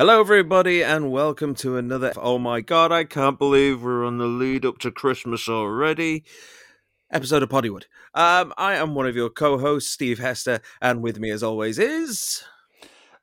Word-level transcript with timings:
Hello, 0.00 0.18
everybody, 0.18 0.82
and 0.82 1.12
welcome 1.12 1.54
to 1.56 1.76
another. 1.76 2.14
Oh 2.16 2.38
my 2.38 2.62
god, 2.62 2.90
I 2.90 3.04
can't 3.04 3.38
believe 3.38 3.82
we're 3.82 4.02
on 4.02 4.16
the 4.16 4.24
lead 4.24 4.64
up 4.64 4.78
to 4.78 4.90
Christmas 4.90 5.46
already. 5.46 6.24
Episode 7.12 7.42
of 7.42 7.50
Poddywood. 7.50 7.82
Um, 8.14 8.54
I 8.56 8.76
am 8.76 8.94
one 8.94 9.06
of 9.06 9.14
your 9.14 9.28
co-hosts, 9.28 9.90
Steve 9.90 10.18
Hester, 10.18 10.62
and 10.80 11.02
with 11.02 11.20
me, 11.20 11.30
as 11.30 11.42
always, 11.42 11.78
is 11.78 12.42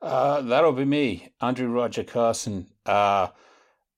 Uh, 0.03 0.41
that'll 0.41 0.71
be 0.71 0.85
me, 0.85 1.33
Andrew 1.41 1.67
Roger 1.67 2.03
Carson. 2.03 2.67
Uh, 2.85 3.29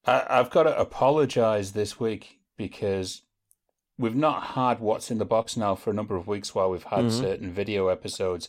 I, 0.06 0.26
I've 0.30 0.50
got 0.50 0.64
to 0.64 0.80
apologize 0.80 1.74
this 1.74 2.00
week 2.00 2.40
because 2.56 3.24
we've 4.00 4.16
not 4.16 4.42
had 4.56 4.80
what's 4.80 5.12
in 5.12 5.18
the 5.20 5.26
box 5.26 5.56
now 5.58 5.76
for 5.76 5.92
a 5.92 5.94
number 5.94 6.16
of 6.16 6.26
weeks 6.26 6.56
while 6.56 6.70
we've 6.72 6.86
had 6.86 7.06
Mhm. 7.06 7.12
certain 7.20 7.52
video 7.52 7.90
episodes, 7.90 8.48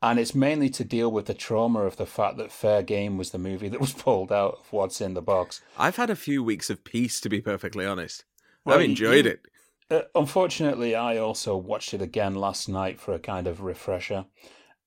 and 0.00 0.18
it's 0.20 0.34
mainly 0.34 0.70
to 0.70 0.84
deal 0.84 1.10
with 1.10 1.26
the 1.26 1.34
trauma 1.34 1.80
of 1.80 1.96
the 1.96 2.06
fact 2.06 2.36
that 2.38 2.52
Fair 2.52 2.82
Game 2.82 3.18
was 3.18 3.30
the 3.32 3.38
movie 3.38 3.68
that 3.68 3.80
was 3.80 3.92
pulled 4.04 4.30
out 4.32 4.58
of 4.60 4.72
what's 4.72 5.00
in 5.00 5.14
the 5.14 5.20
box. 5.20 5.60
I've 5.76 5.96
had 5.96 6.08
a 6.10 6.16
few 6.16 6.42
weeks 6.42 6.70
of 6.70 6.84
peace, 6.84 7.20
to 7.22 7.28
be 7.28 7.40
perfectly 7.40 7.84
honest. 7.84 8.24
Well, 8.64 8.78
I've 8.78 8.84
enjoyed 8.84 9.24
you- 9.26 9.32
it. 9.32 9.46
Uh, 9.90 10.02
unfortunately, 10.14 10.94
I 10.94 11.18
also 11.18 11.56
watched 11.56 11.92
it 11.92 12.00
again 12.00 12.36
last 12.36 12.68
night 12.70 12.98
for 12.98 13.12
a 13.12 13.18
kind 13.18 13.46
of 13.46 13.60
refresher, 13.60 14.24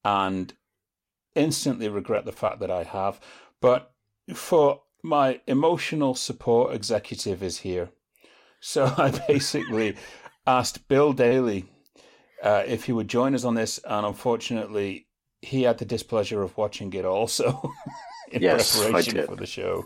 and 0.05 0.53
instantly 1.35 1.89
regret 1.89 2.25
the 2.25 2.31
fact 2.31 2.59
that 2.61 2.71
I 2.71 2.83
have. 2.83 3.19
But 3.61 3.91
for 4.33 4.81
my 5.03 5.41
emotional 5.47 6.15
support 6.15 6.73
executive 6.73 7.43
is 7.43 7.59
here, 7.59 7.89
so 8.59 8.85
I 8.97 9.11
basically 9.27 9.95
asked 10.45 10.87
Bill 10.87 11.13
Daly 11.13 11.65
uh, 12.41 12.63
if 12.65 12.85
he 12.85 12.91
would 12.91 13.07
join 13.07 13.35
us 13.35 13.43
on 13.43 13.55
this, 13.55 13.79
and 13.85 14.05
unfortunately, 14.05 15.07
he 15.41 15.63
had 15.63 15.77
the 15.77 15.85
displeasure 15.85 16.41
of 16.41 16.57
watching 16.57 16.93
it 16.93 17.05
also 17.05 17.73
in 18.31 18.41
Yes, 18.41 18.79
preparation 18.79 19.25
for 19.25 19.35
the 19.35 19.45
show. 19.45 19.85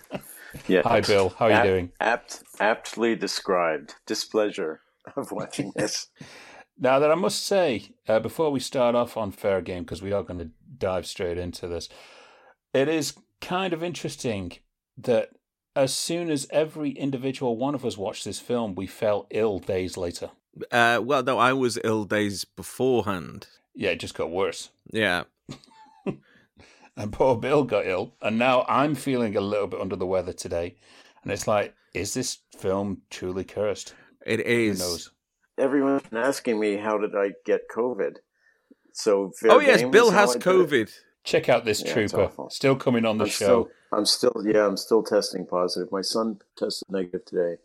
Yeah. 0.68 0.82
Hi, 0.84 1.02
Bill. 1.02 1.30
How 1.30 1.46
are 1.46 1.52
you 1.52 1.70
doing? 1.70 1.92
Apt, 2.00 2.44
aptly 2.60 3.16
described. 3.16 3.96
Displeasure 4.06 4.82
of 5.16 5.32
watching 5.32 5.72
this. 5.76 6.08
Now 6.78 7.00
that 7.00 7.12
I 7.12 7.16
must 7.16 7.46
say, 7.46 7.90
uh, 8.08 8.20
before 8.20 8.52
we 8.52 8.60
start 8.60 8.96
off 8.96 9.16
on 9.16 9.32
fair 9.32 9.62
game, 9.62 9.84
because 9.84 10.02
we 10.02 10.12
are 10.12 10.24
going 10.24 10.40
to 10.40 10.50
dive 10.78 11.06
straight 11.06 11.38
into 11.38 11.68
this, 11.68 11.90
it 12.74 12.88
is 12.88 13.14
kind 13.40 13.74
of 13.74 13.84
interesting 13.84 14.54
that 14.98 15.30
as 15.76 15.94
soon 15.94 16.30
as 16.30 16.48
every 16.52 16.92
individual 16.92 17.58
one 17.58 17.76
of 17.76 17.86
us 17.86 17.98
watched 17.98 18.26
this 18.26 18.40
film, 18.40 18.76
we 18.76 18.88
fell 18.88 19.28
ill 19.30 19.60
days 19.60 19.98
later. 19.98 20.32
Uh, 20.72 21.00
well, 21.04 21.24
no, 21.24 21.38
I 21.38 21.54
was 21.54 21.80
ill 21.84 22.04
days 22.04 22.44
beforehand. 22.46 23.48
Yeah, 23.74 23.92
it 23.92 24.00
just 24.00 24.16
got 24.16 24.32
worse. 24.32 24.70
Yeah, 24.92 25.24
And 26.98 27.14
poor 27.14 27.38
Bill 27.38 27.64
got 27.64 27.88
ill, 27.88 28.14
and 28.22 28.38
now 28.38 28.66
I'm 28.68 28.96
feeling 28.96 29.38
a 29.38 29.42
little 29.42 29.68
bit 29.68 29.80
under 29.80 29.96
the 29.96 30.06
weather 30.06 30.34
today. 30.34 30.76
And 31.24 31.32
it's 31.32 31.48
like, 31.48 31.74
is 31.94 32.14
this 32.14 32.40
film 32.58 33.02
truly 33.10 33.46
cursed? 33.46 33.94
It 34.26 34.42
is. 34.42 34.48
Who 34.48 34.72
is. 34.72 34.80
knows? 34.80 35.12
Everyone's 35.58 36.02
been 36.04 36.20
asking 36.20 36.60
me 36.60 36.76
how 36.76 36.98
did 36.98 37.16
I 37.16 37.32
get 37.46 37.62
COVID. 37.74 38.18
So 38.94 39.32
fair 39.40 39.52
Oh 39.52 39.60
yes, 39.60 39.82
game 39.82 39.92
Bill 39.92 40.12
has 40.12 40.32
I 40.32 40.34
did 40.34 40.42
it. 40.42 40.46
COVID. 40.46 40.92
Check 41.24 41.50
out 41.50 41.66
this 41.66 41.82
Yeah, 41.82 41.94
trooper, 41.94 42.32
still 42.50 42.76
coming 42.76 43.06
on 43.06 43.18
the 43.20 43.24
I'm 43.26 43.30
show. 43.30 43.36
still, 43.64 43.70
I'm 43.92 44.06
still, 44.06 44.42
yeah, 44.46 44.66
I'm 44.66 44.78
still 44.78 45.04
testing 45.04 45.46
positive. 45.46 45.92
My 45.92 46.02
son 46.02 46.40
tested 46.58 46.90
negative 46.90 47.26
today. 47.26 47.58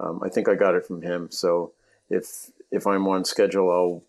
Um, 0.00 0.20
I 0.22 0.28
think 0.28 0.48
I 0.48 0.54
got 0.54 0.74
it 0.74 0.86
from 0.86 1.02
him. 1.02 1.28
So 1.30 1.72
if 2.08 2.50
if 2.70 2.86
I'm 2.86 3.06
on 3.08 3.24
schedule, 3.24 3.70
I'll 3.70 4.02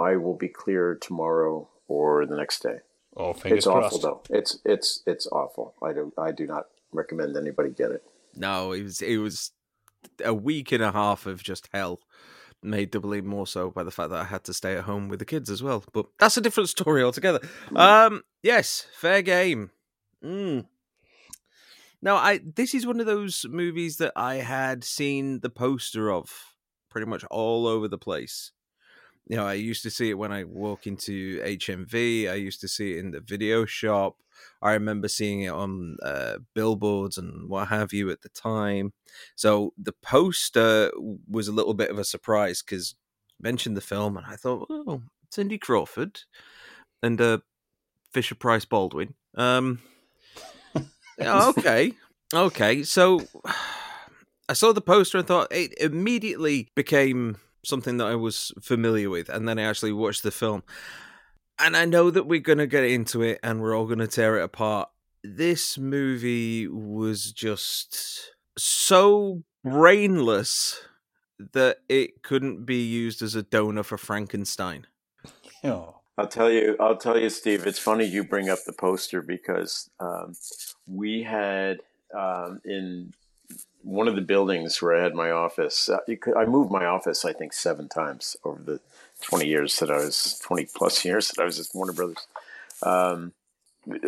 I 0.00 0.16
will 0.16 0.34
be 0.34 0.48
clear 0.48 0.94
tomorrow 0.94 1.68
or 1.88 2.26
the 2.26 2.36
next 2.36 2.62
day. 2.62 2.78
oh, 3.16 3.32
fingers 3.32 3.58
it's 3.58 3.66
crossed. 3.66 3.96
awful 3.96 3.98
though. 4.28 4.36
It's 4.36 4.58
it's 4.64 5.02
it's 5.06 5.26
awful. 5.28 5.74
I 5.82 5.92
do 5.92 6.12
I 6.18 6.32
do 6.32 6.46
not 6.46 6.66
recommend 6.92 7.36
anybody 7.36 7.70
get 7.70 7.92
it. 7.92 8.02
No, 8.34 8.72
it 8.72 8.82
was 8.82 9.00
it 9.00 9.18
was 9.18 9.52
a 10.24 10.34
week 10.34 10.72
and 10.72 10.82
a 10.82 10.92
half 10.92 11.26
of 11.26 11.42
just 11.42 11.68
hell. 11.72 12.00
Made 12.62 12.90
doubly 12.90 13.20
more 13.20 13.46
so 13.46 13.70
by 13.70 13.84
the 13.84 13.90
fact 13.90 14.10
that 14.10 14.20
I 14.20 14.24
had 14.24 14.42
to 14.44 14.54
stay 14.54 14.76
at 14.76 14.84
home 14.84 15.08
with 15.08 15.18
the 15.20 15.24
kids 15.24 15.50
as 15.50 15.62
well. 15.62 15.84
But 15.92 16.06
that's 16.18 16.36
a 16.36 16.40
different 16.40 16.68
story 16.68 17.02
altogether. 17.02 17.40
Um, 17.74 18.22
yes, 18.42 18.86
fair 18.98 19.22
game. 19.22 19.70
Mm. 20.24 20.66
Now, 22.02 22.16
I 22.16 22.40
this 22.44 22.74
is 22.74 22.86
one 22.86 23.00
of 23.00 23.06
those 23.06 23.46
movies 23.48 23.96
that 23.98 24.12
I 24.16 24.36
had 24.36 24.84
seen 24.84 25.40
the 25.40 25.50
poster 25.50 26.10
of 26.10 26.30
pretty 26.90 27.06
much 27.06 27.24
all 27.30 27.66
over 27.66 27.88
the 27.88 27.98
place. 27.98 28.52
You 29.26 29.36
know, 29.36 29.46
I 29.46 29.54
used 29.54 29.82
to 29.82 29.90
see 29.90 30.10
it 30.10 30.18
when 30.18 30.32
I 30.32 30.44
walk 30.44 30.86
into 30.86 31.40
HMV. 31.42 32.30
I 32.30 32.34
used 32.34 32.60
to 32.60 32.68
see 32.68 32.92
it 32.92 32.98
in 32.98 33.10
the 33.10 33.20
video 33.20 33.64
shop. 33.64 34.16
I 34.62 34.72
remember 34.72 35.08
seeing 35.08 35.42
it 35.42 35.52
on 35.52 35.96
uh, 36.02 36.38
billboards 36.54 37.18
and 37.18 37.48
what 37.48 37.68
have 37.68 37.92
you 37.92 38.10
at 38.10 38.22
the 38.22 38.28
time. 38.28 38.92
So 39.34 39.72
the 39.76 39.92
poster 39.92 40.92
was 41.28 41.48
a 41.48 41.52
little 41.52 41.74
bit 41.74 41.90
of 41.90 41.98
a 41.98 42.04
surprise 42.04 42.62
because 42.62 42.94
mentioned 43.40 43.76
the 43.76 43.80
film, 43.82 44.16
and 44.16 44.26
I 44.26 44.36
thought, 44.36 44.66
oh, 44.70 45.02
Cindy 45.30 45.58
Crawford 45.58 46.20
and 47.02 47.20
uh, 47.20 47.38
Fisher 48.12 48.34
Price 48.34 48.64
Baldwin. 48.64 49.14
Um, 49.34 49.80
okay, 51.20 51.92
okay. 52.32 52.82
So 52.82 53.20
I 54.48 54.52
saw 54.52 54.72
the 54.72 54.80
poster 54.80 55.18
and 55.18 55.26
thought 55.26 55.48
it 55.50 55.74
immediately 55.78 56.68
became 56.74 57.38
something 57.64 57.96
that 57.96 58.06
I 58.06 58.14
was 58.14 58.52
familiar 58.60 59.10
with, 59.10 59.28
and 59.28 59.48
then 59.48 59.58
I 59.58 59.62
actually 59.62 59.92
watched 59.92 60.22
the 60.22 60.30
film. 60.30 60.62
And 61.58 61.76
I 61.76 61.86
know 61.86 62.10
that 62.10 62.26
we're 62.26 62.40
going 62.40 62.58
to 62.58 62.66
get 62.66 62.84
into 62.84 63.22
it 63.22 63.40
and 63.42 63.60
we're 63.62 63.74
all 63.74 63.86
going 63.86 63.98
to 63.98 64.06
tear 64.06 64.38
it 64.38 64.44
apart. 64.44 64.90
This 65.24 65.78
movie 65.78 66.68
was 66.68 67.32
just 67.32 68.34
so 68.58 69.42
brainless 69.64 70.80
that 71.54 71.78
it 71.88 72.22
couldn't 72.22 72.64
be 72.64 72.86
used 72.86 73.22
as 73.22 73.34
a 73.34 73.42
donor 73.42 73.82
for 73.82 73.96
Frankenstein. 73.96 74.86
Oh. 75.64 75.95
I'll 76.18 76.28
tell 76.28 76.50
you. 76.50 76.76
I'll 76.80 76.96
tell 76.96 77.18
you, 77.18 77.28
Steve. 77.28 77.66
It's 77.66 77.78
funny 77.78 78.04
you 78.04 78.24
bring 78.24 78.48
up 78.48 78.64
the 78.64 78.72
poster 78.72 79.20
because 79.20 79.90
um, 80.00 80.34
we 80.86 81.22
had 81.22 81.80
um, 82.14 82.60
in 82.64 83.12
one 83.82 84.08
of 84.08 84.16
the 84.16 84.22
buildings 84.22 84.80
where 84.80 84.96
I 84.96 85.02
had 85.02 85.14
my 85.14 85.30
office. 85.30 85.88
Uh, 85.88 85.98
could, 86.20 86.36
I 86.36 86.46
moved 86.46 86.70
my 86.70 86.86
office, 86.86 87.24
I 87.24 87.32
think, 87.32 87.52
seven 87.52 87.88
times 87.88 88.36
over 88.44 88.62
the 88.62 88.80
twenty 89.20 89.46
years 89.46 89.78
that 89.78 89.90
I 89.90 89.96
was 89.98 90.40
twenty 90.42 90.66
plus 90.74 91.04
years 91.04 91.28
that 91.28 91.42
I 91.42 91.44
was 91.44 91.60
at 91.60 91.66
Warner 91.74 91.92
Brothers. 91.92 92.26
Um, 92.82 93.32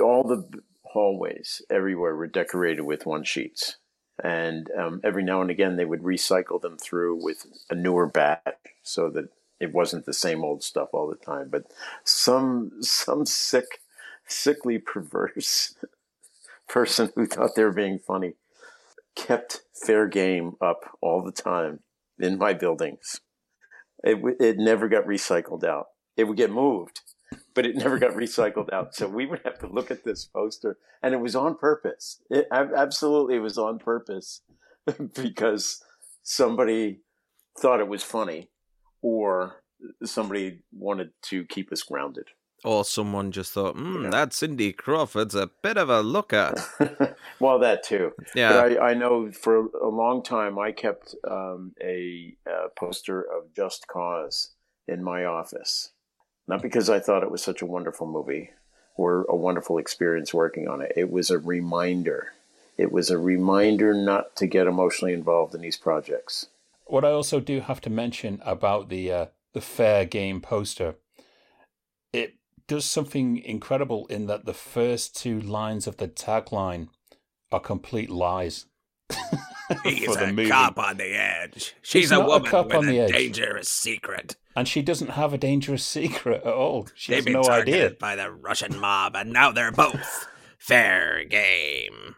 all 0.03 0.25
the 0.25 0.63
hallways 0.85 1.61
everywhere 1.71 2.17
were 2.17 2.27
decorated 2.27 2.83
with 2.83 3.05
one 3.05 3.25
sheets, 3.25 3.77
and 4.23 4.71
um, 4.79 5.01
every 5.05 5.23
now 5.23 5.43
and 5.43 5.51
again 5.51 5.77
they 5.77 5.85
would 5.85 6.03
recycle 6.03 6.61
them 6.61 6.79
through 6.79 7.23
with 7.23 7.47
a 7.69 7.75
newer 7.75 8.07
batch 8.07 8.57
so 8.83 9.11
that 9.11 9.29
it 9.61 9.73
wasn't 9.73 10.07
the 10.07 10.13
same 10.13 10.45
old 10.45 10.63
stuff 10.63 10.91
all 10.93 11.09
the 11.09 11.17
time. 11.17 11.49
But 11.51 11.65
some 12.05 12.73
some 12.81 13.27
sick, 13.27 13.81
sickly 14.27 14.79
perverse 14.79 15.75
person 16.69 17.13
who 17.15 17.27
thought 17.27 17.55
they 17.55 17.65
were 17.65 17.73
being 17.73 17.99
funny 17.99 18.35
kept 19.19 19.63
fair 19.75 20.07
game 20.07 20.55
up 20.61 20.97
all 21.01 21.23
the 21.23 21.33
time 21.33 21.81
in 22.19 22.39
my 22.39 22.53
buildings. 22.53 23.21
It 24.05 24.19
it 24.41 24.59
never 24.59 24.89
got 24.89 25.05
recycled 25.05 25.65
out. 25.65 25.87
It 26.17 26.25
would 26.25 26.37
get 26.37 26.51
moved, 26.51 27.01
but 27.55 27.67
it 27.67 27.77
never 27.77 27.99
got 27.99 28.13
recycled 28.13 28.73
out. 28.73 28.95
So 28.95 29.09
we 29.09 29.27
would 29.27 29.41
have 29.45 29.59
to 29.61 29.67
look 29.67 29.91
at 29.91 30.05
this 30.05 30.25
poster, 30.25 30.79
and 31.03 31.15
it 31.15 31.21
was 31.21 31.35
on 31.35 31.57
purpose. 31.57 32.21
It 32.31 32.47
absolutely 32.53 33.37
it 33.37 33.41
was 33.41 33.59
on 33.59 33.79
purpose 33.79 34.43
because 35.15 35.83
somebody 36.23 37.01
thought 37.59 37.81
it 37.81 37.89
was 37.89 38.05
funny, 38.05 38.51
or 39.09 39.63
somebody 40.05 40.61
wanted 40.73 41.11
to 41.23 41.45
keep 41.47 41.73
us 41.73 41.83
grounded. 41.83 42.27
Or 42.65 42.85
someone 42.85 43.31
just 43.31 43.53
thought, 43.53 43.77
hmm, 43.77 44.03
Yeah. 44.05 44.11
that 44.11 44.33
Cindy 44.33 44.73
Crawford's 44.73 45.37
a 45.37 45.49
bit 45.63 45.77
of 45.79 45.89
a 45.89 46.01
looker. 46.03 46.55
well, 47.41 47.61
that 47.61 47.85
too. 47.85 48.13
Yeah. 48.35 48.53
But 48.53 48.59
I, 48.83 48.91
I 48.91 48.95
know 48.95 49.31
for 49.31 49.69
a 49.81 49.89
long 49.89 50.23
time 50.25 50.59
I 50.59 50.73
kept 50.73 51.15
um, 51.31 51.73
a, 51.81 52.35
uh 52.53 52.69
poster 52.77 53.21
of 53.23 53.55
Just 53.55 53.87
Cause 53.87 54.51
in 54.89 55.05
my 55.05 55.25
office. 55.25 55.93
Not 56.49 56.63
because 56.63 56.91
I 56.91 56.99
thought 56.99 57.23
it 57.23 57.31
was 57.31 57.43
such 57.43 57.63
a 57.63 57.67
wonderful 57.67 58.07
movie 58.07 58.51
or 58.97 59.25
a 59.29 59.37
wonderful 59.37 59.79
experience 59.79 60.35
working 60.35 60.67
on 60.67 60.81
it. 60.81 60.93
It 60.97 61.11
was 61.13 61.31
a 61.31 61.39
reminder. 61.39 62.33
It 62.77 62.91
was 62.91 63.11
a 63.11 63.19
reminder 63.19 63.95
not 63.95 64.35
to 64.37 64.47
get 64.49 64.67
emotionally 64.67 65.13
involved 65.15 65.55
in 65.55 65.61
these 65.61 65.77
projects. 65.77 66.47
What 66.89 67.05
I 67.05 67.11
also 67.11 67.39
do 67.41 67.61
have 67.61 67.81
to 67.83 67.91
mention 67.91 68.41
about 68.45 68.89
the 68.89 69.13
uh, 69.13 69.27
the 69.55 69.61
fair 69.61 70.05
game 70.05 70.41
poster, 70.41 70.97
it 72.13 72.35
does 72.67 72.85
something 72.85 73.39
incredible 73.39 74.07
in 74.09 74.27
that 74.27 74.45
the 74.47 74.55
first 74.55 75.17
two 75.17 75.41
lines 75.41 75.87
of 75.87 75.97
the 75.99 76.09
tagline 76.09 76.89
are 77.53 77.61
complete 77.61 78.11
lies. 78.11 78.67
He's 79.85 80.17
a 80.17 80.33
movie. 80.33 80.49
cop 80.49 80.79
on 80.79 80.97
the 80.97 81.15
edge. 81.15 81.75
She's 81.83 82.05
He's 82.05 82.13
a 82.13 82.21
a 82.21 82.27
woman 82.27 82.51
cop 82.51 82.67
with 82.69 82.77
on 82.77 82.87
the 82.87 82.99
a 82.99 83.05
edge. 83.05 83.13
dangerous 83.13 83.69
secret. 83.69 84.37
And 84.57 84.67
she 84.67 84.81
doesn't 84.83 85.11
have 85.11 85.33
a 85.35 85.39
dangerous 85.39 85.85
secret 85.85 86.43
at 86.43 86.53
all. 86.53 86.89
She 86.95 87.13
They've 87.13 87.19
has 87.19 87.25
been 87.27 87.33
no 87.35 87.43
targeted 87.43 87.85
idea. 87.85 87.97
by 88.01 88.17
the 88.17 88.31
Russian 88.31 88.79
mob, 88.81 89.15
and 89.15 89.33
now 89.33 89.53
they're 89.53 89.71
both 89.73 90.27
fair 90.59 91.25
game. 91.25 92.17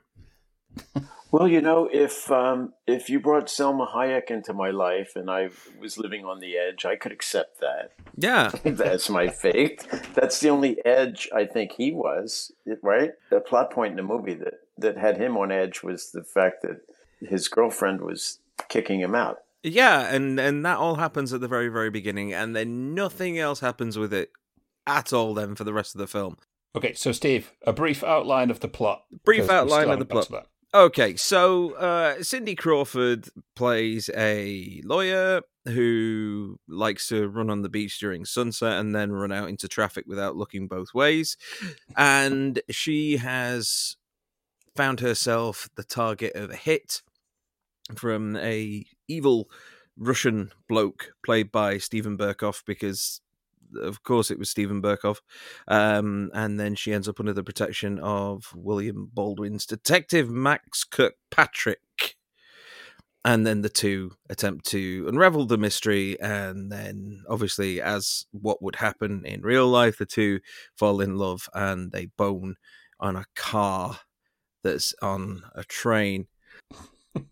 Well, 1.33 1.47
you 1.47 1.61
know, 1.61 1.89
if 1.93 2.31
um, 2.31 2.73
if 2.87 3.09
you 3.09 3.21
brought 3.21 3.47
Salma 3.47 3.89
Hayek 3.93 4.31
into 4.31 4.53
my 4.53 4.71
life 4.71 5.13
and 5.15 5.31
I 5.31 5.51
was 5.79 5.97
living 5.97 6.25
on 6.25 6.41
the 6.41 6.57
edge, 6.57 6.85
I 6.85 6.97
could 6.97 7.13
accept 7.13 7.61
that. 7.61 7.93
Yeah, 8.17 8.51
that's 8.65 9.09
my 9.09 9.29
fate. 9.29 9.87
That's 10.15 10.41
the 10.41 10.49
only 10.49 10.85
edge 10.85 11.29
I 11.35 11.45
think 11.45 11.73
he 11.73 11.93
was. 11.93 12.53
Right, 12.83 13.13
the 13.31 13.41
plot 13.41 13.71
point 13.71 13.93
in 13.93 13.97
the 13.97 14.03
movie 14.03 14.35
that 14.35 14.61
that 14.79 14.97
had 14.97 15.19
him 15.19 15.37
on 15.37 15.53
edge 15.53 15.83
was 15.83 16.11
the 16.11 16.25
fact 16.25 16.63
that 16.63 16.81
his 17.21 17.49
girlfriend 17.49 18.01
was 18.01 18.39
kicking 18.69 19.01
him 19.01 19.15
out. 19.15 19.39
Yeah, 19.63 20.13
and 20.13 20.41
and 20.41 20.65
that 20.67 20.79
all 20.79 20.97
happens 20.97 21.33
at 21.33 21.41
the 21.41 21.49
very 21.49 21.69
very 21.69 21.91
beginning, 21.91 22.33
and 22.33 22.57
then 22.57 22.95
nothing 22.95 23.39
else 23.39 23.61
happens 23.61 23.97
with 23.97 24.13
it 24.13 24.33
at 24.87 25.13
all. 25.13 25.35
Then 25.35 25.55
for 25.55 25.65
the 25.65 25.73
rest 25.73 25.95
of 25.95 26.01
the 26.01 26.09
film. 26.09 26.39
Okay, 26.75 26.95
so 26.95 27.13
Steve, 27.13 27.53
a 27.67 27.73
brief 27.73 28.03
outline 28.03 28.51
of 28.51 28.61
the 28.61 28.69
plot. 28.69 29.05
Brief 29.25 29.49
outline 29.51 29.91
of 29.91 29.99
the 29.99 30.05
plot. 30.05 30.47
Okay, 30.73 31.17
so 31.17 31.73
uh, 31.75 32.23
Cindy 32.23 32.55
Crawford 32.55 33.29
plays 33.57 34.09
a 34.17 34.81
lawyer 34.85 35.43
who 35.65 36.61
likes 36.69 37.09
to 37.09 37.29
run 37.29 37.51
on 37.51 37.63
the 37.63 37.69
beach 37.69 37.99
during 37.99 38.25
sunset 38.25 38.79
and 38.79 38.95
then 38.95 39.11
run 39.11 39.33
out 39.33 39.49
into 39.49 39.67
traffic 39.67 40.05
without 40.07 40.37
looking 40.37 40.69
both 40.69 40.95
ways. 40.95 41.37
And 41.97 42.63
she 42.71 43.17
has 43.17 43.97
found 44.77 45.01
herself 45.01 45.69
the 45.75 45.83
target 45.83 46.37
of 46.37 46.51
a 46.51 46.57
hit 46.57 47.03
from 47.97 48.37
a 48.37 48.87
evil 49.09 49.51
Russian 49.99 50.53
bloke 50.69 51.15
played 51.25 51.51
by 51.51 51.79
Steven 51.79 52.17
Berkoff 52.17 52.63
because 52.65 53.21
of 53.81 54.03
course, 54.03 54.31
it 54.31 54.39
was 54.39 54.51
Steven 54.51 54.83
Berkoff. 54.83 55.19
Um, 55.69 56.31
and 56.35 56.59
then 56.59 56.75
she 56.75 56.93
ends 56.93 57.09
up 57.09 57.21
under 57.21 57.33
the 57.33 57.45
protection 57.45 57.99
of 57.99 58.45
William 58.55 59.11
Baldwin's 59.13 59.67
detective, 59.67 60.31
Max 60.31 60.85
Kirkpatrick. 60.85 61.81
And 63.23 63.47
then 63.47 63.61
the 63.61 63.69
two 63.69 64.13
attempt 64.31 64.65
to 64.69 65.05
unravel 65.07 65.45
the 65.45 65.59
mystery. 65.59 66.19
And 66.21 66.73
then, 66.73 67.23
obviously, 67.29 67.81
as 67.81 68.25
what 68.31 68.63
would 68.63 68.77
happen 68.77 69.25
in 69.27 69.43
real 69.43 69.69
life, 69.69 69.99
the 69.99 70.07
two 70.07 70.41
fall 70.77 71.01
in 71.01 71.17
love 71.17 71.49
and 71.53 71.93
they 71.93 72.07
bone 72.07 72.57
on 72.99 73.17
a 73.17 73.27
car 73.37 74.01
that's 74.63 74.95
on 75.03 75.43
a 75.55 75.65
train 75.65 76.27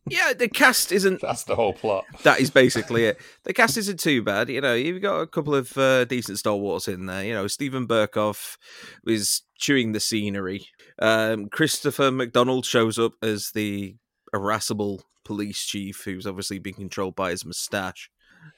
yeah, 0.09 0.33
the 0.33 0.49
cast 0.49 0.93
isn't. 0.93 1.21
That's 1.21 1.45
the 1.45 1.55
whole 1.55 1.73
plot. 1.73 2.05
That 2.23 2.41
is 2.41 2.51
basically 2.51 3.05
it. 3.05 3.21
The 3.45 3.53
cast 3.53 3.77
isn't 3.77 4.01
too 4.01 4.23
bad. 4.23 4.49
You 4.49 4.61
know, 4.61 4.75
you've 4.75 5.03
got 5.03 5.21
a 5.21 5.27
couple 5.27 5.55
of 5.55 5.77
uh, 5.77 6.05
decent 6.05 6.39
stalwarts 6.39 6.89
in 6.89 7.07
there. 7.07 7.25
You 7.25 7.35
know, 7.35 7.47
Steven 7.47 7.87
Berkoff 7.87 8.57
is 9.07 9.43
chewing 9.59 9.93
the 9.93 10.01
scenery. 10.01 10.67
Um, 10.99 11.49
Christopher 11.49 12.11
McDonald 12.11 12.65
shows 12.65 12.99
up 12.99 13.13
as 13.23 13.53
the 13.53 13.97
irascible 14.35 15.03
police 15.25 15.65
chief, 15.65 16.03
who's 16.05 16.27
obviously 16.27 16.59
being 16.59 16.77
controlled 16.77 17.15
by 17.15 17.31
his 17.31 17.45
moustache. 17.45 18.11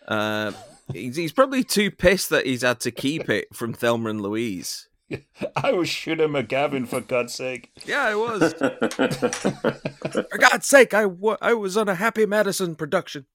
Uh, 0.06 0.52
he's, 0.92 1.16
he's 1.16 1.32
probably 1.32 1.64
too 1.64 1.90
pissed 1.90 2.30
that 2.30 2.46
he's 2.46 2.62
had 2.62 2.80
to 2.80 2.90
keep 2.90 3.28
it 3.28 3.54
from 3.54 3.72
Thelma 3.72 4.10
and 4.10 4.20
Louise. 4.20 4.88
I 5.56 5.72
was 5.72 5.88
Shooter 5.88 6.28
McGavin 6.28 6.86
for 6.86 7.00
God's 7.00 7.34
sake. 7.34 7.70
Yeah, 7.84 8.04
I 8.04 8.14
was. 8.14 8.52
for 10.30 10.38
God's 10.38 10.66
sake, 10.66 10.94
I, 10.94 11.02
w- 11.02 11.36
I 11.40 11.54
was 11.54 11.76
on 11.76 11.88
a 11.88 11.94
Happy 11.94 12.26
Madison 12.26 12.76
production. 12.76 13.26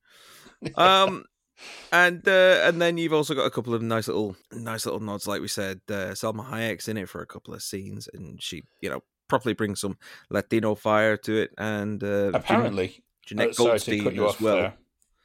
Um, 0.76 1.26
and 1.92 2.28
uh, 2.28 2.62
and 2.64 2.82
then 2.82 2.98
you've 2.98 3.14
also 3.14 3.34
got 3.36 3.46
a 3.46 3.52
couple 3.52 3.74
of 3.74 3.82
nice 3.82 4.08
little 4.08 4.36
nice 4.52 4.86
little 4.86 5.00
nods, 5.00 5.28
like 5.28 5.42
we 5.42 5.48
said. 5.48 5.82
Uh, 5.90 6.14
Salma 6.14 6.50
Hayek's 6.50 6.88
in 6.88 6.98
it 6.98 7.10
for 7.10 7.22
a 7.22 7.28
couple 7.28 7.54
of 7.54 7.62
scenes, 7.62 8.10
and 8.14 8.42
she, 8.42 8.64
you 8.82 8.90
know, 8.90 9.04
properly 9.28 9.54
brings 9.54 9.82
some 9.82 9.98
Latino 10.30 10.76
fire 10.76 11.18
to 11.18 11.38
it. 11.38 11.52
And 11.58 12.04
uh, 12.04 12.32
apparently, 12.34 13.04
Jenette, 13.28 13.50
Jenette 13.50 13.60
uh, 13.60 13.64
Goldstein 13.64 14.20
as 14.20 14.42
well. 14.42 14.56
There. 14.56 14.74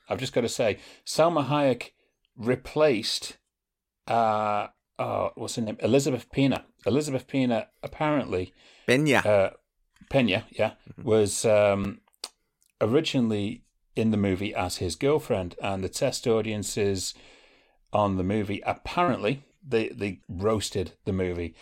I've 0.08 0.19
just 0.19 0.32
got 0.32 0.41
to 0.41 0.49
say, 0.49 0.79
Salma 1.06 1.47
Hayek 1.47 1.91
replaced 2.37 3.38
uh, 4.08 4.69
oh, 5.00 5.31
what's 5.35 5.56
her 5.56 5.62
name? 5.62 5.79
Elizabeth 5.81 6.31
Pena. 6.31 6.64
Elizabeth 6.87 7.26
Pena 7.26 7.69
apparently 7.82 8.52
Pena. 8.87 9.17
Uh, 9.17 9.50
Pena, 10.11 10.44
yeah, 10.50 10.73
mm-hmm. 10.88 11.02
was 11.02 11.44
um, 11.44 12.00
originally 12.81 13.64
in 13.97 14.11
the 14.11 14.17
movie 14.17 14.55
as 14.55 14.76
his 14.76 14.97
girlfriend, 14.97 15.56
and 15.62 15.82
the 15.82 15.88
test 15.88 16.26
audiences 16.26 17.14
on 17.93 18.17
the 18.17 18.23
movie 18.23 18.62
apparently 18.64 19.44
they 19.67 19.88
they 19.88 20.20
roasted 20.29 20.93
the 21.05 21.12
movie, 21.12 21.55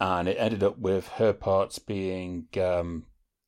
and 0.00 0.28
it 0.28 0.36
ended 0.38 0.62
up 0.62 0.78
with 0.78 1.08
her 1.08 1.32
parts 1.32 1.78
being 1.78 2.46
um, 2.60 3.06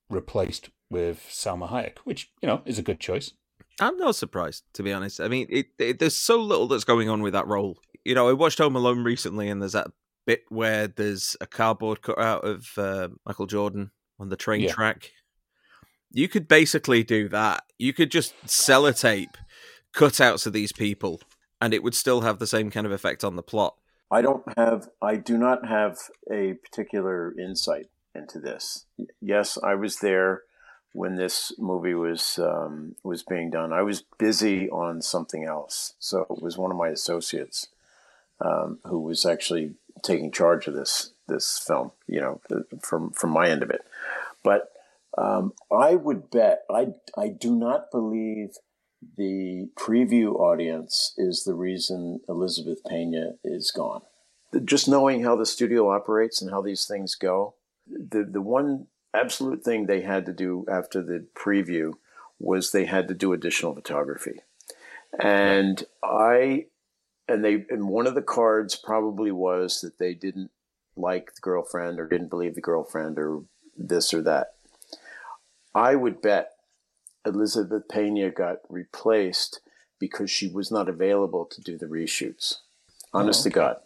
replaced 0.09 0.71
with 0.91 1.27
Salma 1.31 1.71
Hayek, 1.71 1.99
which 2.05 2.31
you 2.43 2.47
know 2.47 2.63
is 2.65 2.79
a 2.79 2.83
good 2.83 3.01
choice. 3.01 3.33
I'm 3.81 3.97
not 3.97 4.17
surprised, 4.17 4.65
to 4.75 4.83
be 4.83 4.93
honest. 4.93 5.21
I 5.21 5.29
mean, 5.29 5.47
it, 5.49 5.69
it, 5.79 5.99
there's 6.01 6.17
so 6.17 6.39
little 6.39 6.69
that's 6.69 6.85
going 6.85 7.09
on 7.09 7.23
with 7.23 7.33
that 7.33 7.47
role 7.47 7.79
you 8.05 8.15
know, 8.15 8.29
I 8.29 8.33
watched 8.33 8.59
Home 8.59 8.77
Alone 8.77 9.05
recently, 9.05 9.49
and 9.49 9.61
there's 9.61 9.73
that 9.73 9.89
bit 10.27 10.45
where 10.49 10.87
there's 10.87 11.37
a 11.41 11.47
cardboard 11.47 12.03
cut 12.03 12.19
out 12.19 12.45
of 12.45 12.69
uh, 12.77 13.09
Michael 13.27 13.47
Jordan 13.47 13.91
on 14.19 14.29
the 14.29 14.37
train 14.37 14.63
yeah. 14.63 14.73
track. 14.73 15.11
You 16.13 16.29
could 16.29 16.49
basically 16.49 17.03
do 17.03 17.29
that. 17.29 17.63
You 17.79 17.93
could 17.93 18.11
just 18.11 18.35
sellotape 18.47 19.35
cutouts 19.95 20.47
of 20.47 20.53
these 20.53 20.73
people, 20.73 21.21
and 21.61 21.73
it 21.73 21.83
would 21.83 21.95
still 21.95 22.23
have 22.23 22.39
the 22.39 22.47
same 22.47 22.71
kind 22.71 22.87
of 22.87 22.93
effect 22.93 23.25
on 23.25 23.37
the 23.37 23.43
plot. 23.43 23.77
I 24.11 24.23
don't 24.23 24.43
have, 24.57 24.89
I 25.01 25.17
do 25.17 25.39
not 25.39 25.67
have 25.69 25.99
a 26.31 26.55
particular 26.55 27.33
insight 27.39 27.87
into 28.15 28.41
this. 28.41 28.87
Yes, 29.21 29.57
I 29.63 29.77
was 29.77 30.01
there 30.01 30.43
when 30.93 31.15
this 31.15 31.53
movie 31.59 31.95
was 31.95 32.39
um, 32.43 32.97
was 33.05 33.23
being 33.23 33.51
done. 33.51 33.73
I 33.73 33.83
was 33.83 34.03
busy 34.19 34.69
on 34.69 35.01
something 35.01 35.45
else, 35.45 35.95
so 36.01 36.27
it 36.29 36.43
was 36.43 36.59
one 36.59 36.73
of 36.73 36.77
my 36.77 36.89
associates 36.89 37.69
um, 38.41 38.79
who 38.85 39.01
was 39.01 39.25
actually 39.25 39.75
taking 40.03 40.31
charge 40.31 40.67
of 40.67 40.75
this 40.75 41.13
this 41.29 41.59
film. 41.59 41.93
You 42.07 42.21
know, 42.21 42.41
from 42.81 43.11
from 43.11 43.31
my 43.31 43.49
end 43.49 43.63
of 43.63 43.71
it. 43.71 43.83
But 44.43 44.73
um, 45.17 45.53
I 45.71 45.95
would 45.95 46.31
bet 46.31 46.65
I 46.71 46.89
I 47.17 47.29
do 47.29 47.55
not 47.55 47.91
believe 47.91 48.57
the 49.17 49.69
preview 49.79 50.35
audience 50.35 51.15
is 51.17 51.45
the 51.45 51.55
reason 51.55 52.21
Elizabeth 52.29 52.81
Pena 52.87 53.33
is 53.43 53.71
gone. 53.71 54.03
Just 54.65 54.89
knowing 54.89 55.23
how 55.23 55.37
the 55.37 55.47
studio 55.47 55.91
operates 55.91 56.43
and 56.43 56.51
how 56.51 56.61
these 56.61 56.87
things 56.87 57.15
go, 57.15 57.55
the 57.87 58.25
the 58.25 58.43
one 58.43 58.87
absolute 59.15 59.65
thing 59.65 59.87
they 59.87 60.03
had 60.03 60.27
to 60.27 60.33
do 60.33 60.65
after 60.71 61.03
the 61.03 61.27
preview 61.35 61.95
was 62.39 62.71
they 62.71 62.87
had 62.87 63.09
to 63.09 63.15
do 63.15 63.33
additional 63.33 63.75
photography. 63.75 64.41
And 65.19 65.85
I 66.03 66.67
and 67.31 67.45
they 67.45 67.65
and 67.71 67.89
one 67.89 68.07
of 68.07 68.15
the 68.15 68.23
cards 68.23 68.77
probably 68.77 69.31
was 69.31 69.81
that 69.81 69.99
they 69.99 70.15
didn't 70.15 70.51
like 70.97 71.35
the 71.35 71.41
girlfriend 71.41 71.99
or 71.99 72.07
didn't 72.07 72.29
believe 72.29 72.55
the 72.55 72.61
girlfriend 72.61 73.19
or 73.19 73.43
this 73.77 74.13
or 74.13 74.23
that. 74.23 74.55
I 75.75 75.95
would 75.95 76.21
bet 76.21 76.53
Elizabeth 77.25 77.89
Pena 77.89 78.31
got 78.31 78.59
replaced 78.69 79.61
because 79.99 80.31
she 80.31 80.49
was 80.49 80.71
not 80.71 80.89
available 80.89 81.45
to 81.45 81.61
do 81.61 81.79
the 81.79 81.87
reshoots. 81.87 82.57
Honest 83.13 83.41
oh, 83.41 83.43
okay. 83.43 83.51
to 83.51 83.55
God. 83.55 83.77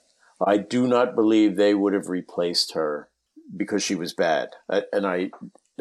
I 0.45 0.57
do 0.59 0.87
not 0.87 1.15
believe 1.15 1.57
they 1.57 1.75
would 1.75 1.93
have 1.93 2.09
replaced 2.09 2.73
her 2.73 3.09
because 3.55 3.83
she 3.83 3.95
was 3.95 4.13
bad. 4.13 4.51
And 4.69 5.07
I 5.07 5.31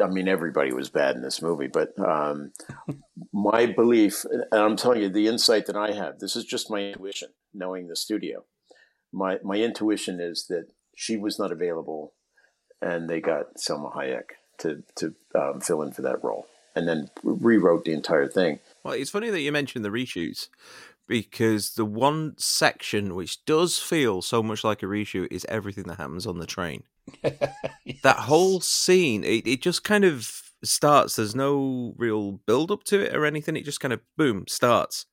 I 0.02 0.08
mean, 0.08 0.28
everybody 0.28 0.72
was 0.72 0.90
bad 0.90 1.14
in 1.16 1.22
this 1.22 1.40
movie, 1.40 1.68
but 1.68 1.98
um, 1.98 2.52
my 3.32 3.66
belief, 3.66 4.24
and 4.24 4.60
I'm 4.60 4.76
telling 4.76 5.02
you, 5.02 5.08
the 5.08 5.28
insight 5.28 5.66
that 5.66 5.76
I 5.76 5.92
have, 5.92 6.18
this 6.18 6.34
is 6.34 6.44
just 6.44 6.70
my 6.70 6.80
intuition, 6.80 7.28
knowing 7.52 7.86
the 7.86 7.96
studio. 7.96 8.44
My 9.12 9.38
my 9.44 9.56
intuition 9.56 10.20
is 10.20 10.46
that 10.48 10.66
she 10.96 11.16
was 11.16 11.38
not 11.38 11.52
available, 11.52 12.14
and 12.82 13.08
they 13.08 13.20
got 13.20 13.56
Salma 13.56 13.94
Hayek 13.94 14.30
to 14.58 14.82
to 14.96 15.14
um, 15.34 15.60
fill 15.60 15.82
in 15.82 15.92
for 15.92 16.02
that 16.02 16.22
role, 16.24 16.46
and 16.74 16.88
then 16.88 17.10
rewrote 17.22 17.84
the 17.84 17.92
entire 17.92 18.28
thing. 18.28 18.58
Well, 18.82 18.94
it's 18.94 19.10
funny 19.10 19.30
that 19.30 19.40
you 19.40 19.52
mentioned 19.52 19.84
the 19.84 19.90
reshoots 19.90 20.48
because 21.06 21.74
the 21.74 21.84
one 21.84 22.34
section 22.38 23.14
which 23.14 23.44
does 23.44 23.78
feel 23.78 24.22
so 24.22 24.42
much 24.42 24.64
like 24.64 24.82
a 24.82 24.86
reshoot 24.86 25.28
is 25.30 25.46
everything 25.48 25.84
that 25.84 25.98
happens 25.98 26.26
on 26.26 26.38
the 26.38 26.46
train. 26.46 26.82
Yes. 27.22 28.00
That 28.02 28.16
whole 28.16 28.60
scene, 28.60 29.24
it, 29.24 29.46
it 29.46 29.62
just 29.62 29.84
kind 29.84 30.04
of 30.04 30.42
starts. 30.62 31.16
There's 31.16 31.34
no 31.34 31.94
real 31.96 32.40
build 32.46 32.70
up 32.70 32.84
to 32.84 33.00
it 33.00 33.14
or 33.14 33.26
anything. 33.26 33.56
It 33.56 33.64
just 33.64 33.80
kind 33.80 33.92
of 33.92 34.00
boom 34.16 34.44
starts, 34.48 35.06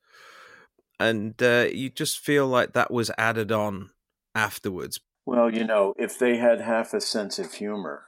and 1.00 1.41
uh, 1.41 1.67
you 1.71 1.89
just 1.89 2.19
feel 2.19 2.48
like 2.48 2.74
that 2.74 2.91
was 2.91 3.12
added 3.17 3.51
on 3.51 3.91
afterwards. 4.36 5.00
Well, 5.25 5.53
you 5.53 5.63
know, 5.65 5.93
if 5.98 6.17
they 6.17 6.38
had 6.38 6.62
half 6.62 6.93
a 6.93 7.01
sense 7.01 7.38
of 7.38 7.53
humor, 7.53 8.05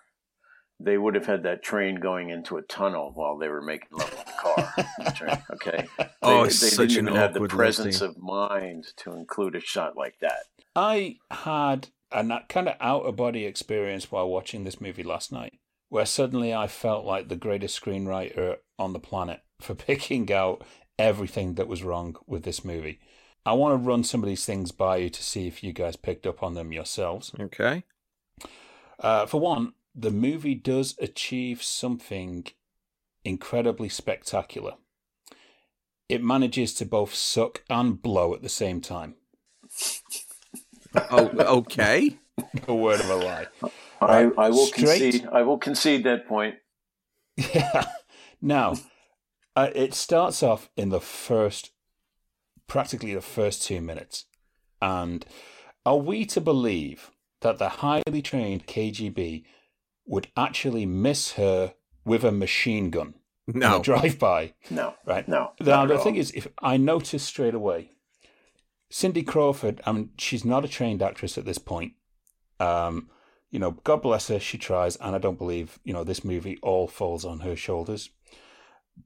they 0.79 0.97
would 0.97 1.15
have 1.15 1.25
had 1.25 1.43
that 1.43 1.63
train 1.63 1.95
going 1.95 2.29
into 2.29 2.57
a 2.57 2.61
tunnel 2.61 3.11
while 3.13 3.37
they 3.37 3.47
were 3.47 3.61
making 3.61 3.89
love 3.91 4.11
with 4.11 4.25
the 4.25 4.33
car. 4.41 5.37
okay. 5.53 5.87
Oh, 6.25 6.45
they, 6.45 6.53
they 6.53 6.87
didn't 6.87 7.07
even 7.09 7.15
have 7.15 7.33
the 7.33 7.49
presence 7.49 7.99
of 7.99 8.17
mind 8.17 8.85
to 8.95 9.11
include 9.11 9.55
a 9.55 9.59
shot 9.59 9.97
like 9.97 10.15
that. 10.21 10.45
I 10.73 11.17
had 11.29 11.89
a 12.13 12.43
kind 12.48 12.70
of 12.70 12.75
out 12.79 13.05
of 13.05 13.15
body 13.15 13.46
experience 13.46 14.12
while 14.12 14.29
watching 14.29 14.63
this 14.63 14.79
movie 14.79 15.03
last 15.03 15.32
night, 15.32 15.60
where 15.89 16.05
suddenly 16.05 16.53
I 16.53 16.67
felt 16.67 17.05
like 17.05 17.27
the 17.27 17.36
greatest 17.36 17.79
screenwriter 17.82 18.58
on 18.77 18.93
the 18.93 19.00
planet 19.00 19.41
for 19.60 19.75
picking 19.75 20.32
out 20.32 20.63
everything 20.98 21.55
that 21.55 21.67
was 21.67 21.84
wrong 21.84 22.15
with 22.27 22.43
this 22.43 22.63
movie. 22.63 23.00
I 23.46 23.53
want 23.53 23.74
to 23.74 23.88
run 23.88 24.03
some 24.03 24.24
of 24.24 24.29
these 24.29 24.46
things 24.46 24.72
by 24.72 24.98
you 24.98 25.10
to 25.10 25.24
see 25.24 25.48
if 25.48 25.63
you 25.63 25.74
guys 25.74 25.96
picked 25.96 26.25
up 26.25 26.41
on 26.41 26.53
them 26.53 26.72
yourselves. 26.72 27.34
Okay. 27.38 27.84
Uh, 29.00 29.25
for 29.25 29.39
one, 29.39 29.74
the 29.93 30.12
movie 30.12 30.55
does 30.55 30.96
achieve 31.00 31.62
something 31.62 32.46
incredibly 33.25 33.89
spectacular. 33.89 34.74
It 36.08 36.24
manages 36.24 36.74
to 36.75 36.86
both 36.86 37.13
suck 37.13 37.63
and 37.70 38.01
blow 38.01 38.34
at 38.34 38.41
the 38.41 38.50
same 38.50 38.82
time. 38.82 39.15
oh, 40.95 41.59
okay. 41.59 42.17
A 42.67 42.73
word 42.75 43.00
of 43.00 43.09
a 43.09 43.15
lie. 43.15 43.45
I, 44.01 44.31
I 44.38 44.50
will 44.50 44.65
Straight... 44.65 45.12
concede. 45.12 45.27
I 45.31 45.43
will 45.43 45.59
concede 45.59 46.03
that 46.05 46.27
point. 46.27 46.55
Yeah. 47.38 47.85
Now, 48.41 48.73
uh, 49.55 49.69
it 49.75 49.93
starts 49.93 50.41
off 50.41 50.69
in 50.75 50.89
the 50.89 51.00
first, 51.00 51.71
practically 52.67 53.13
the 53.13 53.21
first 53.21 53.63
two 53.63 53.81
minutes, 53.81 54.25
and 54.81 55.25
are 55.85 55.97
we 55.97 56.25
to 56.25 56.41
believe 56.41 57.12
that 57.41 57.59
the 57.59 57.69
highly 57.69 58.21
trained 58.21 58.67
KGB 58.67 59.43
would 60.05 60.27
actually 60.35 60.85
miss 60.85 61.33
her 61.33 61.73
with 62.03 62.23
a 62.23 62.31
machine 62.31 62.89
gun? 62.89 63.13
No. 63.47 63.81
drive 63.81 64.19
by. 64.19 64.53
No. 64.69 64.95
Right? 65.05 65.27
No. 65.27 65.51
Now, 65.59 65.85
the 65.85 65.97
thing 65.97 66.15
is, 66.15 66.31
if 66.31 66.47
I 66.62 66.77
noticed 66.77 67.27
straight 67.27 67.53
away, 67.53 67.91
Cindy 68.93 69.23
Crawford, 69.23 69.81
I 69.88 69.91
mean, 69.91 70.12
she's 70.19 70.45
not 70.45 70.63
a 70.63 70.67
trained 70.67 71.01
actress 71.01 71.35
at 71.39 71.45
this 71.45 71.57
point. 71.57 71.93
Um, 72.59 73.09
you 73.50 73.57
know, 73.57 73.71
God 73.83 74.03
bless 74.03 74.27
her, 74.27 74.39
she 74.39 74.59
tries, 74.59 74.97
and 74.97 75.15
I 75.15 75.17
don't 75.17 75.39
believe, 75.39 75.79
you 75.83 75.93
know, 75.93 76.03
this 76.03 76.23
movie 76.23 76.59
all 76.62 76.88
falls 76.88 77.25
on 77.25 77.39
her 77.39 77.55
shoulders. 77.55 78.12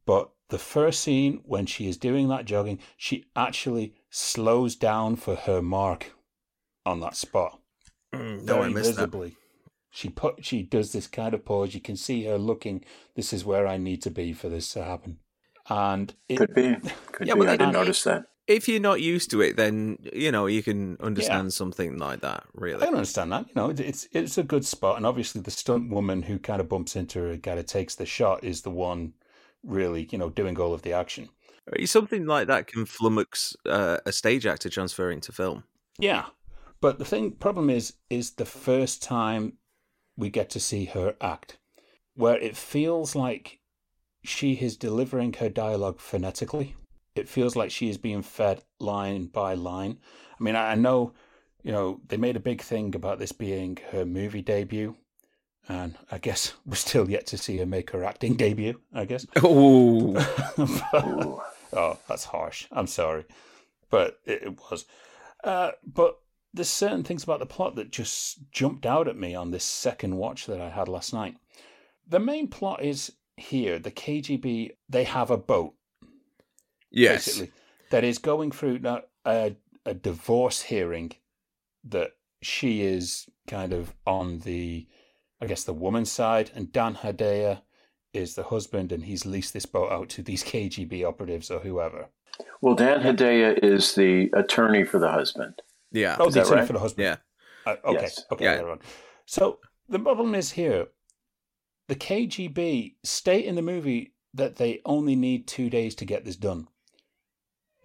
But 0.06 0.32
the 0.50 0.58
first 0.58 1.00
scene 1.00 1.40
when 1.46 1.68
she 1.68 1.88
is 1.88 1.96
doing 1.96 2.28
that 2.28 2.44
jogging, 2.44 2.80
she 2.98 3.28
actually 3.34 3.96
slows 4.10 4.76
down 4.76 5.16
for 5.16 5.36
her 5.36 5.62
mark 5.62 6.12
on 6.86 7.00
that 7.00 7.16
spot. 7.16 7.58
Mm, 8.14 8.44
no, 8.44 8.64
I 8.64 8.68
missed 8.68 8.98
visibly. 8.98 9.30
That. 9.30 9.36
She 9.90 10.10
put 10.10 10.44
she 10.44 10.64
does 10.64 10.92
this 10.92 11.08
kind 11.08 11.34
of 11.34 11.46
pause. 11.46 11.74
You 11.74 11.80
can 11.80 11.96
see 11.96 12.26
her 12.26 12.38
looking. 12.38 12.84
This 13.16 13.32
is 13.32 13.46
where 13.46 13.66
I 13.66 13.78
need 13.78 14.02
to 14.02 14.12
be 14.12 14.34
for 14.34 14.50
this 14.50 14.70
to 14.74 14.84
happen. 14.84 15.20
And 15.70 16.14
it, 16.28 16.36
could 16.40 16.54
be, 16.54 16.76
could 17.14 17.28
yeah, 17.28 17.36
be. 17.36 17.48
I 17.48 17.56
didn't 17.56 17.72
notice 17.72 18.04
that. 18.04 18.26
If 18.48 18.70
you're 18.70 18.80
not 18.80 19.02
used 19.02 19.30
to 19.32 19.42
it, 19.42 19.58
then 19.58 19.98
you 20.14 20.32
know 20.32 20.46
you 20.46 20.64
can 20.64 20.98
understand 21.02 21.48
yeah. 21.48 21.50
something 21.50 21.98
like 21.98 22.22
that. 22.22 22.46
Really, 22.54 22.82
I 22.82 22.86
can 22.86 22.96
understand 22.96 23.32
that. 23.34 23.48
You 23.48 23.54
know, 23.56 23.70
it's 23.70 24.08
it's 24.14 24.38
a 24.38 24.44
good 24.44 24.66
spot, 24.66 24.98
and 24.98 25.06
obviously 25.06 25.42
the 25.42 25.52
stunt 25.52 25.90
woman 25.90 26.22
who 26.24 26.40
kind 26.40 26.62
of 26.62 26.70
bumps 26.70 26.96
into 26.96 27.20
her, 27.20 27.38
kind 27.38 27.60
of 27.60 27.66
takes 27.66 27.96
the 27.96 28.06
shot, 28.06 28.44
is 28.44 28.62
the 28.62 28.72
one 28.72 29.14
really, 29.64 30.08
you 30.12 30.18
know, 30.18 30.30
doing 30.30 30.58
all 30.60 30.74
of 30.74 30.82
the 30.82 30.94
action. 30.94 31.30
Something 31.84 32.26
like 32.26 32.48
that 32.48 32.68
can 32.68 32.86
flummox 32.86 33.56
uh, 33.66 33.98
a 34.06 34.14
stage 34.14 34.46
actor 34.46 34.70
transferring 34.70 35.20
to 35.22 35.34
film. 35.34 35.66
Yeah, 36.00 36.28
but 36.80 37.00
the 37.00 37.06
thing 37.06 37.32
problem 37.32 37.70
is, 37.70 37.94
is 38.10 38.32
the 38.32 38.46
first 38.46 39.04
time 39.04 39.54
we 40.16 40.30
get 40.30 40.50
to 40.52 40.60
see 40.60 40.86
her 40.86 41.16
act, 41.20 41.58
where 42.16 42.38
it 42.38 42.56
feels 42.56 43.16
like 43.16 43.60
she 44.24 44.54
is 44.54 44.78
delivering 44.78 45.34
her 45.34 45.50
dialogue 45.50 46.00
phonetically. 46.00 46.76
It 47.18 47.30
feels 47.30 47.56
like 47.56 47.72
she 47.72 47.90
is 47.90 47.98
being 47.98 48.22
fed 48.22 48.64
line 48.80 49.26
by 49.26 49.54
line. 49.54 49.98
I 50.40 50.44
mean, 50.44 50.56
I 50.56 50.76
know, 50.76 51.14
you 51.64 51.72
know, 51.72 52.00
they 52.08 52.18
made 52.18 52.36
a 52.36 52.42
big 52.42 52.62
thing 52.62 52.96
about 52.96 53.20
this 53.20 53.32
being 53.32 53.78
her 53.92 54.06
movie 54.06 54.42
debut, 54.42 54.96
and 55.68 55.98
I 56.12 56.18
guess 56.18 56.54
we're 56.66 56.76
still 56.76 57.10
yet 57.10 57.28
to 57.28 57.38
see 57.38 57.58
her 57.58 57.66
make 57.66 57.92
her 57.92 58.04
acting 58.04 58.36
debut. 58.36 58.80
I 58.94 59.06
guess. 59.06 59.26
Oh, 59.38 60.16
oh, 61.74 62.00
that's 62.08 62.26
harsh. 62.26 62.68
I'm 62.72 62.88
sorry, 62.88 63.26
but 63.90 64.20
it, 64.26 64.44
it 64.44 64.60
was. 64.72 64.86
Uh, 65.44 65.72
but 65.86 66.20
there's 66.54 66.70
certain 66.70 67.04
things 67.04 67.24
about 67.24 67.40
the 67.40 67.46
plot 67.46 67.76
that 67.76 67.92
just 67.92 68.40
jumped 68.52 68.86
out 68.86 69.08
at 69.08 69.18
me 69.18 69.36
on 69.36 69.52
this 69.52 69.64
second 69.64 70.18
watch 70.18 70.46
that 70.48 70.62
I 70.62 70.70
had 70.70 70.88
last 70.88 71.14
night. 71.14 71.36
The 72.08 72.20
main 72.20 72.48
plot 72.48 72.84
is 72.84 73.12
here: 73.36 73.80
the 73.80 73.92
KGB 73.92 74.72
they 74.90 75.04
have 75.04 75.32
a 75.32 75.38
boat. 75.38 75.74
Yes. 76.92 77.26
Basically, 77.26 77.52
that 77.90 78.04
is 78.04 78.18
going 78.18 78.52
through 78.52 78.82
a, 79.26 79.56
a 79.86 79.94
divorce 79.94 80.64
hearing 80.64 81.14
that 81.84 82.12
she 82.42 82.82
is 82.82 83.28
kind 83.48 83.74
of 83.74 83.94
on 84.06 84.40
the 84.40 84.88
I 85.40 85.46
guess, 85.46 85.64
the 85.64 85.74
woman's 85.74 86.12
side, 86.12 86.52
and 86.56 86.72
Dan 86.72 86.96
Hedaya 86.96 87.62
is 88.14 88.36
the 88.36 88.44
husband, 88.44 88.92
and 88.92 89.06
he's 89.06 89.26
leased 89.26 89.54
this 89.54 89.66
boat 89.66 89.92
out 89.92 90.10
to 90.10 90.24
these 90.24 90.44
KGB 90.44 91.04
operatives 91.08 91.52
or 91.52 91.60
whoever. 91.60 92.10
Well, 92.62 92.76
Dan 92.76 93.02
Hedaya 93.02 93.60
is 93.64 93.94
the 93.94 94.32
attorney 94.34 94.84
for 94.84 95.00
the 95.00 95.12
husband. 95.12 95.62
Yeah. 95.92 96.18
Oh, 96.20 96.28
is 96.28 96.34
the 96.34 96.42
attorney 96.42 96.62
right? 96.62 96.68
for 96.68 96.74
the 96.74 96.80
husband. 96.80 97.04
Yeah. 97.66 97.72
Uh, 97.72 97.76
okay. 97.86 98.02
Yes. 98.02 98.24
Okay. 98.32 98.46
Yeah. 98.46 98.54
Everyone. 98.54 98.80
So 99.26 99.60
the 99.88 100.00
problem 100.00 100.34
is 100.34 100.52
here: 100.52 100.88
the 101.88 101.96
KGB 101.96 102.96
state 103.04 103.46
in 103.46 103.56
the 103.56 103.62
movie 103.62 104.14
that 104.34 104.56
they 104.56 104.82
only 104.86 105.16
need 105.16 105.48
two 105.48 105.70
days 105.70 105.94
to 105.96 106.06
get 106.06 106.26
this 106.26 106.36
done. 106.36 106.68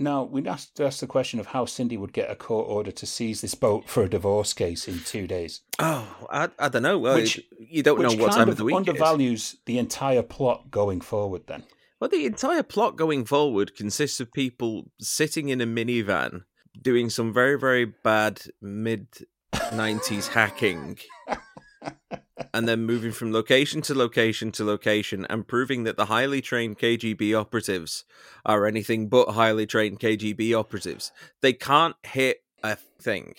Now, 0.02 0.24
we 0.24 0.46
asked 0.46 0.80
ask 0.80 1.00
the 1.00 1.06
question 1.06 1.38
of 1.38 1.46
how 1.46 1.64
Cindy 1.64 1.96
would 1.96 2.12
get 2.12 2.30
a 2.30 2.34
court 2.34 2.68
order 2.68 2.90
to 2.90 3.06
seize 3.06 3.40
this 3.40 3.54
boat 3.54 3.88
for 3.88 4.02
a 4.02 4.08
divorce 4.08 4.52
case 4.52 4.88
in 4.88 5.00
two 5.00 5.26
days. 5.26 5.60
Oh, 5.78 6.26
I, 6.30 6.48
I 6.58 6.68
don't 6.68 6.82
know. 6.82 6.98
Well, 6.98 7.14
which, 7.14 7.40
you 7.58 7.82
don't 7.82 8.00
know 8.00 8.12
what 8.14 8.32
time 8.32 8.42
of, 8.42 8.50
of 8.50 8.56
the 8.56 8.64
week 8.64 8.76
undervalues 8.76 9.56
the 9.66 9.78
entire 9.78 10.22
plot 10.22 10.70
going 10.70 11.00
forward. 11.00 11.46
Then, 11.46 11.64
well, 12.00 12.10
the 12.10 12.26
entire 12.26 12.62
plot 12.62 12.96
going 12.96 13.24
forward 13.24 13.76
consists 13.76 14.18
of 14.18 14.32
people 14.32 14.90
sitting 15.00 15.48
in 15.48 15.60
a 15.60 15.66
minivan 15.66 16.42
doing 16.80 17.08
some 17.08 17.32
very, 17.32 17.58
very 17.58 17.84
bad 17.84 18.42
mid 18.60 19.06
'90s 19.54 20.28
hacking. 20.28 20.98
and 22.52 22.68
then 22.68 22.84
moving 22.84 23.12
from 23.12 23.32
location 23.32 23.82
to 23.82 23.94
location 23.94 24.52
to 24.52 24.64
location 24.64 25.26
and 25.28 25.46
proving 25.46 25.84
that 25.84 25.96
the 25.96 26.06
highly 26.06 26.40
trained 26.40 26.78
KGB 26.78 27.38
operatives 27.38 28.04
are 28.44 28.66
anything 28.66 29.08
but 29.08 29.32
highly 29.32 29.66
trained 29.66 30.00
KGB 30.00 30.58
operatives. 30.58 31.12
They 31.40 31.52
can't 31.52 31.96
hit 32.02 32.38
a 32.62 32.76
thing. 32.76 33.34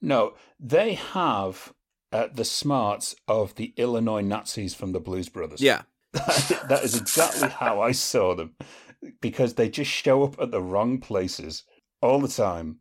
No, 0.00 0.34
they 0.60 0.94
have 0.94 1.72
uh, 2.12 2.28
the 2.32 2.44
smarts 2.44 3.16
of 3.26 3.54
the 3.56 3.72
Illinois 3.76 4.22
Nazis 4.22 4.74
from 4.74 4.92
the 4.92 5.00
Blues 5.00 5.28
Brothers. 5.28 5.60
Yeah. 5.60 5.82
that 6.12 6.80
is 6.84 6.96
exactly 6.96 7.48
how 7.48 7.80
I 7.80 7.92
saw 7.92 8.34
them 8.34 8.54
because 9.20 9.54
they 9.54 9.68
just 9.68 9.90
show 9.90 10.22
up 10.22 10.40
at 10.40 10.50
the 10.50 10.62
wrong 10.62 10.98
places 10.98 11.64
all 12.00 12.20
the 12.20 12.28
time. 12.28 12.78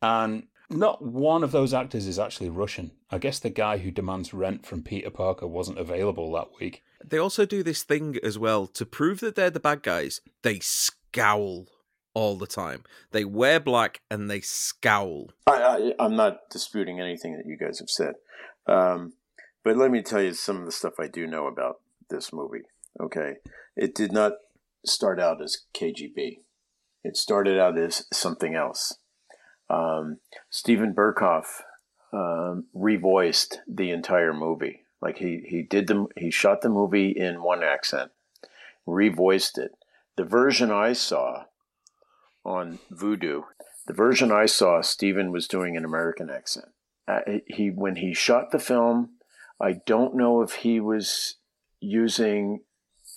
And 0.00 0.44
not 0.72 1.02
one 1.02 1.44
of 1.44 1.52
those 1.52 1.74
actors 1.74 2.06
is 2.06 2.18
actually 2.18 2.48
Russian. 2.48 2.92
I 3.10 3.18
guess 3.18 3.38
the 3.38 3.50
guy 3.50 3.78
who 3.78 3.90
demands 3.90 4.34
rent 4.34 4.66
from 4.66 4.82
Peter 4.82 5.10
Parker 5.10 5.46
wasn't 5.46 5.78
available 5.78 6.32
that 6.32 6.48
week. 6.60 6.82
They 7.04 7.18
also 7.18 7.44
do 7.44 7.62
this 7.62 7.82
thing 7.82 8.18
as 8.22 8.38
well 8.38 8.66
to 8.68 8.86
prove 8.86 9.20
that 9.20 9.34
they're 9.34 9.50
the 9.50 9.60
bad 9.60 9.82
guys. 9.82 10.20
They 10.42 10.60
scowl 10.60 11.66
all 12.14 12.36
the 12.36 12.46
time. 12.46 12.84
They 13.10 13.24
wear 13.24 13.60
black 13.60 14.00
and 14.10 14.30
they 14.30 14.40
scowl. 14.40 15.30
I, 15.46 15.92
I, 15.98 16.04
am 16.04 16.16
not 16.16 16.50
disputing 16.50 17.00
anything 17.00 17.36
that 17.36 17.46
you 17.46 17.56
guys 17.56 17.78
have 17.78 17.90
said, 17.90 18.14
um, 18.66 19.14
but 19.64 19.76
let 19.76 19.90
me 19.90 20.02
tell 20.02 20.22
you 20.22 20.34
some 20.34 20.58
of 20.58 20.66
the 20.66 20.72
stuff 20.72 20.94
I 20.98 21.08
do 21.08 21.26
know 21.26 21.46
about 21.46 21.80
this 22.10 22.32
movie. 22.32 22.62
Okay, 23.00 23.34
it 23.76 23.94
did 23.94 24.12
not 24.12 24.32
start 24.84 25.18
out 25.18 25.42
as 25.42 25.58
KGB. 25.74 26.40
It 27.04 27.16
started 27.16 27.58
out 27.58 27.78
as 27.78 28.06
something 28.12 28.54
else. 28.54 28.98
Um, 29.72 30.18
Steven 30.50 30.94
Berkoff 30.94 31.62
um, 32.12 32.66
revoiced 32.74 33.58
the 33.66 33.90
entire 33.90 34.34
movie. 34.34 34.82
Like 35.00 35.18
he 35.18 35.42
he 35.48 35.62
did 35.62 35.88
the 35.88 36.06
he 36.16 36.30
shot 36.30 36.60
the 36.60 36.68
movie 36.68 37.10
in 37.10 37.42
one 37.42 37.64
accent, 37.64 38.12
revoiced 38.86 39.58
it. 39.58 39.72
The 40.16 40.24
version 40.24 40.70
I 40.70 40.92
saw 40.92 41.44
on 42.44 42.78
Vudu, 42.92 43.44
the 43.86 43.94
version 43.94 44.30
I 44.30 44.46
saw, 44.46 44.80
Steven 44.82 45.32
was 45.32 45.48
doing 45.48 45.76
an 45.76 45.84
American 45.84 46.28
accent. 46.30 46.68
Uh, 47.08 47.20
he 47.46 47.70
when 47.70 47.96
he 47.96 48.12
shot 48.12 48.52
the 48.52 48.60
film, 48.60 49.12
I 49.60 49.80
don't 49.86 50.14
know 50.14 50.42
if 50.42 50.56
he 50.56 50.78
was 50.78 51.36
using 51.80 52.60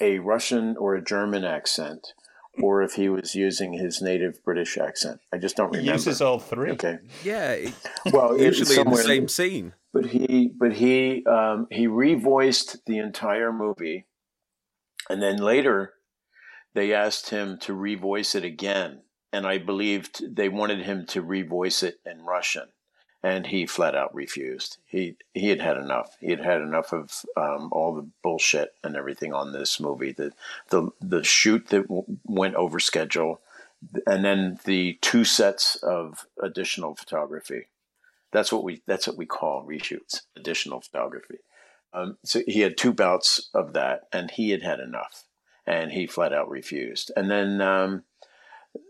a 0.01 0.19
Russian 0.19 0.75
or 0.77 0.95
a 0.95 1.03
German 1.03 1.43
accent 1.43 2.13
or 2.61 2.81
if 2.81 2.93
he 2.93 3.09
was 3.09 3.35
using 3.35 3.73
his 3.73 4.01
native 4.01 4.43
British 4.43 4.77
accent. 4.77 5.19
I 5.33 5.37
just 5.37 5.55
don't 5.55 5.67
remember. 5.67 5.85
He 5.85 5.91
uses 5.91 6.21
all 6.21 6.39
three. 6.39 6.71
Okay. 6.71 6.99
Yeah. 7.23 7.69
well, 8.11 8.39
usually 8.39 8.79
in 8.79 8.89
the 8.89 8.97
same 8.97 9.27
scene. 9.27 9.73
But 9.93 10.07
he, 10.07 10.51
but 10.57 10.73
he, 10.73 11.25
um, 11.25 11.67
he 11.71 11.87
revoiced 11.87 12.77
the 12.85 12.97
entire 12.97 13.53
movie, 13.53 14.07
and 15.09 15.21
then 15.21 15.37
later 15.37 15.93
they 16.73 16.93
asked 16.93 17.29
him 17.29 17.57
to 17.59 17.73
revoice 17.73 18.35
it 18.35 18.43
again, 18.43 19.01
and 19.31 19.47
I 19.47 19.57
believed 19.57 20.35
they 20.35 20.49
wanted 20.49 20.81
him 20.81 21.05
to 21.07 21.23
revoice 21.23 21.81
it 21.83 21.99
in 22.05 22.21
Russian. 22.21 22.67
And 23.25 23.47
he 23.47 23.65
flat 23.65 23.95
out 23.95 24.13
refused. 24.13 24.77
He 24.85 25.17
he 25.33 25.49
had 25.49 25.59
had 25.59 25.77
enough. 25.77 26.15
He 26.19 26.29
had 26.29 26.41
had 26.41 26.61
enough 26.61 26.93
of 26.93 27.25
um, 27.35 27.69
all 27.71 27.95
the 27.95 28.07
bullshit 28.21 28.75
and 28.83 28.95
everything 28.95 29.33
on 29.33 29.51
this 29.51 29.79
movie. 29.79 30.11
The 30.11 30.31
the 30.69 30.91
the 31.01 31.23
shoot 31.23 31.69
that 31.69 31.87
w- 31.87 32.05
went 32.23 32.53
over 32.53 32.79
schedule, 32.79 33.41
and 34.05 34.23
then 34.23 34.59
the 34.65 34.99
two 35.01 35.23
sets 35.23 35.75
of 35.77 36.27
additional 36.39 36.93
photography. 36.93 37.65
That's 38.31 38.51
what 38.51 38.63
we 38.63 38.83
that's 38.85 39.07
what 39.07 39.17
we 39.17 39.25
call 39.25 39.65
reshoots, 39.65 40.21
additional 40.35 40.81
photography. 40.81 41.39
Um, 41.93 42.19
so 42.23 42.41
he 42.45 42.59
had 42.59 42.77
two 42.77 42.93
bouts 42.93 43.49
of 43.55 43.73
that, 43.73 44.01
and 44.13 44.29
he 44.29 44.51
had 44.51 44.61
had 44.61 44.79
enough, 44.79 45.23
and 45.65 45.93
he 45.93 46.05
flat 46.05 46.31
out 46.31 46.47
refused. 46.47 47.11
And 47.15 47.31
then 47.31 47.59
um, 47.59 48.03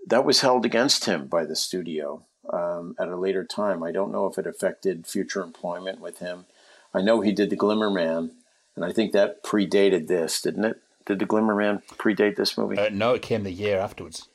that 0.08 0.26
was 0.26 0.42
held 0.42 0.66
against 0.66 1.06
him 1.06 1.28
by 1.28 1.46
the 1.46 1.56
studio 1.56 2.26
um, 2.52 2.96
at 3.00 3.08
a 3.08 3.16
later 3.16 3.44
time. 3.44 3.84
I 3.84 3.92
don't 3.92 4.12
know 4.12 4.28
if 4.28 4.38
it 4.38 4.48
affected 4.48 5.08
future 5.08 5.42
employment 5.42 6.00
with 6.00 6.20
him. 6.20 6.46
I 6.94 7.02
know 7.02 7.22
he 7.22 7.32
did 7.32 7.50
the 7.50 7.56
Glimmer 7.56 7.90
Man, 7.90 8.32
and 8.76 8.86
I 8.86 8.92
think 8.92 9.12
that 9.14 9.44
predated 9.44 10.08
this, 10.08 10.42
didn't 10.42 10.66
it? 10.66 10.78
Did 11.06 11.20
the 11.20 11.26
Glimmer 11.26 11.56
Man 11.56 11.82
predate 11.98 12.36
this 12.36 12.58
movie? 12.58 12.78
Uh, 12.78 12.90
no, 12.92 13.14
it 13.14 13.22
came 13.22 13.44
the 13.44 13.52
year 13.52 13.78
afterwards. 13.80 14.28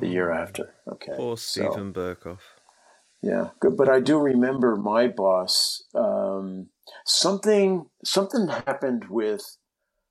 The 0.00 0.08
year 0.08 0.30
after. 0.30 0.74
Okay. 0.86 1.14
Poor 1.16 1.36
So- 1.38 1.70
Steven 1.70 1.92
Berkoff. 1.94 2.40
yeah, 3.22 3.50
good. 3.60 3.76
But 3.76 3.88
I 3.88 4.00
do 4.00 4.18
remember 4.18 4.76
my 4.76 5.08
boss. 5.08 5.84
Um, 5.94 6.68
something 7.06 7.86
something 8.04 8.48
happened 8.48 9.06
with 9.08 9.56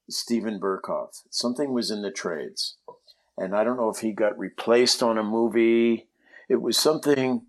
Steven 0.10 0.60
Berkoff. 0.60 1.22
Something 1.30 1.74
was 1.74 1.92
in 1.92 2.02
the 2.02 2.10
trades, 2.12 2.78
and 3.38 3.56
I 3.56 3.64
don't 3.64 3.78
know 3.78 3.90
if 3.90 4.00
he 4.00 4.12
got 4.14 4.38
replaced 4.40 5.04
on 5.04 5.18
a 5.18 5.24
movie. 5.24 6.08
It 6.50 6.62
was 6.62 6.78
something, 6.78 7.44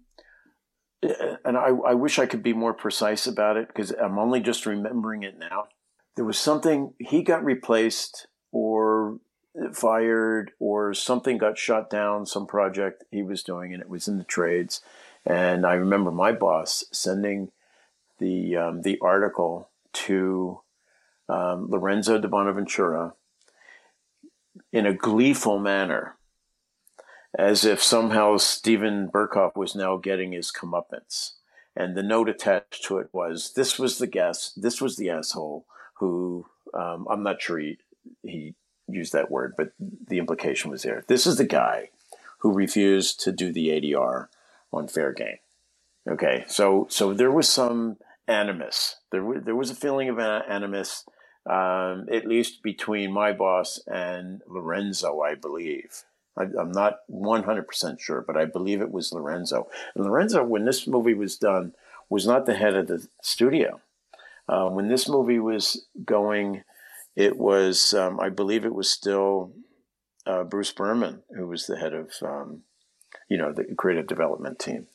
and 1.03 1.57
I, 1.57 1.69
I 1.87 1.95
wish 1.95 2.19
I 2.19 2.27
could 2.27 2.43
be 2.43 2.53
more 2.53 2.75
precise 2.75 3.27
about 3.27 3.57
it 3.57 3.69
because 3.69 3.91
I'm 3.91 4.19
only 4.19 4.41
just 4.41 4.67
remembering 4.67 5.23
it 5.23 5.39
now. 5.39 5.69
There 6.17 6.25
was 6.25 6.39
something 6.39 6.95
he 6.99 7.23
got 7.23 7.45
replaced 7.45 8.27
or 8.51 9.21
fired 9.73 10.53
or 10.59 10.95
something 10.95 11.39
got 11.39 11.59
shut 11.59 11.91
down. 11.91 12.27
Some 12.27 12.47
project 12.47 13.05
he 13.11 13.23
was 13.23 13.43
doing, 13.43 13.73
and 13.73 13.83
it 13.83 13.89
was 13.89 14.09
in 14.09 14.19
the 14.19 14.25
trades. 14.25 14.83
And 15.25 15.67
I 15.67 15.75
remember 15.75 16.11
my 16.11 16.33
boss 16.33 16.85
sending 16.93 17.51
the 18.19 18.57
um, 18.57 18.83
the 18.83 18.99
article 19.01 19.69
to 19.93 20.61
um, 21.29 21.69
Lorenzo 21.71 22.19
di 22.19 22.29
Bonaventura 22.29 23.15
in 24.73 24.87
a 24.87 24.93
gleeful 24.93 25.59
manner, 25.59 26.17
as 27.37 27.65
if 27.65 27.83
somehow 27.83 28.37
Steven 28.37 29.09
Berkoff 29.09 29.57
was 29.57 29.75
now 29.75 29.97
getting 29.97 30.33
his 30.33 30.53
comeuppance. 30.53 31.33
And 31.77 31.97
the 31.97 32.03
note 32.03 32.29
attached 32.29 32.85
to 32.85 32.99
it 32.99 33.09
was, 33.13 33.53
"This 33.55 33.79
was 33.79 33.99
the 33.99 34.07
guest. 34.07 34.61
This 34.61 34.81
was 34.81 34.97
the 34.97 35.11
asshole 35.11 35.67
who 35.95 36.47
um, 36.75 37.07
I'm 37.11 37.23
not 37.23 37.41
sure 37.41 37.59
he 37.59 37.79
he 38.23 38.55
used 38.89 39.13
that 39.13 39.31
word, 39.31 39.55
but 39.57 39.73
the 39.79 40.19
implication 40.19 40.71
was 40.71 40.83
there. 40.83 41.05
This 41.07 41.27
is 41.27 41.37
the 41.37 41.45
guy 41.45 41.91
who 42.39 42.53
refused 42.53 43.21
to 43.21 43.33
do 43.33 43.53
the 43.53 43.69
ADR 43.69 44.29
on 44.73 44.89
fair 44.89 45.13
game." 45.13 45.39
Okay, 46.09 46.45
so 46.49 46.87
so 46.91 47.13
there 47.13 47.31
was 47.31 47.49
some 47.49 47.99
animus. 48.27 48.97
There 49.11 49.25
was 49.25 49.45
there 49.45 49.57
was 49.57 49.71
a 49.71 49.75
feeling 49.75 50.09
of 50.09 50.19
animus, 50.19 51.05
um, 51.47 52.09
at 52.11 52.27
least 52.27 52.63
between 52.63 53.13
my 53.13 53.33
boss 53.33 53.81
and 53.87 54.43
Lorenzo, 54.47 55.21
I 55.21 55.35
believe. 55.35 56.05
I, 56.39 56.45
I'm 56.61 56.73
not 56.73 57.01
100 57.09 57.67
percent 57.67 58.01
sure, 58.01 58.23
but 58.27 58.37
I 58.37 58.45
believe 58.45 58.81
it 58.81 58.93
was 58.93 59.13
Lorenzo. 59.13 59.69
And 59.95 60.05
Lorenzo, 60.05 60.45
when 60.45 60.65
this 60.65 60.87
movie 60.87 61.15
was 61.15 61.37
done, 61.37 61.75
was 62.09 62.27
not 62.27 62.47
the 62.47 62.55
head 62.55 62.75
of 62.75 62.87
the 62.87 63.07
studio. 63.23 63.81
Uh, 64.49 64.69
when 64.69 64.89
this 64.89 65.09
movie 65.09 65.39
was 65.39 65.87
going, 66.05 66.63
it 67.17 67.37
was 67.37 67.93
um, 67.93 68.19
I 68.21 68.29
believe 68.29 68.65
it 68.65 68.75
was 68.75 68.89
still 68.89 69.53
uh, 70.27 70.45
Bruce 70.45 70.73
Berman 70.73 71.23
who 71.37 71.47
was 71.47 71.67
the 71.67 71.77
head 71.77 71.93
of 71.93 72.13
um, 72.23 72.63
you 73.29 73.37
know 73.37 73.53
the 73.53 73.65
creative 73.75 74.07
development 74.07 74.59
team. 74.59 74.87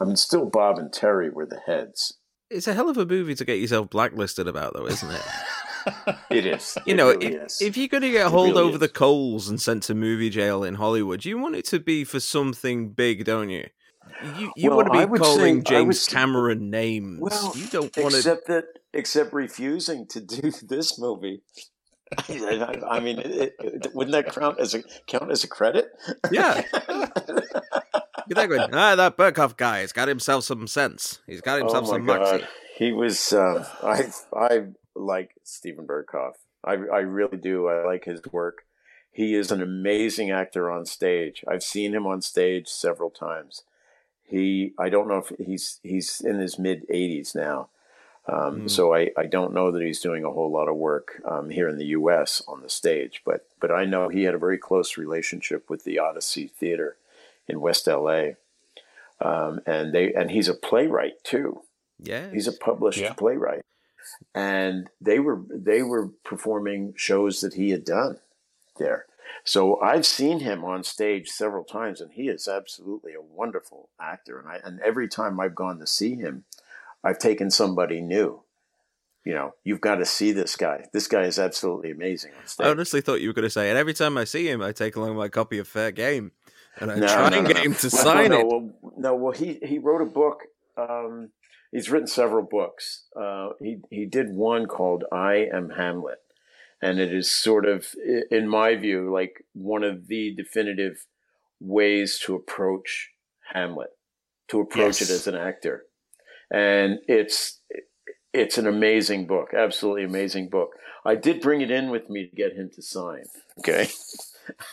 I 0.00 0.04
mean, 0.04 0.16
still 0.16 0.44
Bob 0.44 0.78
and 0.78 0.92
Terry 0.92 1.30
were 1.30 1.46
the 1.46 1.60
heads. 1.66 2.18
It's 2.50 2.68
a 2.68 2.74
hell 2.74 2.88
of 2.88 2.96
a 2.96 3.06
movie 3.06 3.34
to 3.34 3.44
get 3.44 3.58
yourself 3.58 3.90
blacklisted 3.90 4.46
about, 4.46 4.74
though, 4.74 4.86
isn't 4.86 5.10
it? 5.10 5.22
It 6.30 6.46
is. 6.46 6.76
You 6.86 6.94
It 6.94 6.96
know, 6.96 7.08
really 7.10 7.26
if, 7.36 7.42
is. 7.46 7.58
if 7.62 7.76
you're 7.76 7.88
going 7.88 8.02
to 8.02 8.10
get 8.10 8.26
hauled 8.30 8.50
really 8.50 8.62
over 8.62 8.74
is. 8.74 8.80
the 8.80 8.88
coals 8.88 9.48
and 9.48 9.60
sent 9.60 9.84
to 9.84 9.94
movie 9.94 10.30
jail 10.30 10.64
in 10.64 10.74
Hollywood, 10.74 11.24
you 11.24 11.38
want 11.38 11.56
it 11.56 11.64
to 11.66 11.80
be 11.80 12.04
for 12.04 12.20
something 12.20 12.90
big, 12.90 13.24
don't 13.24 13.48
you? 13.50 13.66
You 14.38 14.52
you 14.56 14.70
Well, 14.70 14.78
want 14.84 14.92
to 14.92 15.06
be 15.08 15.18
calling 15.18 15.58
say- 15.64 15.70
James 15.70 16.06
Cameron 16.06 16.70
names. 16.70 17.20
Well, 17.20 17.52
you 17.56 17.66
don't 17.68 17.94
want 17.96 18.12
to. 18.12 18.16
except 18.18 18.46
that, 18.48 18.64
except 18.92 19.32
refusing 19.32 20.06
to 20.08 20.20
do 20.20 20.50
this 20.68 20.98
movie. 20.98 21.42
I, 22.28 22.80
I 22.88 23.00
mean, 23.00 23.18
it, 23.18 23.54
it, 23.58 23.88
wouldn't 23.94 24.12
that 24.12 24.32
count 24.32 24.60
as 24.60 24.74
a 24.74 24.84
count 25.08 25.30
as 25.32 25.42
a 25.42 25.48
credit? 25.48 25.86
Yeah. 26.30 26.62
There 28.28 28.48
going, 28.48 28.74
ah, 28.74 28.96
that 28.96 29.16
Berkoff 29.16 29.56
guy 29.56 29.78
has 29.80 29.92
got 29.92 30.08
himself 30.08 30.42
some 30.44 30.66
sense. 30.66 31.20
He's 31.28 31.40
got 31.40 31.60
himself 31.60 31.84
oh 31.86 31.92
some 31.92 32.04
moxie. 32.04 32.44
he 32.76 32.90
was. 32.92 33.32
Uh, 33.32 33.64
I 33.84 34.10
I 34.36 34.62
like 34.96 35.34
Steven 35.44 35.86
Berkoff. 35.86 36.34
I 36.64 36.72
I 36.72 37.00
really 37.00 37.36
do. 37.38 37.68
I 37.68 37.84
like 37.84 38.04
his 38.04 38.20
work. 38.32 38.64
He 39.12 39.34
is 39.34 39.50
an 39.50 39.62
amazing 39.62 40.30
actor 40.30 40.70
on 40.70 40.84
stage. 40.86 41.44
I've 41.48 41.62
seen 41.62 41.94
him 41.94 42.06
on 42.06 42.20
stage 42.22 42.68
several 42.68 43.10
times. 43.10 43.62
He 44.24 44.72
I 44.78 44.88
don't 44.88 45.08
know 45.08 45.18
if 45.18 45.32
he's 45.38 45.80
he's 45.82 46.20
in 46.20 46.38
his 46.38 46.58
mid 46.58 46.86
80s 46.88 47.34
now. 47.34 47.68
Um, 48.28 48.62
Mm. 48.62 48.70
So 48.70 48.92
I, 48.92 49.10
I 49.16 49.26
don't 49.26 49.54
know 49.54 49.70
that 49.70 49.82
he's 49.82 50.00
doing 50.00 50.24
a 50.24 50.32
whole 50.32 50.50
lot 50.50 50.68
of 50.68 50.74
work 50.74 51.22
um, 51.24 51.48
here 51.50 51.68
in 51.68 51.78
the 51.78 51.86
U.S. 52.00 52.42
on 52.48 52.60
the 52.62 52.68
stage, 52.68 53.22
but 53.24 53.46
but 53.60 53.70
I 53.70 53.84
know 53.84 54.08
he 54.08 54.24
had 54.24 54.34
a 54.34 54.38
very 54.38 54.58
close 54.58 54.96
relationship 54.98 55.70
with 55.70 55.84
the 55.84 55.98
Odyssey 56.00 56.48
Theater 56.48 56.96
in 57.46 57.60
West 57.60 57.86
L.A. 57.86 58.36
Um, 59.20 59.60
and 59.64 59.92
they 59.94 60.12
and 60.12 60.30
he's 60.32 60.48
a 60.48 60.54
playwright 60.54 61.22
too. 61.24 61.62
Yeah. 62.02 62.30
He's 62.32 62.48
a 62.48 62.52
published 62.52 62.98
Yeah. 62.98 63.12
playwright, 63.14 63.62
and 64.34 64.88
they 65.00 65.18
were 65.18 65.40
they 65.50 65.82
were 65.82 66.08
performing 66.24 66.94
shows 66.96 67.40
that 67.40 67.54
he 67.54 67.70
had 67.70 67.84
done 67.84 68.18
there. 68.78 69.06
So 69.44 69.80
I've 69.80 70.06
seen 70.06 70.40
him 70.40 70.64
on 70.64 70.84
stage 70.84 71.28
several 71.28 71.64
times, 71.64 72.00
and 72.00 72.12
he 72.12 72.28
is 72.28 72.48
absolutely 72.48 73.14
a 73.14 73.20
wonderful 73.20 73.88
actor. 74.00 74.38
And 74.38 74.48
I 74.48 74.60
and 74.64 74.80
every 74.80 75.08
time 75.08 75.38
I've 75.40 75.54
gone 75.54 75.78
to 75.78 75.86
see 75.86 76.14
him, 76.14 76.44
I've 77.04 77.18
taken 77.18 77.50
somebody 77.50 78.00
new. 78.00 78.42
You 79.24 79.34
know, 79.34 79.54
you've 79.64 79.80
got 79.80 79.96
to 79.96 80.04
see 80.04 80.30
this 80.30 80.54
guy. 80.54 80.86
This 80.92 81.08
guy 81.08 81.22
is 81.22 81.38
absolutely 81.38 81.90
amazing 81.90 82.30
on 82.32 82.64
I 82.64 82.70
honestly 82.70 83.00
thought 83.00 83.20
you 83.20 83.28
were 83.28 83.34
going 83.34 83.42
to 83.42 83.50
say, 83.50 83.68
and 83.70 83.76
every 83.78 83.94
time 83.94 84.16
I 84.16 84.22
see 84.22 84.48
him, 84.48 84.62
I 84.62 84.70
take 84.70 84.94
along 84.94 85.16
my 85.16 85.28
copy 85.28 85.58
of 85.58 85.66
Fair 85.66 85.90
Game, 85.90 86.30
and 86.76 86.92
I 86.92 86.94
No, 86.94 87.06
try 87.08 87.30
no, 87.30 87.38
and 87.38 87.48
no, 87.48 87.52
get 87.52 87.64
him 87.64 87.74
to 87.74 87.90
Well, 87.92 88.04
sign 88.04 88.30
no, 88.30 88.38
it. 88.40 88.46
Well, 88.46 88.70
no, 88.96 89.14
well, 89.16 89.32
he 89.32 89.58
he 89.64 89.78
wrote 89.78 90.00
a 90.00 90.06
book. 90.06 90.42
Um, 90.76 91.30
he's 91.72 91.90
written 91.90 92.06
several 92.06 92.42
books. 92.42 93.04
Uh, 93.14 93.50
he 93.60 93.78
he 93.90 94.06
did 94.06 94.30
one 94.30 94.66
called 94.66 95.04
"I 95.12 95.48
Am 95.52 95.70
Hamlet," 95.70 96.18
and 96.80 96.98
it 96.98 97.12
is 97.12 97.30
sort 97.30 97.66
of, 97.66 97.94
in 98.30 98.48
my 98.48 98.74
view, 98.76 99.12
like 99.12 99.44
one 99.52 99.84
of 99.84 100.08
the 100.08 100.34
definitive 100.34 101.06
ways 101.60 102.18
to 102.24 102.34
approach 102.34 103.10
Hamlet, 103.52 103.90
to 104.48 104.60
approach 104.60 105.02
it 105.02 105.10
as 105.10 105.26
an 105.26 105.34
actor, 105.34 105.84
and 106.50 106.98
it's 107.08 107.60
it's 108.32 108.58
an 108.58 108.66
amazing 108.66 109.26
book, 109.26 109.54
absolutely 109.56 110.04
amazing 110.04 110.48
book. 110.48 110.70
I 111.04 111.14
did 111.14 111.40
bring 111.40 111.60
it 111.60 111.70
in 111.70 111.90
with 111.90 112.10
me 112.10 112.28
to 112.28 112.36
get 112.36 112.52
him 112.52 112.70
to 112.74 112.82
sign. 112.82 113.24
Okay, 113.60 113.88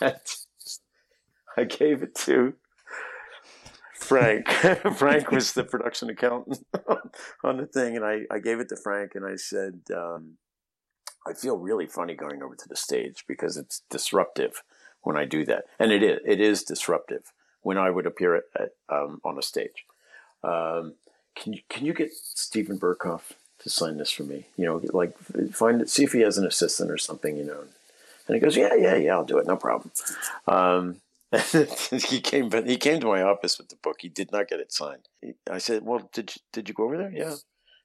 I 1.56 1.64
gave 1.64 2.02
it 2.02 2.14
to 2.16 2.54
Frank. 4.04 4.48
Frank 4.96 5.30
was 5.30 5.52
the 5.52 5.64
production 5.64 6.10
accountant 6.10 6.64
on 7.44 7.56
the 7.56 7.66
thing, 7.66 7.96
and 7.96 8.04
I, 8.04 8.22
I 8.30 8.38
gave 8.38 8.60
it 8.60 8.68
to 8.68 8.76
Frank, 8.76 9.14
and 9.14 9.24
I 9.24 9.36
said, 9.36 9.80
um, 9.94 10.38
I 11.26 11.32
feel 11.32 11.56
really 11.56 11.86
funny 11.86 12.14
going 12.14 12.42
over 12.42 12.54
to 12.54 12.68
the 12.68 12.76
stage 12.76 13.24
because 13.26 13.56
it's 13.56 13.82
disruptive 13.90 14.62
when 15.02 15.16
I 15.16 15.24
do 15.24 15.44
that, 15.46 15.64
and 15.78 15.92
it 15.92 16.02
is. 16.02 16.20
It 16.24 16.40
is 16.40 16.62
disruptive 16.62 17.32
when 17.62 17.78
I 17.78 17.90
would 17.90 18.06
appear 18.06 18.36
at, 18.36 18.44
at 18.56 18.70
um, 18.88 19.20
on 19.24 19.38
a 19.38 19.42
stage. 19.42 19.84
Um, 20.42 20.94
can 21.34 21.54
you 21.54 21.60
can 21.68 21.86
you 21.86 21.94
get 21.94 22.12
Steven 22.12 22.78
Berkoff 22.78 23.32
to 23.60 23.70
sign 23.70 23.96
this 23.96 24.10
for 24.10 24.24
me? 24.24 24.46
You 24.56 24.66
know, 24.66 24.80
like 24.92 25.16
find 25.52 25.80
it, 25.80 25.88
see 25.88 26.04
if 26.04 26.12
he 26.12 26.20
has 26.20 26.38
an 26.38 26.46
assistant 26.46 26.90
or 26.90 26.98
something. 26.98 27.36
You 27.36 27.44
know, 27.44 27.64
and 28.26 28.34
he 28.34 28.40
goes, 28.40 28.56
yeah, 28.56 28.74
yeah, 28.74 28.96
yeah, 28.96 29.12
I'll 29.12 29.24
do 29.24 29.38
it, 29.38 29.46
no 29.46 29.56
problem. 29.56 29.92
He 32.08 32.20
came, 32.20 32.48
but 32.48 32.66
he 32.66 32.76
came 32.76 33.00
to 33.00 33.06
my 33.06 33.22
office 33.22 33.58
with 33.58 33.68
the 33.68 33.76
book. 33.82 33.96
He 34.00 34.08
did 34.08 34.30
not 34.32 34.48
get 34.48 34.60
it 34.60 34.72
signed. 34.72 35.08
I 35.50 35.58
said, 35.58 35.82
"Well, 35.84 36.08
did 36.12 36.34
you, 36.34 36.40
did 36.52 36.68
you 36.68 36.74
go 36.74 36.84
over 36.84 36.96
there? 36.96 37.12
Yeah. 37.12 37.34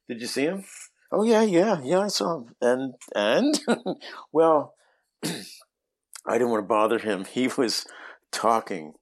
Did 0.08 0.22
you 0.22 0.28
see 0.28 0.44
him? 0.44 0.66
Oh 1.12 1.24
yeah, 1.24 1.42
yeah, 1.42 1.80
yeah. 1.84 2.00
I 2.00 2.08
saw 2.08 2.38
him. 2.38 2.56
And 2.62 2.94
and 3.16 3.60
well, 4.32 4.74
I 5.24 6.34
didn't 6.34 6.50
want 6.50 6.64
to 6.64 6.68
bother 6.68 7.00
him. 7.00 7.26
He 7.26 7.48
was 7.48 7.86
talking 8.32 8.94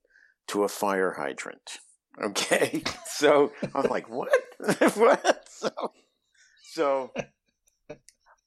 to 0.47 0.63
a 0.63 0.69
fire 0.69 1.15
hydrant. 1.17 1.79
Okay, 2.21 2.83
so 3.05 3.51
I'm 3.75 3.89
like, 3.89 4.09
what? 4.09 4.29
what? 4.95 5.47
So, 5.49 5.69
so 6.63 7.13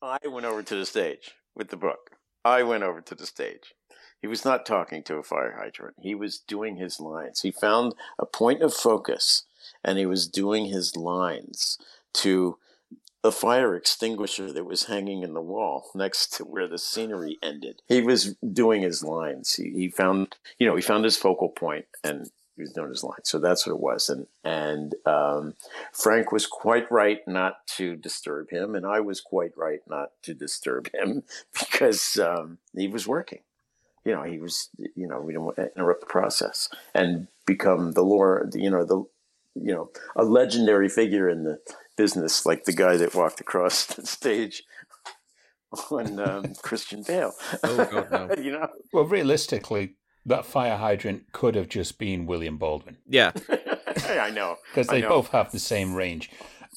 I 0.02 0.18
went 0.26 0.46
over 0.46 0.62
to 0.62 0.74
the 0.74 0.86
stage 0.86 1.32
with 1.54 1.68
the 1.68 1.76
book. 1.76 2.10
I 2.44 2.62
went 2.62 2.82
over 2.82 3.00
to 3.02 3.14
the 3.14 3.26
stage. 3.26 3.74
He 4.20 4.26
was 4.26 4.44
not 4.44 4.66
talking 4.66 5.02
to 5.04 5.16
a 5.16 5.22
fire 5.22 5.58
hydrant. 5.58 5.96
He 6.00 6.14
was 6.14 6.38
doing 6.38 6.76
his 6.76 7.00
lines. 7.00 7.40
He 7.40 7.50
found 7.50 7.94
a 8.18 8.26
point 8.26 8.62
of 8.62 8.74
focus 8.74 9.44
and 9.82 9.98
he 9.98 10.06
was 10.06 10.28
doing 10.28 10.66
his 10.66 10.96
lines 10.96 11.78
to 12.14 12.58
a 13.22 13.30
fire 13.30 13.74
extinguisher 13.74 14.52
that 14.52 14.64
was 14.64 14.84
hanging 14.84 15.22
in 15.22 15.34
the 15.34 15.42
wall 15.42 15.90
next 15.94 16.32
to 16.34 16.44
where 16.44 16.66
the 16.66 16.78
scenery 16.78 17.38
ended. 17.42 17.82
He 17.86 18.00
was 18.00 18.34
doing 18.36 18.82
his 18.82 19.02
lines. 19.02 19.54
He, 19.54 19.70
he 19.70 19.88
found, 19.88 20.36
you 20.58 20.66
know, 20.66 20.76
he 20.76 20.82
found 20.82 21.04
his 21.04 21.16
focal 21.16 21.50
point 21.50 21.86
and 22.02 22.30
he 22.56 22.62
was 22.62 22.72
doing 22.72 22.88
his 22.88 23.04
lines. 23.04 23.22
So 23.24 23.38
that's 23.38 23.66
what 23.66 23.74
it 23.74 23.80
was. 23.80 24.08
And, 24.08 24.26
and, 24.42 24.94
um, 25.06 25.54
Frank 25.92 26.32
was 26.32 26.46
quite 26.46 26.90
right 26.90 27.20
not 27.26 27.66
to 27.76 27.94
disturb 27.94 28.50
him. 28.50 28.74
And 28.74 28.86
I 28.86 29.00
was 29.00 29.20
quite 29.20 29.52
right 29.56 29.80
not 29.86 30.12
to 30.22 30.34
disturb 30.34 30.90
him 30.94 31.22
because, 31.58 32.18
um, 32.18 32.58
he 32.74 32.88
was 32.88 33.06
working. 33.06 33.40
You 34.10 34.16
know, 34.16 34.24
he 34.24 34.38
was, 34.40 34.70
you 34.96 35.06
know, 35.06 35.20
we 35.20 35.32
didn't 35.34 35.44
want 35.44 35.56
to 35.58 35.70
interrupt 35.76 36.00
the 36.00 36.06
process 36.06 36.68
and 36.96 37.28
become 37.46 37.92
the 37.92 38.02
lore, 38.02 38.50
you 38.54 38.68
know, 38.68 38.84
the, 38.84 39.04
you 39.54 39.72
know, 39.72 39.90
a 40.16 40.24
legendary 40.24 40.88
figure 40.88 41.28
in 41.28 41.44
the 41.44 41.60
business, 41.96 42.44
like 42.44 42.64
the 42.64 42.72
guy 42.72 42.96
that 42.96 43.14
walked 43.14 43.40
across 43.40 43.86
the 43.94 44.04
stage 44.04 44.64
on 45.92 46.18
um, 46.18 46.54
Christian 46.62 47.04
Bale. 47.06 47.32
Oh, 47.62 47.84
God, 47.84 48.10
no. 48.10 48.34
you 48.42 48.50
know, 48.50 48.68
Well, 48.92 49.04
realistically, 49.04 49.94
that 50.26 50.44
fire 50.44 50.76
hydrant 50.76 51.30
could 51.30 51.54
have 51.54 51.68
just 51.68 51.96
been 51.96 52.26
William 52.26 52.58
Baldwin 52.58 52.96
Yeah. 53.06 53.30
I 54.08 54.30
know 54.30 54.56
because 54.72 54.88
they 54.88 55.02
know. 55.02 55.08
both 55.08 55.28
have 55.28 55.52
the 55.52 55.60
same 55.60 55.94
range. 55.94 56.30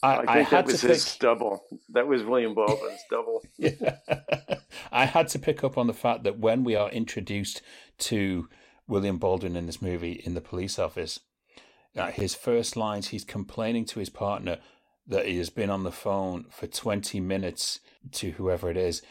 I, 0.04 0.16
I, 0.16 0.22
I, 0.22 0.36
think 0.36 0.50
had 0.50 0.58
that 0.58 0.66
was 0.72 0.82
to 0.82 0.88
his 0.88 1.10
pick. 1.10 1.20
double. 1.20 1.64
That 1.90 2.08
was 2.08 2.24
William 2.24 2.54
Baldwin's 2.54 3.04
double. 3.10 3.44
I 4.92 5.06
had 5.06 5.30
to 5.30 5.40
pick 5.40 5.64
up 5.64 5.78
on 5.78 5.88
the 5.88 5.94
fact 5.94 6.24
that 6.24 6.38
when 6.38 6.64
we 6.64 6.76
are 6.76 6.90
introduced 6.90 7.62
to 8.00 8.50
William 8.88 9.18
Baldwin 9.18 9.56
in 9.56 9.66
this 9.66 9.82
movie 9.82 10.22
in 10.26 10.34
the 10.34 10.42
police 10.42 10.78
office, 10.78 11.20
uh, 11.96 12.12
his 12.12 12.36
first 12.36 12.76
lines, 12.76 13.10
he's 13.10 13.24
complaining 13.24 13.86
to 13.86 14.00
his 14.00 14.10
partner 14.10 14.58
that 15.08 15.26
he 15.26 15.38
has 15.38 15.50
been 15.50 15.70
on 15.70 15.84
the 15.84 15.92
phone 15.92 16.46
for 16.50 16.68
20 16.68 17.20
minutes 17.20 17.80
to 18.12 18.32
whoever 18.32 18.70
it 18.70 18.78
is. 18.78 19.02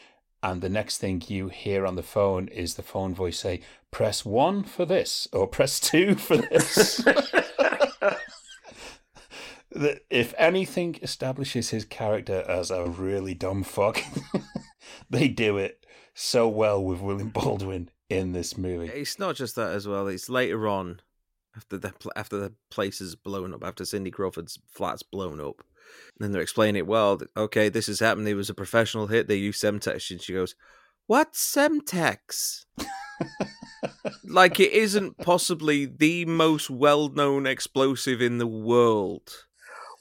And 0.41 0.61
the 0.61 0.69
next 0.69 0.97
thing 0.97 1.23
you 1.27 1.47
hear 1.47 1.85
on 1.85 1.95
the 1.95 2.03
phone 2.03 2.49
is 2.49 2.75
the 2.75 2.83
phone 2.83 3.15
voice 3.15 3.39
say, 3.39 3.61
press 3.91 4.25
one 4.25 4.63
for 4.63 4.85
this 4.85 5.27
or 5.31 5.47
press 5.47 5.79
two 5.79 6.15
for 6.15 6.37
this. 6.37 7.05
that 9.75 10.01
if 10.09 10.33
anything 10.37 10.97
establishes 11.01 11.69
his 11.69 11.85
character 11.85 12.43
as 12.47 12.71
a 12.71 12.85
really 12.85 13.33
dumb 13.33 13.63
fuck, 13.63 14.01
they 15.09 15.27
do 15.27 15.57
it 15.57 15.85
so 16.13 16.47
well 16.47 16.83
with 16.83 17.01
William 17.01 17.29
Baldwin 17.29 17.89
in 18.09 18.33
this 18.33 18.57
movie. 18.57 18.87
It's 18.87 19.19
not 19.19 19.35
just 19.35 19.55
that 19.55 19.71
as 19.71 19.87
well. 19.87 20.07
It's 20.07 20.29
later 20.29 20.67
on, 20.67 21.01
after 21.55 21.77
the 21.77 21.93
after 22.15 22.37
the 22.37 22.53
place 22.69 23.01
is 23.01 23.15
blown 23.15 23.53
up, 23.53 23.63
after 23.63 23.85
Cindy 23.85 24.11
Crawford's 24.11 24.59
flat's 24.67 25.03
blown 25.03 25.39
up, 25.39 25.59
and 25.59 26.19
then 26.19 26.31
they're 26.31 26.41
explaining 26.41 26.77
it 26.77 26.87
well. 26.87 27.19
Okay, 27.35 27.69
this 27.69 27.87
has 27.87 27.99
happened. 27.99 28.27
It 28.27 28.35
was 28.35 28.49
a 28.49 28.55
professional 28.55 29.07
hit. 29.07 29.27
They 29.27 29.35
used 29.35 29.61
Semtex, 29.61 30.11
and 30.11 30.21
she 30.21 30.33
goes, 30.33 30.55
"What's 31.07 31.39
Semtex?" 31.39 32.65
like 34.23 34.59
it 34.59 34.71
isn't 34.71 35.17
possibly 35.17 35.85
the 35.85 36.25
most 36.25 36.69
well-known 36.69 37.45
explosive 37.45 38.21
in 38.21 38.37
the 38.37 38.47
world. 38.47 39.45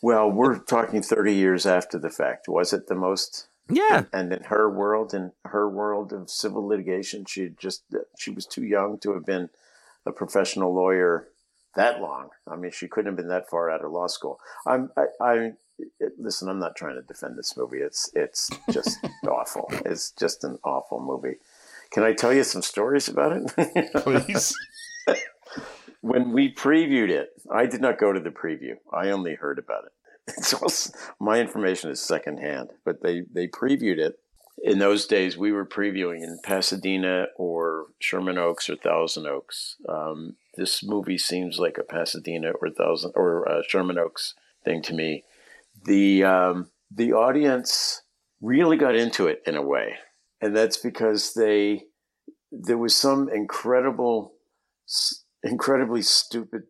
Well, 0.03 0.29
we're 0.31 0.59
talking 0.59 1.01
30 1.01 1.33
years 1.33 1.65
after 1.65 1.99
the 1.99 2.11
fact. 2.11 2.49
Was 2.49 2.73
it 2.73 2.89
the 2.89 2.97
most? 2.97 3.47
Yeah, 3.71 4.05
And 4.13 4.33
in 4.33 4.43
her 4.45 4.69
world, 4.69 5.15
in 5.15 5.31
her 5.45 5.69
world 5.71 6.13
of 6.13 6.29
civil 6.29 6.67
litigation, 6.67 7.25
she 7.25 7.51
just 7.59 7.85
she 8.19 8.31
was 8.31 8.45
too 8.45 8.65
young 8.65 8.99
to 8.99 9.15
have 9.15 9.25
been 9.25 9.49
a 10.05 10.11
professional 10.11 10.75
lawyer 10.75 11.29
that 11.77 12.01
long. 12.01 12.31
I 12.47 12.57
mean, 12.57 12.73
she 12.73 12.89
couldn't 12.89 13.13
have 13.13 13.17
been 13.17 13.29
that 13.29 13.49
far 13.49 13.71
out 13.71 13.85
of 13.85 13.93
law 13.93 14.09
school. 14.09 14.41
I'm, 14.67 14.91
I, 14.97 15.05
I 15.25 15.53
listen. 16.19 16.49
I'm 16.49 16.59
not 16.59 16.77
trying 16.77 16.97
to 16.97 17.03
defend 17.03 17.39
this 17.39 17.57
movie. 17.57 17.79
It's 17.79 18.11
it's 18.15 18.51
just 18.71 18.99
awful. 19.29 19.71
It's 19.87 20.11
just 20.11 20.45
an 20.45 20.59
awful 20.65 21.01
movie. 21.01 21.37
Can 21.93 22.03
I 22.03 22.13
tell 22.13 22.33
you 22.33 22.43
some 22.45 22.63
stories 22.63 23.09
about 23.09 23.33
it? 23.33 23.93
Please. 23.95 24.55
when 26.03 26.33
we 26.33 26.53
previewed 26.53 27.11
it, 27.11 27.31
I 27.51 27.67
did 27.67 27.81
not 27.81 27.99
go 27.99 28.13
to 28.13 28.21
the 28.21 28.31
preview. 28.31 28.75
I 28.93 29.11
only 29.11 29.35
heard 29.35 29.59
about 29.59 29.85
it. 29.85 29.93
Also, 30.63 30.93
my 31.19 31.41
information 31.41 31.91
is 31.91 32.01
secondhand, 32.01 32.71
but 32.85 33.03
they, 33.03 33.23
they 33.33 33.49
previewed 33.49 33.99
it. 33.99 34.19
In 34.63 34.79
those 34.79 35.07
days, 35.07 35.37
we 35.37 35.51
were 35.51 35.67
previewing 35.67 36.23
in 36.23 36.39
Pasadena 36.45 37.27
or 37.37 37.87
Sherman 37.99 38.39
Oaks 38.39 38.69
or 38.69 38.77
Thousand 38.77 39.27
Oaks. 39.27 39.77
Um, 39.89 40.37
this 40.57 40.85
movie 40.85 41.19
seems 41.19 41.59
like 41.59 41.79
a 41.79 41.83
Pasadena 41.83 42.53
or 42.61 42.71
Thousand 42.71 43.13
or 43.17 43.49
uh, 43.49 43.63
Sherman 43.67 43.99
Oaks 43.99 44.35
thing 44.65 44.83
to 44.83 44.95
me. 44.95 45.25
The 45.85 46.23
um, 46.23 46.71
the 46.91 47.13
audience 47.13 48.03
really 48.41 48.77
got 48.77 48.95
into 48.95 49.27
it 49.27 49.43
in 49.47 49.57
a 49.57 49.63
way, 49.63 49.95
and 50.41 50.55
that's 50.55 50.77
because 50.77 51.35
they 51.35 51.85
there 52.53 52.79
was 52.79 52.95
some 52.95 53.29
incredible 53.29 54.35
incredibly 55.43 56.03
stupid 56.03 56.63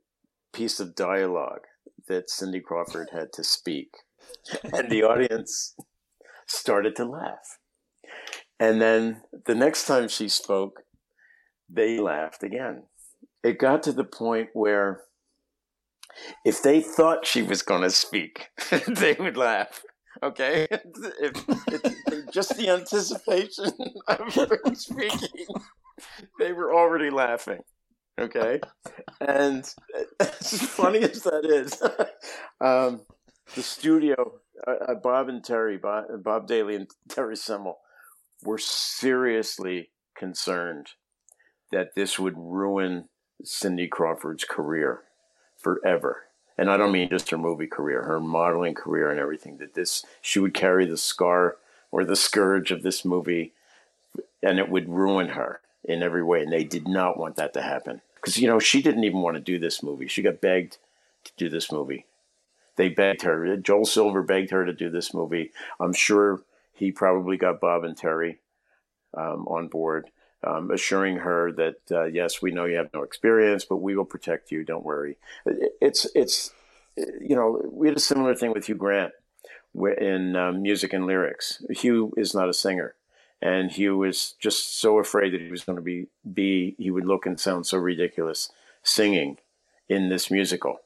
piece 0.53 0.81
of 0.81 0.95
dialogue 0.95 1.63
that 2.09 2.31
Cindy 2.31 2.61
Crawford 2.61 3.11
had 3.13 3.33
to 3.35 3.45
speak. 3.45 3.89
And 4.73 4.91
the 4.91 5.03
audience 5.03 5.75
started 6.47 6.97
to 6.97 7.05
laugh. 7.05 7.59
And 8.59 8.81
then 8.81 9.23
the 9.47 9.55
next 9.55 9.87
time 9.87 10.09
she 10.09 10.29
spoke, 10.29 10.83
they 11.69 11.99
laughed 11.99 12.43
again. 12.43 12.85
It 13.43 13.59
got 13.59 13.83
to 13.85 13.93
the 13.93 14.05
point 14.05 14.51
where 14.53 15.03
if 16.45 16.63
they 16.63 16.81
thought 16.81 17.27
she 17.27 17.43
was 17.43 17.63
going 17.63 17.83
to 17.83 17.91
speak, 17.91 18.49
they 18.87 19.17
would 19.19 19.37
laugh. 19.37 19.83
Okay? 20.23 20.69
If, 20.71 20.83
if, 21.21 22.31
just 22.33 22.57
the 22.57 22.69
anticipation 22.69 23.73
of 24.09 24.35
her 24.35 24.61
speaking, 24.75 25.47
they 26.39 26.53
were 26.53 26.73
already 26.73 27.11
laughing 27.11 27.61
okay. 28.19 28.61
And 29.21 29.65
as 30.19 30.63
funny 30.63 30.99
as 30.99 31.23
that 31.23 31.45
is 31.45 31.81
um, 32.61 33.03
the 33.55 33.63
studio 33.63 34.41
uh, 34.67 34.95
bob 34.95 35.29
and 35.29 35.45
terry 35.45 35.77
bob, 35.77 36.07
bob 36.25 36.49
daly 36.49 36.75
and 36.75 36.91
terry 37.09 37.37
semel 37.37 37.79
were 38.43 38.59
seriously 38.59 39.91
concerned 40.17 40.89
that 41.71 41.95
this 41.95 42.19
would 42.19 42.35
ruin 42.37 43.09
cindy 43.45 43.87
crawford's 43.87 44.45
career 44.45 45.03
forever. 45.57 46.23
And 46.59 46.69
i 46.69 46.77
don't 46.77 46.93
mean 46.93 47.09
just 47.09 47.31
her 47.31 47.39
movie 47.39 47.69
career 47.69 48.03
her 48.03 48.19
modeling 48.21 48.75
career 48.75 49.11
and 49.11 49.21
everything 49.21 49.59
that 49.59 49.75
this 49.75 50.05
she 50.21 50.39
would 50.41 50.55
carry 50.55 50.85
the 50.85 50.97
scar 50.97 51.57
or 51.93 52.05
the 52.05 52.17
scourge 52.17 52.73
of 52.73 52.83
this 52.83 53.05
movie 53.05 53.53
and 54.43 54.59
it 54.59 54.69
would 54.69 54.89
ruin 54.89 55.31
her 55.31 55.61
in 55.85 56.03
every 56.03 56.23
way, 56.23 56.43
and 56.43 56.53
they 56.53 56.65
did 56.65 56.87
not 56.87 57.19
want 57.19 57.37
that 57.37 57.53
to 57.55 57.63
happen 57.63 58.01
because 58.17 58.39
you 58.39 58.49
know 58.49 58.59
she 58.59 58.83
didn't 58.83 59.05
even 59.05 59.21
want 59.21 59.37
to 59.37 59.43
do 59.43 59.59
this 59.59 59.83
movie. 59.83 60.09
She 60.09 60.23
got 60.23 60.41
begged 60.41 60.79
to 61.25 61.33
do 61.37 61.49
this 61.49 61.73
movie. 61.73 62.07
They 62.77 62.89
begged 62.89 63.23
her. 63.23 63.57
Joel 63.57 63.85
Silver 63.85 64.23
begged 64.23 64.51
her 64.51 64.65
to 64.65 64.73
do 64.73 64.89
this 64.89 65.13
movie. 65.13 65.53
I'm 65.79 65.93
sure 65.93 66.43
he 66.73 66.91
probably 66.91 67.37
got 67.37 67.61
Bob 67.61 67.85
and 67.85 67.97
Terry 67.97 68.39
um, 69.15 69.47
on 69.47 69.69
board, 69.69 70.11
um, 70.43 70.71
assuring 70.71 71.19
her 71.19 71.53
that 71.53 71.77
uh, 71.91 72.05
yes, 72.05 72.41
we 72.41 72.51
know 72.51 72.65
you 72.65 72.77
have 72.77 72.95
no 72.95 73.03
experience, 73.03 73.65
but 73.65 73.77
we 73.77 73.97
will 73.97 74.05
protect 74.05 74.51
you. 74.51 74.65
Don't 74.65 74.85
worry. 74.85 75.17
It's 75.81 76.07
it's 76.15 76.53
you 76.97 77.37
know 77.37 77.61
we 77.71 77.89
had 77.89 77.97
a 77.97 78.01
similar 78.01 78.35
thing 78.35 78.53
with 78.53 78.67
Hugh 78.67 78.77
Grant 78.77 79.13
in 79.99 80.37
um, 80.37 80.63
music 80.63 80.93
and 80.93 81.07
lyrics. 81.07 81.65
Hugh 81.71 82.13
is 82.17 82.35
not 82.35 82.49
a 82.49 82.55
singer 82.55 82.95
and 83.43 83.73
he 83.73 83.89
was 83.89 84.35
just 84.39 84.79
so 84.79 84.99
afraid 84.99 85.35
that 85.35 85.41
he 85.41 85.51
was 85.51 85.65
going 85.65 85.77
to 85.77 85.83
be 85.83 86.07
be 86.33 86.77
he 86.79 86.91
would 86.91 87.05
look 87.05 87.27
and 87.27 87.39
sound 87.39 87.67
so 87.67 87.77
ridiculous 87.77 88.51
singing 88.85 89.39
in 89.89 90.09
this 90.09 90.31
musical, 90.31 90.79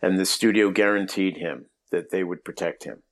and 0.00 0.18
the 0.18 0.26
studio 0.26 0.70
guaranteed 0.70 1.36
him 1.36 1.66
that 1.90 2.10
they 2.10 2.24
would 2.24 2.44
protect 2.44 2.84
him, 2.84 3.02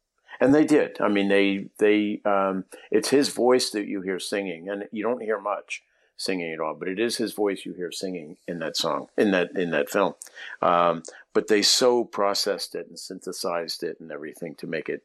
and 0.41 0.55
they 0.55 0.65
did. 0.65 1.01
I 1.01 1.09
mean, 1.09 1.29
they 1.29 1.67
they 1.79 2.23
um, 2.25 2.65
it's 2.91 3.11
his 3.11 3.29
voice 3.29 3.71
that 3.71 3.87
you 3.87 4.01
hear 4.01 4.19
singing, 4.19 4.69
and 4.69 4.89
you 4.91 5.03
don't 5.03 5.23
hear 5.23 5.39
much 5.39 5.83
singing 6.17 6.53
at 6.53 6.61
all, 6.61 6.75
but 6.75 6.89
it 6.89 6.99
is 6.99 7.17
his 7.17 7.33
voice 7.33 7.67
you 7.67 7.75
hear 7.75 7.93
singing 7.93 8.37
in 8.49 8.61
that 8.61 8.77
song 8.77 9.09
in 9.19 9.31
that 9.33 9.51
in 9.57 9.71
that 9.71 9.91
film. 9.91 10.15
Um, 10.63 11.03
but 11.35 11.49
they 11.49 11.61
so 11.61 12.05
processed 12.05 12.75
it 12.75 12.89
and 12.89 12.99
synthesized 12.99 13.83
it 13.83 14.01
and 14.01 14.11
everything 14.11 14.55
to 14.57 14.67
make 14.67 14.89
it 14.89 15.03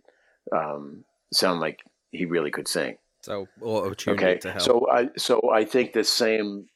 um, 0.52 1.04
sound 1.34 1.60
like 1.60 1.84
he 2.12 2.26
really 2.26 2.52
could 2.52 2.68
sing. 2.68 2.98
So 3.22 3.48
auto 3.62 3.94
tuned 3.94 4.20
Okay, 4.20 4.34
it 4.34 4.42
to 4.42 4.52
help. 4.52 4.64
so 4.64 4.90
I 4.90 5.10
so 5.18 5.50
I 5.52 5.66
think 5.66 5.94
the 5.94 6.04
same 6.04 6.68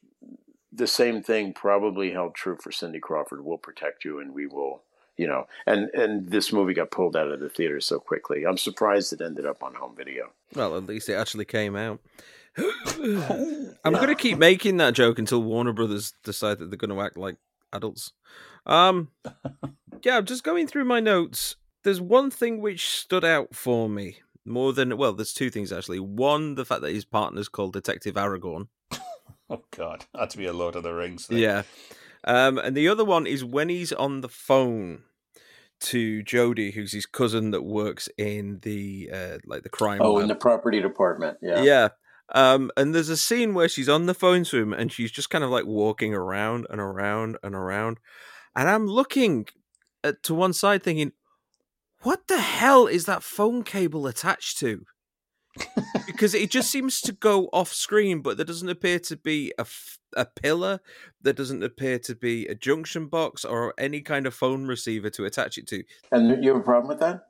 the 0.72 0.86
same 0.86 1.22
thing 1.22 1.52
probably 1.52 2.10
held 2.10 2.34
true 2.34 2.56
for 2.60 2.72
Cindy 2.72 3.00
Crawford. 3.00 3.44
We'll 3.44 3.58
protect 3.58 4.04
you, 4.04 4.18
and 4.18 4.34
we 4.34 4.46
will, 4.46 4.82
you 5.16 5.26
know. 5.26 5.46
And 5.66 5.88
and 5.94 6.28
this 6.28 6.52
movie 6.52 6.74
got 6.74 6.90
pulled 6.90 7.16
out 7.16 7.30
of 7.30 7.40
the 7.40 7.48
theater 7.48 7.80
so 7.80 7.98
quickly. 7.98 8.44
I'm 8.44 8.58
surprised 8.58 9.12
it 9.12 9.20
ended 9.20 9.46
up 9.46 9.62
on 9.62 9.74
home 9.74 9.94
video. 9.96 10.32
Well, 10.54 10.76
at 10.76 10.84
least 10.84 11.08
it 11.08 11.14
actually 11.14 11.44
came 11.44 11.76
out. 11.76 12.00
I'm 12.58 13.92
going 13.92 14.08
to 14.08 14.14
keep 14.14 14.38
making 14.38 14.76
that 14.76 14.94
joke 14.94 15.18
until 15.18 15.42
Warner 15.42 15.72
Brothers 15.72 16.14
decide 16.22 16.58
that 16.58 16.70
they're 16.70 16.76
going 16.76 16.96
to 16.96 17.00
act 17.00 17.16
like 17.16 17.36
adults. 17.72 18.12
Um, 18.64 19.10
yeah, 20.02 20.16
I'm 20.18 20.24
just 20.24 20.44
going 20.44 20.66
through 20.66 20.84
my 20.84 21.00
notes. 21.00 21.56
There's 21.82 22.00
one 22.00 22.30
thing 22.30 22.60
which 22.60 22.88
stood 22.88 23.24
out 23.24 23.54
for 23.54 23.88
me 23.88 24.18
more 24.44 24.72
than 24.72 24.96
well. 24.96 25.12
There's 25.12 25.32
two 25.32 25.50
things 25.50 25.72
actually. 25.72 26.00
One, 26.00 26.54
the 26.54 26.64
fact 26.64 26.82
that 26.82 26.92
his 26.92 27.04
partner's 27.04 27.48
called 27.48 27.72
Detective 27.72 28.14
Aragorn. 28.14 28.68
Oh 29.50 29.62
God, 29.76 30.06
had 30.18 30.30
to 30.30 30.38
be 30.38 30.46
a 30.46 30.54
Lord 30.54 30.74
of 30.74 30.84
the 30.84 30.94
Rings 30.94 31.26
thing. 31.26 31.36
Yeah. 31.36 31.64
Um, 32.24 32.56
and 32.56 32.74
the 32.74 32.88
other 32.88 33.04
one 33.04 33.26
is 33.26 33.44
when 33.44 33.68
he's 33.68 33.92
on 33.92 34.22
the 34.22 34.28
phone 34.28 35.02
to 35.80 36.22
Jody, 36.22 36.70
who's 36.70 36.92
his 36.92 37.04
cousin 37.04 37.50
that 37.50 37.62
works 37.62 38.08
in 38.16 38.60
the 38.62 39.10
uh, 39.12 39.38
like 39.44 39.62
the 39.62 39.68
crime. 39.68 40.00
Oh, 40.00 40.14
lab. 40.14 40.22
in 40.22 40.28
the 40.28 40.34
property 40.34 40.80
department. 40.80 41.38
Yeah. 41.42 41.62
Yeah. 41.62 41.88
Um, 42.30 42.70
and 42.76 42.94
there's 42.94 43.10
a 43.10 43.18
scene 43.18 43.52
where 43.52 43.68
she's 43.68 43.88
on 43.88 44.06
the 44.06 44.14
phone 44.14 44.44
to 44.44 44.58
him 44.58 44.72
and 44.72 44.90
she's 44.90 45.10
just 45.10 45.28
kind 45.28 45.44
of 45.44 45.50
like 45.50 45.66
walking 45.66 46.14
around 46.14 46.66
and 46.70 46.80
around 46.80 47.36
and 47.42 47.54
around. 47.54 47.98
And 48.56 48.68
I'm 48.68 48.86
looking 48.86 49.46
at, 50.02 50.22
to 50.22 50.34
one 50.34 50.54
side 50.54 50.82
thinking, 50.82 51.12
what 52.04 52.28
the 52.28 52.38
hell 52.40 52.86
is 52.86 53.04
that 53.06 53.22
phone 53.22 53.62
cable 53.64 54.06
attached 54.06 54.58
to? 54.60 54.84
because 56.06 56.34
it 56.34 56.50
just 56.50 56.70
seems 56.70 57.00
to 57.00 57.12
go 57.12 57.48
off 57.52 57.72
screen, 57.72 58.20
but 58.22 58.36
there 58.36 58.44
doesn't 58.46 58.68
appear 58.68 58.98
to 58.98 59.16
be 59.16 59.52
a, 59.58 59.60
f- 59.62 59.98
a 60.16 60.24
pillar, 60.24 60.80
there 61.22 61.32
doesn't 61.32 61.62
appear 61.62 61.98
to 62.00 62.14
be 62.14 62.46
a 62.46 62.54
junction 62.56 63.06
box 63.06 63.44
or 63.44 63.72
any 63.78 64.00
kind 64.00 64.26
of 64.26 64.34
phone 64.34 64.66
receiver 64.66 65.10
to 65.10 65.24
attach 65.24 65.56
it 65.58 65.66
to. 65.68 65.84
And 66.10 66.42
you 66.42 66.50
have 66.52 66.60
a 66.60 66.64
problem 66.64 66.88
with 66.88 67.00
that? 67.00 67.26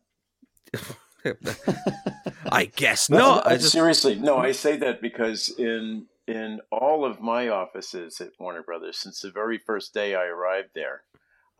I 2.52 2.66
guess 2.66 3.08
No, 3.10 3.18
not. 3.18 3.44
no, 3.44 3.50
I 3.50 3.56
just, 3.56 3.72
seriously, 3.72 4.14
no. 4.16 4.36
I 4.38 4.52
say 4.52 4.76
that 4.78 5.00
because 5.00 5.48
in 5.58 6.06
in 6.26 6.60
all 6.72 7.04
of 7.04 7.20
my 7.20 7.48
offices 7.48 8.20
at 8.20 8.30
Warner 8.38 8.62
Brothers, 8.62 8.98
since 8.98 9.20
the 9.20 9.30
very 9.30 9.58
first 9.58 9.92
day 9.94 10.14
I 10.14 10.24
arrived 10.24 10.70
there, 10.74 11.02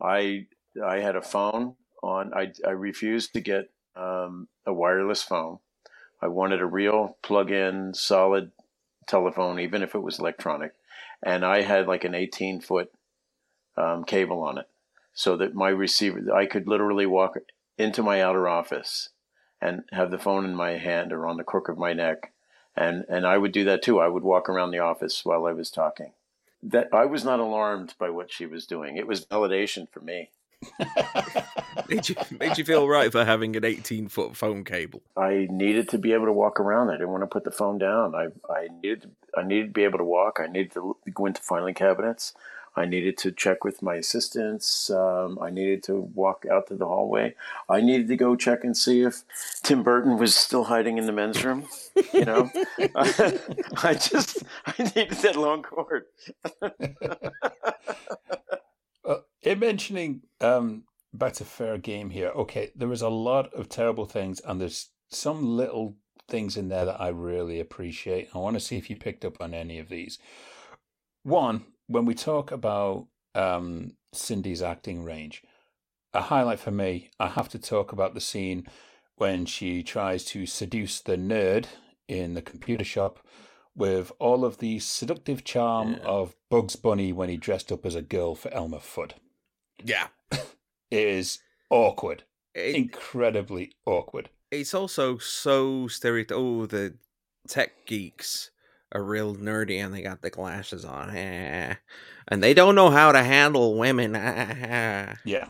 I 0.01 0.47
I 0.83 0.99
had 0.99 1.15
a 1.15 1.21
phone 1.21 1.75
on. 2.05 2.33
I 2.33 2.51
I 2.65 2.71
refused 2.71 3.33
to 3.33 3.41
get 3.41 3.69
um, 3.95 4.47
a 4.65 4.73
wireless 4.73 5.23
phone. 5.23 5.59
I 6.21 6.27
wanted 6.27 6.61
a 6.61 6.65
real 6.65 7.17
plug-in, 7.21 7.93
solid 7.93 8.51
telephone, 9.05 9.59
even 9.59 9.83
if 9.83 9.93
it 9.95 9.99
was 9.99 10.19
electronic, 10.19 10.73
and 11.21 11.45
I 11.45 11.61
had 11.61 11.87
like 11.87 12.03
an 12.03 12.15
18 12.15 12.61
foot 12.61 12.91
um, 13.77 14.03
cable 14.05 14.41
on 14.41 14.57
it, 14.57 14.67
so 15.13 15.37
that 15.37 15.53
my 15.53 15.69
receiver, 15.69 16.33
I 16.33 16.45
could 16.45 16.67
literally 16.67 17.05
walk 17.05 17.37
into 17.77 18.01
my 18.01 18.21
outer 18.21 18.47
office 18.47 19.09
and 19.61 19.83
have 19.91 20.11
the 20.11 20.17
phone 20.17 20.45
in 20.45 20.55
my 20.55 20.71
hand 20.71 21.11
or 21.11 21.25
on 21.25 21.37
the 21.37 21.43
crook 21.43 21.69
of 21.69 21.77
my 21.77 21.93
neck. 21.93 22.31
And, 22.75 23.05
and 23.07 23.25
I 23.25 23.37
would 23.37 23.51
do 23.51 23.63
that 23.65 23.81
too. 23.81 23.99
I 23.99 24.07
would 24.07 24.23
walk 24.23 24.49
around 24.49 24.71
the 24.71 24.79
office 24.79 25.23
while 25.23 25.45
I 25.45 25.53
was 25.53 25.71
talking. 25.71 26.11
That 26.61 26.89
I 26.93 27.05
was 27.05 27.23
not 27.23 27.39
alarmed 27.39 27.93
by 27.97 28.09
what 28.09 28.31
she 28.31 28.45
was 28.45 28.65
doing. 28.65 28.97
It 28.97 29.07
was 29.07 29.25
validation 29.25 29.89
for 29.89 30.01
me. 30.01 30.31
made, 31.89 32.09
you, 32.09 32.15
made 32.39 32.57
you 32.57 32.65
feel 32.65 32.87
right 32.87 33.11
for 33.11 33.25
having 33.25 33.55
an 33.55 33.65
18 33.65 34.07
foot 34.09 34.35
phone 34.35 34.63
cable. 34.63 35.01
I 35.17 35.47
needed 35.49 35.89
to 35.89 35.97
be 35.97 36.13
able 36.13 36.25
to 36.25 36.33
walk 36.33 36.59
around. 36.59 36.89
I 36.89 36.93
didn't 36.93 37.09
want 37.09 37.23
to 37.23 37.27
put 37.27 37.43
the 37.43 37.51
phone 37.51 37.77
down. 37.77 38.15
I, 38.15 38.27
I 38.51 38.67
needed 38.81 39.03
to, 39.03 39.09
I 39.37 39.43
needed 39.43 39.67
to 39.67 39.73
be 39.73 39.83
able 39.83 39.99
to 39.99 40.03
walk. 40.03 40.39
I 40.41 40.47
needed 40.47 40.71
to 40.73 40.97
go 41.13 41.25
into 41.25 41.41
filing 41.41 41.73
cabinets. 41.73 42.33
I 42.77 42.85
needed 42.85 43.17
to 43.19 43.31
check 43.31 43.63
with 43.63 43.81
my 43.81 43.95
assistants. 43.95 44.89
Um, 44.89 45.39
I 45.41 45.49
needed 45.49 45.81
to 45.83 45.95
walk 46.13 46.45
out 46.51 46.67
to 46.67 46.75
the 46.75 46.85
hallway. 46.85 47.35
I 47.69 47.79
needed 47.79 48.09
to 48.09 48.17
go 48.17 48.35
check 48.35 48.63
and 48.63 48.75
see 48.75 49.01
if 49.01 49.23
Tim 49.63 49.81
Burton 49.81 50.17
was 50.17 50.35
still 50.35 50.65
hiding 50.65 50.97
in 50.97 51.05
the 51.05 51.13
men's 51.13 51.43
room. 51.43 51.67
You 52.13 52.25
know, 52.25 52.51
I, 52.95 53.39
I 53.83 53.93
just 53.93 54.43
I 54.65 54.73
needed 54.83 55.11
that 55.11 55.37
long 55.37 55.63
cord. 55.63 56.05
In 59.45 59.59
mentioning 59.59 60.21
um, 60.41 60.85
back 61.13 61.33
to 61.33 61.45
fair 61.45 61.77
game 61.77 62.09
here, 62.09 62.29
okay, 62.29 62.71
there 62.75 62.87
was 62.87 63.03
a 63.03 63.09
lot 63.09 63.53
of 63.53 63.69
terrible 63.69 64.05
things, 64.05 64.41
and 64.41 64.59
there's 64.59 64.89
some 65.09 65.55
little 65.55 65.95
things 66.27 66.57
in 66.57 66.69
there 66.69 66.85
that 66.85 66.99
I 66.99 67.09
really 67.09 67.59
appreciate. 67.59 68.29
I 68.33 68.39
want 68.39 68.55
to 68.55 68.59
see 68.59 68.75
if 68.75 68.89
you 68.89 68.95
picked 68.95 69.23
up 69.23 69.39
on 69.39 69.53
any 69.53 69.77
of 69.77 69.87
these. 69.87 70.17
One, 71.21 71.65
when 71.85 72.05
we 72.05 72.15
talk 72.15 72.51
about 72.51 73.05
um, 73.35 73.91
Cindy's 74.13 74.63
acting 74.63 75.03
range, 75.03 75.43
a 76.11 76.21
highlight 76.21 76.59
for 76.59 76.71
me, 76.71 77.11
I 77.19 77.27
have 77.27 77.49
to 77.49 77.59
talk 77.59 77.91
about 77.91 78.15
the 78.15 78.21
scene 78.21 78.65
when 79.17 79.45
she 79.45 79.83
tries 79.83 80.25
to 80.25 80.47
seduce 80.47 81.01
the 81.01 81.17
nerd 81.17 81.67
in 82.07 82.33
the 82.33 82.41
computer 82.41 82.83
shop 82.83 83.19
with 83.75 84.11
all 84.19 84.43
of 84.43 84.57
the 84.57 84.79
seductive 84.79 85.43
charm 85.43 85.93
Yeah. 85.93 85.99
of 86.05 86.35
Bugs 86.49 86.75
Bunny 86.75 87.13
when 87.13 87.29
he 87.29 87.37
dressed 87.37 87.71
up 87.71 87.85
as 87.85 87.93
a 87.93 88.01
girl 88.01 88.33
for 88.33 88.51
Elmer 88.51 88.79
Fudd. 88.79 89.11
Yeah. 89.83 90.07
It 90.31 90.45
is 90.91 91.39
awkward, 91.69 92.23
It, 92.53 92.75
incredibly 92.75 93.73
awkward. 93.85 94.29
it's 94.51 94.73
also 94.73 95.17
so 95.17 95.87
stereotypical. 95.87 96.61
Oh, 96.61 96.65
the 96.65 96.95
tech 97.47 97.85
geeks 97.85 98.51
are 98.91 99.03
real 99.03 99.35
nerdy 99.35 99.83
and 99.83 99.93
they 99.93 100.01
got 100.01 100.21
the 100.21 100.29
glasses 100.29 100.85
on. 100.85 101.09
And 102.27 102.41
they 102.41 102.55
don't 102.55 102.73
know 102.73 102.89
how 102.89 103.11
to 103.11 103.21
handle 103.21 103.77
women. 103.77 104.13
Yeah. 105.25 105.47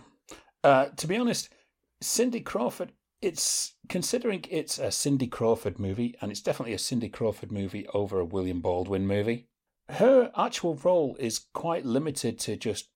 Uh, 0.64 0.88
to 0.98 1.08
be 1.08 1.16
honest, 1.16 1.48
Cindy 2.02 2.42
Crawford, 2.42 2.92
it's 3.22 3.76
considering 3.88 4.44
it's 4.50 4.78
a 4.78 4.92
Cindy 4.92 5.28
Crawford 5.28 5.80
movie, 5.80 6.16
and 6.20 6.32
it's 6.32 6.42
definitely 6.42 6.74
a 6.74 6.78
Cindy 6.80 7.08
Crawford 7.08 7.52
movie 7.52 7.88
over 7.94 8.20
a 8.20 8.26
William 8.26 8.60
Baldwin 8.62 9.08
movie. 9.08 9.48
Her 9.90 10.32
actual 10.38 10.76
role 10.76 11.16
is 11.20 11.46
quite 11.54 11.86
limited 11.86 12.40
to 12.40 12.58
just 12.58 12.90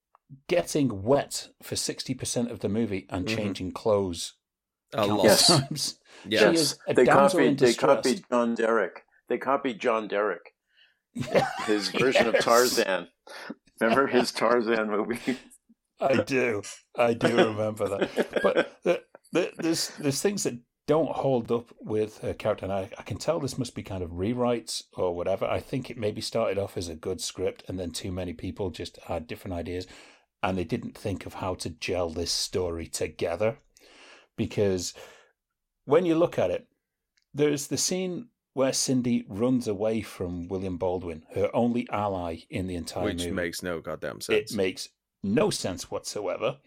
getting 0.48 1.04
wet 1.04 1.50
for 1.63 1.76
60% 1.76 2.52
of 2.52 2.60
the 2.60 2.70
movie 2.70 3.06
and 3.10 3.26
Mhm. 3.26 3.36
changing 3.36 3.72
clothes 3.72 4.34
A 4.94 5.06
lot. 5.08 5.24
Yes. 5.26 5.48
times. 5.48 6.00
Yeah. 6.28 6.39
She 6.52 6.58
is 6.60 6.80
a 6.88 6.94
they 6.94 7.06
copied 7.06 7.60
they 7.60 7.74
copied 7.74 8.24
John 8.30 8.56
Derek. 8.56 9.04
They 9.28 9.38
copied 9.38 9.80
John 9.80 10.08
Derek. 10.08 10.54
His 11.65 11.89
version 11.89 12.28
of 12.28 12.39
Tarzan. 12.39 13.08
Remember 13.80 14.08
his 14.08 14.32
Tarzan 14.32 14.89
movie? 14.89 15.38
I 16.00 16.22
do. 16.24 16.62
I 16.98 17.13
do 17.13 17.36
remember 17.36 17.88
that. 17.89 18.42
But 18.42 18.78
the, 18.84 19.02
the, 19.32 19.52
there's 19.58 19.89
there's 20.00 20.22
things 20.22 20.44
that 20.44 20.60
don't 20.88 21.12
hold 21.12 21.52
up 21.52 21.72
with 21.80 22.20
her 22.20 22.34
character, 22.34 22.65
and 22.65 22.74
I, 22.74 22.89
I 22.98 23.04
can 23.04 23.18
tell 23.18 23.39
this 23.39 23.58
must 23.60 23.76
be 23.76 23.84
kind 23.84 24.02
of 24.04 24.12
rewrites 24.12 24.84
or 24.94 25.15
whatever. 25.15 25.46
I 25.46 25.60
think 25.60 25.89
it 25.89 25.98
maybe 25.98 26.22
started 26.22 26.58
off 26.58 26.78
as 26.78 26.88
a 26.89 26.96
good 26.96 27.22
script, 27.22 27.63
and 27.68 27.78
then 27.80 27.92
too 27.92 28.12
many 28.12 28.34
people 28.34 28.72
just 28.72 28.98
had 29.08 29.28
different 29.28 29.56
ideas, 29.56 29.86
and 30.41 30.58
they 30.58 30.63
didn't 30.63 30.97
think 30.97 31.25
of 31.25 31.36
how 31.36 31.54
to 31.56 31.69
gel 31.69 32.10
this 32.10 32.32
story 32.32 32.88
together. 32.88 33.58
Because 34.38 34.93
when 35.86 36.06
you 36.06 36.15
look 36.15 36.39
at 36.39 36.52
it, 36.52 36.67
there's 37.34 37.67
the 37.67 37.78
scene 37.78 38.30
where 38.54 38.73
Cindy 38.73 39.25
runs 39.28 39.67
away 39.67 40.02
from 40.02 40.47
William 40.47 40.78
Baldwin, 40.78 41.23
her 41.34 41.49
only 41.54 41.88
ally 41.91 42.38
in 42.49 42.67
the 42.67 42.75
entire 42.75 43.04
movie. 43.04 43.13
Which 43.13 43.23
movie 43.23 43.36
makes 43.36 43.63
no 43.63 43.80
goddamn 43.80 44.21
sense. 44.21 44.52
it 44.52 44.56
makes 44.56 44.89
no 45.23 45.49
sense 45.49 45.91
whatsoever. 45.91 46.58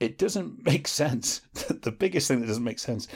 It 0.00 0.18
doesn't 0.18 0.64
make 0.66 0.88
sense. 0.88 1.40
the 1.52 1.92
biggest 1.92 2.28
thing 2.28 2.40
that 2.40 2.46
doesn't 2.46 2.64
make 2.64 2.78
sense 2.78 3.08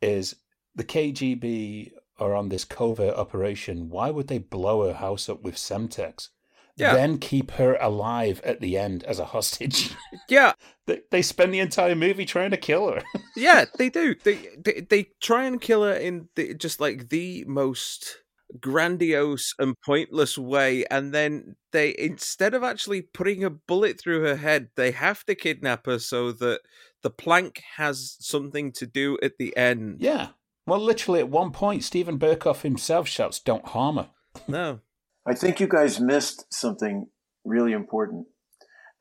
is 0.00 0.36
the 0.74 0.84
KGB 0.84 1.92
are 2.18 2.34
on 2.34 2.48
this 2.48 2.64
covert 2.64 3.14
operation. 3.14 3.88
Why 3.88 4.10
would 4.10 4.28
they 4.28 4.38
blow 4.38 4.86
her 4.86 4.94
house 4.94 5.28
up 5.28 5.42
with 5.42 5.56
Semtex? 5.56 6.28
Yeah. 6.76 6.94
Then 6.94 7.18
keep 7.18 7.52
her 7.52 7.76
alive 7.80 8.40
at 8.44 8.60
the 8.60 8.76
end 8.76 9.02
as 9.04 9.18
a 9.18 9.24
hostage. 9.24 9.94
yeah, 10.28 10.52
they, 10.86 11.00
they 11.10 11.22
spend 11.22 11.54
the 11.54 11.60
entire 11.60 11.94
movie 11.94 12.26
trying 12.26 12.50
to 12.50 12.58
kill 12.58 12.92
her. 12.92 13.02
yeah, 13.36 13.64
they 13.78 13.88
do. 13.88 14.14
They, 14.24 14.48
they 14.62 14.86
they 14.88 15.08
try 15.22 15.44
and 15.44 15.60
kill 15.60 15.84
her 15.84 15.94
in 15.94 16.28
the, 16.34 16.54
just 16.54 16.80
like 16.80 17.08
the 17.08 17.44
most 17.46 18.18
grandiose 18.60 19.54
and 19.58 19.74
pointless 19.84 20.36
way, 20.36 20.84
and 20.90 21.14
then 21.14 21.56
they 21.72 21.94
instead 21.98 22.52
of 22.52 22.62
actually 22.62 23.00
putting 23.00 23.42
a 23.42 23.50
bullet 23.50 23.98
through 23.98 24.22
her 24.24 24.36
head, 24.36 24.68
they 24.76 24.90
have 24.90 25.24
to 25.24 25.34
kidnap 25.34 25.86
her 25.86 25.98
so 25.98 26.30
that 26.32 26.60
the 27.02 27.10
plank 27.10 27.62
has 27.76 28.16
something 28.20 28.70
to 28.72 28.86
do 28.86 29.16
at 29.22 29.38
the 29.38 29.56
end. 29.56 30.00
yeah. 30.00 30.28
Well, 30.66 30.80
literally 30.80 31.20
at 31.20 31.28
one 31.28 31.52
point, 31.52 31.84
Steven 31.84 32.18
Berkoff 32.18 32.62
himself 32.62 33.06
shouts, 33.06 33.38
Don't 33.38 33.66
harm 33.66 33.98
her. 33.98 34.10
No. 34.48 34.80
I 35.26 35.34
think 35.34 35.58
you 35.58 35.66
guys 35.66 35.98
missed 35.98 36.52
something 36.54 37.08
really 37.44 37.72
important, 37.72 38.28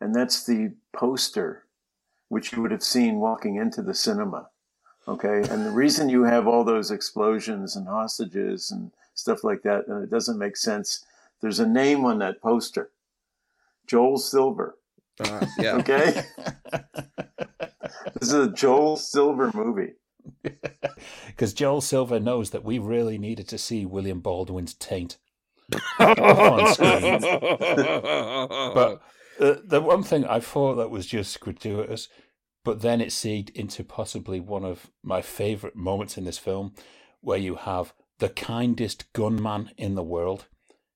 and 0.01 0.15
that's 0.15 0.43
the 0.43 0.73
poster, 0.91 1.65
which 2.29 2.51
you 2.51 2.63
would 2.63 2.71
have 2.71 2.83
seen 2.83 3.19
walking 3.19 3.57
into 3.57 3.83
the 3.83 3.93
cinema. 3.93 4.49
Okay, 5.07 5.47
and 5.49 5.63
the 5.63 5.71
reason 5.71 6.09
you 6.09 6.23
have 6.23 6.47
all 6.47 6.63
those 6.63 6.89
explosions 6.89 7.75
and 7.75 7.87
hostages 7.87 8.71
and 8.71 8.91
stuff 9.13 9.43
like 9.43 9.61
that, 9.61 9.87
and 9.87 10.03
it 10.03 10.09
doesn't 10.09 10.39
make 10.39 10.57
sense. 10.57 11.05
There's 11.41 11.59
a 11.59 11.67
name 11.67 12.05
on 12.05 12.17
that 12.19 12.41
poster, 12.41 12.89
Joel 13.85 14.17
Silver. 14.17 14.79
Uh, 15.19 15.45
yeah. 15.59 15.75
Okay, 15.75 16.23
this 18.15 18.29
is 18.29 18.33
a 18.33 18.51
Joel 18.51 18.97
Silver 18.97 19.51
movie. 19.53 19.93
Because 21.27 21.53
Joel 21.53 21.81
Silver 21.81 22.17
knows 22.17 22.51
that 22.51 22.63
we 22.63 22.79
really 22.79 23.17
needed 23.17 23.49
to 23.49 23.57
see 23.57 23.85
William 23.85 24.21
Baldwin's 24.21 24.73
taint. 24.73 25.17
On 25.99 26.73
screen. 26.73 27.21
But 28.73 29.01
uh, 29.39 29.55
the 29.63 29.81
one 29.81 30.03
thing 30.03 30.25
I 30.25 30.39
thought 30.39 30.75
that 30.75 30.89
was 30.89 31.05
just 31.05 31.39
gratuitous, 31.39 32.07
but 32.63 32.81
then 32.81 33.01
it 33.01 33.11
segued 33.11 33.49
into 33.51 33.83
possibly 33.83 34.39
one 34.39 34.63
of 34.63 34.91
my 35.03 35.21
favorite 35.21 35.75
moments 35.75 36.17
in 36.17 36.23
this 36.23 36.37
film, 36.37 36.73
where 37.21 37.37
you 37.37 37.55
have 37.55 37.93
the 38.19 38.29
kindest 38.29 39.11
gunman 39.13 39.71
in 39.77 39.95
the 39.95 40.03
world. 40.03 40.45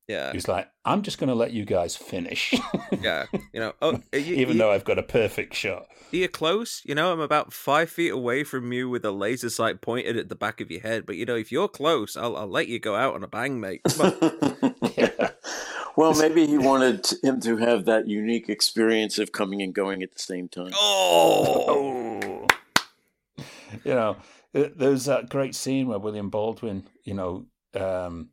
Yeah, 0.09 0.33
He's 0.33 0.47
like, 0.47 0.67
"I'm 0.83 1.03
just 1.03 1.19
going 1.19 1.29
to 1.29 1.35
let 1.35 1.53
you 1.53 1.63
guys 1.63 1.95
finish, 1.95 2.53
yeah. 3.01 3.27
You 3.53 3.59
know, 3.59 3.73
oh, 3.81 4.01
you, 4.11 4.19
even 4.19 4.53
you, 4.55 4.59
though 4.59 4.71
I've 4.71 4.83
got 4.83 4.99
a 4.99 5.03
perfect 5.03 5.53
shot." 5.53 5.87
you're 6.11 6.27
close. 6.27 6.81
You 6.85 6.95
know, 6.95 7.11
I'm 7.11 7.19
about 7.19 7.53
five 7.53 7.89
feet 7.89 8.11
away 8.11 8.43
from 8.43 8.71
you 8.73 8.89
with 8.89 9.05
a 9.05 9.11
laser 9.11 9.49
sight 9.49 9.81
pointed 9.81 10.17
at 10.17 10.29
the 10.29 10.35
back 10.35 10.61
of 10.61 10.71
your 10.71 10.81
head. 10.81 11.05
But 11.05 11.15
you 11.15 11.25
know, 11.25 11.35
if 11.35 11.51
you're 11.51 11.67
close, 11.67 12.17
I'll, 12.17 12.35
I'll 12.35 12.47
let 12.47 12.67
you 12.67 12.79
go 12.79 12.95
out 12.95 13.13
on 13.15 13.23
a 13.23 13.27
bang, 13.27 13.59
mate. 13.59 13.81
Come 13.83 14.13
on. 14.21 14.75
Yeah. 14.97 15.29
well, 15.95 16.13
maybe 16.15 16.45
he 16.45 16.57
wanted 16.57 17.07
him 17.23 17.39
to 17.41 17.55
have 17.57 17.85
that 17.85 18.07
unique 18.07 18.49
experience 18.49 19.17
of 19.17 19.31
coming 19.31 19.61
and 19.61 19.73
going 19.73 20.03
at 20.03 20.11
the 20.11 20.19
same 20.19 20.49
time. 20.49 20.71
oh, 20.73 22.19
Oh. 22.19 23.43
You 23.85 23.93
know, 23.93 24.17
there's 24.51 25.05
that 25.05 25.29
great 25.29 25.55
scene 25.55 25.87
where 25.87 25.99
William 25.99 26.29
Baldwin, 26.29 26.87
you 27.05 27.13
know, 27.13 27.45
um, 27.75 28.29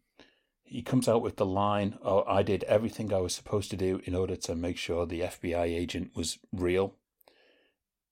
he 0.67 0.83
comes 0.83 1.09
out 1.09 1.23
with 1.23 1.37
the 1.37 1.47
line, 1.47 1.99
"Oh, 2.03 2.25
I 2.27 2.43
did 2.43 2.65
everything 2.65 3.13
I 3.13 3.19
was 3.19 3.35
supposed 3.35 3.71
to 3.71 3.77
do 3.77 4.01
in 4.05 4.15
order 4.15 4.37
to 4.37 4.55
make 4.55 4.77
sure 4.77 5.07
the 5.07 5.23
FBI 5.23 5.65
agent 5.65 6.11
was 6.15 6.39
real." 6.53 6.97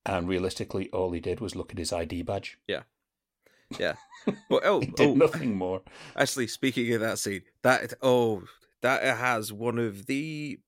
And 0.07 0.29
realistically, 0.29 0.88
all 0.90 1.12
he 1.12 1.21
did 1.21 1.40
was 1.40 1.57
look 1.57 1.73
at 1.73 1.79
his 1.79 1.93
ID 1.93 2.23
badge. 2.23 2.59
Yeah. 2.67 2.83
Yeah. 3.81 3.95
But 4.49 4.62
oh, 4.64 4.81
He 4.81 4.87
did 4.87 5.09
oh, 5.09 5.14
nothing 5.14 5.57
more. 5.57 5.83
Actually, 6.17 6.47
speaking 6.47 6.93
of 6.93 7.01
that 7.01 7.19
scene, 7.19 7.43
that 7.62 7.95
oh, 8.03 8.45
that 8.83 9.03
has 9.03 9.53
one 9.53 9.79
of 9.79 10.07
the 10.07 10.61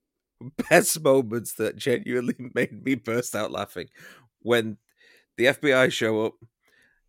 best 0.69 1.01
moments 1.05 1.55
that 1.55 1.77
genuinely 1.77 2.35
made 2.55 2.85
me 2.85 2.95
burst 2.97 3.37
out 3.37 3.53
laughing 3.53 3.89
when 4.41 4.79
the 5.37 5.45
FBI 5.47 5.93
show 5.93 6.27
up. 6.27 6.33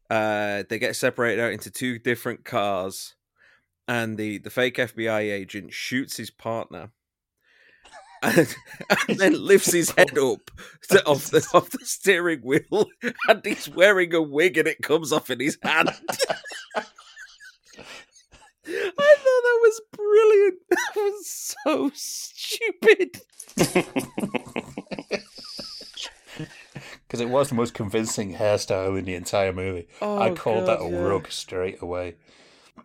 Uh, 0.10 0.64
they 0.70 0.80
get 0.80 0.96
separated 0.96 1.42
out 1.42 1.52
into 1.52 1.72
two 1.72 2.00
different 2.00 2.46
cars, 2.46 3.16
and 3.88 4.18
the 4.18 4.38
the 4.40 4.50
fake 4.50 4.78
FBI 4.78 5.32
agent 5.32 5.74
shoots 5.74 6.18
his 6.18 6.32
partner. 6.32 6.92
And, 8.24 8.56
and 9.08 9.20
then 9.20 9.34
lifts 9.46 9.72
his 9.72 9.92
head 9.92 10.18
oh. 10.18 10.34
up 10.34 10.50
to, 10.90 11.06
off 11.06 11.26
the 11.26 11.48
off 11.54 11.70
the 11.70 11.86
steering 11.86 12.40
wheel, 12.42 12.88
and 13.30 13.46
he's 13.46 13.70
wearing 13.70 14.12
a 14.16 14.22
wig, 14.24 14.58
and 14.58 14.68
it 14.68 14.82
comes 14.82 15.14
off 15.14 15.30
in 15.30 15.40
his 15.40 15.60
hand. 15.62 15.90
I 16.00 16.82
thought 18.66 19.44
that 19.44 19.60
was 19.62 19.82
brilliant. 19.94 20.60
That 20.68 20.96
was 20.96 21.56
so 21.64 21.92
stupid. 21.94 23.22
Because 27.08 27.22
it 27.22 27.30
was 27.30 27.50
the 27.50 27.56
most 27.56 27.74
convincing 27.76 28.36
hairstyle 28.36 28.98
in 28.98 29.06
the 29.06 29.16
entire 29.16 29.54
movie. 29.54 29.88
I 30.02 30.30
Oh, 30.30 30.36
called 30.36 30.68
that 30.68 30.82
a 30.82 30.90
yeah. 30.90 30.98
rug 30.98 31.32
straight 31.32 31.82
away. 31.82 32.16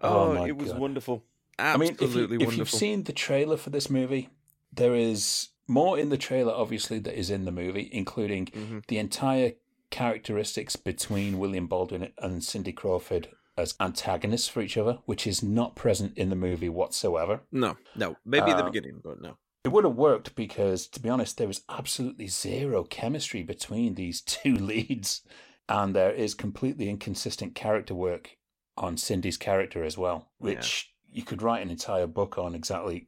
Oh, 0.00 0.34
my 0.34 0.46
it 0.48 0.56
was 0.56 0.72
God. 0.72 0.80
wonderful. 0.80 1.24
I 1.58 1.76
mean, 1.76 1.92
if, 1.92 2.00
you, 2.00 2.06
Absolutely 2.06 2.44
if 2.46 2.56
you've 2.56 2.70
seen 2.70 3.04
the 3.04 3.12
trailer 3.12 3.56
for 3.56 3.70
this 3.70 3.90
movie, 3.90 4.30
there 4.72 4.94
is 4.94 5.50
more 5.68 5.98
in 5.98 6.08
the 6.08 6.16
trailer, 6.16 6.52
obviously, 6.52 6.98
that 7.00 7.16
is 7.18 7.30
in 7.30 7.44
the 7.44 7.52
movie, 7.52 7.88
including 7.92 8.46
Mhm. 8.46 8.86
the 8.88 8.98
entire 8.98 9.52
characteristics 9.90 10.74
between 10.76 11.38
William 11.38 11.66
Baldwin 11.66 12.12
and 12.18 12.42
Cindy 12.42 12.72
Crawford 12.72 13.28
as 13.56 13.74
antagonists 13.78 14.48
for 14.48 14.62
each 14.62 14.76
other, 14.78 14.98
which 15.04 15.26
is 15.26 15.42
not 15.42 15.76
present 15.76 16.16
in 16.16 16.30
the 16.30 16.36
movie 16.36 16.70
whatsoever. 16.70 17.42
No, 17.52 17.76
no, 17.94 18.16
maybe 18.24 18.50
at 18.50 18.56
the 18.56 18.62
Uh, 18.64 18.70
beginning, 18.70 19.00
but 19.04 19.20
no. 19.20 19.36
It 19.64 19.68
would 19.68 19.84
have 19.84 19.94
worked 19.94 20.34
because, 20.34 20.88
to 20.88 20.98
be 21.00 21.08
honest, 21.10 21.36
there 21.36 21.46
was 21.46 21.62
absolutely 21.68 22.26
zero 22.26 22.82
chemistry 22.84 23.42
between 23.42 23.94
these 23.94 24.20
two 24.26 24.54
leads, 24.56 25.22
and 25.68 25.94
there 25.94 26.10
is 26.12 26.34
completely 26.34 26.88
inconsistent 26.88 27.54
character 27.54 27.94
work 27.94 28.38
on 28.76 28.96
Cindy's 28.96 29.36
character 29.36 29.84
as 29.84 29.98
well, 29.98 30.28
which 30.38 30.92
you 31.10 31.22
could 31.22 31.42
write 31.42 31.62
an 31.62 31.70
entire 31.70 32.06
book 32.06 32.38
on 32.38 32.54
exactly 32.54 33.06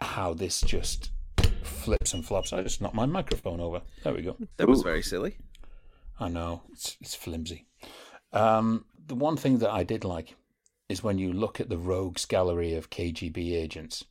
how 0.00 0.34
this 0.34 0.60
just 0.60 1.10
flips 1.62 2.12
and 2.14 2.24
flops. 2.24 2.52
I 2.52 2.62
just 2.62 2.80
knocked 2.80 2.94
my 2.94 3.06
microphone 3.06 3.60
over. 3.60 3.82
There 4.02 4.14
we 4.14 4.22
go. 4.22 4.36
That 4.56 4.68
was 4.68 4.80
Ooh. 4.80 4.84
very 4.84 5.02
silly. 5.02 5.36
I 6.18 6.28
know 6.28 6.62
it's 6.72 6.96
it's 7.00 7.14
flimsy. 7.14 7.66
Um, 8.32 8.84
the 9.06 9.14
one 9.14 9.36
thing 9.36 9.58
that 9.58 9.70
I 9.70 9.84
did 9.84 10.04
like 10.04 10.36
is 10.88 11.02
when 11.02 11.18
you 11.18 11.32
look 11.32 11.60
at 11.60 11.68
the 11.68 11.78
rogues 11.78 12.26
gallery 12.26 12.74
of 12.74 12.90
KGB 12.90 13.54
agents, 13.54 14.04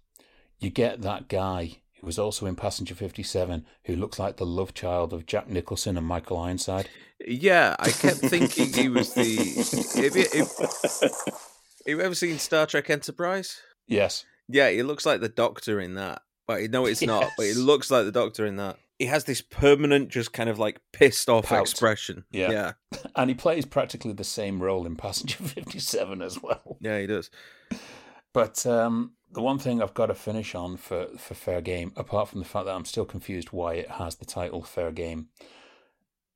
you 0.60 0.70
get 0.70 1.02
that 1.02 1.28
guy 1.28 1.82
who 2.04 2.08
was 2.08 2.20
also 2.20 2.46
in 2.46 2.56
Passenger 2.56 2.96
Fifty 2.96 3.24
Seven, 3.24 3.66
who 3.86 3.96
looks 3.96 4.20
like 4.20 4.36
the 4.36 4.46
love 4.46 4.74
child 4.74 5.14
of 5.14 5.26
Jack 5.26 5.48
Nicholson 5.48 5.98
and 5.98 6.06
Michael 6.06 6.38
Ironside. 6.38 6.90
Yeah, 7.26 7.78
I 7.80 7.92
kept 7.92 8.18
thinking 8.18 8.74
he 8.74 8.90
was 8.90 9.14
the. 9.14 9.38
Have 10.02 10.16
you, 10.18 10.46
have, 10.46 11.38
you 11.86 12.02
ever 12.02 12.14
seen 12.14 12.40
Star 12.40 12.66
Trek 12.66 12.90
Enterprise? 12.90 13.62
Yes, 13.88 14.26
Yeah, 14.50 14.70
he 14.70 14.84
looks 14.84 15.06
like 15.06 15.22
the 15.22 15.30
Doctor 15.30 15.80
in 15.80 15.96
that. 15.96 16.24
But 16.46 16.70
no, 16.72 16.86
it's 16.86 17.02
not. 17.02 17.30
But 17.38 17.46
he 17.46 17.54
looks 17.54 17.90
like 17.90 18.04
the 18.04 18.12
Doctor 18.12 18.46
in 18.46 18.58
that. 18.58 18.78
He 19.00 19.06
has 19.06 19.24
this 19.24 19.40
permanent, 19.40 20.10
just 20.10 20.34
kind 20.34 20.50
of 20.50 20.60
like 20.60 20.82
pissed 20.92 21.30
off 21.30 21.46
Pout. 21.46 21.62
expression. 21.62 22.26
Yeah. 22.32 22.52
yeah, 22.52 22.72
and 23.16 23.30
he 23.30 23.34
plays 23.34 23.66
practically 23.66 24.12
the 24.12 24.26
same 24.26 24.62
role 24.62 24.86
in 24.86 24.98
Passenger 24.98 25.38
Fifty 25.42 25.80
Seven 25.80 26.22
as 26.22 26.44
well. 26.44 26.78
yeah, 26.82 27.00
he 27.00 27.08
does. 27.08 27.30
But 28.34 28.66
um, 28.66 29.14
the 29.34 29.42
one 29.42 29.60
thing 29.60 29.82
I've 29.82 29.94
got 29.94 30.08
to 30.08 30.16
finish 30.16 30.56
on 30.56 30.78
for, 30.78 31.08
for 31.18 31.34
Fair 31.34 31.62
Game, 31.62 31.92
apart 31.96 32.30
from 32.30 32.40
the 32.40 32.46
fact 32.46 32.66
that 32.66 32.76
I'm 32.76 32.86
still 32.86 33.06
confused 33.06 33.50
why 33.50 33.74
it 33.76 33.92
has 33.92 34.16
the 34.16 34.26
title 34.26 34.62
Fair 34.64 34.92
Game, 34.92 35.28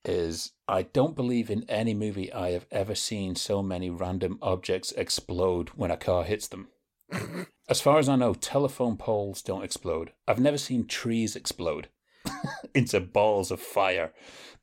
is 0.06 0.54
I 0.68 0.84
don't 0.84 1.16
believe 1.16 1.50
in 1.50 1.66
any 1.70 1.94
movie 1.94 2.32
I 2.32 2.52
have 2.52 2.66
ever 2.72 2.96
seen 2.96 3.36
so 3.36 3.62
many 3.62 3.90
random 3.90 4.40
objects 4.42 4.92
explode 4.94 5.70
when 5.70 5.92
a 5.92 5.98
car 5.98 6.24
hits 6.24 6.48
them. 6.48 6.70
As 7.70 7.82
far 7.82 8.00
as 8.00 8.08
I 8.08 8.16
know, 8.16 8.34
telephone 8.34 8.96
poles 8.96 9.42
don't 9.42 9.64
explode. 9.64 10.12
I've 10.28 10.40
never 10.40 10.58
seen 10.58 10.88
trees 10.88 11.36
explode 11.36 11.90
into 12.74 13.02
balls 13.02 13.52
of 13.52 13.60
fire. 13.60 14.14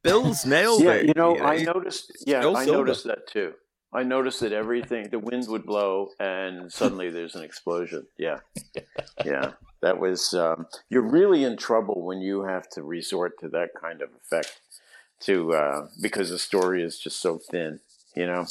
Bill's 0.02 0.46
nailed 0.46 0.82
yeah, 0.82 0.92
it. 0.92 1.06
you 1.08 1.12
know, 1.14 1.36
Yeah, 1.36 1.46
I 1.46 1.62
noticed. 1.62 2.12
Yeah, 2.26 2.40
Joel 2.42 2.56
I 2.56 2.64
Silver. 2.64 2.78
noticed 2.78 3.04
that 3.04 3.26
too. 3.26 3.52
I 3.94 4.02
noticed 4.02 4.40
that 4.40 4.52
everything, 4.52 5.08
the 5.10 5.20
wind 5.20 5.46
would 5.48 5.64
blow, 5.64 6.10
and 6.18 6.72
suddenly 6.72 7.10
there's 7.10 7.36
an 7.36 7.44
explosion. 7.44 8.06
Yeah, 8.18 8.40
yeah, 9.24 9.52
that 9.82 10.00
was. 10.00 10.34
Um, 10.34 10.66
you're 10.88 11.08
really 11.08 11.44
in 11.44 11.56
trouble 11.56 12.02
when 12.04 12.20
you 12.20 12.42
have 12.42 12.68
to 12.70 12.82
resort 12.82 13.38
to 13.40 13.48
that 13.50 13.70
kind 13.80 14.02
of 14.02 14.10
effect, 14.16 14.60
to 15.20 15.54
uh, 15.54 15.88
because 16.00 16.30
the 16.30 16.40
story 16.40 16.82
is 16.82 16.98
just 16.98 17.20
so 17.20 17.38
thin. 17.38 17.78
You 18.16 18.26
know, 18.26 18.46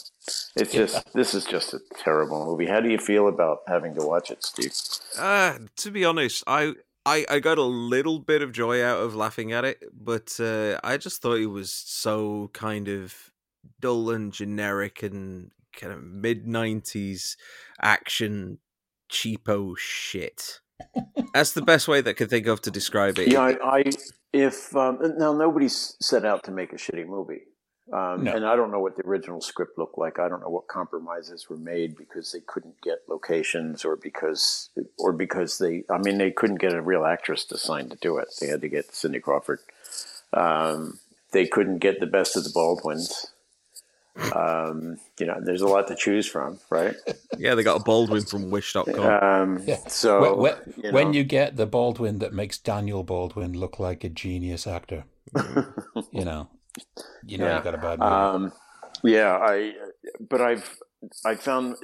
it's 0.56 0.74
just 0.74 1.14
this 1.14 1.34
is 1.34 1.46
just 1.46 1.74
a 1.74 1.82
terrible 1.98 2.46
movie. 2.46 2.66
How 2.66 2.80
do 2.80 2.90
you 2.90 2.98
feel 2.98 3.28
about 3.28 3.60
having 3.68 3.96
to 3.96 4.06
watch 4.06 4.32
it, 4.32 4.44
Steve? 4.44 4.74
Uh, 5.18 5.58
to 5.78 5.92
be 5.92 6.06
honest, 6.06 6.44
I, 6.48 6.74
I 7.06 7.26
I 7.30 7.40
got 7.40 7.58
a 7.58 7.64
little 7.64 8.20
bit 8.20 8.42
of 8.42 8.54
joy 8.54 8.84
out 8.84 9.00
of 9.00 9.14
laughing 9.14 9.52
at 9.52 9.66
it, 9.66 9.84
but 9.94 10.38
uh, 10.40 10.80
I 10.84 10.98
just 10.98 11.22
thought 11.22 11.38
it 11.38 11.48
was 11.48 11.72
so 11.72 12.50
kind 12.54 12.88
of 12.88 13.33
dull 13.80 14.10
and 14.10 14.32
generic 14.34 15.04
and 15.04 15.52
kind 15.76 15.94
of 15.94 16.04
mid 16.04 16.46
'90s 16.46 17.36
action 17.82 18.60
cheapo 19.12 19.74
shit. 19.78 20.60
That's 21.34 21.54
the 21.54 21.62
best 21.62 21.88
way 21.88 22.02
that 22.02 22.10
I 22.10 22.14
could 22.14 22.30
think 22.30 22.48
of 22.48 22.62
to 22.62 22.72
describe 22.72 23.20
it. 23.20 23.32
Yeah, 23.32 23.42
I, 23.42 23.78
I 23.78 23.84
if 24.34 24.76
um, 24.76 25.00
now 25.18 25.34
nobody's 25.34 25.96
set 26.02 26.26
out 26.26 26.44
to 26.44 26.52
make 26.52 26.74
a 26.74 26.78
shitty 26.78 27.06
movie, 27.06 27.44
um, 27.92 28.24
No. 28.24 28.34
and 28.36 28.46
I 28.46 28.56
don't 28.56 28.72
know 28.72 28.80
what 28.80 28.96
the 28.98 29.04
original 29.06 29.40
script 29.42 29.78
looked 29.78 29.98
like. 29.98 30.18
I 30.20 30.28
don't 30.28 30.42
know 30.42 30.50
what 30.50 30.68
compromises 30.68 31.48
were 31.50 31.58
made 31.58 31.96
because 31.96 32.32
they 32.32 32.40
couldn't 32.46 32.82
get 32.82 33.00
locations, 33.08 33.86
or 33.86 33.96
because 33.96 34.70
or 34.98 35.14
because 35.14 35.58
they. 35.60 35.84
I 35.90 36.00
mean, 36.00 36.18
they 36.18 36.32
couldn't 36.32 36.60
get 36.60 36.74
a 36.74 36.82
real 36.82 37.06
actress 37.06 37.46
to 37.46 37.58
sign 37.58 37.90
to 37.90 37.96
do 38.02 38.18
it. 38.18 38.30
They 38.42 38.48
had 38.48 38.62
to 38.62 38.70
get 38.70 38.94
Cindy 38.94 39.20
Crawford. 39.20 39.60
Um, 40.34 41.00
they 41.32 41.46
couldn't 41.46 41.80
get 41.80 42.00
the 42.00 42.08
best 42.08 42.36
of 42.36 42.44
the 42.44 42.52
Baldwins. 42.54 43.28
Um, 44.36 44.98
you 45.20 45.26
know, 45.26 45.40
there's 45.44 45.62
a 45.62 45.68
lot 45.68 45.88
to 45.88 45.96
choose 45.96 46.28
from, 46.28 46.60
right? 46.70 46.96
yeah, 47.38 47.56
they 47.56 47.64
got 47.64 47.82
a 47.82 47.84
Baldwin 47.84 48.24
from 48.24 48.52
Wish.com. 48.52 48.88
Um, 49.00 49.64
Yeah. 49.66 49.78
So 49.88 50.22
Wh- 50.22 50.54
wh- 50.54 50.84
you 50.84 50.92
when 50.92 51.14
you 51.14 51.24
get 51.24 51.56
the 51.56 51.66
Baldwin 51.66 52.20
that 52.20 52.32
makes 52.34 52.58
Daniel 52.60 53.04
Baldwin 53.04 53.54
look 53.54 53.80
like 53.80 54.04
a 54.04 54.10
genius 54.10 54.68
actor, 54.68 55.06
you 56.12 56.24
know, 56.26 56.48
you 57.26 57.38
know 57.38 57.46
Yeah. 57.48 57.58
you 57.58 57.64
got 57.64 57.74
a 57.76 57.78
bad 57.80 58.00
movie. 58.00 58.12
Um, 58.12 58.54
yeah, 59.04 59.38
I. 59.42 59.74
But 60.30 60.42
I've 60.42 60.78
I 61.26 61.36
found 61.36 61.78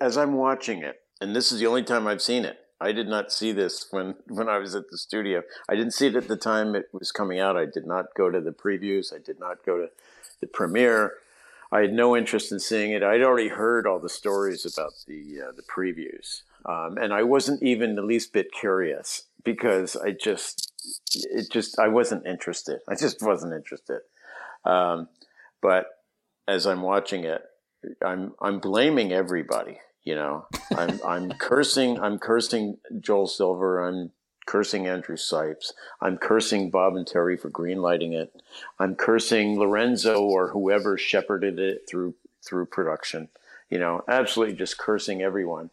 as 0.00 0.16
I'm 0.16 0.34
watching 0.34 0.82
it, 0.82 1.00
and 1.20 1.34
this 1.34 1.50
is 1.52 1.58
the 1.60 1.66
only 1.66 1.82
time 1.82 2.06
I've 2.06 2.22
seen 2.22 2.44
it. 2.44 2.58
I 2.80 2.92
did 2.92 3.06
not 3.08 3.32
see 3.32 3.52
this 3.52 3.86
when 3.90 4.14
when 4.28 4.48
I 4.48 4.58
was 4.58 4.74
at 4.74 4.88
the 4.90 4.98
studio. 4.98 5.42
I 5.68 5.74
didn't 5.74 5.92
see 5.94 6.06
it 6.06 6.16
at 6.16 6.28
the 6.28 6.36
time 6.36 6.74
it 6.74 6.86
was 6.92 7.10
coming 7.12 7.38
out. 7.40 7.56
I 7.56 7.66
did 7.66 7.86
not 7.86 8.06
go 8.16 8.30
to 8.30 8.40
the 8.40 8.50
previews. 8.52 9.12
I 9.12 9.18
did 9.18 9.38
not 9.40 9.64
go 9.66 9.78
to 9.78 9.88
the 10.40 10.46
premiere. 10.46 11.14
I 11.72 11.80
had 11.80 11.92
no 11.94 12.14
interest 12.14 12.52
in 12.52 12.60
seeing 12.60 12.92
it. 12.92 13.02
I'd 13.02 13.22
already 13.22 13.48
heard 13.48 13.86
all 13.86 13.98
the 13.98 14.10
stories 14.10 14.66
about 14.66 14.92
the 15.06 15.40
uh, 15.48 15.52
the 15.56 15.62
previews, 15.62 16.42
um, 16.66 16.98
and 16.98 17.14
I 17.14 17.22
wasn't 17.22 17.62
even 17.62 17.94
the 17.94 18.02
least 18.02 18.34
bit 18.34 18.48
curious 18.52 19.24
because 19.42 19.96
I 19.96 20.10
just 20.10 20.70
it 21.24 21.50
just 21.50 21.78
I 21.78 21.88
wasn't 21.88 22.26
interested. 22.26 22.80
I 22.88 22.94
just 22.94 23.22
wasn't 23.22 23.54
interested. 23.54 24.00
Um, 24.66 25.08
but 25.62 25.86
as 26.46 26.66
I'm 26.66 26.82
watching 26.82 27.24
it, 27.24 27.42
I'm 28.04 28.34
I'm 28.40 28.60
blaming 28.60 29.12
everybody. 29.12 29.78
You 30.04 30.16
know, 30.16 30.46
I'm 30.76 31.00
I'm 31.06 31.30
cursing 31.38 31.98
I'm 31.98 32.18
cursing 32.18 32.76
Joel 33.00 33.26
Silver. 33.26 33.82
I'm 33.86 34.10
cursing 34.46 34.86
Andrew 34.86 35.16
Sipes. 35.16 35.72
I'm 36.00 36.18
cursing 36.18 36.70
Bob 36.70 36.96
and 36.96 37.06
Terry 37.06 37.36
for 37.36 37.50
greenlighting 37.50 38.12
it. 38.12 38.42
I'm 38.78 38.94
cursing 38.94 39.58
Lorenzo 39.58 40.22
or 40.22 40.48
whoever 40.48 40.98
shepherded 40.98 41.58
it 41.58 41.88
through 41.88 42.14
through 42.44 42.66
production. 42.66 43.28
You 43.70 43.78
know, 43.78 44.02
absolutely 44.08 44.56
just 44.56 44.78
cursing 44.78 45.22
everyone. 45.22 45.70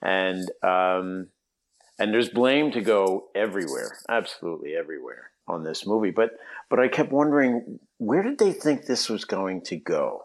And 0.00 0.50
um, 0.62 1.28
and 1.98 2.12
there's 2.12 2.30
blame 2.30 2.72
to 2.72 2.80
go 2.80 3.28
everywhere, 3.34 3.98
absolutely 4.08 4.74
everywhere 4.74 5.30
on 5.46 5.64
this 5.64 5.86
movie. 5.86 6.10
But 6.10 6.38
but 6.68 6.80
I 6.80 6.88
kept 6.88 7.12
wondering 7.12 7.80
where 7.98 8.22
did 8.22 8.38
they 8.38 8.52
think 8.52 8.86
this 8.86 9.08
was 9.08 9.24
going 9.24 9.62
to 9.62 9.76
go? 9.76 10.24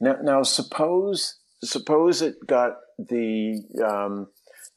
Now 0.00 0.16
now 0.22 0.42
suppose 0.42 1.36
suppose 1.62 2.22
it 2.22 2.46
got 2.46 2.78
the 2.98 3.62
um, 3.84 4.28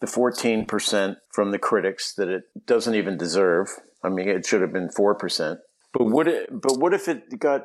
the 0.01 0.07
14% 0.07 1.15
from 1.31 1.51
the 1.51 1.59
critics 1.59 2.13
that 2.15 2.27
it 2.27 2.43
doesn't 2.65 2.95
even 2.95 3.17
deserve. 3.17 3.69
I 4.03 4.09
mean, 4.09 4.27
it 4.27 4.45
should 4.45 4.61
have 4.61 4.73
been 4.73 4.89
4%. 4.89 5.57
But 5.93 6.05
would 6.05 6.27
it, 6.27 6.49
but 6.51 6.79
what 6.79 6.93
if 6.93 7.07
it 7.07 7.39
got, 7.39 7.61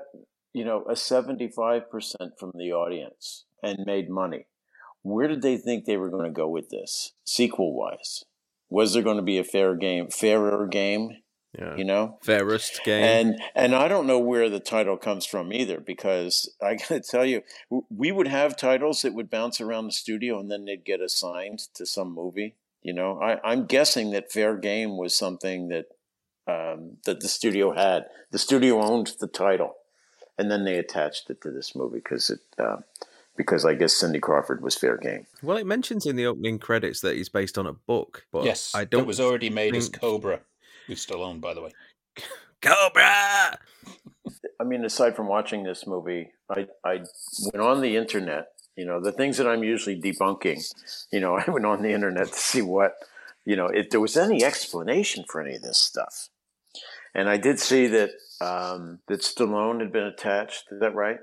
you 0.52 0.64
know, 0.64 0.84
a 0.88 0.92
75% 0.92 1.82
from 2.38 2.52
the 2.54 2.72
audience 2.72 3.46
and 3.62 3.86
made 3.86 4.10
money? 4.10 4.46
Where 5.02 5.28
did 5.28 5.42
they 5.42 5.56
think 5.56 5.84
they 5.84 5.96
were 5.96 6.10
going 6.10 6.24
to 6.24 6.30
go 6.30 6.48
with 6.48 6.68
this 6.68 7.12
sequel 7.24 7.74
wise? 7.74 8.24
Was 8.68 8.92
there 8.92 9.02
going 9.02 9.16
to 9.16 9.22
be 9.22 9.38
a 9.38 9.44
fair 9.44 9.76
game, 9.76 10.08
fairer 10.08 10.66
game? 10.66 11.10
Yeah. 11.58 11.74
You 11.76 11.84
know, 11.84 12.18
fairest 12.22 12.84
game, 12.84 13.02
and 13.02 13.40
and 13.54 13.74
I 13.74 13.88
don't 13.88 14.06
know 14.06 14.18
where 14.18 14.50
the 14.50 14.60
title 14.60 14.98
comes 14.98 15.24
from 15.24 15.52
either 15.52 15.80
because 15.80 16.52
I 16.62 16.74
got 16.74 16.88
to 16.88 17.00
tell 17.00 17.24
you, 17.24 17.42
we 17.88 18.12
would 18.12 18.28
have 18.28 18.56
titles 18.56 19.02
that 19.02 19.14
would 19.14 19.30
bounce 19.30 19.60
around 19.60 19.86
the 19.86 19.92
studio 19.92 20.38
and 20.38 20.50
then 20.50 20.66
they'd 20.66 20.84
get 20.84 21.00
assigned 21.00 21.60
to 21.74 21.86
some 21.86 22.12
movie. 22.12 22.56
You 22.82 22.92
know, 22.92 23.20
I, 23.20 23.40
I'm 23.42 23.66
guessing 23.66 24.10
that 24.10 24.30
fair 24.30 24.56
game 24.56 24.96
was 24.96 25.16
something 25.16 25.68
that 25.68 25.86
um, 26.46 26.98
that 27.04 27.20
the 27.20 27.28
studio 27.28 27.72
had. 27.72 28.06
The 28.32 28.38
studio 28.38 28.82
owned 28.82 29.12
the 29.18 29.26
title, 29.26 29.76
and 30.36 30.50
then 30.50 30.64
they 30.64 30.76
attached 30.76 31.30
it 31.30 31.40
to 31.40 31.50
this 31.50 31.74
movie 31.74 31.98
because 31.98 32.30
it. 32.30 32.40
Uh, 32.58 32.78
because 33.36 33.66
I 33.66 33.74
guess 33.74 33.92
Cindy 33.92 34.18
Crawford 34.18 34.62
was 34.62 34.76
fair 34.76 34.96
game. 34.96 35.26
Well, 35.42 35.58
it 35.58 35.66
mentions 35.66 36.06
in 36.06 36.16
the 36.16 36.24
opening 36.24 36.58
credits 36.58 37.02
that 37.02 37.16
he's 37.16 37.28
based 37.28 37.58
on 37.58 37.66
a 37.66 37.74
book, 37.74 38.24
but 38.32 38.44
yes, 38.44 38.72
I 38.74 38.86
don't. 38.86 39.02
It 39.02 39.06
was 39.06 39.20
already 39.20 39.50
made 39.50 39.72
think... 39.72 39.82
as 39.82 39.88
Cobra 39.90 40.40
with 40.88 40.98
Stallone, 40.98 41.40
by 41.40 41.54
the 41.54 41.62
way. 41.62 41.70
Cobra. 42.62 43.58
I 44.60 44.64
mean, 44.64 44.84
aside 44.84 45.14
from 45.14 45.28
watching 45.28 45.62
this 45.62 45.86
movie, 45.86 46.30
I 46.50 46.66
I 46.84 47.02
went 47.52 47.60
on 47.60 47.80
the 47.80 47.96
internet. 47.96 48.48
You 48.76 48.84
know, 48.84 49.00
the 49.00 49.12
things 49.12 49.38
that 49.38 49.46
I'm 49.46 49.64
usually 49.64 50.00
debunking. 50.00 50.62
You 51.12 51.20
know, 51.20 51.38
I 51.46 51.50
went 51.50 51.66
on 51.66 51.82
the 51.82 51.92
internet 51.92 52.28
to 52.28 52.38
see 52.38 52.62
what, 52.62 52.94
you 53.44 53.56
know, 53.56 53.66
if 53.66 53.90
there 53.90 54.00
was 54.00 54.16
any 54.16 54.44
explanation 54.44 55.24
for 55.28 55.40
any 55.40 55.56
of 55.56 55.62
this 55.62 55.78
stuff. 55.78 56.28
And 57.14 57.30
I 57.30 57.38
did 57.38 57.58
see 57.58 57.86
that 57.88 58.10
um, 58.40 59.00
that 59.08 59.20
Stallone 59.20 59.80
had 59.80 59.92
been 59.92 60.04
attached. 60.04 60.64
Is 60.70 60.80
that 60.80 60.94
right? 60.94 61.18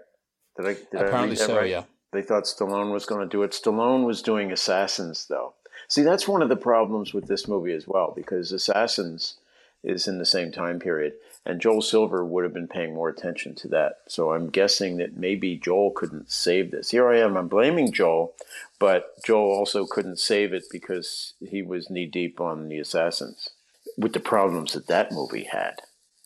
Did 0.57 0.65
I? 0.65 0.73
Did 0.73 0.87
Apparently 0.93 1.17
I 1.17 1.23
read 1.23 1.31
that 1.31 1.37
so. 1.37 1.57
Right? 1.57 1.69
Yeah. 1.69 1.83
They 2.11 2.21
thought 2.21 2.43
Stallone 2.43 2.93
was 2.93 3.07
going 3.07 3.21
to 3.21 3.27
do 3.27 3.41
it. 3.41 3.51
Stallone 3.51 4.05
was 4.05 4.21
doing 4.21 4.51
Assassins, 4.51 5.25
though. 5.27 5.55
See, 5.89 6.03
that's 6.03 6.27
one 6.27 6.43
of 6.43 6.49
the 6.49 6.55
problems 6.55 7.11
with 7.11 7.27
this 7.27 7.47
movie 7.47 7.73
as 7.73 7.87
well, 7.87 8.13
because 8.15 8.51
Assassins 8.51 9.37
is 9.83 10.07
in 10.07 10.17
the 10.17 10.25
same 10.25 10.51
time 10.51 10.79
period. 10.79 11.13
And 11.45 11.59
Joel 11.59 11.81
Silver 11.81 12.23
would 12.23 12.45
have 12.45 12.53
been 12.53 12.69
paying 12.69 12.93
more 12.93 13.09
attention 13.09 13.53
to 13.55 13.67
that. 13.69 13.97
So 14.07 14.31
I'm 14.31 14.49
guessing 14.49 14.97
that 14.97 15.17
maybe 15.17 15.57
Joel 15.57 15.91
couldn't 15.91 16.31
save 16.31 16.71
this. 16.71 16.91
Here 16.91 17.07
I 17.09 17.19
am, 17.19 17.35
I'm 17.35 17.49
blaming 17.49 17.91
Joel, 17.91 18.33
but 18.79 19.21
Joel 19.25 19.51
also 19.51 19.85
couldn't 19.85 20.19
save 20.19 20.53
it 20.53 20.63
because 20.71 21.33
he 21.39 21.61
was 21.61 21.89
knee 21.89 22.05
deep 22.05 22.39
on 22.39 22.69
the 22.69 22.79
Assassins 22.79 23.49
with 23.97 24.13
the 24.13 24.19
problems 24.19 24.73
that 24.73 24.87
that 24.87 25.11
movie 25.11 25.47
had, 25.51 25.81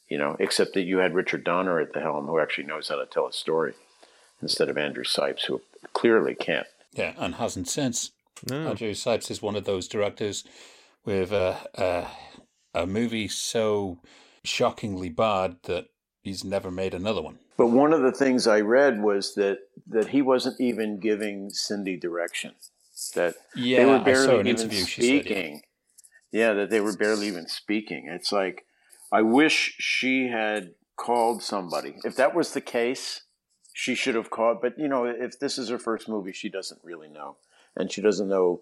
you 0.08 0.18
know, 0.18 0.36
except 0.40 0.74
that 0.76 0.84
you 0.84 1.00
had 1.00 1.16
Richard 1.16 1.44
Donner 1.44 1.80
at 1.80 1.94
the 1.94 2.02
helm 2.02 2.28
who 2.28 2.40
actually 2.40 2.66
knows 2.66 2.90
how 2.90 2.96
to 2.96 3.06
tell 3.08 3.28
a 3.28 3.34
story 3.34 3.74
instead 4.42 4.70
of 4.70 4.78
Andrew 4.78 5.04
Sipes, 5.04 5.46
who 5.46 5.62
clearly 5.94 6.36
can't. 6.36 6.68
Yeah, 6.94 7.14
and 7.18 7.36
hasn't 7.36 7.68
since. 7.68 8.12
No. 8.48 8.70
Andrew 8.70 8.92
Sipes 8.92 9.32
is 9.32 9.42
one 9.42 9.56
of 9.56 9.66
those 9.66 9.88
directors 9.88 10.44
with 11.06 11.32
a, 11.32 11.58
a 11.76 12.08
a 12.84 12.88
movie 12.88 13.28
so 13.28 14.00
shockingly 14.44 15.10
bad 15.10 15.58
that 15.64 15.88
he's 16.22 16.44
never 16.44 16.72
made 16.72 16.94
another 16.94 17.22
one. 17.22 17.40
But 17.58 17.68
one 17.68 17.92
of 17.94 18.02
the 18.02 18.12
things 18.12 18.46
I 18.46 18.62
read 18.62 19.02
was 19.02 19.34
that 19.36 19.60
that 19.88 20.10
he 20.10 20.22
wasn't 20.22 20.62
even 20.62 21.00
giving 21.00 21.50
Cindy 21.50 21.98
direction. 21.98 22.54
That 23.16 23.36
yeah, 23.56 23.78
they 23.78 23.86
were 23.86 24.00
barely 24.00 24.50
even 24.50 24.70
speaking. 24.70 25.56
Said, 25.56 25.62
yeah. 26.32 26.48
yeah, 26.48 26.54
that 26.54 26.70
they 26.70 26.82
were 26.82 26.96
barely 26.96 27.28
even 27.28 27.48
speaking. 27.48 28.08
It's 28.08 28.32
like 28.32 28.66
I 29.12 29.22
wish 29.22 29.76
she 29.80 30.28
had 30.28 30.76
called 30.98 31.42
somebody. 31.42 31.96
If 32.04 32.16
that 32.18 32.36
was 32.36 32.52
the 32.52 32.62
case, 32.62 33.22
she 33.74 33.96
should 33.96 34.16
have 34.16 34.30
called. 34.30 34.60
But 34.62 34.78
you 34.78 34.88
know, 34.88 35.06
if 35.06 35.40
this 35.40 35.58
is 35.58 35.70
her 35.70 35.80
first 35.80 36.08
movie, 36.08 36.34
she 36.34 36.50
doesn't 36.50 36.82
really 36.84 37.10
know, 37.10 37.38
and 37.76 37.92
she 37.92 38.02
doesn't 38.02 38.30
know 38.30 38.62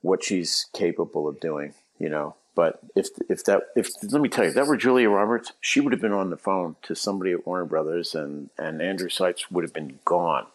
what 0.00 0.22
she's 0.24 0.66
capable 0.72 1.28
of 1.28 1.40
doing. 1.40 1.74
You 1.98 2.08
know, 2.08 2.36
but 2.54 2.80
if 2.94 3.08
if 3.28 3.44
that 3.44 3.62
if 3.74 3.90
let 4.12 4.20
me 4.20 4.28
tell 4.28 4.44
you, 4.44 4.50
if 4.50 4.54
that 4.54 4.66
were 4.66 4.76
Julia 4.76 5.10
Roberts, 5.10 5.52
she 5.60 5.80
would 5.80 5.92
have 5.92 6.00
been 6.00 6.12
on 6.12 6.30
the 6.30 6.36
phone 6.36 6.76
to 6.82 6.94
somebody 6.94 7.32
at 7.32 7.46
Warner 7.46 7.64
Brothers, 7.64 8.14
and 8.14 8.50
and 8.58 8.80
Andrew 8.80 9.08
Sipes 9.08 9.50
would 9.50 9.64
have 9.64 9.72
been 9.72 9.98
gone. 10.04 10.46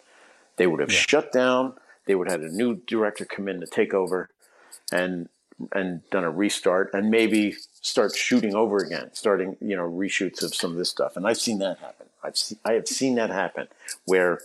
They 0.58 0.68
would 0.68 0.80
have 0.80 0.91
yeah. 0.91 1.00
shut 1.00 1.32
down. 1.32 1.74
They 2.06 2.16
would 2.16 2.30
have 2.30 2.41
had 2.41 2.50
a 2.50 2.56
new 2.56 2.76
director 2.76 3.26
come 3.26 3.47
in 3.47 3.60
to 3.60 3.68
take 3.68 3.93
over, 3.93 4.30
and 4.91 5.28
and 5.74 6.10
done 6.10 6.24
a 6.24 6.32
restart, 6.32 6.91
and 6.93 7.12
maybe 7.12 7.56
start 7.82 8.16
shooting 8.16 8.56
over 8.56 8.78
again, 8.78 9.10
starting 9.14 9.58
you 9.60 9.76
know 9.76 9.89
reshoots 9.89 10.41
of 10.41 10.56
some 10.56 10.72
of 10.72 10.78
this 10.78 10.89
stuff. 10.89 11.18
And 11.18 11.28
I've 11.28 11.39
seen 11.39 11.60
that 11.60 11.80
happen. 11.80 12.08
I've 12.24 12.38
seen, 12.38 12.60
I 12.64 12.74
have 12.74 12.88
seen 12.88 13.16
that 13.16 13.30
happen 13.30 13.68
where 14.06 14.39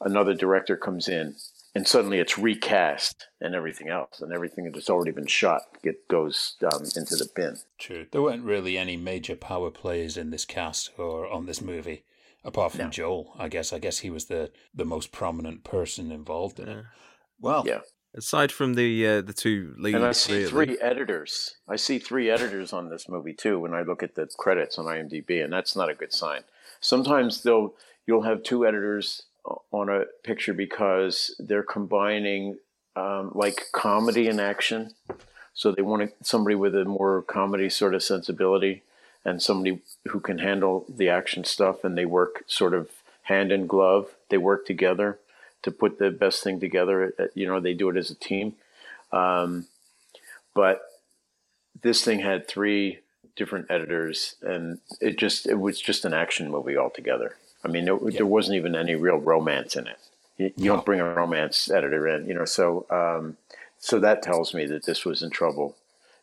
another 0.00 0.34
director 0.34 0.76
comes 0.76 1.08
in 1.08 1.36
and 1.74 1.88
suddenly 1.88 2.18
it's 2.18 2.38
recast 2.38 3.28
and 3.40 3.54
everything 3.54 3.88
else, 3.88 4.20
and 4.20 4.32
everything 4.32 4.70
that's 4.72 4.88
already 4.88 5.10
been 5.10 5.26
shot 5.26 5.62
get 5.82 6.06
goes 6.08 6.56
um, 6.62 6.82
into 6.96 7.16
the 7.16 7.28
bin. 7.34 7.56
True. 7.78 8.06
There 8.12 8.22
weren't 8.22 8.44
really 8.44 8.78
any 8.78 8.96
major 8.96 9.34
power 9.34 9.70
players 9.70 10.16
in 10.16 10.30
this 10.30 10.44
cast 10.44 10.90
or 10.96 11.28
on 11.28 11.46
this 11.46 11.60
movie, 11.60 12.04
apart 12.44 12.72
from 12.72 12.86
no. 12.86 12.90
Joel. 12.90 13.34
I 13.38 13.48
guess. 13.48 13.72
I 13.72 13.78
guess 13.78 13.98
he 13.98 14.10
was 14.10 14.26
the 14.26 14.52
the 14.74 14.84
most 14.84 15.10
prominent 15.10 15.64
person 15.64 16.12
involved 16.12 16.60
in 16.60 16.68
it. 16.68 16.84
Well, 17.40 17.64
yeah. 17.66 17.80
Aside 18.16 18.52
from 18.52 18.74
the 18.74 19.06
uh, 19.06 19.20
the 19.22 19.32
two 19.32 19.74
leads, 19.76 19.96
and 19.96 20.04
I 20.04 20.12
see 20.12 20.44
really. 20.44 20.48
three 20.48 20.78
editors. 20.80 21.56
I 21.68 21.74
see 21.74 21.98
three 21.98 22.30
editors 22.30 22.72
on 22.72 22.88
this 22.88 23.08
movie 23.08 23.34
too. 23.34 23.58
When 23.58 23.74
I 23.74 23.82
look 23.82 24.04
at 24.04 24.14
the 24.14 24.28
credits 24.38 24.78
on 24.78 24.84
IMDb, 24.84 25.42
and 25.42 25.52
that's 25.52 25.74
not 25.74 25.90
a 25.90 25.94
good 25.94 26.12
sign. 26.12 26.42
Sometimes 26.80 27.42
they'll 27.42 27.74
you'll 28.06 28.22
have 28.22 28.44
two 28.44 28.64
editors 28.64 29.22
on 29.70 29.88
a 29.88 30.04
picture 30.22 30.54
because 30.54 31.34
they're 31.38 31.62
combining 31.62 32.58
um, 32.96 33.32
like 33.34 33.66
comedy 33.72 34.28
and 34.28 34.40
action. 34.40 34.94
So 35.52 35.70
they 35.70 35.82
want 35.82 36.12
somebody 36.22 36.56
with 36.56 36.74
a 36.74 36.84
more 36.84 37.22
comedy 37.22 37.68
sort 37.70 37.94
of 37.94 38.02
sensibility 38.02 38.82
and 39.24 39.42
somebody 39.42 39.80
who 40.08 40.20
can 40.20 40.38
handle 40.38 40.84
the 40.88 41.08
action 41.08 41.44
stuff. 41.44 41.84
And 41.84 41.96
they 41.96 42.04
work 42.04 42.44
sort 42.46 42.74
of 42.74 42.90
hand 43.22 43.52
in 43.52 43.66
glove. 43.66 44.08
They 44.28 44.38
work 44.38 44.66
together 44.66 45.18
to 45.62 45.70
put 45.70 45.98
the 45.98 46.10
best 46.10 46.42
thing 46.42 46.60
together. 46.60 47.14
Uh, 47.18 47.24
you 47.34 47.46
know, 47.46 47.60
they 47.60 47.74
do 47.74 47.88
it 47.88 47.96
as 47.96 48.10
a 48.10 48.14
team. 48.14 48.54
Um, 49.12 49.66
but 50.54 50.82
this 51.82 52.04
thing 52.04 52.20
had 52.20 52.46
three 52.46 53.00
different 53.36 53.66
editors, 53.70 54.36
and 54.42 54.78
it 55.00 55.18
just 55.18 55.46
it 55.46 55.58
was 55.58 55.80
just 55.80 56.04
an 56.04 56.14
action 56.14 56.50
movie 56.50 56.76
altogether. 56.76 57.36
I 57.64 57.68
mean, 57.68 57.84
there, 57.84 57.98
there 57.98 58.26
wasn't 58.26 58.56
even 58.56 58.76
any 58.76 58.94
real 58.94 59.16
romance 59.16 59.76
in 59.76 59.86
it. 59.86 59.98
You, 60.36 60.52
you 60.56 60.66
no. 60.66 60.76
don't 60.76 60.84
bring 60.84 61.00
a 61.00 61.14
romance 61.14 61.70
editor 61.70 62.06
in, 62.08 62.26
you 62.26 62.34
know. 62.34 62.44
So, 62.44 62.86
um, 62.90 63.36
so 63.78 63.98
that 64.00 64.22
tells 64.22 64.52
me 64.54 64.66
that 64.66 64.84
this 64.84 65.04
was 65.04 65.22
in 65.22 65.30
trouble 65.30 65.76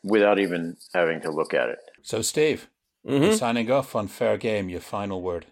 without 0.04 0.40
even 0.40 0.78
having 0.94 1.22
to 1.22 1.32
look 1.32 1.54
at 1.54 1.70
it. 1.70 1.80
So, 2.02 2.22
Steve, 2.22 2.70
mm-hmm. 3.08 3.36
signing 3.36 3.72
off 3.72 3.96
on 3.96 4.08
fair 4.08 4.38
game. 4.38 4.70
Your 4.70 4.82
final 4.82 5.22
word. 5.22 5.46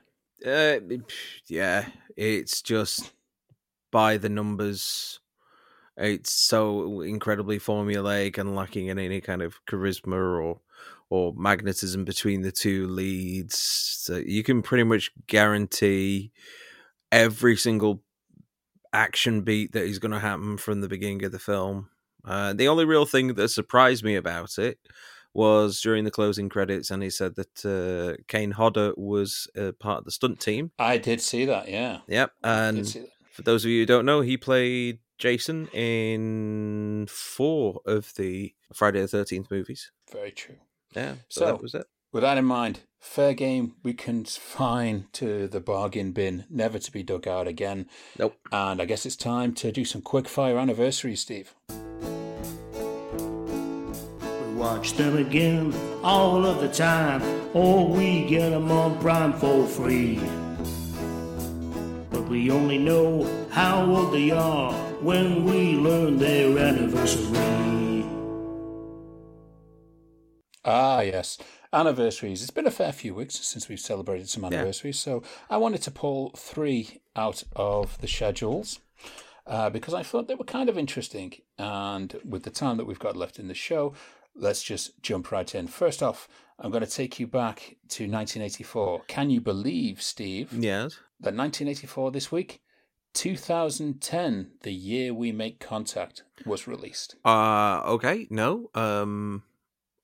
Uh, 0.45 0.79
yeah, 1.47 1.87
it's 2.15 2.61
just 2.61 3.11
by 3.91 4.17
the 4.17 4.29
numbers 4.29 5.19
It's 5.97 6.31
so 6.31 7.01
incredibly 7.01 7.59
formulaic 7.59 8.37
and 8.37 8.55
lacking 8.55 8.87
in 8.87 8.97
any 8.97 9.19
kind 9.19 9.41
of 9.41 9.59
charisma 9.65 10.13
or 10.13 10.59
or 11.10 11.34
magnetism 11.36 12.05
between 12.05 12.41
the 12.41 12.51
two 12.51 12.88
leads. 12.88 13.57
So 13.57 14.18
you 14.18 14.43
can 14.43 14.62
pretty 14.62 14.84
much 14.84 15.12
guarantee 15.28 16.32
every 17.12 17.55
single 17.55 18.03
action 18.93 19.41
beat 19.41 19.72
that 19.74 19.84
is 19.84 19.99
going 19.99 20.12
to 20.12 20.20
happen 20.20 20.57
from 20.57 20.82
the 20.82 20.88
beginning 20.88 21.24
of 21.24 21.32
the 21.32 21.39
film. 21.39 21.89
Uh, 22.26 22.53
the 22.53 22.68
only 22.68 22.86
real 22.86 23.05
thing 23.05 23.34
that 23.34 23.49
surprised 23.49 24.03
me 24.03 24.16
about 24.16 24.57
it 24.57 24.78
was 25.34 25.80
during 25.82 26.03
the 26.03 26.12
closing 26.12 26.49
credits, 26.49 26.89
and 26.89 27.03
he 27.03 27.10
said 27.10 27.36
that 27.36 27.66
uh, 27.66 28.22
Kane 28.28 28.51
Hodder 28.51 28.93
was 28.97 29.47
uh, 29.57 29.72
part 29.80 29.99
of 29.99 30.05
the 30.05 30.12
stunt 30.12 30.39
team. 30.39 30.72
I 30.80 30.97
did 30.97 31.22
see 31.22 31.45
that, 31.45 31.70
yeah. 31.70 31.99
Yep, 32.07 32.32
and 32.43 33.07
for 33.32 33.43
those 33.43 33.64
of 33.64 33.72
you 33.72 33.82
who 33.82 33.86
don't 33.86 34.05
know, 34.05 34.22
he 34.22 34.38
played 34.38 34.99
Jason 35.18 35.68
in 35.68 37.07
four 37.10 37.82
of 37.86 38.14
the 38.16 38.53
Friday 38.74 39.01
the 39.01 39.07
Thirteenth 39.07 39.51
movies. 39.51 39.91
Very 40.12 40.32
true. 40.32 40.55
Yeah, 40.95 41.15
so, 41.29 41.41
so 41.41 41.45
that 41.45 41.61
was 41.61 41.73
it. 41.75 41.85
With 42.11 42.23
that 42.23 42.37
in 42.39 42.45
mind, 42.45 42.79
fair 42.99 43.33
game 43.35 43.75
we 43.83 43.93
can 43.93 44.25
fine 44.25 45.07
to 45.13 45.47
the 45.47 45.59
bargain 45.59 46.11
bin, 46.11 46.45
never 46.49 46.79
to 46.79 46.91
be 46.91 47.03
dug 47.03 47.27
out 47.27 47.47
again. 47.47 47.87
Nope. 48.17 48.35
And 48.51 48.81
I 48.81 48.85
guess 48.85 49.05
it's 49.05 49.15
time 49.15 49.53
to 49.55 49.71
do 49.71 49.85
some 49.85 50.01
quick 50.01 50.27
fire 50.27 50.57
anniversaries, 50.57 51.21
Steve. 51.21 51.53
We 51.69 51.75
watch 54.55 54.93
them 54.93 55.17
again 55.17 55.73
all 56.03 56.45
of 56.45 56.61
the 56.61 56.69
time, 56.69 57.21
or 57.53 57.87
we 57.87 58.25
get 58.25 58.49
them 58.49 58.71
on 58.71 58.97
Prime 58.99 59.33
for 59.33 59.67
free. 59.67 60.19
But 62.09 62.27
we 62.27 62.49
only 62.49 62.79
know 62.79 63.27
how 63.51 63.85
old 63.85 64.13
they 64.13 64.31
are 64.31 64.73
when 65.01 65.45
we 65.45 65.75
learn 65.75 66.17
their 66.17 66.57
anniversary. 66.57 67.88
Ah, 70.70 71.01
yes 71.01 71.38
anniversaries. 71.72 72.41
It's 72.41 72.51
been 72.51 72.67
a 72.67 72.72
fair 72.72 72.91
few 72.91 73.13
weeks 73.13 73.36
since 73.36 73.70
we've 73.70 73.80
celebrated 73.80 74.30
some 74.30 74.45
anniversaries, 74.45 75.05
yeah. 75.05 75.13
so 75.13 75.24
I 75.49 75.57
wanted 75.57 75.82
to 75.84 75.91
pull 75.91 76.32
three 76.36 77.01
out 77.15 77.43
of 77.55 77.97
the 77.99 78.07
schedules 78.07 78.80
uh, 79.45 79.70
because 79.70 79.93
I 79.93 80.03
thought 80.03 80.28
they 80.28 80.36
were 80.36 80.45
kind 80.45 80.70
of 80.70 80.78
interesting. 80.78 81.34
And 81.57 82.20
with 82.24 82.43
the 82.43 82.49
time 82.49 82.78
that 82.78 82.86
we've 82.86 82.99
got 82.99 83.17
left 83.17 83.39
in 83.39 83.47
the 83.47 83.53
show, 83.53 83.93
let's 84.36 84.63
just 84.63 85.01
jump 85.01 85.32
right 85.32 85.53
in. 85.53 85.67
First 85.67 86.01
off, 86.01 86.28
I'm 86.57 86.72
going 86.72 86.84
to 86.84 86.89
take 86.89 87.20
you 87.20 87.28
back 87.28 87.78
to 87.89 88.03
1984. 88.03 89.03
Can 89.07 89.30
you 89.30 89.41
believe, 89.41 90.01
Steve? 90.01 90.51
Yes. 90.53 90.97
That 91.20 91.36
1984 91.36 92.11
this 92.11 92.32
week? 92.32 92.61
2010, 93.15 94.51
the 94.61 94.72
year 94.72 95.13
we 95.13 95.32
make 95.32 95.59
contact, 95.59 96.24
was 96.45 96.67
released. 96.67 97.15
Uh 97.26 97.82
okay, 97.86 98.28
no. 98.30 98.70
Um 98.76 99.43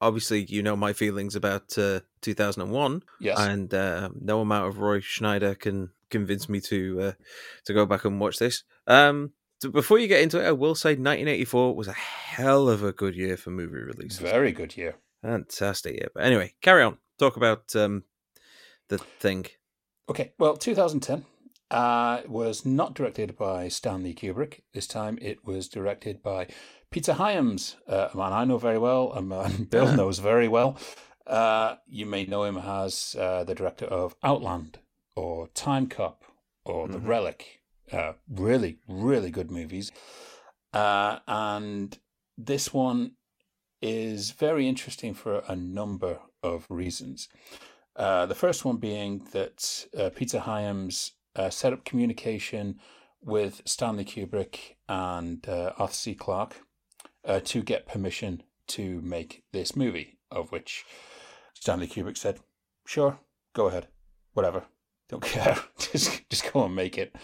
obviously 0.02 0.44
you 0.46 0.62
know 0.62 0.76
my 0.76 0.94
feelings 0.94 1.36
about 1.36 1.78
uh, 1.78 2.00
2001 2.22 3.04
yes. 3.20 3.40
and 3.40 3.74
uh, 3.74 4.10
no 4.20 4.42
amount 4.42 4.68
of 4.68 4.80
Roy 4.80 5.00
Scheider 5.00 5.58
can 5.58 5.90
convince 6.10 6.48
me 6.48 6.62
to 6.62 7.02
uh, 7.02 7.12
to 7.66 7.74
go 7.74 7.86
back 7.86 8.06
and 8.06 8.20
watch 8.20 8.38
this. 8.40 8.64
Um 8.88 9.32
so 9.60 9.70
before 9.70 9.98
you 9.98 10.08
get 10.08 10.22
into 10.22 10.38
it 10.38 10.46
i 10.46 10.52
will 10.52 10.76
say 10.76 10.90
1984 10.90 11.76
was 11.76 11.88
a 11.88 11.94
hell 11.94 12.68
of 12.68 12.84
a 12.84 12.92
good 12.92 13.16
year 13.16 13.38
for 13.38 13.52
movie 13.52 13.78
releases. 13.78 14.20
Very 14.20 14.52
good 14.52 14.76
year. 14.76 14.96
Fantastic 15.22 15.94
year. 15.94 16.10
But 16.14 16.24
anyway 16.24 16.54
carry 16.62 16.84
on. 16.84 16.98
Talk 17.18 17.38
about 17.38 17.76
um 17.76 18.04
the 18.90 18.98
thing. 18.98 19.46
Okay 20.10 20.34
well 20.38 20.58
2010 20.58 21.26
uh, 21.72 22.22
was 22.28 22.66
not 22.66 22.94
directed 22.94 23.36
by 23.36 23.68
Stanley 23.68 24.14
Kubrick. 24.14 24.62
This 24.74 24.88
time 24.88 25.18
it 25.22 25.46
was 25.46 25.68
directed 25.68 26.22
by 26.22 26.48
Peter 26.92 27.14
Hyams, 27.14 27.76
uh, 27.88 28.10
a 28.14 28.18
man 28.18 28.34
I 28.34 28.46
know 28.46 28.58
very 28.58 28.78
well, 28.78 29.12
a 29.14 29.22
man 29.22 29.64
Bill 29.70 29.96
knows 29.96 30.20
very 30.20 30.48
well. 30.48 30.78
Uh, 31.28 31.76
you 31.88 32.06
may 32.06 32.26
know 32.26 32.44
him 32.44 32.58
as 32.58 33.16
uh, 33.20 33.44
the 33.44 33.56
director 33.56 33.86
of 33.86 34.16
Outland 34.24 34.80
or 35.16 35.48
Time 35.50 35.88
Cop 35.88 36.24
or 36.64 36.88
The 36.88 36.98
mm-hmm. 36.98 37.08
Relic. 37.08 37.62
Uh, 37.92 38.14
really, 38.30 38.80
really 38.88 39.30
good 39.30 39.52
movies. 39.52 39.92
Uh, 40.74 41.20
and 41.28 41.98
this 42.38 42.74
one 42.74 43.12
is 43.82 44.32
very 44.32 44.68
interesting 44.68 45.14
for 45.14 45.44
a 45.48 45.56
number 45.56 46.20
of 46.42 46.66
reasons. 46.70 47.30
Uh, 47.96 48.26
the 48.26 48.36
first 48.36 48.66
one 48.66 48.78
being 48.78 49.26
that 49.32 49.86
Peter 50.16 50.40
Hyams 50.40 51.12
set 51.50 51.74
up 51.74 51.86
communication 51.86 52.80
with 53.22 53.62
Stanley 53.66 54.06
Kubrick 54.06 54.76
and 54.90 55.46
Arthur 55.48 55.94
C. 55.94 56.16
Clarke 56.16 56.65
uh, 57.26 57.40
to 57.46 57.64
get 57.64 57.88
permission 57.88 58.44
to 58.68 59.02
make 59.02 59.44
this 59.52 59.76
movie, 59.76 60.18
of 60.32 60.52
which 60.52 60.86
Stanley 61.54 61.88
Kubrick 61.88 62.18
said, 62.18 62.40
"Sure, 62.86 63.20
go 63.54 63.68
ahead, 63.68 63.88
whatever, 64.34 64.66
don't 65.10 65.24
care, 65.36 65.58
just 65.78 66.28
just 66.30 66.52
go 66.52 66.66
and 66.66 66.76
make 66.76 66.98
it." 66.98 67.16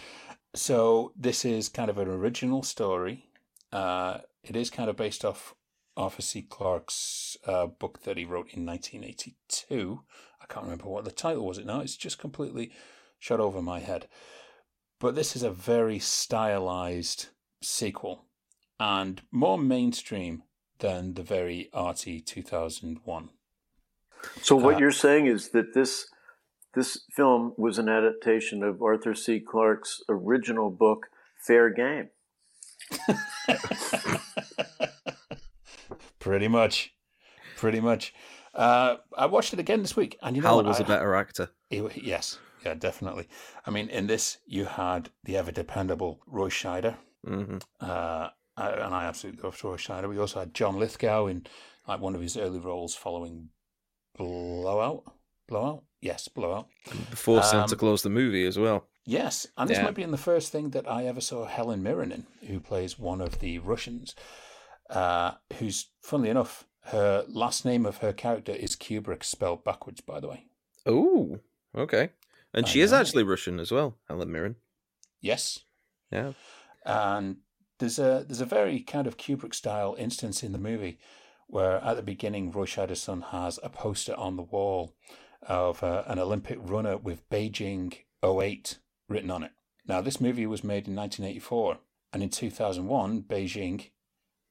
So 0.53 1.13
this 1.15 1.45
is 1.45 1.69
kind 1.69 1.89
of 1.89 1.97
an 1.97 2.07
original 2.07 2.63
story. 2.63 3.25
Uh, 3.71 4.19
it 4.43 4.55
is 4.55 4.69
kind 4.69 4.89
of 4.89 4.97
based 4.97 5.23
off 5.23 5.55
Arthur 5.95 6.21
C. 6.21 6.41
Clarke's 6.41 7.37
uh, 7.45 7.67
book 7.67 8.03
that 8.03 8.17
he 8.17 8.25
wrote 8.25 8.49
in 8.51 8.65
1982. 8.65 10.01
I 10.41 10.45
can't 10.45 10.65
remember 10.65 10.89
what 10.89 11.05
the 11.05 11.11
title 11.11 11.45
was. 11.45 11.57
It 11.57 11.65
now 11.65 11.79
it's 11.79 11.95
just 11.95 12.19
completely 12.19 12.71
shot 13.19 13.39
over 13.39 13.61
my 13.61 13.79
head. 13.79 14.07
But 14.99 15.15
this 15.15 15.35
is 15.35 15.43
a 15.43 15.51
very 15.51 15.99
stylized 15.99 17.27
sequel 17.61 18.25
and 18.81 19.21
more 19.31 19.59
mainstream 19.59 20.41
than 20.79 21.13
the 21.13 21.21
very 21.21 21.69
arty 21.71 22.19
2001. 22.19 23.29
So 24.41 24.55
what 24.55 24.75
uh, 24.75 24.77
you're 24.79 24.91
saying 24.91 25.27
is 25.27 25.49
that 25.49 25.75
this 25.75 26.07
this 26.73 27.01
film 27.11 27.53
was 27.57 27.77
an 27.77 27.87
adaptation 27.87 28.63
of 28.63 28.81
Arthur 28.81 29.13
C. 29.13 29.39
Clarke's 29.39 30.01
original 30.09 30.71
book 30.71 31.07
Fair 31.45 31.69
Game. 31.69 32.09
Pretty 36.19 36.47
much. 36.47 36.95
Pretty 37.57 37.81
much. 37.81 38.15
Uh, 38.55 38.95
I 39.15 39.27
watched 39.27 39.53
it 39.53 39.59
again 39.59 39.83
this 39.83 39.95
week, 39.95 40.17
and 40.23 40.35
you 40.35 40.41
know 40.41 40.47
Hal 40.47 40.63
was 40.63 40.79
I, 40.79 40.83
a 40.83 40.87
better 40.87 41.13
actor. 41.13 41.51
He, 41.69 41.87
yes, 42.01 42.39
yeah, 42.65 42.73
definitely. 42.73 43.27
I 43.63 43.69
mean, 43.69 43.89
in 43.89 44.07
this, 44.07 44.39
you 44.47 44.65
had 44.65 45.09
the 45.23 45.37
ever 45.37 45.51
dependable 45.51 46.19
Roy 46.25 46.49
Scheider, 46.49 46.95
mm-hmm. 47.25 47.57
uh, 47.79 48.29
and 48.57 48.93
I 48.93 49.05
absolutely 49.05 49.41
love 49.43 49.63
Roy 49.63 49.77
Scheider. 49.77 50.09
We 50.09 50.19
also 50.19 50.39
had 50.39 50.53
John 50.53 50.77
Lithgow 50.77 51.27
in 51.27 51.47
like 51.87 51.99
one 51.99 52.15
of 52.15 52.21
his 52.21 52.37
early 52.37 52.59
roles 52.59 52.95
following 52.95 53.49
Blowout. 54.17 55.03
Blowout, 55.47 55.83
yes, 55.99 56.27
Blowout. 56.27 56.67
Before 57.09 57.37
um, 57.37 57.43
Santa 57.43 57.75
Claus 57.75 58.03
the 58.03 58.09
movie 58.09 58.45
as 58.45 58.57
well. 58.57 58.87
Yes, 59.03 59.47
and 59.57 59.69
this 59.69 59.77
yeah. 59.77 59.83
might 59.83 59.95
be 59.95 60.03
in 60.03 60.11
the 60.11 60.17
first 60.17 60.51
thing 60.51 60.69
that 60.69 60.89
I 60.89 61.05
ever 61.05 61.21
saw 61.21 61.45
Helen 61.45 61.81
Mirren 61.81 62.11
in, 62.11 62.25
who 62.47 62.59
plays 62.59 62.99
one 62.99 63.19
of 63.19 63.39
the 63.39 63.57
Russians, 63.59 64.15
uh, 64.89 65.31
who's, 65.57 65.87
funnily 66.01 66.29
enough, 66.29 66.65
her 66.85 67.25
last 67.27 67.65
name 67.65 67.85
of 67.85 67.97
her 67.97 68.13
character 68.13 68.51
is 68.51 68.75
Kubrick, 68.75 69.23
spelled 69.23 69.63
backwards, 69.63 70.01
by 70.01 70.19
the 70.19 70.27
way. 70.29 70.45
Oh, 70.85 71.39
okay. 71.75 72.09
And 72.53 72.65
I 72.65 72.69
she 72.69 72.79
know. 72.79 72.85
is 72.85 72.93
actually 72.93 73.23
Russian 73.23 73.59
as 73.59 73.71
well, 73.71 73.97
Helen 74.07 74.31
Mirren. 74.31 74.55
Yes. 75.19 75.59
Yeah. 76.11 76.33
And 76.85 77.37
there's 77.81 77.99
a 77.99 78.23
there's 78.25 78.39
a 78.39 78.45
very 78.45 78.79
kind 78.79 79.07
of 79.07 79.17
Kubrick 79.17 79.53
style 79.53 79.95
instance 79.99 80.43
in 80.43 80.53
the 80.53 80.57
movie 80.57 80.97
where 81.47 81.83
at 81.83 81.97
the 81.97 82.01
beginning 82.01 82.51
Roy 82.51 82.65
Scheider's 82.65 83.01
son 83.01 83.21
has 83.31 83.59
a 83.61 83.69
poster 83.69 84.15
on 84.15 84.37
the 84.37 84.43
wall 84.43 84.95
of 85.41 85.83
uh, 85.83 86.03
an 86.07 86.19
Olympic 86.19 86.57
runner 86.61 86.95
with 86.95 87.27
Beijing 87.29 87.93
08 88.23 88.77
written 89.09 89.31
on 89.31 89.43
it. 89.43 89.51
Now 89.85 89.99
this 89.99 90.21
movie 90.21 90.45
was 90.45 90.63
made 90.63 90.87
in 90.87 90.95
1984 90.95 91.79
and 92.13 92.23
in 92.23 92.29
2001 92.29 93.23
Beijing 93.23 93.89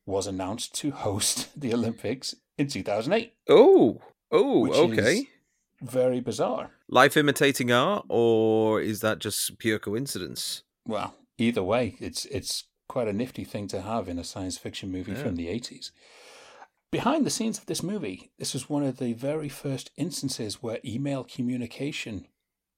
was 0.04 0.26
announced 0.26 0.74
to 0.74 0.90
host 0.90 1.48
the 1.58 1.72
Olympics 1.72 2.34
in 2.58 2.66
2008. 2.66 3.32
Oh, 3.48 4.02
oh, 4.30 4.90
okay. 4.90 5.28
very 5.80 6.20
bizarre. 6.20 6.72
Life 6.88 7.16
imitating 7.16 7.70
art, 7.70 8.04
or 8.08 8.80
is 8.80 9.00
that 9.00 9.20
just 9.20 9.58
pure 9.58 9.78
coincidence? 9.78 10.64
Well, 10.84 11.14
either 11.38 11.62
way, 11.62 11.96
it's 12.00 12.24
it's 12.26 12.64
quite 12.90 13.06
a 13.06 13.12
nifty 13.12 13.44
thing 13.44 13.68
to 13.68 13.82
have 13.82 14.08
in 14.08 14.18
a 14.18 14.24
science 14.24 14.58
fiction 14.58 14.90
movie 14.90 15.12
yeah. 15.12 15.22
from 15.22 15.36
the 15.36 15.46
80s. 15.46 15.92
Behind 16.90 17.24
the 17.24 17.30
scenes 17.30 17.56
of 17.56 17.66
this 17.66 17.84
movie, 17.84 18.32
this 18.36 18.52
was 18.52 18.68
one 18.68 18.82
of 18.82 18.98
the 18.98 19.12
very 19.12 19.48
first 19.48 19.92
instances 19.96 20.60
where 20.60 20.80
email 20.84 21.22
communication 21.22 22.26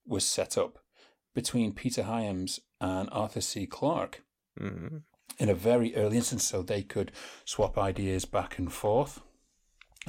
was 0.06 0.26
set 0.26 0.58
up 0.58 0.80
between 1.34 1.72
Peter 1.72 2.02
Hyams 2.02 2.60
and 2.78 3.08
Arthur 3.10 3.40
C. 3.40 3.66
Clarke 3.66 4.20
mm-hmm. 4.60 4.98
in 5.38 5.48
a 5.48 5.54
very 5.54 5.96
early 5.96 6.18
instance, 6.18 6.44
so 6.44 6.60
they 6.60 6.82
could 6.82 7.10
swap 7.46 7.78
ideas 7.78 8.26
back 8.26 8.58
and 8.58 8.70
forth 8.70 9.22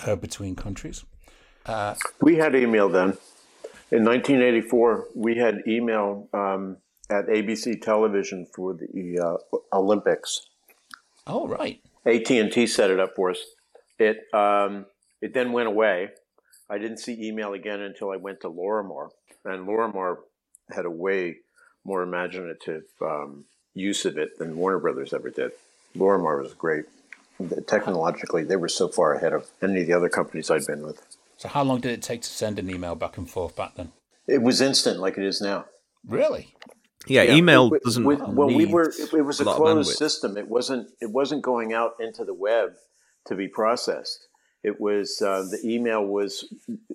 uh, 0.05 0.17
between 0.17 0.53
countries. 0.53 1.05
Uh, 1.65 1.95
we 2.19 2.35
had 2.35 2.55
email 2.55 2.89
then. 2.89 3.17
In 3.89 4.03
1984, 4.03 5.07
we 5.15 5.37
had 5.37 5.61
email 5.65 6.27
um, 6.33 6.75
at 7.09 7.27
ABC 7.27 7.81
television 7.81 8.45
for 8.45 8.73
the 8.73 9.19
uh, 9.19 9.57
Olympics. 9.77 10.47
Oh, 11.27 11.47
right. 11.47 11.81
AT 12.05 12.29
and 12.31 12.51
T 12.51 12.67
set 12.67 12.89
it 12.89 12.99
up 12.99 13.15
for 13.15 13.31
us. 13.31 13.39
It 13.99 14.33
um, 14.33 14.85
it 15.21 15.33
then 15.33 15.51
went 15.51 15.67
away. 15.67 16.09
I 16.69 16.77
didn't 16.77 16.97
see 16.97 17.27
email 17.27 17.53
again 17.53 17.81
until 17.81 18.11
I 18.11 18.17
went 18.17 18.41
to 18.41 18.49
Lorimar, 18.49 19.09
and 19.45 19.67
Lorimar 19.67 20.17
had 20.69 20.85
a 20.85 20.89
way 20.89 21.37
more 21.85 22.01
imaginative 22.01 22.83
um, 23.01 23.45
use 23.73 24.05
of 24.05 24.17
it 24.17 24.37
than 24.39 24.55
Warner 24.55 24.79
Brothers 24.79 25.13
ever 25.13 25.29
did. 25.29 25.51
Lorimar 25.95 26.41
was 26.41 26.53
great. 26.53 26.85
Technologically, 27.67 28.43
they 28.43 28.55
were 28.55 28.69
so 28.69 28.87
far 28.87 29.15
ahead 29.15 29.33
of 29.33 29.49
any 29.61 29.81
of 29.81 29.87
the 29.87 29.93
other 29.93 30.09
companies 30.09 30.49
I'd 30.49 30.65
been 30.65 30.83
with. 30.83 31.01
So, 31.37 31.49
how 31.49 31.63
long 31.63 31.81
did 31.81 31.91
it 31.91 32.01
take 32.01 32.21
to 32.21 32.29
send 32.29 32.59
an 32.59 32.69
email 32.69 32.95
back 32.95 33.17
and 33.17 33.29
forth 33.29 33.55
back 33.55 33.75
then? 33.75 33.91
It 34.27 34.41
was 34.41 34.61
instant, 34.61 34.99
like 34.99 35.17
it 35.17 35.23
is 35.23 35.41
now. 35.41 35.65
Really? 36.07 36.53
Yeah, 37.07 37.23
Yeah, 37.23 37.35
email 37.35 37.69
with- 37.69 37.83
doesn't. 37.83 38.03
with- 38.05 38.21
well, 38.21 38.47
we 38.47 38.65
were. 38.65 38.89
It, 38.89 39.13
it 39.13 39.21
was 39.21 39.39
a 39.41 39.49
of 39.49 39.55
closed 39.55 39.97
system. 39.97 40.37
It 40.37 40.47
wasn't. 40.47 40.89
It 41.01 41.09
wasn't 41.11 41.41
going 41.41 41.73
out 41.73 41.95
into 41.99 42.23
the 42.23 42.33
web 42.33 42.73
to 43.25 43.35
be 43.35 43.47
processed. 43.47 44.27
It 44.63 44.79
was 44.79 45.21
uh, 45.21 45.45
the 45.49 45.59
email 45.65 46.05
was 46.05 46.45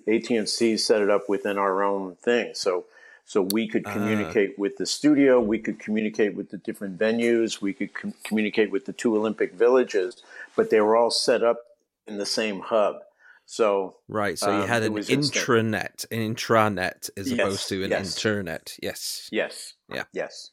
AT 0.07 0.31
and 0.31 0.49
T 0.49 0.77
set 0.79 1.03
it 1.03 1.11
up 1.11 1.29
within 1.29 1.59
our 1.59 1.83
own 1.83 2.17
thing. 2.17 2.53
So 2.55 2.87
so 3.27 3.43
we 3.43 3.69
could 3.69 3.83
Ah. 3.87 3.93
communicate 3.93 4.59
with 4.59 4.79
the 4.79 4.87
studio. 4.87 5.39
We 5.41 5.59
could 5.59 5.79
communicate 5.79 6.35
with 6.35 6.49
the 6.51 6.57
different 6.57 6.99
venues. 6.99 7.61
We 7.61 7.75
could 7.75 7.93
com- 7.93 8.15
communicate 8.25 8.71
with 8.71 8.87
the 8.87 8.95
two 8.95 9.15
Olympic 9.15 9.53
villages, 9.53 10.23
but 10.57 10.71
they 10.71 10.81
were 10.81 10.97
all 10.97 11.11
set 11.11 11.43
up 11.43 11.59
in 12.07 12.17
the 12.17 12.25
same 12.25 12.61
hub. 12.61 13.03
So 13.51 13.97
Right, 14.09 14.39
so 14.39 14.51
you 14.51 14.63
Um, 14.65 14.69
had 14.69 14.83
an 14.83 14.93
was 14.93 15.09
instant. 15.09 15.47
intranet, 15.47 16.05
an 16.13 16.35
intranet, 16.35 17.09
as 17.17 17.31
Yes, 17.33 17.41
opposed 17.41 17.69
to 17.71 17.83
an 17.83 17.91
yes. 17.91 18.15
internet. 18.15 18.77
Yes. 18.83 19.27
yes, 19.33 19.73
Yeah. 19.89 20.05
yes. 20.13 20.51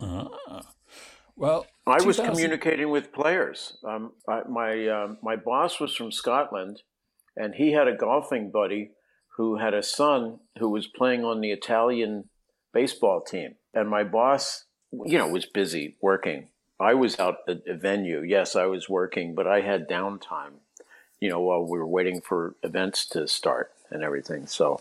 Ah. 0.00 0.28
Well, 1.34 1.66
I 1.88 2.00
was 2.02 2.20
communicating 2.20 2.90
with 2.90 3.12
players. 3.12 3.76
Um, 3.84 4.12
I, 4.28 4.42
my 4.48 4.86
um, 4.88 5.18
my 5.20 5.34
boss 5.34 5.80
was 5.80 5.96
from 5.96 6.12
Scotland, 6.12 6.82
and 7.36 7.56
he 7.56 7.72
had 7.72 7.88
a 7.88 7.96
golfing 7.96 8.52
buddy 8.52 8.92
who 9.36 9.56
had 9.58 9.74
a 9.74 9.82
son 9.82 10.38
who 10.60 10.68
was 10.70 10.86
playing 10.86 11.24
on 11.24 11.40
the 11.40 11.50
Italian 11.50 12.28
baseball 12.72 13.20
team. 13.20 13.56
And 13.74 13.88
my 13.88 14.04
boss, 14.04 14.66
you 14.92 15.18
know, 15.18 15.28
was 15.28 15.46
busy 15.46 15.96
working. 16.00 16.50
I 16.78 16.94
was 16.94 17.18
out 17.18 17.38
at 17.48 17.66
a 17.66 17.76
venue. 17.76 18.22
Yes, 18.22 18.54
I 18.54 18.66
was 18.66 18.88
working, 18.88 19.34
but 19.34 19.46
I 19.48 19.62
had 19.62 19.88
downtime. 19.88 20.60
You 21.20 21.28
know, 21.28 21.40
while 21.40 21.64
we 21.64 21.78
were 21.78 21.86
waiting 21.86 22.20
for 22.20 22.54
events 22.62 23.06
to 23.06 23.28
start 23.28 23.72
and 23.90 24.02
everything. 24.02 24.46
So 24.46 24.80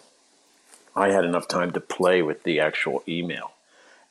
I 0.95 1.11
had 1.11 1.25
enough 1.25 1.47
time 1.47 1.71
to 1.71 1.81
play 1.81 2.21
with 2.21 2.43
the 2.43 2.59
actual 2.59 3.03
email 3.07 3.51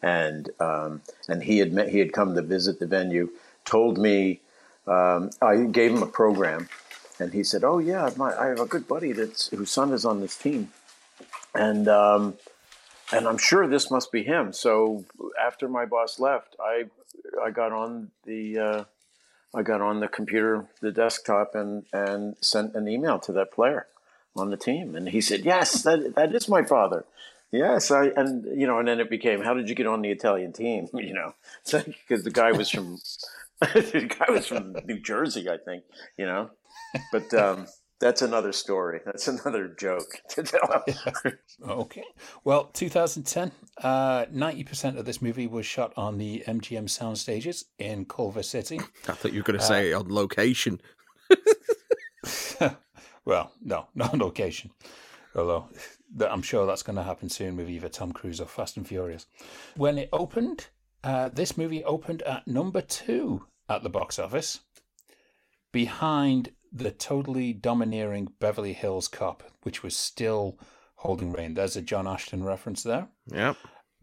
and 0.03 0.51
um, 0.61 1.03
and 1.29 1.43
he 1.43 1.59
had 1.59 1.73
met, 1.73 1.89
he 1.89 1.99
had 1.99 2.13
come 2.13 2.35
to 2.35 2.43
visit 2.43 2.79
the 2.79 2.87
venue. 2.87 3.31
Told 3.65 3.99
me 3.99 4.41
um, 4.87 5.31
I 5.43 5.57
gave 5.65 5.93
him 5.93 6.03
a 6.03 6.07
program, 6.07 6.69
and 7.19 7.33
he 7.33 7.43
said, 7.43 7.65
"Oh 7.65 7.79
yeah, 7.79 8.11
my, 8.17 8.37
I 8.39 8.47
have 8.47 8.61
a 8.61 8.67
good 8.67 8.87
buddy 8.87 9.13
that's 9.13 9.49
whose 9.49 9.71
son 9.71 9.93
is 9.93 10.05
on 10.05 10.21
this 10.21 10.37
team, 10.37 10.71
and 11.55 11.89
um, 11.89 12.35
and 13.13 13.27
I'm 13.27 13.39
sure 13.39 13.67
this 13.67 13.91
must 13.91 14.13
be 14.13 14.23
him." 14.23 14.53
So 14.53 15.05
after 15.41 15.69
my 15.69 15.85
boss 15.85 16.21
left, 16.21 16.57
I 16.61 16.85
I 17.43 17.51
got 17.51 17.73
on 17.73 18.11
the 18.25 18.59
uh, 18.59 18.85
I 19.55 19.63
got 19.63 19.81
on 19.81 20.01
the 20.01 20.09
computer, 20.09 20.67
the 20.81 20.93
desktop, 20.93 21.55
and 21.55 21.85
and 21.93 22.37
sent 22.41 22.75
an 22.75 22.89
email 22.89 23.19
to 23.21 23.33
that 23.33 23.53
player 23.53 23.87
on 24.37 24.51
the 24.51 24.57
team, 24.57 24.95
and 24.95 25.09
he 25.09 25.21
said, 25.21 25.45
"Yes, 25.45 25.83
that 25.83 26.15
that 26.15 26.35
is 26.35 26.49
my 26.49 26.63
father." 26.63 27.05
Yes, 27.51 27.91
I 27.91 28.07
and 28.09 28.45
you 28.59 28.67
know, 28.67 28.79
and 28.79 28.87
then 28.89 29.01
it 29.01 29.09
became, 29.09 29.43
how 29.43 29.55
did 29.55 29.69
you 29.69 29.75
get 29.75 29.87
on 29.87 30.03
the 30.03 30.11
Italian 30.11 30.53
team? 30.53 30.89
You 30.95 31.15
know, 31.15 31.35
because 31.65 32.25
the 32.25 32.31
guy 32.31 32.53
was 32.53 32.69
from 32.71 32.99
the 33.61 34.15
guy 34.19 34.31
was 34.31 34.47
from 34.47 34.77
New 34.85 34.99
Jersey, 34.99 35.49
I 35.49 35.57
think. 35.57 35.85
You 36.19 36.27
know, 36.27 36.51
but 37.11 37.33
um, 37.33 37.67
that's 38.01 38.23
another 38.23 38.53
story. 38.53 39.01
That's 39.05 39.27
another 39.29 39.69
joke 39.69 40.21
to 40.31 40.43
tell. 40.43 40.85
Okay. 41.69 42.05
Well, 42.45 42.65
2010, 42.73 43.51
uh, 43.83 44.27
90% 44.27 44.97
of 44.97 45.05
this 45.05 45.21
movie 45.21 45.47
was 45.49 45.67
shot 45.67 45.93
on 45.97 46.17
the 46.19 46.45
MGM 46.47 46.89
sound 46.89 47.19
stages 47.19 47.65
in 47.79 48.05
Culver 48.05 48.45
City. 48.45 48.79
I 49.09 49.13
thought 49.13 49.33
you 49.33 49.41
were 49.41 49.45
going 49.45 49.59
to 49.59 49.65
Uh, 49.65 49.69
say 49.69 49.93
on 49.93 50.09
location. 50.15 50.81
well, 53.25 53.53
no, 53.63 53.87
not 53.95 54.13
on 54.13 54.21
location. 54.21 54.71
Although 55.35 55.69
I'm 56.21 56.43
sure 56.43 56.67
that's 56.67 56.83
going 56.83 56.97
to 56.97 57.03
happen 57.03 57.29
soon 57.29 57.57
with 57.57 57.69
either 57.69 57.89
Tom 57.89 58.13
Cruise 58.13 58.41
or 58.41 58.47
Fast 58.47 58.77
and 58.77 58.87
Furious. 58.87 59.27
When 59.77 59.99
it 59.99 60.09
opened, 60.13 60.69
uh, 61.05 61.29
this 61.29 61.57
movie 61.59 61.85
opened 61.85 62.23
at 62.23 62.47
number 62.47 62.81
two 62.81 63.47
at 63.69 63.83
the 63.83 63.91
box 63.91 64.19
office, 64.19 64.61
behind 65.73 66.51
the 66.79 66.91
totally 66.91 67.53
domineering 67.53 68.29
Beverly 68.41 68.73
Hills 68.73 69.09
Cop, 69.09 69.43
which 69.63 69.83
was 69.83 69.97
still 69.97 70.59
holding 70.97 71.33
reign. 71.33 71.55
There's 71.55 71.77
a 71.77 71.83
John 71.83 72.07
Ashton 72.09 72.43
reference 72.45 72.83
there. 72.83 73.09
Yep. 73.33 73.57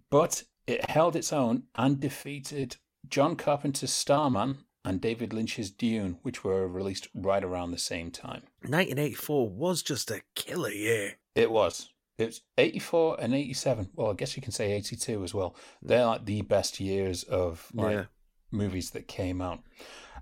But 0.09 0.43
it 0.67 0.89
held 0.89 1.15
its 1.15 1.33
own 1.33 1.63
and 1.75 1.99
defeated 1.99 2.77
John 3.07 3.35
Carpenter's 3.35 3.91
Starman 3.91 4.59
and 4.83 5.01
David 5.01 5.33
Lynch's 5.33 5.71
Dune, 5.71 6.19
which 6.21 6.43
were 6.43 6.67
released 6.67 7.07
right 7.13 7.43
around 7.43 7.71
the 7.71 7.77
same 7.77 8.11
time. 8.11 8.43
1984 8.61 9.49
was 9.49 9.81
just 9.81 10.11
a 10.11 10.21
killer 10.35 10.69
year. 10.71 11.13
It 11.33 11.51
was. 11.51 11.89
It's 12.17 12.41
84 12.57 13.17
and 13.19 13.33
87. 13.35 13.89
Well, 13.95 14.11
I 14.11 14.13
guess 14.13 14.35
you 14.37 14.41
can 14.41 14.51
say 14.53 14.71
82 14.73 15.23
as 15.23 15.33
well. 15.33 15.55
They're 15.81 16.05
like 16.05 16.25
the 16.25 16.41
best 16.43 16.79
years 16.79 17.23
of 17.23 17.67
like 17.73 17.93
Yeah. 17.95 18.05
movies 18.51 18.91
that 18.91 19.07
came 19.07 19.41
out. 19.41 19.61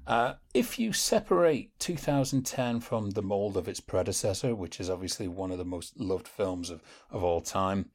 Uh, 0.05 0.33
if 0.53 0.77
you 0.77 0.91
separate 0.91 1.77
2010 1.79 2.81
from 2.81 3.11
the 3.11 3.21
mold 3.21 3.55
of 3.55 3.67
its 3.67 3.79
predecessor, 3.79 4.53
which 4.53 4.79
is 4.79 4.89
obviously 4.89 5.27
one 5.27 5.51
of 5.51 5.57
the 5.57 5.65
most 5.65 5.97
loved 5.99 6.27
films 6.27 6.69
of, 6.69 6.81
of 7.09 7.23
all 7.23 7.39
time 7.39 7.89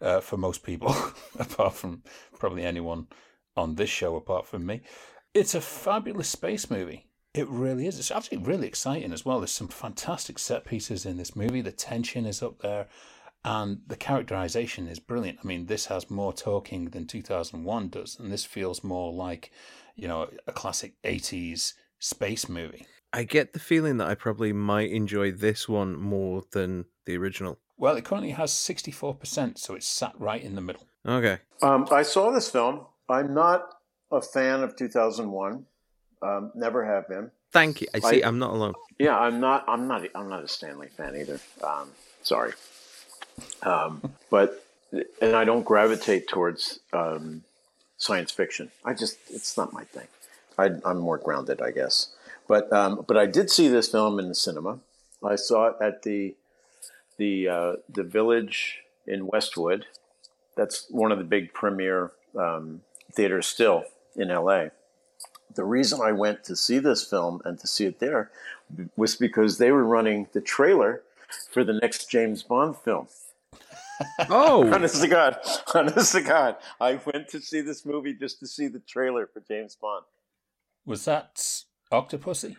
uh, 0.00 0.20
for 0.20 0.36
most 0.36 0.62
people, 0.62 0.94
apart 1.38 1.74
from 1.74 2.02
probably 2.38 2.64
anyone 2.64 3.06
on 3.56 3.76
this 3.76 3.88
show 3.88 4.16
apart 4.16 4.46
from 4.46 4.66
me, 4.66 4.82
it's 5.32 5.54
a 5.54 5.60
fabulous 5.60 6.28
space 6.28 6.70
movie. 6.70 7.06
It 7.32 7.48
really 7.48 7.86
is. 7.86 7.98
It's 7.98 8.10
actually 8.10 8.38
really 8.38 8.66
exciting 8.66 9.12
as 9.12 9.24
well. 9.24 9.40
There's 9.40 9.52
some 9.52 9.68
fantastic 9.68 10.38
set 10.38 10.64
pieces 10.64 11.04
in 11.04 11.16
this 11.16 11.36
movie. 11.36 11.60
The 11.60 11.72
tension 11.72 12.24
is 12.24 12.42
up 12.42 12.60
there, 12.60 12.88
and 13.44 13.80
the 13.86 13.96
characterization 13.96 14.88
is 14.88 14.98
brilliant. 14.98 15.38
I 15.44 15.46
mean, 15.46 15.66
this 15.66 15.86
has 15.86 16.10
more 16.10 16.32
talking 16.32 16.86
than 16.86 17.06
2001 17.06 17.88
does, 17.88 18.18
and 18.18 18.32
this 18.32 18.44
feels 18.44 18.82
more 18.82 19.12
like, 19.12 19.50
you 19.96 20.06
know, 20.06 20.28
a 20.46 20.52
classic 20.52 20.94
80s 21.04 21.72
space 21.98 22.48
movie. 22.48 22.86
I 23.12 23.24
get 23.24 23.52
the 23.54 23.58
feeling 23.58 23.96
that 23.98 24.08
I 24.08 24.14
probably 24.14 24.52
might 24.52 24.90
enjoy 24.90 25.32
this 25.32 25.68
one 25.68 25.98
more 25.98 26.42
than 26.52 26.84
the 27.06 27.16
original. 27.16 27.58
Well, 27.78 27.96
it 27.96 28.04
currently 28.04 28.30
has 28.30 28.52
64%, 28.52 29.58
so 29.58 29.74
it's 29.74 29.86
sat 29.88 30.12
right 30.18 30.42
in 30.42 30.54
the 30.54 30.60
middle. 30.60 30.86
Okay. 31.06 31.38
Um, 31.62 31.86
I 31.90 32.02
saw 32.02 32.30
this 32.30 32.50
film. 32.50 32.86
I'm 33.08 33.32
not 33.34 33.74
a 34.10 34.20
fan 34.20 34.62
of 34.62 34.76
2001. 34.76 35.64
Um, 36.22 36.52
never 36.54 36.84
have 36.84 37.08
been. 37.08 37.30
Thank 37.52 37.80
you. 37.80 37.86
I 37.94 38.00
see. 38.00 38.22
I- 38.22 38.28
I'm 38.28 38.38
not 38.38 38.50
alone. 38.52 38.74
Yeah, 38.98 39.18
I'm 39.18 39.40
not. 39.40 39.64
I'm 39.68 39.86
not. 39.86 40.06
I'm 40.14 40.28
not 40.28 40.42
a 40.42 40.48
Stanley 40.48 40.88
fan 40.88 41.14
either. 41.16 41.38
Um, 41.62 41.90
sorry, 42.22 42.52
um, 43.62 44.02
but 44.30 44.64
and 45.20 45.36
I 45.36 45.44
don't 45.44 45.62
gravitate 45.64 46.28
towards 46.28 46.80
um, 46.92 47.44
science 48.06 48.30
fiction. 48.30 48.70
I 48.84 48.94
just 48.94 49.18
it's 49.30 49.56
not 49.56 49.72
my 49.72 49.84
thing. 49.84 50.08
I, 50.58 50.70
I'm 50.84 50.98
more 50.98 51.18
grounded, 51.18 51.60
I 51.60 51.70
guess. 51.70 52.14
But 52.48 52.72
um, 52.72 53.04
but 53.06 53.16
I 53.16 53.26
did 53.26 53.50
see 53.50 53.68
this 53.68 53.88
film 53.88 54.18
in 54.18 54.28
the 54.28 54.34
cinema. 54.34 54.78
I 55.24 55.36
saw 55.36 55.68
it 55.68 55.76
at 55.80 56.02
the 56.02 56.34
the 57.16 57.48
uh, 57.48 57.72
the 57.88 58.04
Village 58.04 58.80
in 59.06 59.26
Westwood. 59.26 59.86
That's 60.56 60.86
one 60.90 61.12
of 61.12 61.18
the 61.18 61.24
big 61.24 61.52
premier 61.52 62.12
um, 62.38 62.82
theaters 63.12 63.46
still 63.46 63.84
in 64.14 64.28
LA 64.28 64.68
the 65.56 65.64
reason 65.64 66.00
I 66.00 66.12
went 66.12 66.44
to 66.44 66.54
see 66.54 66.78
this 66.78 67.02
film 67.02 67.40
and 67.44 67.58
to 67.58 67.66
see 67.66 67.86
it 67.86 67.98
there 67.98 68.30
was 68.96 69.16
because 69.16 69.58
they 69.58 69.72
were 69.72 69.84
running 69.84 70.28
the 70.32 70.40
trailer 70.40 71.02
for 71.50 71.64
the 71.64 71.72
next 71.72 72.10
James 72.10 72.42
Bond 72.42 72.76
film. 72.76 73.08
Oh, 74.28 74.70
Honest 74.72 75.00
to 75.02 75.08
God, 75.08 75.38
honest 75.74 76.12
to 76.12 76.20
God, 76.22 76.56
I 76.80 77.00
went 77.12 77.28
to 77.28 77.40
see 77.40 77.60
this 77.60 77.84
movie 77.86 78.14
just 78.14 78.40
to 78.40 78.46
see 78.46 78.68
the 78.68 78.80
trailer 78.80 79.26
for 79.32 79.40
James 79.48 79.76
Bond. 79.80 80.04
Was 80.84 81.04
that 81.06 81.36
Octopussy? 81.92 82.56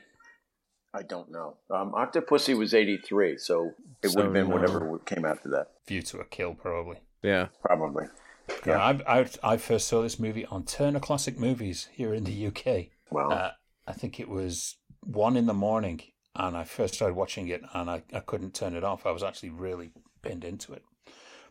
I 0.94 1.04
don't 1.04 1.32
know. 1.32 1.58
Um, 1.70 1.92
Octopussy 1.94 2.58
was 2.58 2.74
'83, 2.74 3.38
so 3.38 3.72
it 4.02 4.10
So 4.10 4.16
would 4.18 4.26
have 4.26 4.34
been 4.34 4.50
no. 4.50 4.56
whatever 4.56 4.98
came 5.00 5.26
after 5.26 5.50
that, 5.50 5.68
View 5.88 6.02
to 6.04 6.20
a 6.20 6.26
Kill, 6.26 6.56
probably. 6.56 6.98
yeah. 7.22 7.48
probably. 7.62 8.06
Yeah, 8.66 8.78
I, 8.80 9.20
I, 9.20 9.30
I 9.44 9.58
first 9.58 9.88
saw 9.88 10.02
this 10.02 10.20
movie 10.20 10.46
on 10.46 10.64
Turner 10.64 11.02
Classic 11.02 11.38
Movies 11.38 11.90
here 11.92 12.14
in 12.14 12.24
the 12.24 12.48
UK. 12.48 12.88
Wow. 13.12 13.30
Uh, 13.30 13.52
I 13.86 13.92
think 13.92 14.20
it 14.20 14.30
was 14.30 14.78
one 15.04 15.36
in 15.36 15.46
the 15.48 15.54
morning, 15.54 16.02
and 16.34 16.56
I 16.56 16.64
first 16.64 16.96
started 16.96 17.16
watching 17.16 17.50
it, 17.50 17.62
and 17.74 17.90
I, 17.90 18.04
I 18.14 18.22
couldn't 18.22 18.54
turn 18.56 18.74
it 18.74 18.86
off. 18.86 19.06
I 19.06 19.12
was 19.12 19.22
actually 19.24 19.50
really 19.50 19.92
pinned 20.22 20.46
into 20.46 20.72
it. 20.74 20.84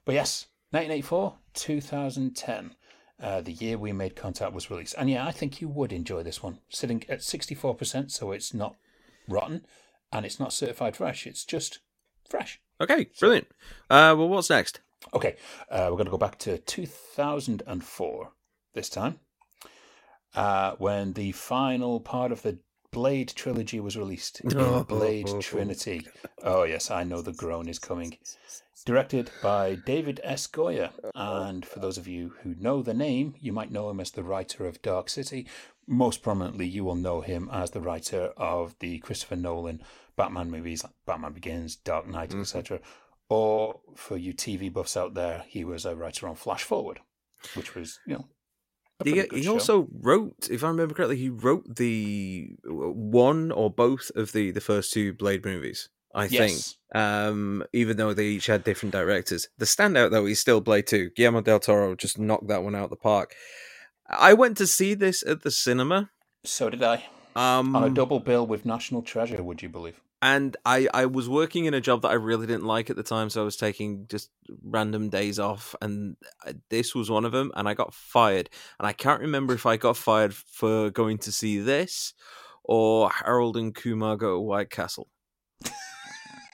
But 0.06 0.14
yes, 0.14 0.46
1984, 0.70 1.34
2010. 1.54 2.74
uh, 3.20 3.40
the 3.40 3.52
year 3.52 3.78
we 3.78 3.92
made 3.92 4.14
contact 4.14 4.52
was 4.52 4.70
released. 4.70 4.94
And 4.98 5.10
yeah, 5.10 5.26
I 5.26 5.32
think 5.32 5.60
you 5.60 5.68
would 5.68 5.92
enjoy 5.92 6.22
this 6.22 6.42
one, 6.42 6.58
sitting 6.68 7.04
at 7.08 7.20
64%, 7.20 8.10
so 8.10 8.32
it's 8.32 8.54
not 8.54 8.76
rotten 9.28 9.66
and 10.12 10.24
it's 10.24 10.38
not 10.38 10.52
certified 10.52 10.96
fresh, 10.96 11.26
it's 11.26 11.44
just 11.44 11.80
fresh. 12.28 12.60
Okay, 12.80 13.08
brilliant. 13.18 13.48
Uh, 13.90 14.14
well, 14.16 14.28
what's 14.28 14.50
next? 14.50 14.80
Okay, 15.14 15.36
uh, 15.70 15.86
we're 15.90 15.96
going 15.96 16.04
to 16.06 16.10
go 16.10 16.18
back 16.18 16.38
to 16.40 16.58
2004 16.58 18.32
this 18.74 18.88
time, 18.88 19.18
uh, 20.34 20.72
when 20.78 21.14
the 21.14 21.32
final 21.32 22.00
part 22.00 22.32
of 22.32 22.42
the 22.42 22.58
Blade 22.92 23.32
trilogy 23.34 23.80
was 23.80 23.96
released 23.96 24.40
in. 24.40 24.82
Blade 24.88 25.28
Trinity. 25.40 26.06
Oh, 26.42 26.62
yes, 26.62 26.90
I 26.90 27.04
know 27.04 27.20
the 27.20 27.32
groan 27.32 27.68
is 27.68 27.78
coming. 27.78 28.16
Directed 28.86 29.32
by 29.42 29.74
David 29.74 30.20
S. 30.22 30.46
Goyer. 30.46 30.92
And 31.16 31.66
for 31.66 31.80
those 31.80 31.98
of 31.98 32.06
you 32.06 32.34
who 32.42 32.54
know 32.54 32.82
the 32.82 32.94
name, 32.94 33.34
you 33.40 33.52
might 33.52 33.72
know 33.72 33.90
him 33.90 33.98
as 33.98 34.12
the 34.12 34.22
writer 34.22 34.64
of 34.64 34.80
Dark 34.80 35.10
City. 35.10 35.48
Most 35.88 36.22
prominently, 36.22 36.68
you 36.68 36.84
will 36.84 36.94
know 36.94 37.20
him 37.20 37.50
as 37.52 37.72
the 37.72 37.80
writer 37.80 38.32
of 38.36 38.76
the 38.78 38.98
Christopher 39.00 39.34
Nolan 39.34 39.82
Batman 40.16 40.52
movies 40.52 40.84
like 40.84 40.92
Batman 41.04 41.32
Begins, 41.32 41.74
Dark 41.74 42.06
Knight, 42.06 42.30
Mhm. 42.30 42.40
etc. 42.42 42.80
Or 43.28 43.80
for 43.96 44.16
you 44.16 44.32
TV 44.32 44.68
buffs 44.72 44.96
out 44.96 45.14
there, 45.14 45.44
he 45.48 45.64
was 45.64 45.84
a 45.84 45.96
writer 45.96 46.28
on 46.28 46.36
Flash 46.36 46.62
Forward, 46.62 47.00
which 47.54 47.74
was, 47.74 47.98
you 48.06 48.14
know, 48.14 48.28
He, 49.04 49.20
he 49.32 49.48
also 49.48 49.88
wrote, 49.92 50.48
if 50.48 50.62
I 50.64 50.68
remember 50.68 50.94
correctly, 50.94 51.16
he 51.18 51.28
wrote 51.28 51.76
the 51.76 52.56
one 52.64 53.50
or 53.50 53.68
both 53.68 54.10
of 54.14 54.30
the 54.32 54.52
the 54.52 54.60
first 54.60 54.92
two 54.92 55.12
Blade 55.12 55.44
movies. 55.44 55.88
I 56.16 56.28
think, 56.28 56.58
um, 56.94 57.64
even 57.72 57.96
though 57.96 58.14
they 58.14 58.26
each 58.26 58.46
had 58.46 58.64
different 58.64 58.92
directors. 58.92 59.48
The 59.58 59.66
standout 59.66 60.10
though 60.10 60.26
is 60.26 60.40
still 60.40 60.60
Blade 60.60 60.86
Two. 60.86 61.10
Guillermo 61.10 61.42
del 61.42 61.60
Toro 61.60 61.94
just 61.94 62.18
knocked 62.18 62.48
that 62.48 62.62
one 62.62 62.74
out 62.74 62.84
of 62.84 62.90
the 62.90 62.96
park. 62.96 63.34
I 64.08 64.34
went 64.34 64.56
to 64.58 64.66
see 64.66 64.94
this 64.94 65.22
at 65.26 65.42
the 65.42 65.50
cinema. 65.50 66.10
So 66.44 66.70
did 66.70 66.82
I. 66.82 67.04
Um, 67.34 67.76
On 67.76 67.84
a 67.84 67.90
double 67.90 68.20
bill 68.20 68.46
with 68.46 68.64
National 68.64 69.02
Treasure, 69.02 69.42
would 69.42 69.62
you 69.62 69.68
believe? 69.68 70.00
and 70.22 70.56
I, 70.64 70.88
I 70.94 71.06
was 71.06 71.28
working 71.28 71.66
in 71.66 71.74
a 71.74 71.80
job 71.80 72.02
that 72.02 72.08
I 72.08 72.14
really 72.14 72.46
didn't 72.46 72.64
like 72.64 72.88
at 72.88 72.96
the 72.96 73.02
time, 73.02 73.28
so 73.28 73.42
I 73.42 73.44
was 73.44 73.56
taking 73.56 74.06
just 74.08 74.30
random 74.62 75.10
days 75.10 75.38
off, 75.38 75.74
and 75.82 76.16
uh, 76.46 76.54
this 76.70 76.94
was 76.94 77.10
one 77.10 77.24
of 77.24 77.32
them, 77.32 77.52
and 77.54 77.68
I 77.68 77.74
got 77.74 77.92
fired. 77.92 78.48
And 78.78 78.88
I 78.88 78.92
can't 78.92 79.20
remember 79.20 79.52
if 79.52 79.66
I 79.66 79.76
got 79.76 79.96
fired 79.96 80.34
for 80.34 80.90
going 80.90 81.18
to 81.18 81.32
see 81.32 81.58
this 81.58 82.14
or 82.64 83.10
Harold 83.10 83.56
and 83.56 83.74
Kumar 83.74 84.16
go 84.16 84.36
to 84.36 84.40
White 84.40 84.70
Castle. 84.70 85.08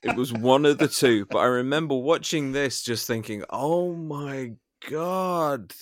It 0.03 0.15
was 0.15 0.33
one 0.33 0.65
of 0.65 0.77
the 0.79 0.87
two, 0.87 1.25
but 1.27 1.39
I 1.39 1.45
remember 1.45 1.95
watching 1.95 2.51
this 2.51 2.81
just 2.83 3.07
thinking, 3.07 3.43
oh 3.49 3.93
my 3.93 4.53
god. 4.89 5.73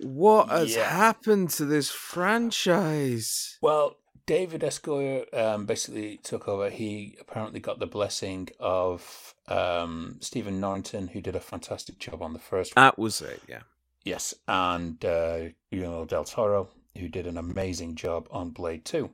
What 0.00 0.48
has 0.50 0.74
Yeah. 0.76 0.88
happened 0.88 1.50
to 1.50 1.64
this 1.64 1.90
franchise? 1.90 3.58
Well, 3.62 3.96
David 4.26 4.64
S. 4.64 4.78
Goyer 4.78 5.32
um, 5.36 5.66
basically 5.66 6.18
took 6.18 6.48
over. 6.48 6.70
He 6.70 7.16
apparently 7.20 7.60
got 7.60 7.78
the 7.78 7.86
blessing 7.86 8.48
of 8.58 9.34
um, 9.48 10.18
Stephen 10.20 10.60
Norrington, 10.60 11.08
who 11.08 11.20
did 11.20 11.36
a 11.36 11.40
fantastic 11.40 11.98
job 11.98 12.22
on 12.22 12.32
the 12.32 12.38
first 12.38 12.74
one. 12.74 12.84
That 12.84 12.98
was 12.98 13.20
it, 13.20 13.40
yeah. 13.48 13.62
Yes, 14.04 14.34
and 14.46 15.02
uh, 15.04 15.48
Guillermo 15.70 16.04
del 16.04 16.24
Toro, 16.24 16.68
who 16.98 17.08
did 17.08 17.26
an 17.26 17.38
amazing 17.38 17.94
job 17.96 18.28
on 18.30 18.50
Blade 18.50 18.84
2. 18.84 19.10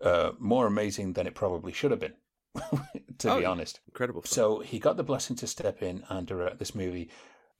Uh, 0.00 0.32
more 0.38 0.66
amazing 0.66 1.12
than 1.14 1.26
it 1.26 1.34
probably 1.34 1.72
should 1.72 1.90
have 1.92 2.00
been, 2.00 2.14
to 3.18 3.30
Oh, 3.30 3.38
be 3.38 3.44
honest. 3.44 3.80
Incredible. 3.88 4.22
So 4.24 4.60
he 4.60 4.78
got 4.78 4.96
the 4.96 5.02
blessing 5.04 5.36
to 5.36 5.46
step 5.46 5.82
in 5.82 6.04
and 6.08 6.26
direct 6.26 6.58
this 6.58 6.74
movie. 6.74 7.10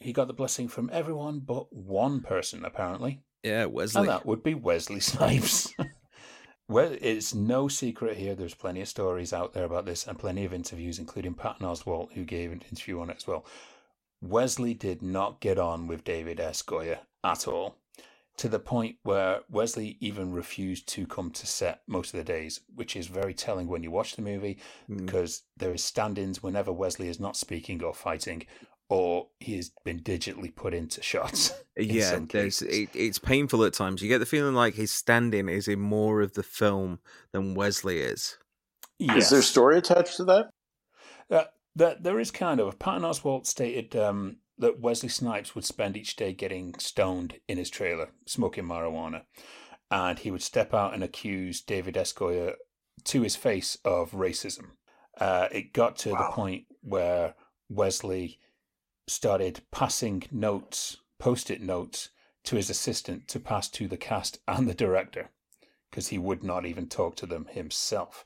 He 0.01 0.13
got 0.13 0.27
the 0.27 0.35
blessing 0.35 0.69
from 0.69 0.91
everyone 0.93 1.41
but 1.41 1.73
one 1.73 2.21
person, 2.21 2.65
apparently. 2.65 3.23
yeah, 3.43 3.67
Wesley. 3.67 4.01
And 4.01 4.09
that 4.09 4.27
would 4.27 4.43
be 4.43 4.55
Wesley 4.55 5.01
Snipes. 5.11 5.73
well, 6.69 6.97
it's 7.01 7.35
no 7.35 7.69
secret 7.69 8.17
here. 8.17 8.35
There's 8.35 8.55
plenty 8.55 8.81
of 8.81 8.89
stories 8.89 9.33
out 9.33 9.53
there 9.53 9.65
about 9.65 9.87
this 9.87 10.07
and 10.07 10.19
plenty 10.19 10.45
of 10.45 10.53
interviews, 10.53 10.99
including 10.99 11.35
Patton 11.35 11.67
Oswalt, 11.67 12.13
who 12.15 12.25
gave 12.25 12.51
an 12.53 12.63
interview 12.71 13.01
on 13.01 13.11
it 13.11 13.17
as 13.19 13.27
well. 13.27 13.47
Wesley 14.21 14.75
did 14.75 15.03
not 15.03 15.41
get 15.41 15.59
on 15.59 15.87
with 15.89 16.05
David 16.05 16.39
S. 16.41 16.63
Goyer 16.63 16.99
at 17.25 17.47
all, 17.49 17.77
to 18.39 18.49
the 18.49 18.59
point 18.59 18.97
where 19.03 19.41
Wesley 19.51 19.97
even 20.01 20.33
refused 20.33 20.89
to 20.89 21.07
come 21.07 21.31
to 21.31 21.47
set 21.47 21.83
most 21.87 22.15
of 22.15 22.19
the 22.19 22.25
days, 22.25 22.61
which 22.75 22.97
is 22.97 23.07
very 23.07 23.35
telling 23.35 23.69
when 23.69 23.83
you 23.83 23.91
watch 23.91 24.17
the 24.17 24.23
movie 24.23 24.59
Mm. 24.89 25.05
because 25.07 25.43
there 25.57 25.73
is 25.73 25.85
stand-ins 25.85 26.43
whenever 26.43 26.73
Wesley 26.73 27.09
is 27.09 27.21
not 27.21 27.37
speaking 27.37 27.83
or 27.83 27.93
fighting, 27.95 28.47
or 28.89 29.29
he 29.39 29.57
has 29.57 29.71
been 29.85 30.01
digitally 30.01 30.55
put 30.55 30.75
into 30.75 31.03
shots. 31.03 31.53
in 31.77 31.91
yeah, 31.91 32.19
there's 32.29 32.63
it, 32.63 32.91
it's 32.95 33.19
painful 33.19 33.65
at 33.65 33.75
times. 33.75 34.03
You 34.03 34.09
get 34.09 34.19
the 34.19 34.27
feeling 34.27 34.55
like 34.55 34.75
his 34.75 34.91
stand-in 34.91 35.49
is 35.49 35.69
in 35.69 35.81
more 35.81 36.21
of 36.23 36.33
the 36.33 36.43
film 36.43 37.01
than 37.33 37.55
Wesley 37.55 38.01
is. 38.01 38.39
Is 38.99 39.31
there 39.31 39.43
story 39.43 39.79
attached 39.79 40.17
to 40.19 40.25
that? 40.25 40.51
Uh, 41.31 41.45
there, 41.75 41.97
there 41.99 42.21
is 42.21 42.31
kind 42.31 42.61
of. 42.61 42.79
Patton 42.79 43.03
Oswalt 43.03 43.47
stated 43.47 43.97
um, 43.97 44.37
that 44.63 44.81
Wesley 44.81 45.09
Snipes 45.09 45.55
would 45.55 45.65
spend 45.65 45.97
each 45.97 46.17
day 46.17 46.33
getting 46.33 46.75
stoned 46.79 47.41
in 47.49 47.59
his 47.59 47.69
trailer, 47.69 48.11
smoking 48.27 48.65
marijuana, 48.65 49.23
and 49.91 50.21
he 50.21 50.31
would 50.31 50.41
step 50.41 50.73
out 50.73 50.95
and 50.95 51.03
accuse 51.03 51.61
David 51.61 51.97
S. 51.97 52.13
Goyer 52.13 52.55
to 53.05 53.23
his 53.23 53.37
face 53.37 53.77
of 53.85 54.13
racism. 54.13 54.71
Uh, 55.21 55.49
it 55.51 55.73
got 55.73 55.97
to 55.97 56.11
the 56.11 56.29
point 56.31 56.65
where 56.81 57.35
Wesley 57.69 58.39
started 59.09 59.61
passing 59.73 60.23
notes, 60.31 60.97
post-it 61.19 61.61
notes, 61.61 62.11
to 62.45 62.57
his 62.57 62.71
assistant 62.71 63.29
to 63.29 63.41
pass 63.41 63.69
to 63.69 63.89
the 63.89 63.97
cast 63.97 64.39
and 64.47 64.69
the 64.69 64.75
director, 64.75 65.31
because 65.91 66.09
he 66.09 66.19
would 66.19 66.45
not 66.45 66.65
even 66.65 66.89
talk 66.89 67.17
to 67.17 67.27
them 67.27 67.47
himself. 67.51 68.25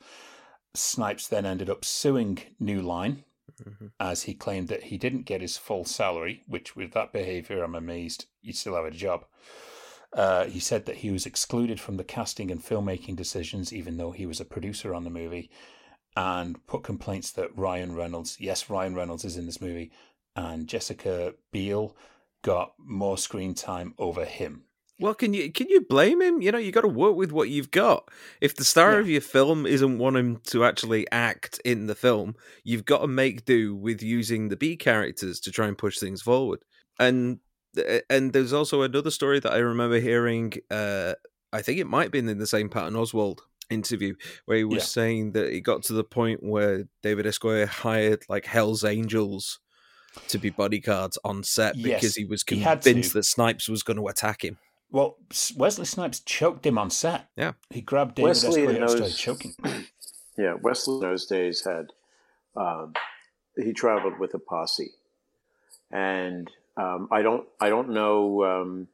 Snipes 0.75 1.27
then 1.27 1.45
ended 1.45 1.69
up 1.69 1.83
suing 1.83 2.37
New 2.59 2.81
Line 2.81 3.23
Mhm. 3.63 3.91
as 3.99 4.23
he 4.23 4.33
claimed 4.33 4.67
that 4.67 4.83
he 4.83 4.97
didn't 4.97 5.23
get 5.23 5.41
his 5.41 5.57
full 5.57 5.85
salary, 5.85 6.43
which 6.47 6.75
with 6.75 6.91
that 6.91 7.11
behavior, 7.11 7.63
I'm 7.63 7.75
amazed 7.75 8.25
you 8.41 8.53
still 8.53 8.75
have 8.75 8.85
a 8.85 8.91
job. 8.91 9.25
Uh, 10.13 10.45
he 10.45 10.59
said 10.59 10.85
that 10.85 10.97
he 10.97 11.11
was 11.11 11.25
excluded 11.25 11.79
from 11.79 11.97
the 11.97 12.03
casting 12.03 12.49
and 12.51 12.63
filmmaking 12.63 13.15
decisions, 13.15 13.73
even 13.73 13.97
though 13.97 14.11
he 14.11 14.25
was 14.25 14.39
a 14.39 14.45
producer 14.45 14.93
on 14.93 15.03
the 15.03 15.09
movie, 15.09 15.49
and 16.15 16.65
put 16.65 16.83
complaints 16.83 17.31
that 17.31 17.55
Ryan 17.57 17.93
Reynolds, 17.95 18.39
yes, 18.39 18.69
Ryan 18.69 18.95
Reynolds 18.95 19.25
is 19.25 19.37
in 19.37 19.45
this 19.45 19.61
movie, 19.61 19.91
and 20.35 20.67
Jessica 20.67 21.35
Biel 21.51 21.95
got 22.41 22.73
more 22.77 23.17
screen 23.17 23.53
time 23.53 23.93
over 23.97 24.23
him. 24.23 24.66
Well, 24.99 25.13
can 25.13 25.33
you 25.33 25.51
can 25.51 25.69
you 25.69 25.81
blame 25.81 26.21
him? 26.21 26.41
You 26.41 26.51
know, 26.51 26.57
you 26.57 26.71
got 26.71 26.81
to 26.81 26.87
work 26.87 27.15
with 27.15 27.31
what 27.31 27.49
you've 27.49 27.69
got. 27.71 28.09
If 28.41 28.55
the 28.55 28.63
star 28.63 28.93
Yeah. 28.93 28.99
of 28.99 29.09
your 29.09 29.21
film 29.21 29.65
isn't 29.67 29.99
wanting 29.99 30.37
to 30.47 30.63
actually 30.65 31.09
act 31.11 31.59
in 31.63 31.85
the 31.85 31.93
film, 31.95 32.35
you've 32.63 32.85
got 32.85 32.99
to 33.01 33.07
make 33.07 33.45
do 33.45 33.75
with 33.75 34.01
using 34.01 34.49
the 34.49 34.55
B 34.57 34.75
characters 34.75 35.39
to 35.41 35.51
try 35.51 35.67
and 35.67 35.77
push 35.77 35.99
things 35.99 36.21
forward. 36.21 36.63
And 36.99 37.39
and 38.09 38.33
there's 38.33 38.53
also 38.53 38.81
another 38.81 39.11
story 39.11 39.39
that 39.39 39.53
I 39.53 39.57
remember 39.57 39.99
hearing. 39.99 40.53
Uh, 40.71 41.13
I 41.53 41.61
think 41.61 41.79
it 41.79 41.85
might 41.87 42.03
have 42.03 42.11
been 42.11 42.27
in 42.29 42.39
the 42.39 42.47
same 42.47 42.67
Patton 42.69 42.95
Oswalt 42.95 43.39
interview 43.69 44.15
where 44.45 44.57
he 44.57 44.63
was 44.63 44.81
Yeah. 44.83 44.87
saying 44.87 45.33
that 45.33 45.53
it 45.53 45.61
got 45.61 45.83
to 45.83 45.93
the 45.93 46.03
point 46.03 46.41
where 46.41 46.85
David 47.03 47.27
S. 47.27 47.37
Goyer 47.37 47.67
hired 47.67 48.23
like 48.29 48.45
Hell's 48.45 48.83
Angels 48.83 49.59
to 50.29 50.39
be 50.39 50.49
bodyguards 50.49 51.17
on 51.23 51.43
set 51.43 51.75
Yes, 51.75 51.83
because 51.83 52.15
he 52.15 52.25
was 52.25 52.43
he 52.49 52.63
convinced 52.63 53.13
that 53.13 53.23
Snipes 53.25 53.69
was 53.69 53.83
going 53.83 53.97
to 53.97 54.07
attack 54.07 54.43
him. 54.43 54.57
Well, 54.89 55.17
Wesley 55.55 55.85
Snipes 55.85 56.19
choked 56.21 56.65
him 56.65 56.77
on 56.77 56.89
set. 56.89 57.29
Yeah. 57.35 57.53
He 57.69 57.81
grabbed 57.81 58.15
David 58.15 58.29
Wesley 58.29 58.49
S. 58.63 58.67
Goyer 58.67 58.69
and 58.69 58.79
knows- 58.79 58.91
started 58.95 59.15
choking. 59.17 59.53
Yeah, 60.37 60.53
Wesley 60.61 60.93
in 60.93 61.01
those 61.01 61.25
days 61.25 61.63
had 61.65 61.93
um, 62.55 62.93
he 63.55 63.73
traveled 63.73 64.19
with 64.19 64.35
a 64.35 64.37
posse, 64.39 64.91
and 65.89 66.47
um, 66.77 67.07
I 67.09 67.23
don't 67.23 67.47
I 67.59 67.69
don't 67.69 67.89
know 67.89 68.43
um, 68.43 68.87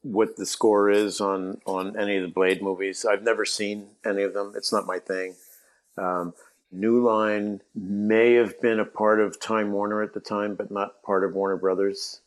what 0.00 0.36
the 0.38 0.46
score 0.46 0.88
is 0.88 1.20
on 1.20 1.60
on 1.66 1.98
any 1.98 2.16
of 2.16 2.22
the 2.22 2.28
Blade 2.32 2.62
movies. 2.62 3.04
I've 3.04 3.22
never 3.22 3.44
seen 3.44 3.88
any 4.06 4.22
of 4.22 4.32
them. 4.32 4.54
It's 4.56 4.72
not 4.72 4.86
my 4.86 4.98
thing. 4.98 5.34
Um, 5.98 6.32
New 6.70 7.04
Line 7.06 7.60
may 7.74 8.32
have 8.32 8.58
been 8.62 8.80
a 8.80 8.86
part 8.86 9.20
of 9.20 9.38
Time 9.38 9.72
Warner 9.72 10.02
at 10.02 10.14
the 10.14 10.20
time, 10.20 10.54
but 10.54 10.70
not 10.70 11.02
part 11.02 11.24
of 11.24 11.34
Warner 11.34 11.58
Brothers. 11.58 12.21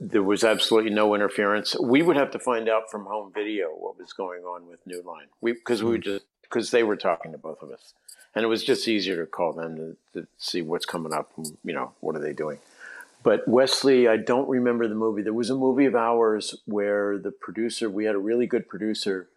There 0.00 0.22
was 0.22 0.42
absolutely 0.42 0.90
no 0.90 1.14
interference. 1.14 1.78
We 1.78 2.02
would 2.02 2.16
have 2.16 2.32
to 2.32 2.38
find 2.38 2.68
out 2.68 2.90
from 2.90 3.04
home 3.04 3.32
video 3.32 3.68
what 3.68 3.98
was 3.98 4.12
going 4.12 4.42
on 4.42 4.66
with 4.66 4.84
New 4.86 5.02
Line. 5.02 5.26
We 5.40 5.52
because 5.52 5.82
we 5.82 5.86
hmm. 5.86 5.92
would 5.92 6.02
just 6.02 6.24
because 6.42 6.70
they 6.70 6.82
were 6.82 6.96
talking 6.96 7.32
to 7.32 7.38
both 7.38 7.62
of 7.62 7.70
us, 7.70 7.94
and 8.34 8.44
it 8.44 8.48
was 8.48 8.64
just 8.64 8.88
easier 8.88 9.16
to 9.16 9.26
call 9.26 9.52
them 9.52 9.76
to, 9.76 9.96
to 10.14 10.26
see 10.36 10.62
what's 10.62 10.86
coming 10.86 11.12
up. 11.12 11.30
and, 11.36 11.56
You 11.64 11.74
know, 11.74 11.92
what 12.00 12.16
are 12.16 12.20
they 12.20 12.32
doing? 12.32 12.58
But 13.22 13.46
Wesley, 13.46 14.08
I 14.08 14.16
don't 14.16 14.48
remember 14.48 14.88
the 14.88 14.94
movie. 14.94 15.22
There 15.22 15.32
was 15.32 15.50
a 15.50 15.56
movie 15.56 15.84
of 15.84 15.94
ours 15.94 16.56
where 16.66 17.18
the 17.18 17.32
producer, 17.32 17.90
we 17.90 18.04
had 18.04 18.14
a 18.14 18.18
really 18.18 18.46
good 18.46 18.68
producer, 18.68 19.28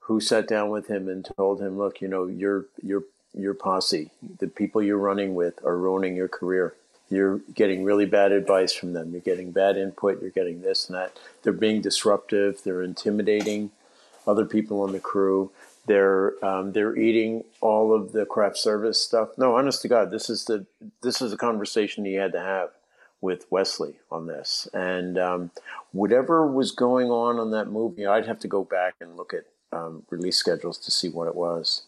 who 0.00 0.20
sat 0.20 0.48
down 0.48 0.70
with 0.70 0.88
him 0.88 1.08
and 1.08 1.28
told 1.36 1.60
him, 1.60 1.76
"Look, 1.76 2.00
you 2.00 2.08
know, 2.08 2.26
your 2.26 2.66
your 2.82 3.04
your 3.34 3.54
posse, 3.54 4.10
the 4.38 4.46
people 4.46 4.82
you're 4.82 4.96
running 4.96 5.34
with, 5.34 5.64
are 5.64 5.76
ruining 5.76 6.14
your 6.14 6.28
career." 6.28 6.74
You're 7.10 7.38
getting 7.54 7.84
really 7.84 8.06
bad 8.06 8.32
advice 8.32 8.72
from 8.72 8.92
them. 8.92 9.12
You're 9.12 9.20
getting 9.20 9.50
bad 9.52 9.76
input. 9.76 10.20
You're 10.20 10.30
getting 10.30 10.60
this 10.60 10.88
and 10.88 10.96
that. 10.96 11.16
They're 11.42 11.52
being 11.52 11.80
disruptive. 11.80 12.62
They're 12.62 12.82
intimidating 12.82 13.70
other 14.26 14.44
people 14.44 14.82
on 14.82 14.92
the 14.92 15.00
crew. 15.00 15.50
They're 15.86 16.44
um, 16.44 16.72
they're 16.72 16.96
eating 16.96 17.44
all 17.62 17.94
of 17.94 18.12
the 18.12 18.26
craft 18.26 18.58
service 18.58 19.00
stuff. 19.00 19.30
No, 19.38 19.56
honest 19.56 19.80
to 19.82 19.88
God, 19.88 20.10
this 20.10 20.28
is 20.28 20.44
the 20.44 20.66
this 21.02 21.22
is 21.22 21.32
a 21.32 21.36
conversation 21.38 22.04
he 22.04 22.14
had 22.14 22.32
to 22.32 22.40
have 22.40 22.70
with 23.20 23.46
Wesley 23.50 23.96
on 24.10 24.26
this. 24.26 24.68
And 24.72 25.18
um, 25.18 25.50
whatever 25.92 26.46
was 26.46 26.70
going 26.70 27.10
on 27.10 27.38
on 27.38 27.50
that 27.52 27.68
movie, 27.68 28.06
I'd 28.06 28.26
have 28.26 28.38
to 28.40 28.48
go 28.48 28.64
back 28.64 28.94
and 29.00 29.16
look 29.16 29.34
at 29.34 29.44
um, 29.72 30.04
release 30.10 30.36
schedules 30.36 30.78
to 30.78 30.90
see 30.90 31.08
what 31.08 31.28
it 31.28 31.34
was. 31.34 31.82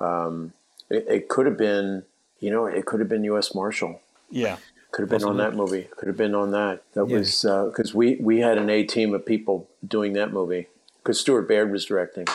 Um, 0.00 0.52
it, 0.90 1.06
it 1.08 1.28
could 1.28 1.46
have 1.46 1.56
been, 1.56 2.04
you 2.40 2.50
know, 2.50 2.66
it 2.66 2.84
could 2.86 3.00
have 3.00 3.08
been 3.08 3.24
U.S. 3.24 3.54
Marshal. 3.54 4.00
Yeah. 4.30 4.56
Could 4.90 5.02
have 5.02 5.10
been 5.10 5.20
Possibly. 5.20 5.42
on 5.42 5.50
that 5.50 5.56
movie. 5.56 5.88
Could 5.96 6.06
have 6.06 6.16
been 6.16 6.34
on 6.34 6.52
that. 6.52 6.82
That 6.94 7.08
yeah. 7.08 7.18
was 7.18 7.42
because 7.42 7.94
uh, 7.94 7.98
we 7.98 8.16
we 8.20 8.38
had 8.38 8.58
an 8.58 8.70
A 8.70 8.84
team 8.84 9.12
of 9.12 9.26
people 9.26 9.68
doing 9.86 10.12
that 10.12 10.32
movie 10.32 10.68
because 11.02 11.20
Stuart 11.20 11.48
Baird 11.48 11.72
was 11.72 11.84
directing. 11.84 12.26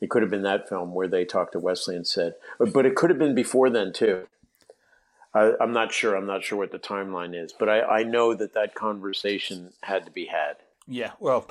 It 0.00 0.10
could 0.10 0.22
have 0.22 0.30
been 0.30 0.42
that 0.42 0.68
film 0.68 0.94
where 0.94 1.06
they 1.06 1.24
talked 1.24 1.52
to 1.52 1.60
Wesley 1.60 1.94
and 1.94 2.06
said, 2.06 2.34
but 2.58 2.84
it 2.86 2.96
could 2.96 3.10
have 3.10 3.20
been 3.20 3.36
before 3.36 3.70
then 3.70 3.92
too. 3.92 4.26
I, 5.32 5.52
am 5.60 5.72
not 5.72 5.92
sure. 5.92 6.16
I'm 6.16 6.26
not 6.26 6.42
sure 6.42 6.58
what 6.58 6.72
the 6.72 6.78
timeline 6.78 7.40
is, 7.40 7.52
but 7.52 7.68
I, 7.68 7.80
I 7.82 8.02
know 8.02 8.34
that 8.34 8.52
that 8.54 8.74
conversation 8.74 9.72
had 9.82 10.04
to 10.04 10.10
be 10.10 10.26
had. 10.26 10.56
Yeah. 10.86 11.12
Well, 11.20 11.48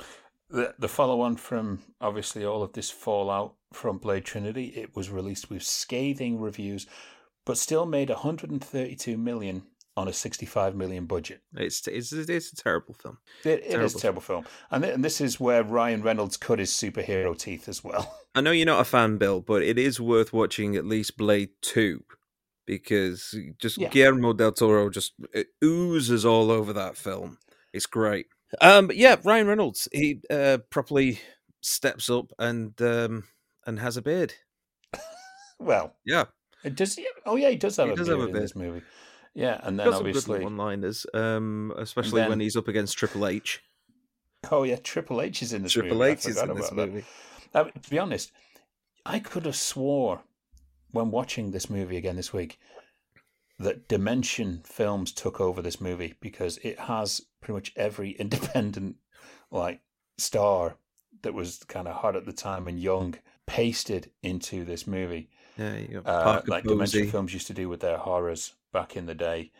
the 0.50 0.74
the 0.78 0.88
follow 0.88 1.22
on 1.22 1.36
from 1.36 1.82
obviously 2.00 2.44
all 2.44 2.62
of 2.62 2.74
this 2.74 2.90
fallout 2.90 3.54
from 3.72 3.98
Blade 3.98 4.24
Trinity, 4.24 4.66
it 4.76 4.94
was 4.94 5.10
released 5.10 5.50
with 5.50 5.62
scathing 5.62 6.38
reviews, 6.38 6.86
but 7.44 7.58
still 7.58 7.86
made 7.86 8.10
132 8.10 9.16
million 9.16 9.62
on 9.96 10.08
a 10.08 10.12
65 10.12 10.74
million 10.74 11.06
budget. 11.06 11.42
It's 11.54 11.86
it's, 11.86 12.12
it's 12.12 12.52
a 12.52 12.56
terrible 12.56 12.94
film. 12.94 13.18
It, 13.44 13.48
it 13.48 13.70
terrible. 13.70 13.86
is 13.86 13.94
a 13.94 13.98
terrible 13.98 14.22
film, 14.22 14.46
and 14.70 14.82
th- 14.82 14.94
and 14.94 15.04
this 15.04 15.20
is 15.20 15.38
where 15.38 15.62
Ryan 15.62 16.02
Reynolds 16.02 16.36
cut 16.36 16.58
his 16.58 16.70
superhero 16.70 17.38
teeth 17.38 17.68
as 17.68 17.84
well. 17.84 18.18
I 18.34 18.40
know 18.40 18.50
you're 18.50 18.66
not 18.66 18.80
a 18.80 18.84
fan, 18.84 19.18
Bill, 19.18 19.40
but 19.40 19.62
it 19.62 19.78
is 19.78 20.00
worth 20.00 20.32
watching 20.32 20.76
at 20.76 20.86
least 20.86 21.16
Blade 21.16 21.50
Two 21.60 22.04
because 22.66 23.34
just 23.58 23.78
yeah. 23.78 23.88
Guillermo 23.88 24.32
del 24.32 24.52
Toro 24.52 24.88
just 24.88 25.14
oozes 25.62 26.24
all 26.24 26.50
over 26.50 26.72
that 26.72 26.96
film. 26.96 27.38
It's 27.72 27.86
great. 27.86 28.26
Um, 28.60 28.86
but 28.86 28.96
yeah, 28.96 29.16
Ryan 29.24 29.46
Reynolds 29.46 29.88
he 29.92 30.20
uh, 30.30 30.58
properly 30.70 31.20
steps 31.60 32.10
up 32.10 32.32
and 32.38 32.80
um, 32.80 33.24
and 33.66 33.78
has 33.78 33.96
a 33.96 34.02
beard. 34.02 34.34
well, 35.58 35.94
yeah, 36.04 36.24
it 36.64 36.76
does. 36.76 36.98
Oh 37.26 37.36
yeah, 37.36 37.50
he 37.50 37.56
does 37.56 37.76
have, 37.76 37.86
he 37.86 37.92
a, 37.92 37.96
does 37.96 38.08
beard 38.08 38.20
have 38.20 38.28
a 38.28 38.32
beard 38.32 38.36
in 38.36 38.42
this 38.42 38.56
movie. 38.56 38.82
Yeah, 39.34 39.60
and 39.62 39.78
then 39.78 39.88
obviously 39.88 40.40
one-liners, 40.40 41.06
um, 41.14 41.72
especially 41.78 42.20
then, 42.20 42.30
when 42.30 42.40
he's 42.40 42.56
up 42.56 42.68
against 42.68 42.98
Triple 42.98 43.26
H. 43.26 43.62
Oh 44.50 44.62
yeah, 44.62 44.76
Triple 44.76 45.22
H 45.22 45.42
is 45.42 45.52
in 45.52 45.62
this. 45.62 45.74
Movie. 45.76 45.88
Triple 45.88 45.98
movie. 45.98 46.12
H 46.12 46.26
is 46.26 46.42
in 46.42 46.54
this 46.54 46.72
movie. 46.72 47.04
Uh, 47.54 47.64
to 47.64 47.90
be 47.90 47.98
honest, 47.98 48.32
I 49.06 49.18
could 49.18 49.46
have 49.46 49.56
swore 49.56 50.22
when 50.90 51.10
watching 51.10 51.50
this 51.50 51.70
movie 51.70 51.96
again 51.96 52.16
this 52.16 52.32
week 52.32 52.58
that 53.58 53.88
Dimension 53.88 54.60
Films 54.64 55.12
took 55.12 55.40
over 55.40 55.62
this 55.62 55.80
movie 55.80 56.14
because 56.20 56.58
it 56.58 56.78
has 56.80 57.22
pretty 57.40 57.54
much 57.54 57.72
every 57.76 58.10
independent 58.18 58.96
like 59.50 59.80
star 60.18 60.76
that 61.22 61.34
was 61.34 61.62
kind 61.68 61.88
of 61.88 61.96
hot 61.96 62.16
at 62.16 62.26
the 62.26 62.32
time 62.32 62.66
and 62.68 62.80
young 62.80 63.14
pasted 63.46 64.10
into 64.22 64.64
this 64.64 64.86
movie. 64.86 65.30
Yeah, 65.56 66.00
uh, 66.04 66.42
like 66.46 66.64
Dimension 66.64 67.08
Films 67.08 67.32
used 67.32 67.46
to 67.46 67.54
do 67.54 67.68
with 67.68 67.80
their 67.80 67.98
horrors 67.98 68.54
back 68.72 68.96
in 68.96 69.06
the 69.06 69.14
day. 69.14 69.52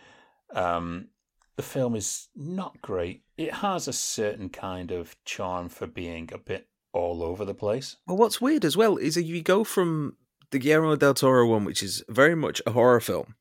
Um, 0.55 1.09
the 1.57 1.63
film 1.63 1.95
is 1.95 2.29
not 2.35 2.81
great. 2.81 3.23
It 3.37 3.53
has 3.55 3.87
a 3.87 3.93
certain 3.93 4.49
kind 4.49 4.91
of 4.91 5.17
charm 5.25 5.69
for 5.69 5.87
being 5.87 6.31
a 6.33 6.39
bit 6.39 6.69
all 6.93 7.23
over 7.23 7.45
the 7.45 7.55
place. 7.55 7.97
Well, 8.07 8.17
what's 8.17 8.41
weird 8.41 8.65
as 8.65 8.77
well 8.77 8.97
is 8.97 9.15
that 9.15 9.25
you 9.25 9.43
go 9.43 9.65
from 9.65 10.17
the 10.51 10.59
Guillermo 10.59 10.97
del 10.97 11.15
Toro 11.15 11.49
one, 11.49 11.65
which 11.65 11.83
is 11.83 12.05
very 12.09 12.35
much 12.35 12.61
a 12.67 12.73
horror 12.73 13.01
film, 13.01 13.35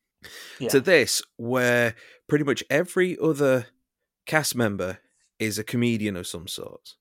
yeah. 0.60 0.70
to 0.70 0.80
this, 0.80 1.22
where 1.38 1.96
pretty 2.28 2.44
much 2.44 2.64
every 2.70 3.18
other 3.22 3.68
cast 4.26 4.56
member 4.56 5.00
is 5.40 5.58
a 5.58 5.64
comedian 5.64 6.16
of 6.16 6.28
some 6.28 6.48
sort. 6.48 6.96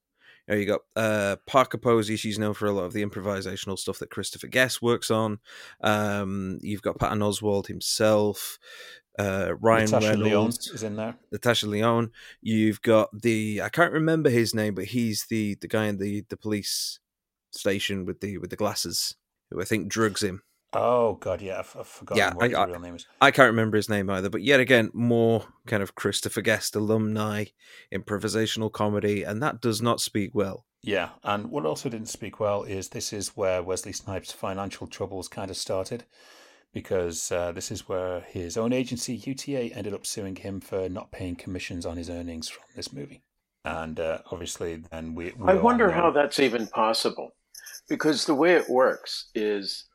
You, 0.50 0.56
you 0.56 0.66
got 0.66 0.80
uh, 0.96 1.36
Parker 1.46 1.78
Posey. 1.78 2.16
She's 2.16 2.38
known 2.38 2.54
for 2.54 2.66
a 2.66 2.72
lot 2.72 2.84
of 2.84 2.92
the 2.92 3.04
improvisational 3.04 3.78
stuff 3.78 3.98
that 3.98 4.10
Christopher 4.10 4.48
Guest 4.48 4.82
works 4.82 5.10
on. 5.10 5.38
Um, 5.80 6.58
you've 6.62 6.82
got 6.82 6.98
Patton 6.98 7.20
Oswalt 7.20 7.66
himself. 7.66 8.58
Uh, 9.18 9.54
Ryan 9.60 9.84
Natasha 9.86 10.08
Reynolds 10.10 10.66
Lyonne 10.66 10.74
is 10.74 10.82
in 10.82 10.96
there. 10.96 11.16
Natasha 11.32 11.66
Lyonne. 11.66 12.10
You've 12.40 12.80
got 12.82 13.08
the 13.12 13.60
I 13.62 13.68
can't 13.68 13.92
remember 13.92 14.30
his 14.30 14.54
name, 14.54 14.74
but 14.74 14.86
he's 14.86 15.26
the 15.28 15.56
the 15.60 15.68
guy 15.68 15.86
in 15.86 15.98
the 15.98 16.24
the 16.28 16.36
police 16.36 17.00
station 17.50 18.06
with 18.06 18.20
the 18.20 18.38
with 18.38 18.50
the 18.50 18.56
glasses 18.56 19.16
who 19.50 19.60
I 19.60 19.64
think 19.64 19.88
drugs 19.88 20.22
him. 20.22 20.42
Oh 20.72 21.14
God, 21.14 21.42
yeah, 21.42 21.58
I've, 21.58 21.76
I've 21.78 21.86
forgotten 21.86 22.18
yeah, 22.18 22.32
what 22.34 22.54
I, 22.54 22.66
his 22.66 22.70
real 22.70 22.80
name 22.80 22.94
is. 22.94 23.06
I 23.20 23.32
can't 23.32 23.48
remember 23.50 23.76
his 23.76 23.88
name 23.88 24.08
either, 24.08 24.30
but 24.30 24.42
yet 24.42 24.60
again, 24.60 24.90
more 24.92 25.46
kind 25.66 25.82
of 25.82 25.96
Christopher 25.96 26.42
Guest 26.42 26.76
alumni, 26.76 27.46
improvisational 27.92 28.70
comedy, 28.70 29.24
and 29.24 29.42
that 29.42 29.60
does 29.60 29.82
not 29.82 30.00
speak 30.00 30.32
well. 30.32 30.66
Yeah, 30.82 31.10
and 31.24 31.50
what 31.50 31.66
also 31.66 31.88
didn't 31.88 32.08
speak 32.08 32.38
well 32.38 32.62
is 32.62 32.88
this 32.88 33.12
is 33.12 33.36
where 33.36 33.62
Wesley 33.62 33.92
Snipes' 33.92 34.32
financial 34.32 34.86
troubles 34.86 35.28
kind 35.28 35.50
of 35.50 35.56
started, 35.56 36.04
because 36.72 37.32
uh, 37.32 37.50
this 37.50 37.72
is 37.72 37.88
where 37.88 38.20
his 38.20 38.56
own 38.56 38.72
agency 38.72 39.16
UTA 39.16 39.74
ended 39.74 39.92
up 39.92 40.06
suing 40.06 40.36
him 40.36 40.60
for 40.60 40.88
not 40.88 41.10
paying 41.10 41.34
commissions 41.34 41.84
on 41.84 41.96
his 41.96 42.08
earnings 42.08 42.48
from 42.48 42.62
this 42.76 42.92
movie, 42.92 43.24
and 43.64 43.98
uh, 43.98 44.18
obviously 44.30 44.76
then 44.76 45.16
we. 45.16 45.32
we 45.36 45.48
I 45.48 45.54
wonder 45.54 45.90
how 45.90 46.12
that's 46.12 46.38
even 46.38 46.68
possible, 46.68 47.32
because 47.88 48.24
the 48.24 48.36
way 48.36 48.54
it 48.54 48.70
works 48.70 49.30
is 49.34 49.86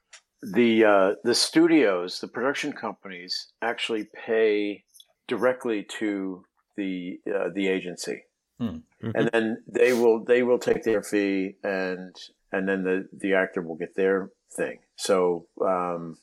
the 0.41 0.85
uh, 0.85 1.11
the 1.23 1.35
studios, 1.35 2.19
the 2.19 2.27
production 2.27 2.73
companies 2.73 3.47
actually 3.61 4.07
pay 4.25 4.83
directly 5.27 5.85
to 5.99 6.45
the 6.77 7.19
uh, 7.27 7.49
the 7.53 7.67
agency, 7.67 8.23
hmm. 8.59 8.65
mm-hmm. 8.65 9.11
and 9.15 9.29
then 9.33 9.63
they 9.67 9.93
will 9.93 10.23
they 10.23 10.43
will 10.43 10.59
take 10.59 10.83
their 10.83 11.01
fee 11.01 11.55
and 11.63 12.15
and 12.51 12.67
then 12.67 12.83
the 12.83 13.07
the 13.13 13.33
actor 13.33 13.61
will 13.61 13.75
get 13.75 13.95
their 13.95 14.29
thing. 14.51 14.79
So 14.95 15.47
um, 15.61 16.17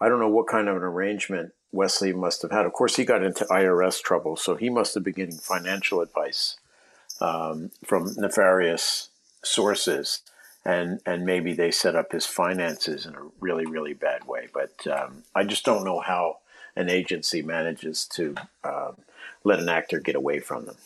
I 0.00 0.08
don't 0.08 0.20
know 0.20 0.28
what 0.28 0.48
kind 0.48 0.68
of 0.68 0.76
an 0.76 0.82
arrangement 0.82 1.52
Wesley 1.72 2.12
must 2.12 2.42
have 2.42 2.50
had. 2.50 2.66
Of 2.66 2.72
course, 2.72 2.96
he 2.96 3.04
got 3.04 3.22
into 3.22 3.44
IRS 3.44 4.02
trouble, 4.02 4.36
so 4.36 4.56
he 4.56 4.70
must 4.70 4.94
have 4.94 5.04
been 5.04 5.14
getting 5.14 5.36
financial 5.36 6.00
advice 6.00 6.56
um, 7.20 7.70
from 7.84 8.14
nefarious 8.16 9.10
sources 9.42 10.22
and 10.66 11.00
and 11.06 11.24
maybe 11.24 11.52
they 11.52 11.70
set 11.70 11.94
up 11.94 12.12
his 12.12 12.26
finances 12.26 13.06
in 13.06 13.14
a 13.14 13.22
really 13.40 13.64
really 13.64 13.94
bad 13.94 14.26
way. 14.26 14.48
But 14.52 14.86
um, 14.86 15.22
I 15.34 15.44
just 15.44 15.64
don't 15.64 15.84
know 15.84 16.00
how 16.00 16.38
an 16.74 16.90
agency 16.90 17.40
manages 17.40 18.06
to 18.14 18.34
um, 18.64 18.96
let 19.44 19.60
an 19.60 19.68
actor 19.68 20.00
get 20.00 20.16
away 20.16 20.40
from 20.40 20.66
them. 20.66 20.76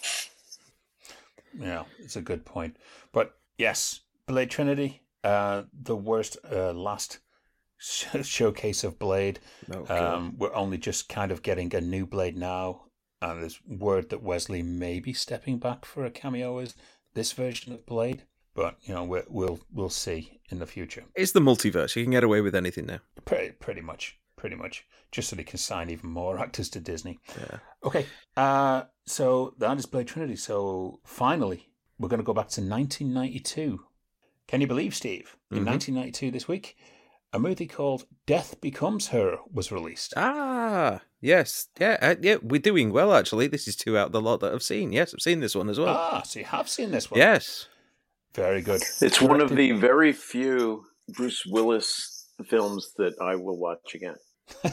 Yeah, 1.58 1.84
it's 1.98 2.14
a 2.14 2.20
good 2.20 2.44
point. 2.44 2.76
But 3.10 3.34
yes, 3.58 4.00
Blade 4.26 4.50
Trinity, 4.50 5.02
uh, 5.24 5.62
the 5.72 5.96
worst 5.96 6.36
uh, 6.52 6.72
last 6.72 7.18
showcase 7.78 8.84
of 8.84 8.98
Blade. 8.98 9.40
Okay. 9.68 9.94
Um, 9.94 10.34
we're 10.38 10.54
only 10.54 10.78
just 10.78 11.08
kind 11.08 11.32
of 11.32 11.42
getting 11.42 11.74
a 11.74 11.80
new 11.80 12.06
Blade 12.06 12.36
now, 12.36 12.82
and 13.22 13.42
there's 13.42 13.60
word 13.66 14.10
that 14.10 14.22
Wesley 14.22 14.62
may 14.62 15.00
be 15.00 15.14
stepping 15.14 15.58
back 15.58 15.86
for 15.86 16.04
a 16.04 16.10
cameo 16.10 16.58
as 16.58 16.74
this 17.14 17.32
version 17.32 17.72
of 17.72 17.86
Blade. 17.86 18.24
But 18.54 18.76
you 18.82 18.94
know, 18.94 19.04
we 19.04 19.20
will 19.28 19.60
we'll 19.72 19.90
see 19.90 20.40
in 20.50 20.58
the 20.58 20.66
future. 20.66 21.04
It's 21.14 21.32
the 21.32 21.40
multiverse. 21.40 21.96
You 21.96 22.04
can 22.04 22.12
get 22.12 22.24
away 22.24 22.40
with 22.40 22.54
anything 22.54 22.86
now. 22.86 22.98
Pretty 23.24 23.52
pretty 23.52 23.80
much, 23.80 24.18
pretty 24.36 24.56
much. 24.56 24.86
Just 25.12 25.28
so 25.28 25.36
they 25.36 25.44
can 25.44 25.58
sign 25.58 25.90
even 25.90 26.10
more 26.10 26.38
actors 26.44 26.68
to 26.70 26.80
Disney. 26.80 27.18
Yeah. 27.38 27.58
Okay. 27.84 28.06
Uh, 28.36 28.84
so 29.06 29.54
that 29.58 29.78
is 29.78 29.86
Blade 29.86 30.08
Trinity. 30.08 30.36
So 30.36 31.00
finally, 31.04 31.68
we're 31.98 32.08
going 32.08 32.20
to 32.20 32.24
go 32.24 32.34
back 32.34 32.48
to 32.48 32.60
1992. 32.60 33.80
Can 34.46 34.60
you 34.60 34.66
believe, 34.66 34.94
Steve? 34.94 35.36
In 35.50 35.58
mm-hmm. 35.58 35.66
1992, 35.66 36.30
this 36.32 36.48
week, 36.48 36.76
a 37.32 37.38
movie 37.38 37.66
called 37.66 38.06
Death 38.26 38.60
Becomes 38.60 39.08
Her 39.08 39.38
was 39.52 39.70
released. 39.70 40.14
Ah, 40.16 41.00
yes. 41.20 41.68
Yeah, 41.78 41.96
uh, 42.00 42.14
yeah, 42.20 42.36
we're 42.42 42.60
doing 42.60 42.92
well, 42.92 43.14
actually. 43.14 43.46
This 43.46 43.68
is 43.68 43.76
two 43.76 43.96
out 43.96 44.06
of 44.06 44.12
the 44.12 44.20
lot 44.20 44.40
that 44.40 44.52
I've 44.52 44.62
seen. 44.62 44.92
Yes, 44.92 45.14
I've 45.14 45.20
seen 45.20 45.38
this 45.38 45.54
one 45.54 45.68
as 45.68 45.78
well. 45.78 45.96
Ah, 45.96 46.22
so 46.22 46.40
you 46.40 46.46
have 46.46 46.68
seen 46.68 46.90
this 46.90 47.10
one? 47.10 47.18
Yes. 47.18 47.68
Very 48.34 48.62
good. 48.62 48.82
It's 48.82 48.98
Directed. 49.00 49.28
one 49.28 49.40
of 49.40 49.56
the 49.56 49.72
very 49.72 50.12
few 50.12 50.84
Bruce 51.08 51.44
Willis 51.46 52.28
films 52.46 52.92
that 52.96 53.14
I 53.20 53.34
will 53.34 53.58
watch 53.58 53.94
again. 53.94 54.14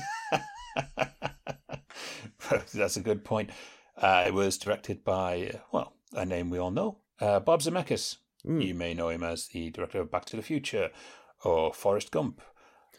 That's 2.73 2.97
a 2.97 3.01
good 3.01 3.25
point. 3.25 3.49
Uh, 3.97 4.25
it 4.27 4.33
was 4.33 4.57
directed 4.57 5.03
by, 5.03 5.51
uh, 5.53 5.57
well, 5.71 5.93
a 6.13 6.25
name 6.25 6.49
we 6.49 6.59
all 6.59 6.71
know, 6.71 6.99
uh, 7.19 7.39
Bob 7.39 7.61
Zemeckis. 7.61 8.17
Mm. 8.45 8.65
You 8.65 8.75
may 8.75 8.93
know 8.93 9.09
him 9.09 9.23
as 9.23 9.47
the 9.47 9.69
director 9.71 9.99
of 10.01 10.11
Back 10.11 10.25
to 10.25 10.35
the 10.35 10.43
Future, 10.43 10.91
or 11.43 11.73
Forrest 11.73 12.11
Gump, 12.11 12.41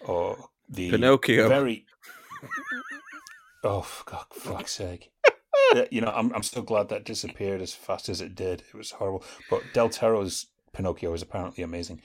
or 0.04 0.48
the 0.68 0.90
Pinocchio. 0.90 1.48
Very 1.48 1.86
Oh, 3.64 3.80
for 3.80 4.10
God, 4.10 4.24
fuck's 4.32 4.72
sake. 4.72 5.10
Yeah, 5.74 5.84
you 5.90 6.00
know, 6.00 6.12
I'm 6.14 6.32
I'm 6.34 6.42
so 6.42 6.62
glad 6.62 6.88
that 6.88 7.04
disappeared 7.04 7.60
as 7.60 7.74
fast 7.74 8.08
as 8.08 8.20
it 8.20 8.34
did. 8.34 8.62
It 8.72 8.76
was 8.76 8.92
horrible. 8.92 9.24
But 9.50 9.62
Del 9.74 9.88
Toro's 9.88 10.46
Pinocchio 10.72 11.12
is 11.12 11.22
apparently 11.22 11.62
amazing. 11.64 12.02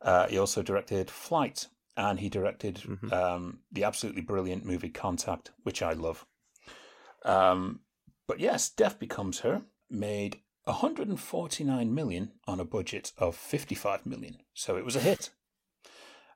Uh, 0.00 0.26
he 0.28 0.38
also 0.38 0.62
directed 0.62 1.10
Flight, 1.10 1.66
and 1.96 2.18
he 2.20 2.28
directed 2.28 2.76
Mhm. 2.76 3.12
um, 3.12 3.60
the 3.70 3.84
absolutely 3.84 4.22
brilliant 4.22 4.64
movie 4.64 4.88
Contact, 4.90 5.50
which 5.62 5.82
I 5.82 5.92
love. 5.92 6.26
Um, 7.24 7.80
but 8.26 8.40
yes, 8.40 8.68
Death 8.70 8.98
Becomes 8.98 9.40
Her 9.40 9.62
made 9.90 10.40
149 10.64 11.94
million 11.94 12.32
on 12.46 12.60
a 12.60 12.64
budget 12.64 13.12
of 13.18 13.36
55 13.36 14.06
million, 14.06 14.38
so 14.54 14.76
it 14.76 14.84
was 14.84 14.96
a 14.96 15.00
hit. 15.00 15.30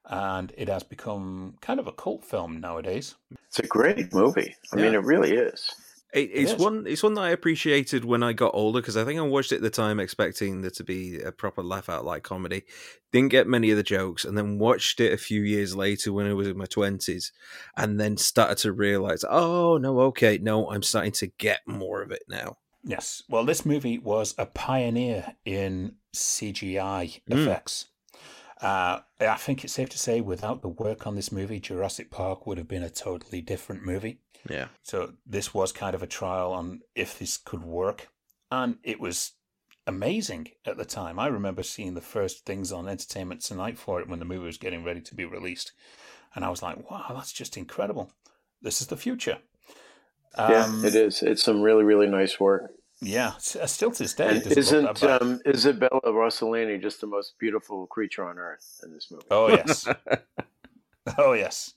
And 0.05 0.53
it 0.57 0.69
has 0.69 0.85
become 0.85 1.57
kind 1.61 1.81
of 1.81 1.87
a 1.89 1.93
cult 1.93 2.25
film 2.25 2.61
nowadays. 2.61 3.17
It's 3.49 3.59
a 3.59 3.67
great 3.67 4.13
movie. 4.13 4.55
I 4.73 4.77
mean, 4.77 4.95
it 4.95 5.03
really 5.03 5.33
is. 5.33 5.69
It, 6.17 6.31
it's 6.33 6.53
is. 6.53 6.59
one. 6.59 6.87
It's 6.87 7.03
one 7.03 7.13
that 7.15 7.25
I 7.25 7.31
appreciated 7.31 8.05
when 8.05 8.23
I 8.23 8.33
got 8.33 8.55
older 8.55 8.81
because 8.81 8.97
I 8.97 9.05
think 9.05 9.21
I 9.21 9.23
watched 9.23 9.53
it 9.53 9.57
at 9.57 9.63
the 9.63 9.71
time 9.71 10.01
expecting 10.01 10.63
there 10.63 10.71
to 10.71 10.83
be 10.85 11.21
a 11.21 11.31
proper 11.31 11.63
laugh 11.63 11.91
out 11.91 12.07
like 12.07 12.23
comedy. 12.23 12.63
Didn't 13.13 13.29
get 13.29 13.47
many 13.47 13.71
of 13.71 13.77
the 13.77 13.83
jokes, 13.83 14.25
and 14.25 14.37
then 14.37 14.59
watched 14.59 14.99
it 14.99 15.13
a 15.13 15.19
few 15.19 15.43
years 15.43 15.77
later 15.77 16.13
when 16.15 16.27
I 16.27 16.33
was 16.33 16.49
in 16.49 16.57
my 16.57 16.65
twenties, 16.65 17.33
and 17.77 18.01
then 18.01 18.17
started 18.17 18.57
to 18.59 18.73
realize, 18.73 19.25
oh 19.29 19.77
no, 19.77 20.01
okay, 20.01 20.39
no, 20.39 20.71
I'm 20.71 20.83
starting 20.83 21.13
to 21.13 21.27
get 21.27 21.61
more 21.67 22.01
of 22.01 22.11
it 22.11 22.23
now. 22.29 22.57
Yes. 22.83 23.23
Well, 23.29 23.45
this 23.45 23.67
movie 23.67 23.99
was 23.99 24.35
a 24.39 24.47
pioneer 24.47 25.35
in 25.45 25.97
CGI 26.15 27.21
Mm. 27.29 27.43
effects. 27.43 27.87
Uh, 28.61 29.01
I 29.21 29.35
think 29.35 29.65
it's 29.65 29.75
safe 29.75 29.91
to 29.91 29.99
say, 29.99 30.23
without 30.23 30.63
the 30.63 30.69
work 30.69 31.07
on 31.07 31.15
this 31.15 31.31
movie, 31.31 31.61
Jurassic 31.61 32.11
Park 32.11 32.47
would 32.47 32.57
have 32.57 32.69
been 32.69 32.83
a 32.83 32.89
totally 32.89 33.43
different 33.43 33.85
movie. 33.85 34.21
Yeah, 34.49 34.69
So 34.83 35.15
this 35.27 35.53
was 35.55 35.73
kind 35.73 35.95
of 35.95 36.03
a 36.03 36.07
trial 36.07 36.53
on 36.53 36.81
if 36.95 37.19
this 37.19 37.37
could 37.37 37.63
work, 37.63 38.09
and 38.51 38.79
it 38.83 39.01
was 39.01 39.33
amazing 39.87 40.49
at 40.65 40.77
the 40.77 40.85
time. 40.85 41.19
I 41.19 41.27
remember 41.29 41.63
seeing 41.63 41.95
the 41.95 42.01
first 42.01 42.45
things 42.45 42.73
on 42.73 42.89
Entertainment 42.89 43.41
Tonight 43.41 43.79
for 43.79 44.01
it 44.01 44.09
when 44.09 44.19
the 44.19 44.25
movie 44.25 44.47
was 44.47 44.59
getting 44.59 44.85
ready 44.85 45.01
to 45.01 45.15
be 45.15 45.25
released, 45.25 45.73
and 46.35 46.45
I 46.45 46.51
was 46.51 46.63
like, 46.63 46.91
"Wow, 46.91 47.07
that's 47.11 47.33
just 47.33 47.57
incredible! 47.57 48.13
This 48.63 48.81
is 48.81 48.87
the 48.89 48.97
future." 48.97 49.39
yeah, 50.39 50.65
Um, 50.65 50.85
it 50.85 50.95
is. 50.95 51.23
It's 51.23 51.43
some 51.43 51.63
really, 51.63 51.85
really 51.85 52.07
nice 52.07 52.39
work. 52.39 52.73
Yeah, 53.01 53.35
uh, 53.61 53.67
still 53.67 53.91
to 53.91 54.03
this 54.03 54.15
day, 54.15 54.37
it 54.37 54.47
And 54.47 54.55
doesn't 54.55 54.83
look 54.85 54.97
isn't 54.97 55.23
um, 55.23 55.41
Isabella 55.47 56.01
Rossellini 56.07 56.81
just 56.81 57.01
the 57.01 57.07
most 57.07 57.39
beautiful 57.39 57.87
creature 57.87 58.25
on 58.25 58.39
earth 58.39 58.81
in 58.85 58.93
this 58.93 59.11
movie? 59.11 59.27
Oh 59.31 59.49
yes, 59.49 59.87
oh 61.19 61.33
yes. 61.35 61.75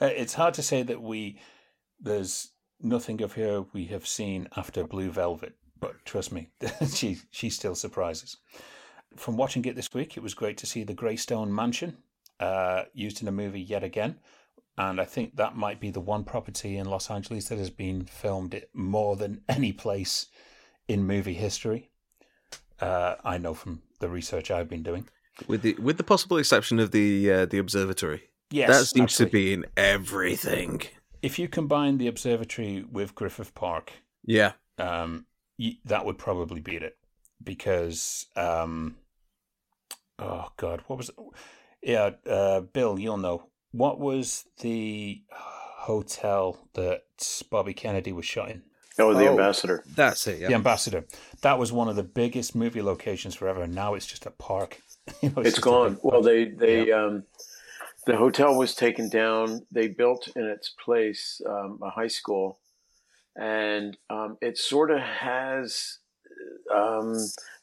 Uh, 0.00 0.06
it's 0.06 0.34
hard 0.34 0.54
to 0.54 0.62
say 0.62 0.82
that 0.82 1.02
we 1.02 1.40
there's 2.04 2.52
nothing 2.80 3.20
of 3.22 3.32
her 3.32 3.64
we 3.72 3.86
have 3.86 4.06
seen 4.06 4.46
after 4.56 4.84
Blue 4.84 5.10
Velvet, 5.10 5.54
but 5.80 6.04
trust 6.04 6.30
me, 6.32 6.50
she 6.94 7.18
she 7.30 7.50
still 7.50 7.74
surprises. 7.74 8.36
From 9.16 9.36
watching 9.36 9.64
it 9.64 9.74
this 9.76 9.92
week, 9.94 10.16
it 10.16 10.22
was 10.22 10.34
great 10.34 10.56
to 10.58 10.66
see 10.66 10.84
the 10.84 10.94
Greystone 10.94 11.54
Mansion 11.54 11.96
uh, 12.40 12.84
used 12.92 13.22
in 13.22 13.28
a 13.28 13.32
movie 13.32 13.60
yet 13.60 13.82
again, 13.84 14.16
and 14.76 15.00
I 15.00 15.04
think 15.04 15.36
that 15.36 15.56
might 15.56 15.80
be 15.80 15.90
the 15.90 16.00
one 16.00 16.24
property 16.24 16.76
in 16.76 16.86
Los 16.86 17.10
Angeles 17.10 17.48
that 17.48 17.58
has 17.58 17.70
been 17.70 18.04
filmed 18.04 18.54
it 18.54 18.70
more 18.74 19.16
than 19.16 19.42
any 19.48 19.72
place 19.72 20.26
in 20.88 21.06
movie 21.06 21.34
history. 21.34 21.90
Uh, 22.80 23.14
I 23.24 23.38
know 23.38 23.54
from 23.54 23.82
the 24.00 24.08
research 24.08 24.50
I've 24.50 24.68
been 24.68 24.82
doing. 24.82 25.08
with 25.46 25.62
the 25.62 25.74
with 25.74 25.96
the 25.96 26.04
possible 26.04 26.36
exception 26.38 26.78
of 26.80 26.90
the 26.90 27.30
uh, 27.32 27.46
the 27.46 27.58
observatory, 27.58 28.22
Yes, 28.50 28.68
that 28.68 28.84
seems 28.86 29.12
actually. 29.12 29.26
to 29.26 29.32
be 29.32 29.52
in 29.54 29.64
everything. 29.76 30.82
If 31.24 31.38
you 31.38 31.48
combine 31.48 31.98
the 31.98 32.06
observatory 32.08 32.84
with 32.90 33.14
Griffith 33.14 33.54
Park, 33.54 33.92
Yeah, 34.24 34.52
um, 34.78 35.26
y- 35.58 35.78
that 35.84 36.04
would 36.04 36.18
probably 36.18 36.60
beat 36.60 36.82
it 36.82 36.96
because, 37.42 38.26
um, 38.36 38.96
oh 40.18 40.48
God, 40.56 40.82
what 40.86 40.96
was? 40.98 41.10
Yeah, 41.82 42.10
uh, 42.26 42.60
Bill, 42.60 42.98
you'll 42.98 43.18
know 43.18 43.48
what 43.72 43.98
was 44.00 44.44
the 44.60 45.22
hotel 45.30 46.68
that 46.74 47.02
Bobby 47.50 47.74
Kennedy 47.74 48.12
was 48.12 48.24
shot 48.24 48.50
in. 48.50 48.62
Oh, 48.98 49.12
the 49.12 49.26
Oh. 49.26 49.30
ambassador. 49.32 49.82
that's 49.96 50.26
it. 50.28 50.40
Yeah, 50.40 50.48
The 50.48 50.54
Ambassador. 50.54 51.04
That 51.42 51.58
was 51.58 51.72
one 51.72 51.88
of 51.88 51.96
the 51.96 52.04
biggest 52.04 52.54
movie 52.54 52.80
locations 52.80 53.34
forever. 53.34 53.62
and 53.62 53.74
Now 53.74 53.94
it's 53.94 54.06
just 54.06 54.24
a 54.26 54.30
park. 54.30 54.80
You 55.20 55.30
know, 55.30 55.42
It's 55.42 55.50
just 55.56 55.58
a 55.58 55.60
gone. 55.62 55.98
Well, 56.02 56.22
park. 56.22 56.24
they 56.24 56.44
they 56.46 56.92
um, 56.92 57.24
the 58.06 58.16
hotel 58.16 58.56
was 58.56 58.74
taken 58.74 59.08
down. 59.08 59.66
They 59.70 59.88
built 59.88 60.28
in 60.36 60.44
its 60.44 60.68
place 60.68 61.40
um, 61.46 61.78
a 61.82 61.90
high 61.90 62.08
school, 62.08 62.58
and 63.36 63.96
um, 64.10 64.38
it 64.40 64.58
sort 64.58 64.90
of 64.90 65.00
has. 65.00 65.98
Um, 66.74 67.16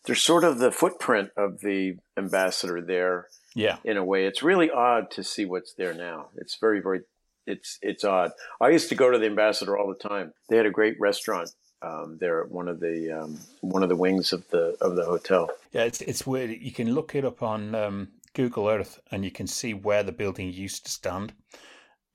there's 0.05 0.21
sort 0.21 0.43
of 0.43 0.57
the 0.57 0.71
footprint 0.71 1.29
of 1.37 1.59
the 1.59 1.97
ambassador 2.17 2.81
there 2.81 3.27
yeah, 3.53 3.77
in 3.83 3.97
a 3.97 4.03
way. 4.03 4.25
It's 4.25 4.41
really 4.41 4.71
odd 4.71 5.11
to 5.11 5.23
see 5.23 5.45
what's 5.45 5.73
there 5.73 5.93
now. 5.93 6.27
It's 6.35 6.55
very 6.55 6.81
very. 6.81 7.01
It's 7.47 7.79
it's 7.81 8.03
odd. 8.03 8.31
I 8.59 8.69
used 8.69 8.89
to 8.89 8.95
go 8.95 9.09
to 9.09 9.17
the 9.17 9.25
ambassador 9.25 9.77
all 9.77 9.87
the 9.87 10.07
time. 10.09 10.33
They 10.49 10.57
had 10.57 10.65
a 10.65 10.71
great 10.71 10.99
restaurant 10.99 11.51
um, 11.81 12.17
there 12.19 12.41
at 12.41 12.51
one 12.51 12.67
of 12.67 12.79
the 12.79 13.11
um, 13.11 13.39
one 13.61 13.83
of 13.83 13.89
the 13.89 13.95
wings 13.95 14.33
of 14.33 14.47
the 14.49 14.77
of 14.81 14.95
the 14.95 15.05
hotel. 15.05 15.49
Yeah, 15.71 15.83
it's 15.83 16.01
it's 16.01 16.25
weird. 16.25 16.51
You 16.51 16.71
can 16.71 16.93
look 16.93 17.15
it 17.15 17.25
up 17.25 17.41
on 17.41 17.75
um, 17.75 18.09
Google 18.33 18.67
Earth, 18.67 18.99
and 19.11 19.23
you 19.23 19.31
can 19.31 19.47
see 19.47 19.73
where 19.73 20.03
the 20.03 20.11
building 20.11 20.51
used 20.51 20.85
to 20.85 20.91
stand. 20.91 21.33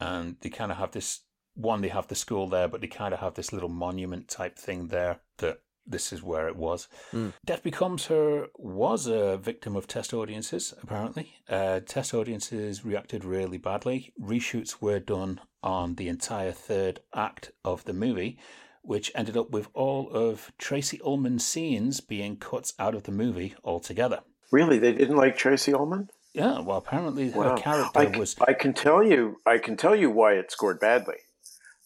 And 0.00 0.36
they 0.40 0.50
kind 0.50 0.70
of 0.70 0.78
have 0.78 0.92
this 0.92 1.22
one. 1.54 1.80
They 1.80 1.88
have 1.88 2.08
the 2.08 2.14
school 2.14 2.48
there, 2.48 2.68
but 2.68 2.80
they 2.80 2.86
kind 2.86 3.14
of 3.14 3.20
have 3.20 3.34
this 3.34 3.52
little 3.52 3.68
monument 3.68 4.28
type 4.28 4.58
thing 4.58 4.88
there 4.88 5.20
that 5.38 5.60
this 5.86 6.12
is 6.12 6.22
where 6.22 6.48
it 6.48 6.56
was. 6.56 6.88
Hmm. 7.12 7.28
Death 7.44 7.62
Becomes 7.62 8.06
Her 8.06 8.48
was 8.56 9.06
a 9.06 9.36
victim 9.36 9.76
of 9.76 9.86
test 9.86 10.12
audiences. 10.12 10.74
Apparently, 10.82 11.36
uh, 11.48 11.80
test 11.80 12.12
audiences 12.12 12.84
reacted 12.84 13.24
really 13.24 13.58
badly. 13.58 14.12
Reshoots 14.20 14.82
were 14.82 14.98
done 14.98 15.40
on 15.62 15.94
the 15.94 16.08
entire 16.08 16.52
third 16.52 17.00
act 17.14 17.52
of 17.64 17.84
the 17.84 17.92
movie 17.92 18.38
which 18.86 19.10
ended 19.16 19.36
up 19.36 19.50
with 19.50 19.68
all 19.74 20.08
of 20.10 20.52
Tracey 20.58 21.00
Ullman's 21.04 21.44
scenes 21.44 22.00
being 22.00 22.36
cut 22.36 22.72
out 22.78 22.94
of 22.94 23.02
the 23.02 23.10
movie 23.10 23.54
altogether. 23.64 24.20
Really, 24.52 24.78
they 24.78 24.92
didn't 24.92 25.16
like 25.16 25.36
Tracey 25.36 25.72
Ullman. 25.74 26.08
Yeah, 26.32 26.60
well, 26.60 26.76
apparently 26.76 27.30
her 27.30 27.40
Wow. 27.40 27.56
character 27.56 27.98
I, 27.98 28.06
was. 28.06 28.36
I 28.46 28.52
can 28.52 28.74
tell 28.74 29.02
you, 29.02 29.40
I 29.46 29.58
can 29.58 29.76
tell 29.76 29.96
you 29.96 30.10
why 30.10 30.34
it 30.34 30.52
scored 30.52 30.78
badly, 30.78 31.16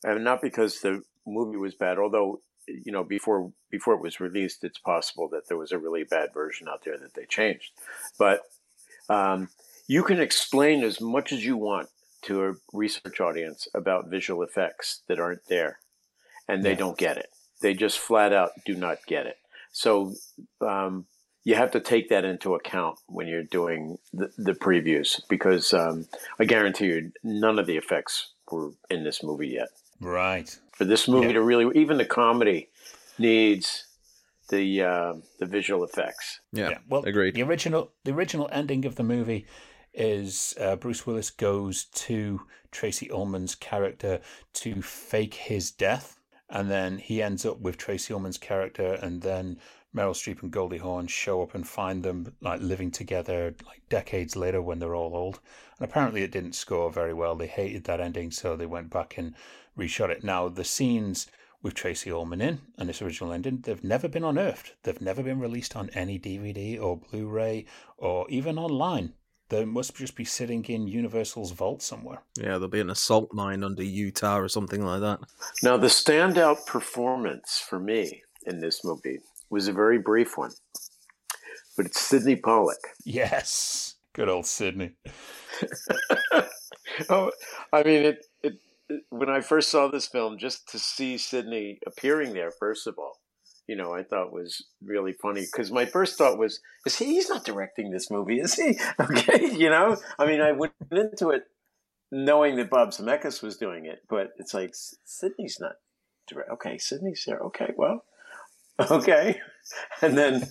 and 0.02 0.24
not 0.24 0.42
because 0.42 0.80
the 0.80 1.02
movie 1.26 1.56
was 1.56 1.74
bad. 1.74 1.98
Although, 1.98 2.42
you 2.66 2.90
know, 2.92 3.04
before 3.04 3.52
before 3.70 3.94
it 3.94 4.02
was 4.02 4.18
released, 4.20 4.64
it's 4.64 4.78
possible 4.78 5.28
that 5.28 5.46
there 5.48 5.56
was 5.56 5.72
a 5.72 5.78
really 5.78 6.02
bad 6.04 6.30
version 6.34 6.68
out 6.68 6.82
there 6.84 6.98
that 6.98 7.14
they 7.14 7.26
changed. 7.26 7.70
But 8.18 8.40
um, 9.08 9.48
you 9.86 10.02
can 10.02 10.20
explain 10.20 10.82
as 10.82 11.00
much 11.00 11.32
as 11.32 11.44
you 11.44 11.56
want 11.56 11.88
to 12.22 12.44
a 12.44 12.54
research 12.72 13.20
audience 13.20 13.68
about 13.72 14.08
visual 14.10 14.42
effects 14.42 15.02
that 15.06 15.20
aren't 15.20 15.46
there, 15.46 15.78
and 16.48 16.62
they 16.64 16.70
Yeah. 16.72 16.76
don't 16.76 16.98
get 16.98 17.16
it. 17.16 17.30
They 17.62 17.72
just 17.74 17.98
flat 17.98 18.32
out 18.32 18.50
do 18.66 18.74
not 18.74 18.98
get 19.06 19.26
it. 19.26 19.36
So. 19.72 20.14
Um, 20.60 21.06
you 21.44 21.54
have 21.54 21.70
to 21.72 21.80
take 21.80 22.08
that 22.10 22.24
into 22.24 22.54
account 22.54 22.98
when 23.06 23.26
you're 23.26 23.42
doing 23.44 23.98
the, 24.12 24.30
the 24.36 24.52
previews 24.52 25.20
because 25.28 25.72
um, 25.72 26.06
I 26.38 26.44
guarantee 26.44 26.86
you 26.86 27.12
none 27.22 27.58
of 27.58 27.66
the 27.66 27.76
effects 27.76 28.32
were 28.50 28.70
in 28.90 29.04
this 29.04 29.22
movie 29.22 29.48
yet. 29.48 29.68
Right. 30.00 30.54
For 30.72 30.84
this 30.84 31.08
movie 31.08 31.28
Yeah. 31.28 31.34
to 31.34 31.42
really, 31.42 31.78
even 31.78 31.98
the 31.98 32.04
comedy 32.04 32.68
needs 33.18 33.86
the 34.48 34.82
uh, 34.82 35.14
the 35.38 35.46
visual 35.46 35.84
effects. 35.84 36.40
yeah, 36.52 36.78
Well, 36.88 37.04
agreed. 37.04 37.34
The 37.34 37.42
original, 37.42 37.92
the 38.04 38.12
original 38.12 38.48
ending 38.52 38.84
of 38.84 38.96
the 38.96 39.02
movie 39.04 39.46
is 39.94 40.54
uh, 40.60 40.76
Bruce 40.76 41.06
Willis 41.06 41.30
goes 41.30 41.84
to 41.84 42.42
Tracey 42.70 43.10
Ullman's 43.10 43.54
character 43.54 44.20
to 44.54 44.82
fake 44.82 45.34
his 45.34 45.70
death, 45.70 46.18
and 46.48 46.70
then 46.70 46.98
he 46.98 47.22
ends 47.22 47.44
up 47.46 47.60
with 47.60 47.76
Tracey 47.76 48.12
Ullman's 48.12 48.38
character, 48.38 48.94
and 48.94 49.22
then 49.22 49.58
Meryl 49.94 50.14
Streep 50.14 50.42
and 50.42 50.52
Goldie 50.52 50.78
Hawn 50.78 51.06
show 51.08 51.42
up 51.42 51.54
and 51.54 51.66
find 51.66 52.02
them 52.02 52.34
like 52.40 52.60
living 52.60 52.90
together 52.90 53.54
like 53.66 53.82
decades 53.88 54.36
later 54.36 54.62
when 54.62 54.78
they're 54.78 54.94
all 54.94 55.16
old. 55.16 55.40
And 55.78 55.88
apparently, 55.88 56.22
it 56.22 56.30
didn't 56.30 56.54
score 56.54 56.92
very 56.92 57.12
well. 57.12 57.34
They 57.34 57.48
hated 57.48 57.84
that 57.84 58.00
ending, 58.00 58.30
so 58.30 58.56
they 58.56 58.66
went 58.66 58.90
back 58.90 59.18
and 59.18 59.34
reshot 59.76 60.10
it. 60.10 60.22
Now 60.22 60.48
the 60.48 60.64
scenes 60.64 61.26
with 61.62 61.74
Tracey 61.74 62.10
Ullman 62.10 62.40
in 62.40 62.60
and 62.78 62.88
this 62.88 63.02
original 63.02 63.32
ending, 63.32 63.60
they've 63.62 63.84
never 63.84 64.08
been 64.08 64.24
unearthed. 64.24 64.74
They've 64.82 65.00
never 65.00 65.22
been 65.22 65.40
released 65.40 65.76
on 65.76 65.90
any 65.90 66.18
DVD 66.18 66.80
or 66.80 66.98
Blu-ray 66.98 67.66
or 67.98 68.26
even 68.30 68.58
online. 68.58 69.14
They 69.50 69.64
must 69.64 69.96
just 69.96 70.14
be 70.14 70.24
sitting 70.24 70.64
in 70.66 70.86
Universal's 70.86 71.50
vault 71.50 71.82
somewhere. 71.82 72.22
Yeah, 72.38 72.52
there'll 72.52 72.68
be 72.68 72.80
an 72.80 72.88
assault 72.88 73.30
mine 73.32 73.64
under 73.64 73.82
Utah 73.82 74.38
or 74.38 74.48
something 74.48 74.84
like 74.84 75.00
that. 75.00 75.18
Now, 75.62 75.76
the 75.76 75.88
standout 75.88 76.66
performance 76.66 77.62
for 77.68 77.80
me 77.80 78.22
in 78.46 78.60
this 78.60 78.84
movie 78.84 79.18
was 79.50 79.68
a 79.68 79.72
very 79.72 79.98
brief 79.98 80.36
one, 80.36 80.52
but 81.76 81.86
it's 81.86 82.00
Sydney 82.00 82.36
Pollack. 82.36 82.78
Yes, 83.04 83.96
good 84.14 84.28
old 84.28 84.46
Sydney. 84.46 84.92
oh, 87.10 87.30
I 87.72 87.82
mean 87.82 88.04
it. 88.04 88.26
It 88.42 88.54
when 89.10 89.30
I 89.30 89.40
first 89.40 89.70
saw 89.70 89.88
this 89.88 90.06
film, 90.06 90.38
just 90.38 90.68
to 90.70 90.78
see 90.78 91.16
Sydney 91.16 91.78
appearing 91.86 92.32
there, 92.32 92.50
first 92.50 92.86
of 92.86 92.98
all, 92.98 93.20
you 93.66 93.76
know, 93.76 93.94
I 93.94 94.02
thought 94.02 94.32
was 94.32 94.64
really 94.82 95.12
funny 95.12 95.42
because 95.42 95.70
my 95.70 95.86
first 95.86 96.18
thought 96.18 96.38
was, 96.38 96.60
is 96.86 96.98
he? 96.98 97.06
He's 97.06 97.28
not 97.28 97.44
directing 97.44 97.90
this 97.90 98.10
movie, 98.10 98.40
is 98.40 98.54
he? 98.54 98.78
Okay, 99.00 99.54
you 99.54 99.70
know, 99.70 99.96
I 100.18 100.26
mean, 100.26 100.40
I 100.40 100.52
went 100.52 100.72
into 100.90 101.30
it 101.30 101.44
knowing 102.10 102.56
that 102.56 102.70
Bob 102.70 102.90
Zemeckis 102.90 103.42
was 103.42 103.56
doing 103.56 103.86
it, 103.86 104.02
but 104.08 104.30
it's 104.38 104.54
like 104.54 104.74
Sydney's 105.04 105.58
not. 105.60 105.76
Direct. 106.28 106.50
Okay, 106.50 106.78
Sydney's 106.78 107.24
there. 107.26 107.38
Okay, 107.38 107.72
well, 107.76 108.04
okay, 108.90 109.40
and 110.02 110.16
then, 110.16 110.48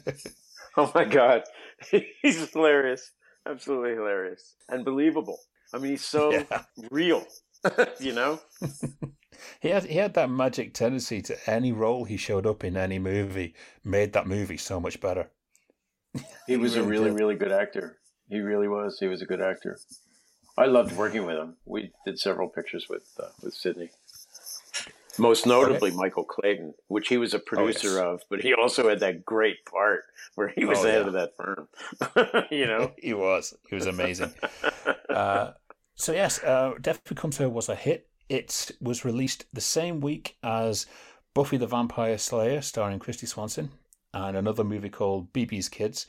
oh 0.78 0.92
my 0.94 1.06
God, 1.06 1.44
he's 2.22 2.52
hilarious, 2.52 3.12
absolutely 3.48 3.92
hilarious 3.92 4.56
and 4.68 4.86
believable. 4.86 5.40
I 5.74 5.78
mean, 5.78 5.92
he's 5.92 6.06
so 6.06 6.32
yeah. 6.32 6.64
real, 6.92 7.26
you 8.00 8.14
know. 8.14 8.40
he 9.60 9.70
had 9.70 9.86
he 9.86 9.96
had 9.96 10.14
that 10.16 10.30
magic 10.30 10.74
tendency 10.74 11.22
to 11.24 11.50
any 11.50 11.72
role 11.72 12.06
he 12.06 12.18
showed 12.18 12.46
up 12.46 12.64
in 12.64 12.78
any 12.78 13.00
movie 13.00 13.54
made 13.84 14.14
that 14.14 14.28
movie 14.28 14.58
so 14.58 14.80
much 14.80 15.00
better. 15.00 15.30
He 16.48 16.58
was 16.58 16.74
he 16.74 16.82
really 16.82 16.82
a 16.82 16.90
really 16.90 17.10
did. 17.12 17.20
really 17.20 17.36
good 17.36 17.52
actor. 17.52 17.98
He 18.30 18.40
really 18.40 18.68
was. 18.68 18.98
He 19.00 19.08
was 19.08 19.22
a 19.22 19.26
good 19.26 19.42
actor. 19.42 19.80
I 20.58 20.66
loved 20.66 20.96
working 20.96 21.26
with 21.26 21.38
him. 21.38 21.56
We 21.66 21.92
did 22.06 22.20
several 22.20 22.50
pictures 22.50 22.88
with 22.90 23.08
uh, 23.20 23.30
with 23.42 23.54
Sydney. 23.54 23.92
Most 25.20 25.46
notably, 25.46 25.90
okay. 25.90 25.98
Michael 25.98 26.24
Clayton, 26.24 26.74
which 26.88 27.08
he 27.08 27.18
was 27.18 27.34
a 27.34 27.40
producer 27.40 27.90
oh, 27.90 27.94
yes. 27.94 28.22
of, 28.22 28.22
but 28.30 28.42
he 28.42 28.54
also 28.54 28.90
had 28.90 29.00
that 29.02 29.26
great 29.26 29.66
part 29.66 30.06
where 30.36 30.48
he 30.48 30.66
was 30.66 30.80
oh, 30.80 30.84
the 30.84 30.92
head 30.92 31.02
yeah. 31.02 31.08
of 31.08 31.14
that 31.14 31.36
firm. 31.36 31.68
you 32.52 32.66
know, 32.66 32.94
he 32.98 33.14
was. 33.14 33.56
He 33.70 33.76
was 33.76 33.86
amazing. 33.86 34.34
uh, 35.10 35.52
so 35.96 36.14
yes, 36.14 36.44
uh, 36.44 36.74
Death 36.80 37.04
Becomes 37.04 37.38
Her 37.38 37.50
was 37.50 37.70
a 37.70 37.76
hit. 37.76 38.08
It 38.30 38.72
was 38.80 39.06
released 39.06 39.46
the 39.52 39.62
same 39.62 40.00
week 40.02 40.38
as 40.44 40.86
Buffy 41.34 41.58
the 41.58 41.68
Vampire 41.68 42.18
Slayer, 42.18 42.62
starring 42.62 43.00
Kristy 43.00 43.28
Swanson, 43.28 43.72
and 44.14 44.38
another 44.38 44.64
movie 44.64 44.90
called 44.90 45.34
Bebe's 45.34 45.70
Kids, 45.70 46.06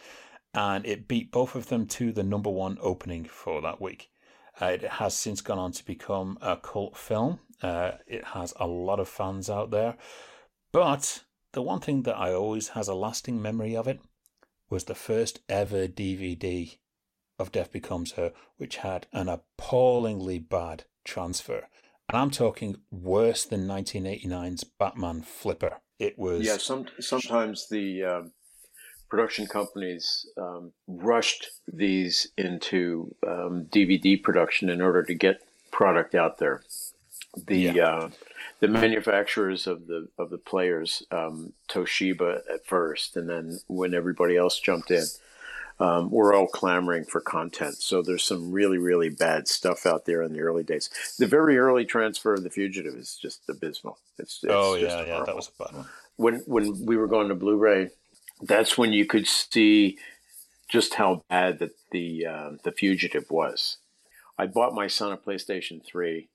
and 0.54 0.84
it 0.86 1.08
beat 1.08 1.30
both 1.30 1.54
of 1.54 1.68
them 1.68 1.86
to 1.86 2.12
the 2.12 2.22
number 2.22 2.50
one 2.50 2.78
opening 2.80 3.24
for 3.24 3.60
that 3.62 3.80
week. 3.80 4.10
Uh, 4.60 4.66
it 4.66 4.82
has 4.82 5.14
since 5.14 5.40
gone 5.40 5.58
on 5.58 5.72
to 5.72 5.84
become 5.84 6.38
a 6.42 6.56
cult 6.56 6.96
film. 6.96 7.38
Uh, 7.62 7.92
it 8.06 8.24
has 8.24 8.52
a 8.56 8.66
lot 8.66 9.00
of 9.00 9.08
fans 9.08 9.50
out 9.50 9.70
there. 9.70 9.96
But 10.72 11.24
the 11.52 11.62
one 11.62 11.80
thing 11.80 12.02
that 12.02 12.16
I 12.16 12.32
always 12.32 12.68
has 12.68 12.88
a 12.88 12.94
lasting 12.94 13.40
memory 13.40 13.76
of 13.76 13.88
it 13.88 14.00
was 14.68 14.84
the 14.84 14.94
first 14.94 15.40
ever 15.48 15.86
DVD 15.88 16.76
of 17.38 17.52
Death 17.52 17.72
Becomes 17.72 18.12
Her, 18.12 18.32
which 18.56 18.76
had 18.78 19.06
an 19.12 19.28
appallingly 19.28 20.38
bad 20.38 20.84
transfer. 21.04 21.66
And 22.08 22.16
I'm 22.16 22.30
talking 22.30 22.76
worse 22.90 23.44
than 23.44 23.66
1989's 23.66 24.64
Batman 24.64 25.22
Flipper. 25.22 25.80
It 25.98 26.18
was. 26.18 26.46
Yeah, 26.46 26.56
some, 26.56 26.86
sometimes 27.00 27.68
the. 27.68 28.04
Um 28.04 28.32
production 29.10 29.46
companies 29.46 30.24
um, 30.38 30.72
rushed 30.86 31.50
these 31.70 32.28
into 32.38 33.14
um, 33.26 33.66
DVD 33.70 34.22
production 34.22 34.70
in 34.70 34.80
order 34.80 35.02
to 35.02 35.14
get 35.14 35.42
product 35.72 36.14
out 36.14 36.38
there. 36.38 36.62
The 37.36 37.56
yeah. 37.56 37.86
uh, 37.86 38.10
the 38.58 38.68
manufacturers 38.68 39.66
of 39.66 39.86
the 39.86 40.08
of 40.18 40.30
the 40.30 40.38
players, 40.38 41.04
um, 41.10 41.52
Toshiba 41.68 42.40
at 42.52 42.66
first, 42.66 43.16
and 43.16 43.28
then 43.28 43.60
when 43.68 43.94
everybody 43.94 44.36
else 44.36 44.58
jumped 44.58 44.90
in, 44.90 45.04
um, 45.78 46.10
we're 46.10 46.34
all 46.34 46.48
clamoring 46.48 47.04
for 47.04 47.20
content. 47.20 47.76
So 47.76 48.02
there's 48.02 48.24
some 48.24 48.50
really 48.50 48.78
really 48.78 49.10
bad 49.10 49.46
stuff 49.46 49.86
out 49.86 50.06
there 50.06 50.22
in 50.22 50.32
the 50.32 50.40
early 50.40 50.64
days. 50.64 50.90
The 51.18 51.26
very 51.26 51.56
early 51.56 51.84
transfer 51.84 52.34
of 52.34 52.42
the 52.42 52.50
Fugitive 52.50 52.94
is 52.94 53.16
just 53.16 53.48
abysmal. 53.48 53.98
It's, 54.18 54.42
it's 54.42 54.52
oh 54.52 54.74
yeah 54.74 55.04
yeah 55.04 55.22
that 55.24 55.36
was 55.36 55.48
a 55.48 55.62
bad 55.62 55.76
one. 55.76 55.86
When 56.16 56.34
when 56.46 56.84
we 56.84 56.96
were 56.96 57.06
going 57.06 57.28
to 57.28 57.36
Blu-ray 57.36 57.90
that's 58.42 58.78
when 58.78 58.92
you 58.92 59.04
could 59.04 59.26
see 59.26 59.98
just 60.68 60.94
how 60.94 61.22
bad 61.28 61.58
that 61.58 61.72
the 61.90 62.26
uh, 62.26 62.50
the 62.64 62.72
fugitive 62.72 63.30
was. 63.30 63.78
I 64.38 64.46
bought 64.46 64.74
my 64.74 64.86
son 64.86 65.12
a 65.12 65.16
PlayStation 65.16 65.84
Three 65.84 66.28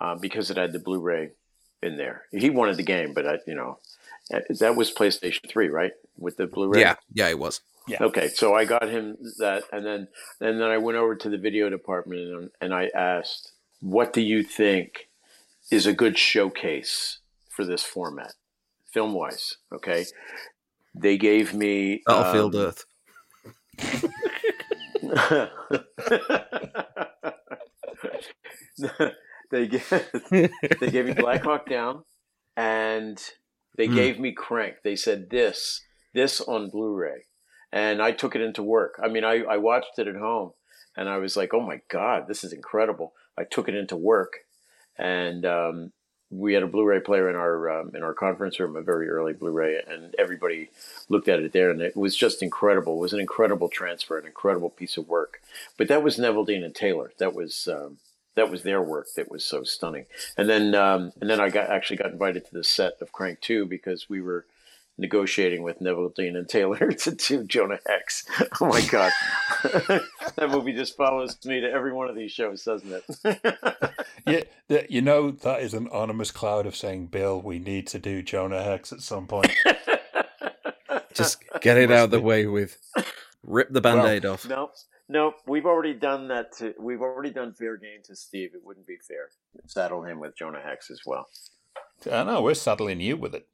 uh, 0.00 0.16
because 0.16 0.50
it 0.50 0.56
had 0.56 0.72
the 0.72 0.78
Blu-ray 0.78 1.30
in 1.82 1.96
there. 1.96 2.22
He 2.32 2.50
wanted 2.50 2.76
the 2.76 2.82
game, 2.82 3.14
but 3.14 3.26
I, 3.26 3.38
you 3.46 3.54
know, 3.54 3.78
uh, 4.32 4.40
that 4.60 4.76
was 4.76 4.92
PlayStation 4.92 5.48
Three, 5.48 5.68
right? 5.68 5.92
With 6.16 6.36
the 6.36 6.46
Blu-ray. 6.46 6.80
Yeah, 6.80 6.96
yeah, 7.12 7.28
it 7.28 7.38
was. 7.38 7.60
Yeah. 7.86 7.98
Okay, 8.00 8.28
so 8.28 8.54
I 8.54 8.64
got 8.64 8.88
him 8.88 9.18
that, 9.38 9.64
and 9.70 9.84
then 9.84 10.08
and 10.40 10.58
then 10.58 10.70
I 10.70 10.78
went 10.78 10.96
over 10.96 11.14
to 11.16 11.28
the 11.28 11.36
video 11.36 11.68
department 11.68 12.20
and, 12.20 12.50
and 12.60 12.74
I 12.74 12.88
asked, 12.94 13.52
"What 13.80 14.14
do 14.14 14.22
you 14.22 14.42
think 14.42 15.10
is 15.70 15.86
a 15.86 15.92
good 15.92 16.16
showcase 16.16 17.18
for 17.50 17.66
this 17.66 17.82
format, 17.82 18.32
film 18.90 19.12
wise?" 19.12 19.58
Okay, 19.70 20.06
they 20.94 21.18
gave 21.18 21.52
me 21.52 22.02
Battlefield 22.06 22.56
um, 22.56 22.62
Earth. 22.62 22.86
they 29.54 29.68
gave, 29.68 29.88
they 30.30 30.90
gave 30.90 31.06
me 31.06 31.12
Black 31.12 31.44
Hawk 31.44 31.68
Down, 31.68 32.02
and 32.56 33.22
they 33.76 33.86
mm. 33.86 33.94
gave 33.94 34.18
me 34.18 34.32
Crank. 34.32 34.76
They 34.82 34.96
said 34.96 35.30
this 35.30 35.82
this 36.12 36.40
on 36.40 36.70
Blu-ray, 36.70 37.26
and 37.72 38.02
I 38.02 38.12
took 38.12 38.34
it 38.34 38.42
into 38.42 38.62
work. 38.62 39.00
I 39.02 39.08
mean, 39.08 39.24
I, 39.24 39.42
I 39.42 39.56
watched 39.58 39.98
it 39.98 40.08
at 40.08 40.16
home, 40.16 40.52
and 40.96 41.08
I 41.08 41.18
was 41.18 41.36
like, 41.36 41.54
oh 41.54 41.60
my 41.60 41.80
god, 41.88 42.26
this 42.26 42.42
is 42.42 42.52
incredible. 42.52 43.12
I 43.38 43.44
took 43.44 43.68
it 43.68 43.76
into 43.76 43.96
work, 43.96 44.38
and 44.96 45.46
um, 45.46 45.92
we 46.30 46.54
had 46.54 46.64
a 46.64 46.68
Blu-ray 46.68 47.00
player 47.00 47.30
in 47.30 47.36
our 47.36 47.80
um, 47.80 47.92
in 47.94 48.02
our 48.02 48.14
conference 48.14 48.58
room, 48.58 48.74
a 48.74 48.82
very 48.82 49.08
early 49.08 49.34
Blu-ray, 49.34 49.80
and 49.86 50.16
everybody 50.18 50.70
looked 51.08 51.28
at 51.28 51.38
it 51.38 51.52
there, 51.52 51.70
and 51.70 51.80
it 51.80 51.96
was 51.96 52.16
just 52.16 52.42
incredible. 52.42 52.96
It 52.96 53.02
was 53.02 53.12
an 53.12 53.20
incredible 53.20 53.68
transfer, 53.68 54.18
an 54.18 54.26
incredible 54.26 54.70
piece 54.70 54.96
of 54.96 55.08
work. 55.08 55.40
But 55.78 55.86
that 55.88 56.02
was 56.02 56.18
Neveldine 56.18 56.64
and 56.64 56.74
Taylor. 56.74 57.12
That 57.18 57.34
was 57.34 57.68
um, 57.68 57.98
that 58.34 58.50
was 58.50 58.62
their 58.62 58.82
work 58.82 59.08
that 59.16 59.30
was 59.30 59.44
so 59.44 59.62
stunning. 59.64 60.06
And 60.36 60.48
then 60.48 60.74
um, 60.74 61.12
and 61.20 61.28
then 61.30 61.40
I 61.40 61.50
got 61.50 61.70
actually 61.70 61.96
got 61.96 62.12
invited 62.12 62.46
to 62.46 62.54
the 62.54 62.64
set 62.64 63.00
of 63.00 63.12
Crank 63.12 63.40
Two 63.40 63.66
because 63.66 64.08
we 64.08 64.20
were 64.20 64.44
negotiating 64.96 65.62
with 65.62 65.80
Neveldine 65.80 66.36
and 66.36 66.48
Taylor 66.48 66.92
to 66.92 67.10
do 67.12 67.44
Jonah 67.44 67.80
Hex. 67.86 68.26
Oh 68.60 68.66
my 68.66 68.80
god, 68.82 69.12
that 69.62 70.48
movie 70.50 70.72
just 70.72 70.96
follows 70.96 71.36
me 71.44 71.60
to 71.60 71.70
every 71.70 71.92
one 71.92 72.08
of 72.08 72.14
these 72.14 72.30
shows, 72.30 72.64
doesn't 72.64 73.02
it? 73.24 74.46
yeah, 74.68 74.82
you 74.88 75.02
know 75.02 75.30
that 75.30 75.60
is 75.60 75.74
an 75.74 75.88
anonymous 75.88 76.30
cloud 76.30 76.66
of 76.66 76.76
saying, 76.76 77.06
"Bill, 77.06 77.40
we 77.40 77.58
need 77.58 77.86
to 77.88 77.98
do 77.98 78.22
Jonah 78.22 78.62
Hex 78.62 78.92
at 78.92 79.00
some 79.00 79.26
point." 79.26 79.52
Just 81.14 81.42
get 81.60 81.76
it 81.76 81.90
out 81.90 82.06
of 82.06 82.10
the 82.10 82.20
way 82.20 82.46
with 82.46 82.78
rip 83.44 83.72
the 83.72 83.80
band-aid 83.80 84.24
well, 84.24 84.34
off. 84.34 84.48
No, 84.48 84.70
no, 85.08 85.34
we've 85.46 85.66
already 85.66 85.94
done 85.94 86.28
that. 86.28 86.52
To, 86.58 86.74
we've 86.78 87.02
already 87.02 87.30
done 87.30 87.52
fair 87.52 87.76
game 87.76 88.00
to 88.04 88.16
Steve. 88.16 88.50
It 88.54 88.64
wouldn't 88.64 88.86
be 88.86 88.96
fair. 89.06 89.28
Saddle 89.66 90.02
him 90.02 90.20
with 90.20 90.36
Jonah 90.36 90.62
Hex 90.62 90.90
as 90.90 91.00
well. 91.04 91.28
I 92.10 92.22
know 92.24 92.42
we're 92.42 92.54
saddling 92.54 93.00
you 93.00 93.16
with 93.16 93.34
it. 93.34 93.46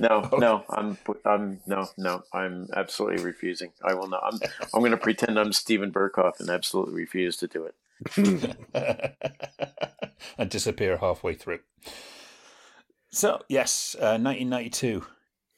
no, 0.00 0.28
no, 0.38 0.64
I'm, 0.70 0.98
I'm, 1.24 1.60
no, 1.66 1.88
no, 1.96 2.22
I'm 2.32 2.68
absolutely 2.74 3.22
refusing. 3.24 3.72
I 3.84 3.94
will 3.94 4.08
not. 4.08 4.22
I'm, 4.24 4.38
I'm 4.74 4.80
going 4.80 4.92
to 4.92 4.96
pretend 4.96 5.38
I'm 5.38 5.52
Steven 5.52 5.92
Berkoff 5.92 6.40
and 6.40 6.48
absolutely 6.48 6.94
refuse 6.94 7.36
to 7.38 7.46
do 7.46 7.66
it. 7.66 7.74
and 10.38 10.50
disappear 10.50 10.98
halfway 10.98 11.34
through. 11.34 11.60
So, 13.10 13.42
yes, 13.48 13.96
uh, 13.98 14.18
1992, 14.18 15.06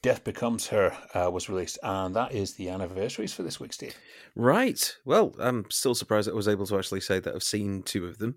Death 0.01 0.23
Becomes 0.23 0.67
Her 0.67 0.97
uh, 1.13 1.29
was 1.29 1.49
released, 1.49 1.77
and 1.83 2.15
that 2.15 2.33
is 2.33 2.53
the 2.53 2.69
anniversaries 2.69 3.33
for 3.33 3.43
this 3.43 3.59
week, 3.59 3.73
Steve. 3.73 3.97
Right. 4.33 4.95
Well, 5.03 5.35
I'm 5.39 5.65
still 5.69 5.93
surprised 5.93 6.27
that 6.27 6.31
I 6.31 6.35
was 6.35 6.47
able 6.47 6.65
to 6.67 6.77
actually 6.77 7.01
say 7.01 7.19
that 7.19 7.35
I've 7.35 7.43
seen 7.43 7.83
two 7.83 8.05
of 8.05 8.17
them. 8.17 8.35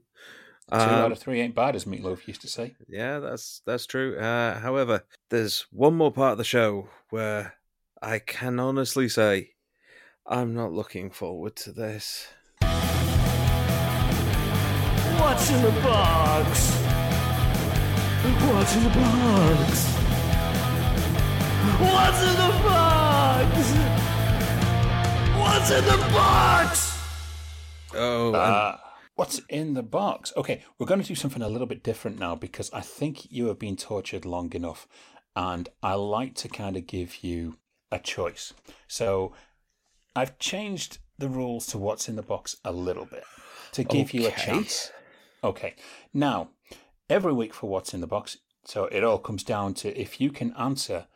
Two 0.70 0.76
um, 0.76 0.88
out 0.88 1.12
of 1.12 1.20
three 1.20 1.40
ain't 1.40 1.54
bad, 1.54 1.76
as 1.76 1.84
Meatloaf 1.84 2.26
used 2.26 2.40
to 2.40 2.48
say. 2.48 2.74
Yeah, 2.88 3.20
that's 3.20 3.62
that's 3.64 3.86
true. 3.86 4.18
Uh, 4.18 4.58
however, 4.58 5.04
there's 5.30 5.66
one 5.70 5.94
more 5.94 6.10
part 6.10 6.32
of 6.32 6.38
the 6.38 6.44
show 6.44 6.88
where 7.10 7.54
I 8.00 8.18
can 8.18 8.58
honestly 8.58 9.08
say 9.08 9.50
I'm 10.26 10.54
not 10.54 10.72
looking 10.72 11.10
forward 11.10 11.54
to 11.56 11.72
this. 11.72 12.26
What's 15.20 15.50
in 15.50 15.62
the 15.62 15.70
box? 15.82 16.74
What's 18.24 18.76
in 18.76 18.84
the 18.84 18.90
box? 18.90 20.11
What's 21.82 22.22
in 22.22 22.34
the 22.34 22.52
box? 22.62 23.52
What's 25.38 25.70
in 25.70 25.84
the 25.84 25.98
box? 26.12 26.98
Oh, 27.94 28.32
uh, 28.32 28.76
What's 29.14 29.40
in 29.48 29.74
the 29.74 29.82
box? 29.82 30.32
Okay, 30.36 30.62
we're 30.78 30.86
going 30.86 31.02
to 31.02 31.06
do 31.06 31.14
something 31.14 31.42
a 31.42 31.48
little 31.48 31.66
bit 31.66 31.82
different 31.82 32.18
now 32.18 32.34
because 32.34 32.70
I 32.72 32.80
think 32.80 33.30
you 33.30 33.48
have 33.48 33.58
been 33.58 33.76
tortured 33.76 34.24
long 34.24 34.52
enough, 34.52 34.88
and 35.36 35.68
I 35.82 35.94
like 35.94 36.34
to 36.36 36.48
kind 36.48 36.76
of 36.76 36.86
give 36.86 37.22
you 37.22 37.58
a 37.90 37.98
choice. 37.98 38.54
So 38.88 39.32
I've 40.16 40.38
changed 40.38 40.98
the 41.18 41.28
rules 41.28 41.66
to 41.66 41.78
what's 41.78 42.08
in 42.08 42.16
the 42.16 42.22
box 42.22 42.56
a 42.64 42.72
little 42.72 43.04
bit 43.04 43.24
to 43.72 43.84
give 43.84 44.08
okay. 44.08 44.18
you 44.18 44.28
a 44.28 44.30
chance. 44.30 44.90
Okay. 45.44 45.74
Now, 46.14 46.50
every 47.10 47.32
week 47.32 47.52
for 47.52 47.68
What's 47.68 47.92
in 47.92 48.00
the 48.00 48.06
Box, 48.06 48.38
so 48.64 48.84
it 48.86 49.02
all 49.02 49.18
comes 49.18 49.42
down 49.42 49.74
to 49.74 50.00
if 50.00 50.20
you 50.20 50.30
can 50.30 50.54
answer 50.58 51.06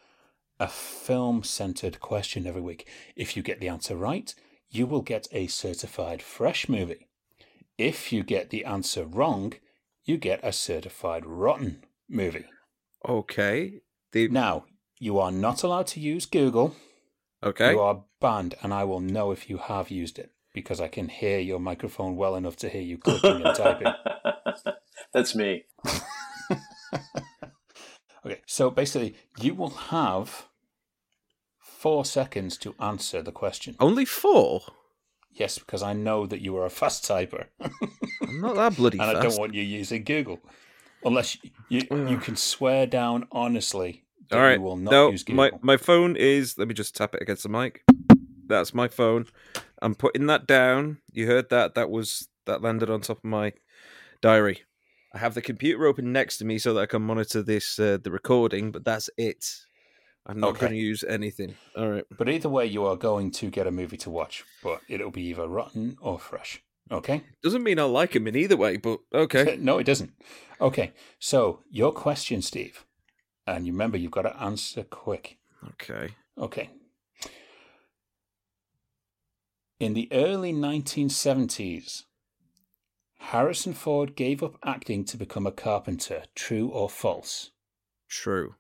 a 0.58 0.68
film 0.68 1.42
centered 1.42 2.00
question 2.00 2.46
every 2.46 2.62
week. 2.62 2.88
If 3.14 3.36
you 3.36 3.42
get 3.42 3.60
the 3.60 3.68
answer 3.68 3.96
right, 3.96 4.34
you 4.70 4.86
will 4.86 5.02
get 5.02 5.28
a 5.32 5.46
certified 5.46 6.22
fresh 6.22 6.68
movie. 6.68 7.08
If 7.78 8.12
you 8.12 8.22
get 8.22 8.50
the 8.50 8.64
answer 8.64 9.04
wrong, 9.04 9.54
you 10.04 10.16
get 10.16 10.40
a 10.42 10.52
certified 10.52 11.26
rotten 11.26 11.84
movie. 12.08 12.46
Okay. 13.06 13.80
The 14.12 14.28
Now, 14.28 14.64
you 14.98 15.18
are 15.18 15.32
not 15.32 15.62
allowed 15.62 15.86
to 15.88 16.00
use 16.00 16.26
Google. 16.26 16.74
okay. 17.42 17.72
You 17.72 17.80
are 17.80 18.04
banned, 18.20 18.54
and 18.62 18.72
I 18.72 18.84
will 18.84 19.00
know 19.00 19.30
if 19.30 19.50
you 19.50 19.58
have 19.58 19.90
used 19.90 20.18
it 20.18 20.32
because 20.54 20.80
I 20.80 20.88
can 20.88 21.08
hear 21.08 21.38
your 21.38 21.60
microphone 21.60 22.16
well 22.16 22.34
enough 22.34 22.56
to 22.56 22.68
hear 22.70 22.80
you 22.80 22.96
clicking 22.96 23.42
and 23.44 23.54
typing. 23.54 23.92
That's 25.12 25.34
me. 25.34 25.64
Okay, 28.26 28.40
so 28.46 28.70
basically, 28.70 29.14
you 29.38 29.54
will 29.54 29.70
have 29.70 30.46
four 31.58 32.04
seconds 32.04 32.56
to 32.58 32.74
answer 32.80 33.22
the 33.22 33.30
question. 33.30 33.76
Only 33.78 34.04
four. 34.04 34.62
Yes, 35.30 35.58
because 35.58 35.82
I 35.82 35.92
know 35.92 36.26
that 36.26 36.40
you 36.40 36.56
are 36.56 36.64
a 36.64 36.70
fast 36.70 37.04
typer, 37.04 37.46
I'm 37.60 38.40
not 38.40 38.56
that 38.56 38.74
bloody 38.74 38.98
fast. 38.98 39.08
and 39.14 39.18
I 39.18 39.22
don't 39.22 39.38
want 39.38 39.54
you 39.54 39.62
using 39.62 40.02
Google, 40.02 40.40
unless 41.04 41.36
you 41.68 41.82
you 41.90 42.18
can 42.18 42.36
swear 42.36 42.86
down 42.86 43.28
honestly 43.30 44.02
that 44.30 44.38
All 44.38 44.42
right. 44.42 44.54
you 44.54 44.62
will 44.62 44.76
not 44.76 44.90
no, 44.90 45.10
use 45.10 45.22
Google. 45.22 45.36
my 45.36 45.50
my 45.62 45.76
phone 45.76 46.16
is. 46.16 46.58
Let 46.58 46.66
me 46.68 46.74
just 46.74 46.96
tap 46.96 47.14
it 47.14 47.22
against 47.22 47.44
the 47.44 47.48
mic. 47.48 47.84
That's 48.46 48.74
my 48.74 48.88
phone. 48.88 49.26
I'm 49.82 49.94
putting 49.94 50.26
that 50.26 50.46
down. 50.46 50.98
You 51.12 51.26
heard 51.26 51.50
that? 51.50 51.74
That 51.74 51.90
was 51.90 52.28
that 52.46 52.62
landed 52.62 52.90
on 52.90 53.02
top 53.02 53.18
of 53.18 53.24
my 53.24 53.52
diary. 54.20 54.62
I 55.16 55.18
have 55.18 55.32
the 55.32 55.40
computer 55.40 55.86
open 55.86 56.12
next 56.12 56.36
to 56.38 56.44
me 56.44 56.58
so 56.58 56.74
that 56.74 56.80
I 56.82 56.86
can 56.86 57.00
monitor 57.00 57.42
this 57.42 57.78
uh, 57.78 57.96
the 58.02 58.10
recording, 58.10 58.70
but 58.70 58.84
that's 58.84 59.08
it. 59.16 59.46
I'm 60.26 60.40
not 60.40 60.50
Okay. 60.50 60.60
going 60.66 60.72
to 60.72 60.78
use 60.78 61.02
anything. 61.04 61.54
All 61.74 61.88
right. 61.88 62.04
But 62.18 62.28
either 62.28 62.50
way, 62.50 62.66
you 62.66 62.84
are 62.84 62.96
going 62.96 63.30
to 63.30 63.48
get 63.48 63.66
a 63.66 63.70
movie 63.70 63.96
to 63.96 64.10
watch, 64.10 64.44
but 64.62 64.82
it'll 64.90 65.10
be 65.10 65.22
either 65.28 65.48
rotten 65.48 65.96
or 66.02 66.18
fresh. 66.18 66.62
Okay. 66.90 67.22
Doesn't 67.42 67.62
mean 67.62 67.78
I'll 67.78 67.88
like 67.88 68.14
him 68.14 68.26
in 68.26 68.36
either 68.36 68.58
way, 68.58 68.76
but 68.76 68.98
okay. 69.14 69.56
no, 69.60 69.78
it 69.78 69.84
doesn't. 69.84 70.12
Okay, 70.60 70.92
so 71.18 71.60
your 71.70 71.92
question, 71.92 72.42
Steve, 72.42 72.84
and 73.46 73.66
you 73.66 73.72
remember 73.72 73.96
you've 73.96 74.10
got 74.10 74.22
to 74.22 74.36
answer 74.38 74.82
quick. 74.82 75.38
Okay. 75.70 76.14
Okay. 76.36 76.68
In 79.80 79.94
the 79.94 80.08
early 80.12 80.52
1970s, 80.52 82.02
Harrison 83.18 83.72
Ford 83.74 84.14
gave 84.14 84.42
up 84.42 84.56
acting 84.64 85.04
to 85.06 85.16
become 85.16 85.46
a 85.46 85.52
carpenter. 85.52 86.22
True 86.34 86.68
or 86.68 86.88
false? 86.88 87.50
True. 88.08 88.54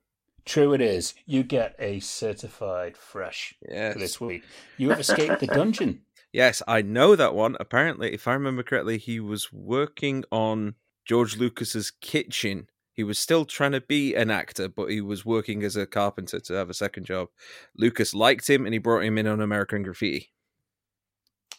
True 0.44 0.72
it 0.74 0.80
is. 0.80 1.14
You 1.24 1.42
get 1.42 1.74
a 1.78 2.00
certified 2.00 2.96
fresh 2.96 3.54
Yes. 3.68 3.92
for 3.94 3.98
this 3.98 4.20
week. 4.20 4.42
You 4.76 4.90
have 4.90 5.00
escaped 5.00 5.40
the 5.40 5.46
dungeon. 5.46 6.02
Yes, 6.32 6.60
I 6.68 6.82
know 6.82 7.16
that 7.16 7.34
one. 7.34 7.56
Apparently, 7.60 8.12
if 8.12 8.28
I 8.28 8.34
remember 8.34 8.62
correctly, 8.62 8.98
he 8.98 9.20
was 9.20 9.50
working 9.54 10.22
on 10.30 10.74
George 11.06 11.38
Lucas's 11.38 11.90
kitchen. 11.90 12.68
He 12.92 13.04
was 13.04 13.18
still 13.18 13.46
trying 13.46 13.72
to 13.72 13.80
be 13.80 14.14
an 14.14 14.30
actor, 14.30 14.68
but 14.68 14.90
he 14.90 15.00
was 15.00 15.24
working 15.24 15.62
as 15.62 15.76
a 15.76 15.86
carpenter 15.86 16.38
to 16.40 16.52
have 16.52 16.68
a 16.68 16.74
second 16.74 17.06
job. 17.06 17.28
Lucas 17.74 18.12
liked 18.12 18.50
him 18.50 18.66
and 18.66 18.74
he 18.74 18.78
brought 18.78 19.04
him 19.04 19.16
in 19.16 19.26
on 19.26 19.40
American 19.40 19.82
Graffiti. 19.82 20.28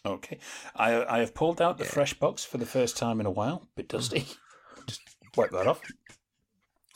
Okay. 0.04 0.38
I 0.76 1.04
I 1.16 1.18
have 1.20 1.34
pulled 1.34 1.60
out 1.60 1.78
the 1.78 1.84
Yeah. 1.84 1.90
fresh 1.90 2.14
box 2.14 2.44
for 2.44 2.58
the 2.58 2.66
first 2.66 2.96
time 2.96 3.20
in 3.20 3.26
a 3.26 3.30
while. 3.30 3.68
Bit 3.76 3.88
dusty. 3.88 4.26
Just 4.86 5.00
wipe 5.36 5.50
that 5.50 5.66
off. 5.66 5.80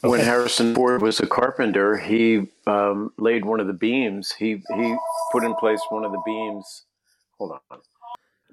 When 0.00 0.18
Harrison 0.20 0.74
Ford 0.74 1.00
was 1.00 1.20
a 1.20 1.26
carpenter, 1.26 1.96
he 1.96 2.48
um, 2.66 3.12
laid 3.18 3.44
one 3.44 3.60
of 3.60 3.68
the 3.68 3.72
beams. 3.72 4.32
He 4.32 4.60
he 4.76 4.96
put 5.30 5.44
in 5.44 5.54
place 5.54 5.80
one 5.90 6.04
of 6.04 6.10
the 6.10 6.20
beams. 6.26 6.84
Hold 7.38 7.52
on. 7.70 7.78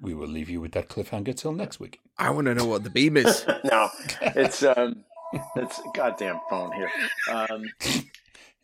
We 0.00 0.14
will 0.14 0.28
leave 0.28 0.48
you 0.48 0.60
with 0.60 0.72
that 0.72 0.88
cliffhanger 0.88 1.36
till 1.36 1.52
next 1.52 1.80
week. 1.80 1.98
I 2.18 2.30
want 2.30 2.46
to 2.46 2.54
know 2.54 2.66
what 2.66 2.84
the 2.84 2.90
beam 2.90 3.16
is. 3.16 3.44
no, 3.64 3.88
it's 4.22 4.62
um, 4.62 5.04
it's 5.56 5.78
a 5.80 5.82
goddamn 5.94 6.40
phone 6.48 6.72
here. 6.72 6.90
Um, 7.28 7.64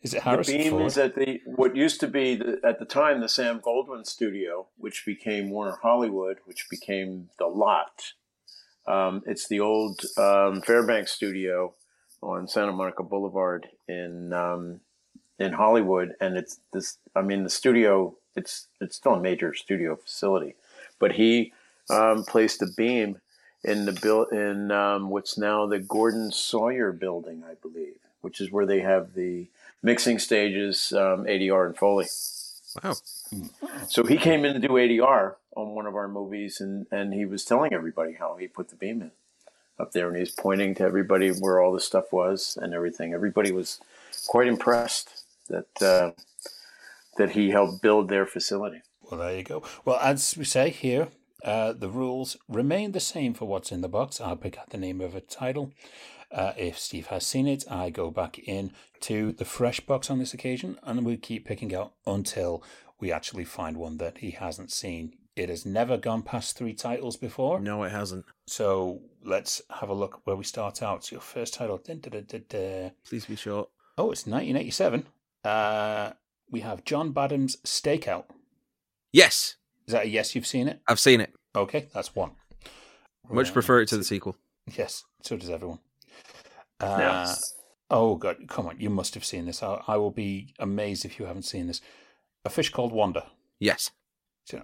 Is 0.01 0.13
it 0.13 0.23
the 0.23 0.43
beam 0.45 0.71
Ford? 0.71 0.85
is 0.85 0.97
at 0.97 1.15
the 1.15 1.41
what 1.45 1.75
used 1.75 1.99
to 2.01 2.07
be 2.07 2.35
the, 2.35 2.59
at 2.63 2.79
the 2.79 2.85
time 2.85 3.19
the 3.19 3.29
Sam 3.29 3.59
Goldwyn 3.59 4.05
studio, 4.05 4.67
which 4.77 5.05
became 5.05 5.49
Warner 5.49 5.77
Hollywood, 5.81 6.37
which 6.45 6.69
became 6.69 7.29
the 7.39 7.47
Lot. 7.47 8.13
Um, 8.85 9.23
it's 9.25 9.47
the 9.47 9.59
old 9.59 10.01
um, 10.17 10.61
Fairbanks 10.61 11.11
studio 11.11 11.73
on 12.21 12.47
Santa 12.47 12.71
Monica 12.71 13.03
Boulevard 13.03 13.67
in 13.87 14.33
um, 14.33 14.81
in 15.39 15.53
Hollywood, 15.53 16.13
and 16.21 16.37
it's 16.37 16.59
this. 16.73 16.97
I 17.15 17.21
mean, 17.21 17.43
the 17.43 17.49
studio. 17.49 18.15
It's 18.35 18.67
it's 18.79 18.95
still 18.95 19.15
a 19.15 19.19
major 19.19 19.55
studio 19.55 19.95
facility, 19.95 20.53
but 20.99 21.13
he 21.13 21.53
um, 21.89 22.23
placed 22.23 22.61
a 22.61 22.67
beam 22.67 23.19
in 23.63 23.85
the 23.85 23.91
build 23.91 24.31
in 24.31 24.71
um, 24.71 25.09
what's 25.09 25.37
now 25.39 25.65
the 25.65 25.79
Gordon 25.79 26.31
Sawyer 26.31 26.91
building, 26.91 27.43
I 27.43 27.55
believe, 27.55 27.97
which 28.21 28.39
is 28.39 28.51
where 28.51 28.67
they 28.67 28.81
have 28.81 29.15
the 29.15 29.47
mixing 29.81 30.19
stages, 30.19 30.91
um, 30.93 31.25
ADR 31.25 31.65
and 31.67 31.77
Foley. 31.77 32.07
Wow. 32.83 32.95
So 33.87 34.03
he 34.03 34.17
came 34.17 34.45
in 34.45 34.53
to 34.53 34.59
do 34.59 34.73
ADR 34.73 35.35
on 35.55 35.75
one 35.75 35.85
of 35.85 35.95
our 35.95 36.07
movies, 36.07 36.61
and, 36.61 36.85
and 36.91 37.13
he 37.13 37.25
was 37.25 37.43
telling 37.43 37.73
everybody 37.73 38.13
how 38.13 38.37
he 38.39 38.47
put 38.47 38.69
the 38.69 38.75
beam 38.75 39.01
in 39.01 39.11
up 39.79 39.91
there, 39.91 40.07
and 40.07 40.17
he's 40.17 40.31
pointing 40.31 40.75
to 40.75 40.83
everybody 40.83 41.29
where 41.29 41.61
all 41.61 41.71
the 41.71 41.79
stuff 41.79 42.11
was 42.11 42.57
and 42.61 42.73
everything. 42.73 43.13
Everybody 43.13 43.51
was 43.51 43.79
quite 44.27 44.47
impressed 44.47 45.23
that 45.49 45.81
uh, 45.81 46.11
that 47.17 47.31
he 47.31 47.49
helped 47.49 47.81
build 47.81 48.09
their 48.09 48.25
facility. 48.25 48.81
Well, 49.01 49.19
there 49.19 49.35
you 49.35 49.43
go. 49.43 49.63
Well, 49.85 49.99
as 50.01 50.35
we 50.37 50.43
say 50.43 50.69
here, 50.69 51.09
uh, 51.43 51.73
the 51.73 51.89
rules 51.89 52.37
remain 52.47 52.91
the 52.91 52.99
same 52.99 53.33
for 53.33 53.45
what's 53.45 53.71
in 53.71 53.81
the 53.81 53.87
box. 53.87 54.19
I'll 54.19 54.35
pick 54.35 54.57
out 54.57 54.69
the 54.69 54.77
name 54.77 55.01
of 55.01 55.15
a 55.15 55.21
title. 55.21 55.71
Uh, 56.31 56.53
if 56.57 56.77
Steve 56.77 57.07
has 57.07 57.25
seen 57.25 57.47
it, 57.47 57.63
I 57.71 57.89
go 57.89 58.11
back 58.11 58.37
in 58.39 58.71
to 59.01 59.31
the 59.31 59.45
fresh 59.45 59.79
box 59.79 60.09
on 60.09 60.19
this 60.19 60.33
occasion, 60.33 60.77
and 60.83 61.05
we 61.05 61.17
keep 61.17 61.45
picking 61.45 61.73
out 61.73 61.93
until 62.05 62.63
we 62.99 63.11
actually 63.11 63.45
find 63.45 63.77
one 63.77 63.97
that 63.97 64.17
he 64.19 64.31
hasn't 64.31 64.71
seen. 64.71 65.13
It 65.35 65.49
has 65.49 65.65
never 65.65 65.97
gone 65.97 66.23
past 66.23 66.57
three 66.57 66.73
titles 66.73 67.15
before. 67.15 67.59
No, 67.59 67.83
it 67.83 67.91
hasn't. 67.91 68.25
So 68.47 69.01
let's 69.23 69.61
have 69.79 69.89
a 69.89 69.93
look 69.93 70.21
where 70.25 70.35
we 70.35 70.43
start 70.43 70.81
out. 70.81 71.05
So 71.05 71.13
your 71.13 71.21
first 71.21 71.53
title. 71.53 71.77
dun, 71.77 71.99
dun, 71.99 72.25
dun. 72.49 72.91
Please 73.07 73.25
be 73.25 73.35
short. 73.35 73.69
Oh, 73.99 74.11
it's 74.11 74.25
1987. 74.25 75.05
Uh, 75.43 76.11
we 76.49 76.61
have 76.61 76.83
John 76.83 77.13
Badham's 77.13 77.57
Stakeout. 77.57 78.25
Yes, 79.13 79.55
Is 79.87 79.93
that 79.93 80.05
a 80.05 80.09
yes? 80.09 80.35
You've 80.35 80.47
seen 80.47 80.67
it? 80.67 80.81
I've 80.87 80.99
seen 80.99 81.21
it. 81.21 81.33
Okay, 81.55 81.87
that's 81.93 82.13
one. 82.15 82.31
Much 83.29 83.47
Right. 83.47 83.53
prefer 83.53 83.81
it 83.81 83.87
to 83.89 83.97
the 83.97 84.03
sequel. 84.03 84.35
Yes, 84.75 85.03
so 85.21 85.37
does 85.37 85.49
everyone. 85.49 85.79
Uh, 86.79 86.97
Yeah. 86.99 87.35
Oh 87.89 88.15
God, 88.15 88.37
come 88.49 88.67
on! 88.67 88.79
You 88.79 88.89
must 88.89 89.13
have 89.13 89.23
seen 89.23 89.45
this. 89.45 89.63
I, 89.63 89.81
I 89.87 89.95
will 89.97 90.11
be 90.11 90.53
amazed 90.59 91.05
if 91.05 91.19
you 91.19 91.25
haven't 91.25 91.43
seen 91.43 91.67
this. 91.67 91.81
A 92.43 92.49
fish 92.49 92.69
called 92.69 92.91
Wanda. 92.91 93.27
Yes, 93.59 93.91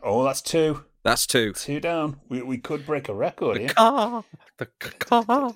Oh, 0.04 0.24
that's 0.24 0.42
two. 0.42 0.84
that's 1.04 1.26
two. 1.26 1.54
Two 1.54 1.80
down. 1.80 2.20
We 2.30 2.42
we 2.42 2.58
could 2.58 2.86
break 2.86 3.08
a 3.10 3.14
record 3.14 3.56
The 3.56 3.60
here. 3.62 3.70
car. 3.70 4.24
The 4.58 4.66
car. 5.00 5.54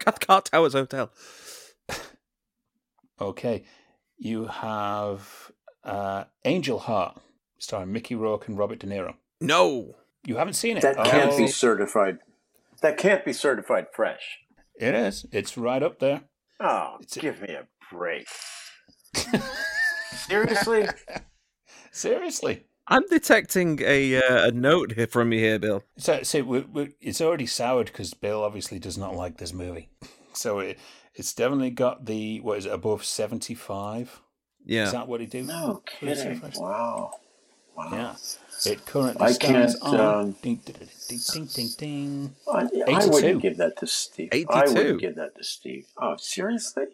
Cat 0.00 0.20
Car 0.20 0.42
Towers 0.42 0.74
Hotel. 0.74 1.10
Okay, 3.20 3.64
you 4.16 4.46
have 4.46 5.50
uh, 5.82 6.24
Angel 6.44 6.78
Heart, 6.78 7.18
starring 7.58 7.92
Mickey 7.92 8.14
Rourke 8.14 8.46
and 8.46 8.56
Robert 8.56 8.78
De 8.78 8.86
Niro. 8.86 9.14
No. 9.40 9.96
You 10.24 10.36
haven't 10.36 10.54
seen 10.54 10.76
it? 10.76 10.82
That 10.82 10.96
can't 11.04 11.32
Oh, 11.32 11.36
be 11.38 11.48
certified. 11.48 12.18
That 12.82 12.96
can't 12.96 13.24
be 13.24 13.32
certified 13.32 13.86
fresh. 13.92 14.38
It 14.78 14.94
is. 14.94 15.26
It's 15.32 15.56
right 15.58 15.82
up 15.82 15.98
there. 15.98 16.22
Oh, 16.60 16.96
It's 17.00 17.16
a- 17.16 17.20
give 17.20 17.40
me 17.42 17.48
a 17.54 17.66
break. 17.92 18.26
Seriously? 20.12 20.86
Seriously. 21.92 22.64
I'm 22.90 23.06
detecting 23.08 23.80
a 23.82 24.16
uh, 24.16 24.48
a 24.48 24.50
note 24.50 24.92
here 24.92 25.06
from 25.06 25.32
you 25.32 25.40
here, 25.40 25.58
Bill. 25.58 25.82
So, 25.98 26.22
so 26.22 26.42
we, 26.42 26.60
we, 26.60 26.94
it's 27.00 27.20
already 27.20 27.44
soured 27.46 27.86
because 27.86 28.14
Bill 28.14 28.42
obviously 28.42 28.78
does 28.78 28.96
not 28.96 29.14
like 29.14 29.36
this 29.38 29.52
movie. 29.52 29.90
So 30.34 30.60
it 30.60 30.78
it's 31.16 31.34
definitely 31.34 31.70
got 31.70 32.04
the 32.06 32.38
what 32.42 32.58
is 32.58 32.66
it 32.66 32.72
above 32.72 33.04
seventy 33.04 33.54
five? 33.54 34.20
Yeah, 34.64 34.84
Is 34.84 34.92
that 34.92 35.08
what 35.08 35.20
it 35.20 35.30
do? 35.30 35.42
No 35.42 35.82
kidding. 35.84 36.40
Wow. 36.54 37.10
Wow. 37.76 37.88
Yeah. 37.90 38.14
It 38.66 38.84
currently 38.86 39.26
I 39.26 39.32
stands 39.32 39.78
can't, 39.78 39.94
on 39.94 40.00
um, 40.20 40.32
ding, 40.42 40.56
ding, 40.64 40.76
ding, 41.08 41.18
ding, 41.32 41.46
ding, 41.46 41.68
ding. 41.78 42.34
I, 42.52 42.68
I 42.88 43.06
wouldn't 43.06 43.42
give 43.42 43.56
that 43.58 43.76
to 43.78 43.86
Steve. 43.86 44.28
82. 44.32 44.52
I 44.52 44.64
wouldn't 44.68 45.00
give 45.00 45.14
that 45.16 45.36
to 45.36 45.44
Steve. 45.44 45.86
Oh, 45.96 46.16
seriously? 46.18 46.84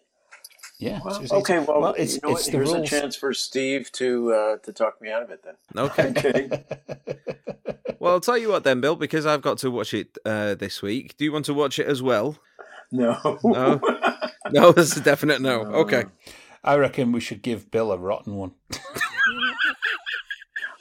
Yeah. 0.78 1.00
Well, 1.04 1.16
okay, 1.32 1.54
it's- 1.62 1.68
well, 1.68 1.94
it's 1.96 2.14
you 2.14 2.20
know 2.22 2.36
it's 2.36 2.46
what? 2.46 2.52
Here's 2.52 2.72
rules. 2.72 2.92
a 2.92 3.00
chance 3.00 3.16
for 3.16 3.32
Steve 3.32 3.90
to 3.92 4.32
uh, 4.32 4.56
to 4.58 4.72
talk 4.72 5.00
me 5.00 5.10
out 5.10 5.22
of 5.22 5.30
it 5.30 5.42
then. 5.44 5.54
Okay. 5.76 6.12
Okay. 6.16 6.64
Well, 8.00 8.12
I'll 8.12 8.20
tell 8.20 8.36
you 8.36 8.50
what 8.50 8.64
then, 8.64 8.82
Bill, 8.82 8.96
because 8.96 9.24
I've 9.24 9.40
got 9.40 9.56
to 9.58 9.70
watch 9.70 9.94
it 9.94 10.18
uh, 10.26 10.56
this 10.56 10.82
week. 10.82 11.16
Do 11.16 11.24
you 11.24 11.32
want 11.32 11.46
to 11.46 11.54
watch 11.54 11.78
it 11.78 11.86
as 11.86 12.02
well? 12.02 12.36
No. 12.92 13.38
No? 13.42 13.80
No, 14.50 14.72
that's 14.72 14.94
a 14.94 15.00
definite 15.00 15.40
no. 15.40 15.62
Okay. 15.62 16.04
I 16.62 16.76
reckon 16.76 17.12
we 17.12 17.20
should 17.20 17.40
give 17.40 17.70
Bill 17.70 17.90
a 17.92 17.96
rotten 17.96 18.34
one. 18.34 18.52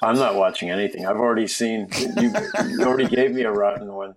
I'm 0.04 0.16
not 0.18 0.36
watching 0.36 0.70
anything. 0.70 1.06
I've 1.06 1.18
already 1.18 1.48
seen. 1.48 1.88
You, 2.20 2.34
you 2.70 2.84
already 2.84 3.08
gave 3.08 3.32
me 3.32 3.44
a 3.44 3.52
rotten 3.52 3.92
one. 3.94 4.16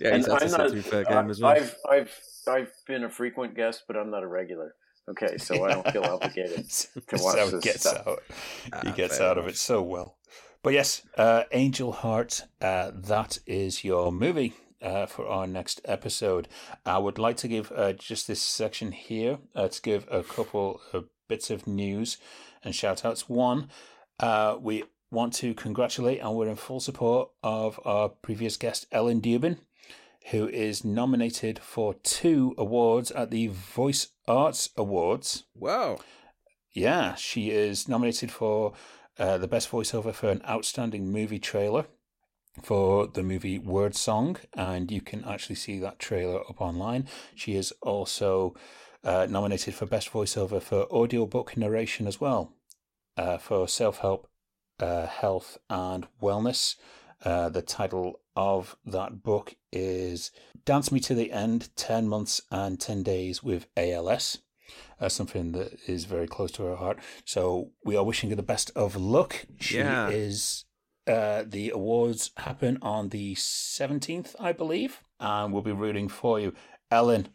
Yeah, 0.00 0.08
And 0.08 0.16
he's 0.16 0.26
to 0.26 0.32
I'm 0.34 0.48
sit 0.48 0.58
not. 0.58 0.70
through 0.70 0.82
fair 0.82 1.04
game 1.04 1.30
as 1.30 1.40
well. 1.40 1.52
I've 1.52 1.76
I've 1.88 2.20
I've 2.48 2.72
been 2.86 3.04
a 3.04 3.10
frequent 3.10 3.54
guest, 3.54 3.84
but 3.86 3.96
I'm 3.96 4.10
not 4.10 4.22
a 4.22 4.26
regular. 4.28 4.74
Okay, 5.08 5.36
so 5.38 5.64
I 5.64 5.72
don't 5.74 5.90
feel 5.90 6.04
obligated. 6.04 6.58
That's 6.66 6.88
watch 7.22 7.38
how 7.38 7.46
this 7.46 7.54
he 7.54 7.60
gets 7.60 7.88
stuff. 7.88 8.06
out. 8.06 8.22
he 8.84 8.90
Ah, 8.90 8.92
gets 8.92 9.18
fair 9.18 9.28
out 9.28 9.38
of 9.38 9.48
it 9.48 9.56
so 9.56 9.82
well. 9.82 10.16
But 10.62 10.74
yes, 10.74 11.02
uh, 11.16 11.42
Angel 11.50 11.90
Heart, 11.90 12.44
uh, 12.60 12.92
that 12.94 13.38
is 13.46 13.82
your 13.82 14.12
movie 14.12 14.52
uh, 14.80 15.06
for 15.06 15.26
our 15.26 15.46
next 15.48 15.80
episode. 15.86 16.46
I 16.86 16.98
would 16.98 17.18
like 17.18 17.36
to 17.38 17.48
give 17.48 17.72
uh, 17.74 17.94
just 17.94 18.28
this 18.28 18.40
section 18.40 18.92
here 18.92 19.38
uh, 19.56 19.66
to 19.68 19.82
give 19.82 20.06
a 20.08 20.22
couple 20.22 20.80
of 20.92 21.06
bits 21.26 21.50
of 21.50 21.66
news 21.66 22.18
and 22.62 22.74
shout 22.76 23.04
outs. 23.04 23.28
One, 23.28 23.70
uh, 24.22 24.56
we 24.60 24.84
want 25.10 25.34
to 25.34 25.52
congratulate 25.52 26.20
and 26.20 26.34
we're 26.34 26.48
in 26.48 26.56
full 26.56 26.80
support 26.80 27.30
of 27.42 27.78
our 27.84 28.08
previous 28.08 28.56
guest, 28.56 28.86
Ellen 28.90 29.20
Dubin, 29.20 29.58
who 30.30 30.48
is 30.48 30.84
nominated 30.84 31.58
for 31.58 31.94
two 32.02 32.54
awards 32.56 33.10
at 33.10 33.30
the 33.30 33.48
Voice 33.48 34.08
Arts 34.26 34.70
Awards. 34.76 35.44
Wow. 35.54 35.98
Yeah, 36.72 37.14
she 37.16 37.50
is 37.50 37.88
nominated 37.88 38.30
for 38.30 38.72
uh, 39.18 39.36
the 39.36 39.48
best 39.48 39.70
voiceover 39.70 40.14
for 40.14 40.30
an 40.30 40.40
outstanding 40.48 41.12
movie 41.12 41.38
trailer 41.38 41.84
for 42.62 43.06
the 43.06 43.22
movie 43.22 43.58
Word 43.58 43.94
Song, 43.94 44.36
and 44.54 44.90
you 44.90 45.00
can 45.00 45.24
actually 45.24 45.56
see 45.56 45.78
that 45.80 45.98
trailer 45.98 46.40
up 46.40 46.60
online. 46.60 47.08
She 47.34 47.56
is 47.56 47.72
also 47.82 48.54
uh, 49.04 49.26
nominated 49.28 49.74
for 49.74 49.86
best 49.86 50.12
voiceover 50.12 50.62
for 50.62 50.84
audiobook 50.90 51.56
narration 51.56 52.06
as 52.06 52.20
well, 52.20 52.52
uh, 53.16 53.38
for 53.38 53.66
self 53.68 53.98
help, 53.98 54.28
uh, 54.80 55.06
health, 55.06 55.58
and 55.70 56.06
wellness. 56.20 56.76
Uh, 57.24 57.48
the 57.48 57.62
title 57.62 58.20
of 58.34 58.76
that 58.84 59.22
book 59.22 59.54
is 59.72 60.30
Dance 60.64 60.90
Me 60.90 60.98
to 61.00 61.14
the 61.14 61.30
End 61.30 61.68
10 61.76 62.08
Months 62.08 62.40
and 62.50 62.80
10 62.80 63.02
Days 63.04 63.42
with 63.44 63.66
ALS 63.76 64.38
uh, 65.00 65.08
something 65.08 65.52
that 65.52 65.78
is 65.86 66.04
very 66.04 66.26
close 66.26 66.50
to 66.52 66.62
her 66.64 66.76
heart. 66.76 66.98
So 67.24 67.70
we 67.84 67.96
are 67.96 68.04
wishing 68.04 68.30
her 68.30 68.36
the 68.36 68.42
best 68.42 68.70
of 68.74 68.96
luck. 68.96 69.44
She 69.60 69.78
Yeah. 69.78 70.08
is. 70.08 70.64
Uh, 71.06 71.42
the 71.44 71.70
awards 71.70 72.30
happen 72.36 72.78
on 72.80 73.08
the 73.08 73.34
seventeenth, 73.34 74.36
I 74.38 74.52
believe, 74.52 75.02
and 75.18 75.52
we'll 75.52 75.62
be 75.62 75.72
rooting 75.72 76.08
for 76.08 76.38
you, 76.38 76.54
Ellen. 76.92 77.28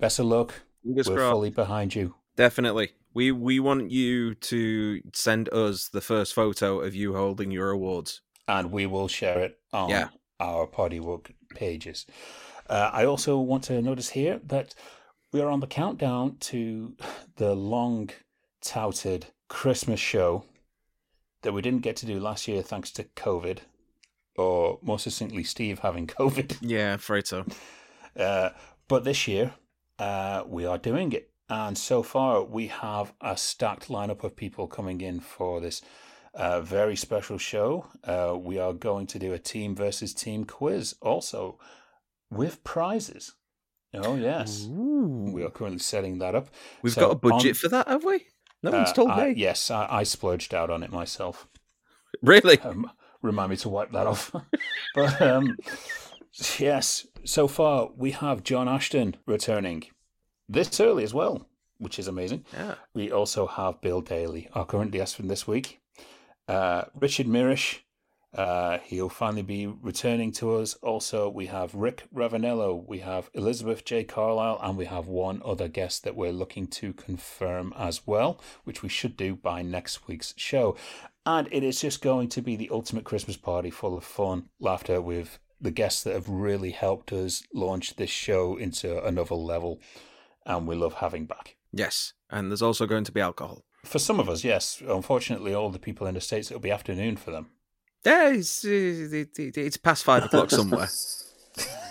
Best 0.00 0.18
of 0.18 0.26
luck. 0.26 0.62
Fingers 0.82 1.08
We're 1.08 1.16
crossed. 1.16 1.30
fully 1.32 1.50
behind 1.50 1.94
you. 1.94 2.16
Definitely. 2.34 2.90
We 3.16 3.32
we 3.32 3.60
want 3.60 3.90
you 3.90 4.34
to 4.34 5.00
send 5.14 5.48
us 5.52 5.88
the 5.88 6.02
first 6.02 6.34
photo 6.34 6.80
of 6.80 6.94
you 6.94 7.14
holding 7.16 7.50
your 7.50 7.70
awards. 7.70 8.20
and 8.48 8.70
we 8.70 8.84
will 8.86 9.08
share 9.08 9.40
it 9.46 9.58
on 9.72 9.88
Yeah. 9.90 10.08
our 10.38 10.66
Poddywook 10.68 11.32
pages. 11.54 12.06
Uh, 12.68 12.90
I 12.92 13.04
also 13.06 13.38
want 13.50 13.64
to 13.64 13.80
notice 13.82 14.10
here 14.10 14.40
that 14.44 14.74
we 15.32 15.40
are 15.40 15.48
on 15.50 15.60
the 15.60 15.66
countdown 15.66 16.36
to 16.50 16.94
the 17.36 17.54
long 17.54 18.10
touted 18.60 19.26
Christmas 19.48 19.98
show 20.00 20.44
that 21.42 21.52
we 21.54 21.62
didn't 21.62 21.82
get 21.88 21.96
to 21.96 22.06
do 22.06 22.20
last 22.20 22.46
year 22.48 22.62
thanks 22.62 22.90
to 22.92 23.04
COVID, 23.04 23.58
or 24.36 24.78
more 24.82 24.98
succinctly, 24.98 25.42
Steve 25.44 25.78
having 25.80 26.06
COVID. 26.20 26.58
Yeah, 26.60 26.94
afraid 26.94 27.26
so. 27.26 27.44
Uh, 28.16 28.50
but 28.88 29.04
this 29.04 29.26
year, 29.28 29.52
uh, 29.98 30.42
we 30.46 30.64
are 30.64 30.78
doing 30.78 31.12
it. 31.12 31.30
And 31.48 31.78
so 31.78 32.02
far, 32.02 32.42
we 32.42 32.66
have 32.68 33.12
a 33.20 33.36
stacked 33.36 33.88
lineup 33.88 34.24
of 34.24 34.34
people 34.36 34.66
coming 34.66 35.00
in 35.00 35.20
for 35.20 35.60
this 35.60 35.80
uh, 36.34 36.60
very 36.60 36.96
special 36.96 37.38
show. 37.38 37.86
Uh, 38.04 38.36
we 38.38 38.58
are 38.58 38.72
going 38.72 39.06
to 39.08 39.18
do 39.18 39.32
a 39.32 39.38
team 39.38 39.74
versus 39.76 40.12
team 40.12 40.44
quiz 40.44 40.94
also 41.00 41.58
with 42.30 42.62
prizes. 42.64 43.34
Oh, 43.94 44.16
yes. 44.16 44.66
We 44.68 45.42
are 45.44 45.50
currently 45.50 45.78
setting 45.78 46.18
that 46.18 46.34
up. 46.34 46.48
We've 46.82 46.92
So 46.92 47.02
got 47.02 47.10
a 47.12 47.14
budget 47.14 47.50
on- 47.50 47.54
for 47.54 47.68
that, 47.68 47.88
have 47.88 48.04
we? 48.04 48.26
No 48.62 48.72
one's 48.72 48.90
Uh, 48.90 48.94
told 48.94 49.10
I- 49.12 49.28
me. 49.28 49.34
Yes, 49.36 49.70
I, 49.70 49.86
I 49.88 50.02
splurged 50.02 50.52
out 50.52 50.68
on 50.68 50.82
it 50.82 50.90
myself. 50.90 51.48
Really? 52.22 52.58
Um, 52.60 52.90
remind 53.22 53.50
me 53.50 53.56
to 53.58 53.68
wipe 53.68 53.92
that 53.92 54.06
off. 54.06 54.32
but 54.94 55.22
um, 55.22 55.56
yes, 56.58 57.06
so 57.24 57.46
far 57.48 57.90
we 57.96 58.10
have 58.10 58.42
John 58.42 58.68
Ashton 58.68 59.16
returning 59.26 59.84
this 60.48 60.80
early 60.80 61.04
as 61.04 61.14
well, 61.14 61.46
which 61.78 61.98
is 61.98 62.08
amazing. 62.08 62.44
Yeah. 62.52 62.74
We 62.94 63.10
also 63.10 63.46
have 63.46 63.80
Bill 63.80 64.00
Daly, 64.00 64.48
our 64.54 64.64
current 64.64 64.92
guest 64.92 65.16
from 65.16 65.28
this 65.28 65.46
week. 65.46 65.80
Uh, 66.48 66.84
Richard 66.94 67.26
Mirish, 67.26 67.84
uh, 68.34 68.78
he'll 68.84 69.08
finally 69.08 69.42
be 69.42 69.66
returning 69.66 70.30
to 70.30 70.56
us. 70.56 70.74
Also, 70.74 71.28
we 71.28 71.46
have 71.46 71.74
Rick 71.74 72.04
Ravanello, 72.14 72.86
we 72.86 72.98
have 72.98 73.30
Elizabeth 73.34 73.84
J. 73.84 74.04
Carlisle, 74.04 74.60
and 74.62 74.76
we 74.76 74.84
have 74.84 75.06
one 75.06 75.40
other 75.44 75.68
guest 75.68 76.04
that 76.04 76.16
we're 76.16 76.32
looking 76.32 76.66
to 76.68 76.92
confirm 76.92 77.72
as 77.76 78.06
well, 78.06 78.40
which 78.64 78.82
we 78.82 78.88
should 78.88 79.16
do 79.16 79.34
by 79.34 79.62
next 79.62 80.06
week's 80.06 80.34
show. 80.36 80.76
And 81.24 81.48
it 81.50 81.64
is 81.64 81.80
just 81.80 82.02
going 82.02 82.28
to 82.28 82.42
be 82.42 82.54
the 82.54 82.70
ultimate 82.70 83.04
Christmas 83.04 83.36
party 83.36 83.70
full 83.70 83.96
of 83.96 84.04
fun, 84.04 84.48
laughter 84.60 85.00
with 85.00 85.38
the 85.60 85.70
guests 85.70 86.02
that 86.04 86.12
have 86.12 86.28
really 86.28 86.70
helped 86.70 87.12
us 87.12 87.42
launch 87.54 87.96
this 87.96 88.10
show 88.10 88.56
into 88.56 89.02
another 89.04 89.34
level. 89.34 89.80
And 90.46 90.66
we 90.66 90.74
love 90.76 90.94
having 90.94 91.26
back. 91.26 91.56
Yes. 91.72 92.14
And 92.30 92.50
there's 92.50 92.62
also 92.62 92.86
going 92.86 93.04
to 93.04 93.12
be 93.12 93.20
alcohol. 93.20 93.64
For 93.84 93.98
some 93.98 94.18
of 94.20 94.28
us, 94.28 94.42
yes. 94.44 94.80
Unfortunately, 94.86 95.52
all 95.52 95.68
the 95.70 95.78
people 95.78 96.06
in 96.06 96.14
the 96.14 96.20
States, 96.20 96.50
it'll 96.50 96.60
be 96.60 96.70
afternoon 96.70 97.16
for 97.16 97.30
them. 97.32 97.48
Yeah, 98.04 98.30
it's, 98.30 98.64
it- 98.64 99.38
it- 99.38 99.58
it's 99.58 99.76
past 99.76 100.04
five 100.04 100.24
o'clock 100.24 100.50
somewhere. 100.50 100.88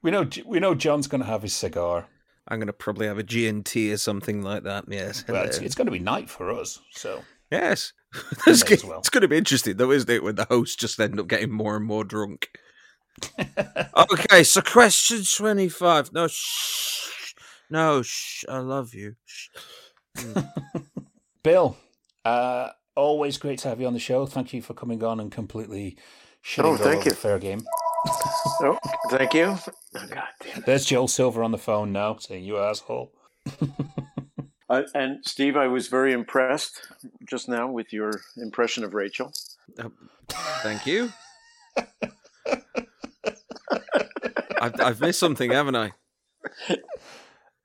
We 0.02 0.10
know 0.12 0.28
we 0.44 0.60
know 0.60 0.74
John's 0.76 1.08
going 1.08 1.22
to 1.22 1.26
have 1.26 1.42
his 1.42 1.54
cigar. 1.54 2.06
I'm 2.46 2.60
going 2.60 2.68
to 2.68 2.72
probably 2.72 3.06
have 3.08 3.18
a 3.18 3.24
G&T 3.24 3.92
or 3.92 3.96
something 3.96 4.40
like 4.40 4.62
that. 4.62 4.84
Yes. 4.88 5.24
Well, 5.26 5.44
it's, 5.44 5.58
it's 5.58 5.74
going 5.74 5.86
to 5.86 5.90
be 5.92 5.98
night 5.98 6.30
for 6.30 6.52
us, 6.52 6.78
so 6.92 7.22
yes. 7.50 7.92
it's, 8.46 8.46
may 8.46 8.52
as 8.74 8.82
go- 8.82 8.88
well. 8.88 8.98
it's 9.00 9.08
going 9.10 9.22
to 9.22 9.28
be 9.28 9.36
interesting, 9.38 9.76
though, 9.78 9.90
isn't 9.90 10.08
it, 10.08 10.22
when 10.22 10.36
the 10.36 10.44
hosts 10.44 10.76
just 10.76 11.00
end 11.00 11.18
up 11.18 11.26
getting 11.26 11.50
more 11.50 11.74
and 11.74 11.84
more 11.84 12.04
drunk? 12.04 12.50
Okay, 13.96 14.42
so 14.42 14.60
question 14.60 15.22
25. 15.24 16.12
No, 16.12 16.26
shh. 16.28 17.34
No, 17.70 18.02
shh. 18.02 18.44
I 18.48 18.58
love 18.58 18.94
you. 18.94 19.16
Shh. 19.24 19.48
Bill, 21.42 21.76
uh, 22.24 22.70
always 22.94 23.38
great 23.38 23.58
to 23.60 23.68
have 23.68 23.80
you 23.80 23.86
on 23.86 23.92
the 23.92 23.98
show. 24.00 24.26
Thank 24.26 24.52
you 24.52 24.62
for 24.62 24.74
coming 24.74 25.02
on 25.04 25.20
and 25.20 25.30
completely 25.30 25.96
shitting 26.44 26.64
Oh, 26.64 26.70
all 26.72 26.76
thank 26.76 27.00
over 27.00 27.10
you. 27.10 27.14
fair 27.14 27.38
game. 27.38 27.64
oh, 28.62 28.78
thank 29.10 29.34
you. 29.34 29.56
Oh, 29.94 30.06
God 30.08 30.24
damn. 30.42 30.62
There's 30.62 30.84
Joel 30.86 31.08
Silver 31.08 31.42
on 31.42 31.52
the 31.52 31.58
phone 31.58 31.92
now 31.92 32.16
saying, 32.16 32.44
"You 32.44 32.58
asshole." 32.58 33.12
Uh, 34.68 34.82
and 34.96 35.24
Steve, 35.24 35.56
I 35.56 35.68
was 35.68 35.86
very 35.86 36.12
impressed 36.12 36.88
just 37.24 37.48
now 37.48 37.70
with 37.70 37.92
your 37.92 38.10
impression 38.36 38.82
of 38.82 38.94
Rachel. 38.94 39.32
Thank 40.64 40.86
you. 40.86 41.12
I've, 44.60 44.80
I've 44.80 45.00
missed 45.00 45.18
something, 45.18 45.50
haven't 45.50 45.76
I? 45.76 45.92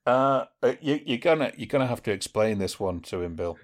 Uh, 0.05 0.45
uh, 0.63 0.73
you, 0.81 0.99
you're 1.05 1.19
gonna 1.19 1.51
you're 1.55 1.67
gonna 1.67 1.85
have 1.85 2.01
to 2.03 2.11
explain 2.11 2.57
this 2.57 2.79
one 2.79 3.01
to 3.01 3.21
him, 3.21 3.35
Bill. 3.35 3.57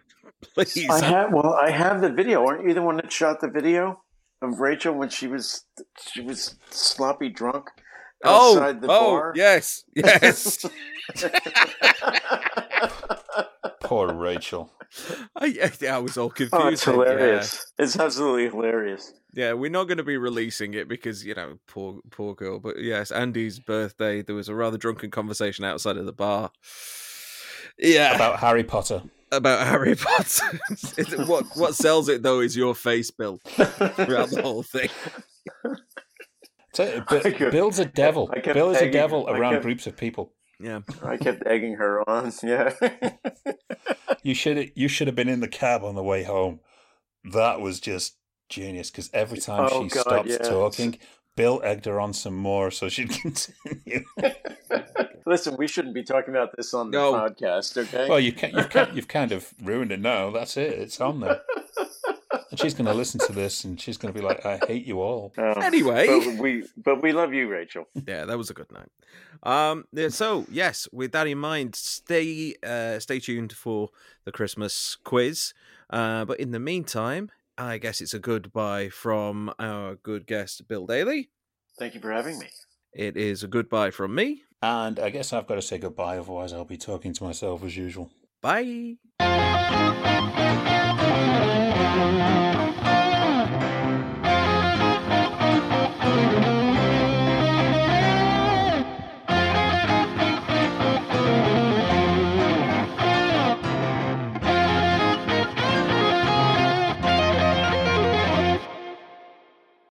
Please. 0.53 0.87
I 0.87 1.03
have 1.03 1.33
well, 1.33 1.53
I 1.53 1.71
have 1.71 2.01
the 2.01 2.11
video. 2.11 2.45
Aren't 2.45 2.67
you 2.67 2.75
the 2.75 2.81
one 2.83 2.97
that 2.97 3.11
shot 3.11 3.41
the 3.41 3.49
video 3.49 4.01
of 4.41 4.59
Rachel 4.59 4.93
when 4.93 5.09
she 5.09 5.27
was 5.27 5.65
she 5.99 6.21
was 6.21 6.55
sloppy 6.69 7.29
drunk 7.29 7.69
oh, 8.23 8.73
the 8.73 8.85
oh, 8.85 8.87
bar? 8.87 9.33
yes, 9.35 9.83
yes. 9.95 10.65
Poor 13.81 14.13
Rachel. 14.13 14.71
I, 15.35 15.71
I, 15.81 15.87
I 15.87 15.97
was 15.99 16.17
all 16.17 16.29
confused. 16.29 16.53
oh, 16.53 16.67
it's 16.67 16.85
then, 16.85 16.95
hilarious! 16.95 17.71
It's 17.77 17.97
absolutely 17.97 18.49
hilarious. 18.49 19.13
Yeah. 19.33 19.47
yeah, 19.47 19.53
we're 19.53 19.69
not 19.69 19.85
going 19.85 19.97
to 19.97 20.03
be 20.03 20.17
releasing 20.17 20.73
it 20.73 20.87
because 20.87 21.25
you 21.25 21.35
know, 21.35 21.59
poor, 21.67 21.99
poor 22.09 22.33
girl. 22.33 22.59
But 22.59 22.81
yes, 22.81 23.11
Andy's 23.11 23.59
birthday. 23.59 24.21
There 24.21 24.35
was 24.35 24.49
a 24.49 24.55
rather 24.55 24.77
drunken 24.77 25.11
conversation 25.11 25.65
outside 25.65 25.97
of 25.97 26.05
the 26.05 26.13
bar. 26.13 26.51
Yeah, 27.77 28.15
about, 28.15 28.31
About 28.31 28.39
Harry 28.39 28.63
Potter. 28.63 29.03
About 29.31 29.67
Harry 29.67 29.95
Potter. 29.95 30.59
What 31.25 31.45
what 31.55 31.75
sells 31.75 32.09
it 32.09 32.23
though 32.23 32.39
is 32.39 32.55
your 32.55 32.73
face, 32.73 33.11
Bill, 33.11 33.39
throughout 33.43 34.29
the 34.29 34.41
whole 34.41 34.63
thing. 34.63 34.89
So, 36.77 37.03
I 37.09 37.19
Bi- 37.21 37.31
kept- 37.31 37.51
Bill's 37.51 37.79
a 37.79 37.85
devil. 37.85 38.29
I 38.31 38.39
kept 38.39 38.53
Bill 38.53 38.69
is 38.69 38.81
a 38.81 38.91
devil 39.01 39.27
I 39.27 39.31
around 39.37 39.53
kept- 39.53 39.63
groups 39.63 39.87
of 39.87 39.97
people. 39.97 40.33
Yeah, 40.59 40.81
I 41.03 41.17
kept 41.17 41.45
egging 41.45 41.73
her 41.75 42.07
on. 42.09 42.31
Yeah. 42.43 42.71
You 44.23 44.33
should 44.33 44.71
you 44.75 44.87
should 44.87 45.07
have 45.07 45.15
been 45.15 45.29
in 45.29 45.39
the 45.39 45.47
cab 45.47 45.83
on 45.83 45.95
the 45.95 46.03
way 46.03 46.23
home. 46.23 46.59
That 47.23 47.61
was 47.61 47.79
just 47.79 48.17
genius 48.49 48.89
because 48.91 49.09
every 49.13 49.39
time 49.39 49.69
Oh, 49.71 49.83
she 49.83 49.89
God, 49.89 50.01
stopped 50.01 50.27
yeah. 50.29 50.37
talking, 50.37 50.97
Bill 51.35 51.61
egged 51.63 51.85
her 51.85 51.99
on 51.99 52.13
some 52.13 52.35
more 52.35 52.69
so 52.71 52.89
she'd 52.89 53.09
continue. 53.09 54.03
Listen, 55.25 55.57
we 55.57 55.67
shouldn't 55.67 55.93
be 55.93 56.03
talking 56.03 56.29
about 56.33 56.55
this 56.55 56.73
on 56.73 56.89
the 56.91 56.97
No. 56.97 57.13
podcast, 57.13 57.77
okay? 57.77 58.07
well, 58.09 58.19
you 58.19 58.31
can, 58.31 58.51
you've, 58.55 58.69
kind, 58.69 58.95
you've 58.95 59.07
kind 59.09 59.31
of 59.33 59.53
ruined 59.61 59.91
it 59.91 59.99
now. 59.99 60.31
That's 60.31 60.55
it. 60.57 60.71
It's 60.79 61.01
on 61.01 61.19
there. 61.19 61.41
And 62.49 62.59
she's 62.59 62.73
going 62.73 62.85
to 62.85 62.93
listen 62.93 63.19
to 63.27 63.33
this 63.33 63.63
and 63.65 63.79
she's 63.79 63.97
going 63.97 64.13
to 64.13 64.19
be 64.19 64.25
like, 64.25 64.45
I 64.45 64.57
hate 64.67 64.85
you 64.85 65.01
all. 65.01 65.33
Oh, 65.37 65.51
Anyway. 65.61 66.07
but 66.07 66.37
we 66.39 66.63
but 66.77 67.01
we 67.01 67.11
love 67.11 67.33
you, 67.33 67.47
Rachel. 67.49 67.85
yeah, 68.07 68.25
that 68.25 68.37
was 68.37 68.49
a 68.49 68.53
good 68.53 68.71
night. 68.71 68.89
Um, 69.43 69.85
yeah, 69.91 70.09
so 70.09 70.45
yes, 70.49 70.87
with 70.91 71.11
that 71.11 71.27
in 71.27 71.37
mind, 71.37 71.75
stay 71.75 72.55
uh, 72.65 72.99
stay 72.99 73.19
tuned 73.19 73.53
for 73.53 73.89
the 74.25 74.31
Christmas 74.31 74.97
quiz. 75.03 75.53
Uh, 75.89 76.25
but 76.25 76.39
in 76.39 76.51
the 76.51 76.59
meantime, 76.59 77.29
I 77.57 77.77
guess 77.79 78.01
it's 78.01 78.13
a 78.13 78.19
goodbye 78.19 78.89
from 78.89 79.51
our 79.59 79.95
good 79.95 80.25
guest 80.27 80.67
Bill 80.67 80.85
Daly. 80.85 81.29
Thank 81.79 81.95
you 81.95 81.99
for 82.01 82.11
having 82.11 82.39
me. 82.39 82.47
It 82.93 83.15
is 83.17 83.43
a 83.43 83.47
goodbye 83.47 83.91
from 83.91 84.15
me. 84.15 84.43
And 84.61 84.99
I 84.99 85.09
guess 85.11 85.33
I've 85.33 85.45
got 85.47 85.55
to 85.55 85.61
say 85.61 85.77
goodbye, 85.77 86.17
otherwise, 86.17 86.51
I'll 86.53 86.65
be 86.65 86.77
talking 86.77 87.13
to 87.13 87.23
myself 87.23 87.63
as 87.63 87.77
usual. 87.77 88.09
Bye. 88.41 88.97
Thank 91.97 92.53
you. 92.53 92.56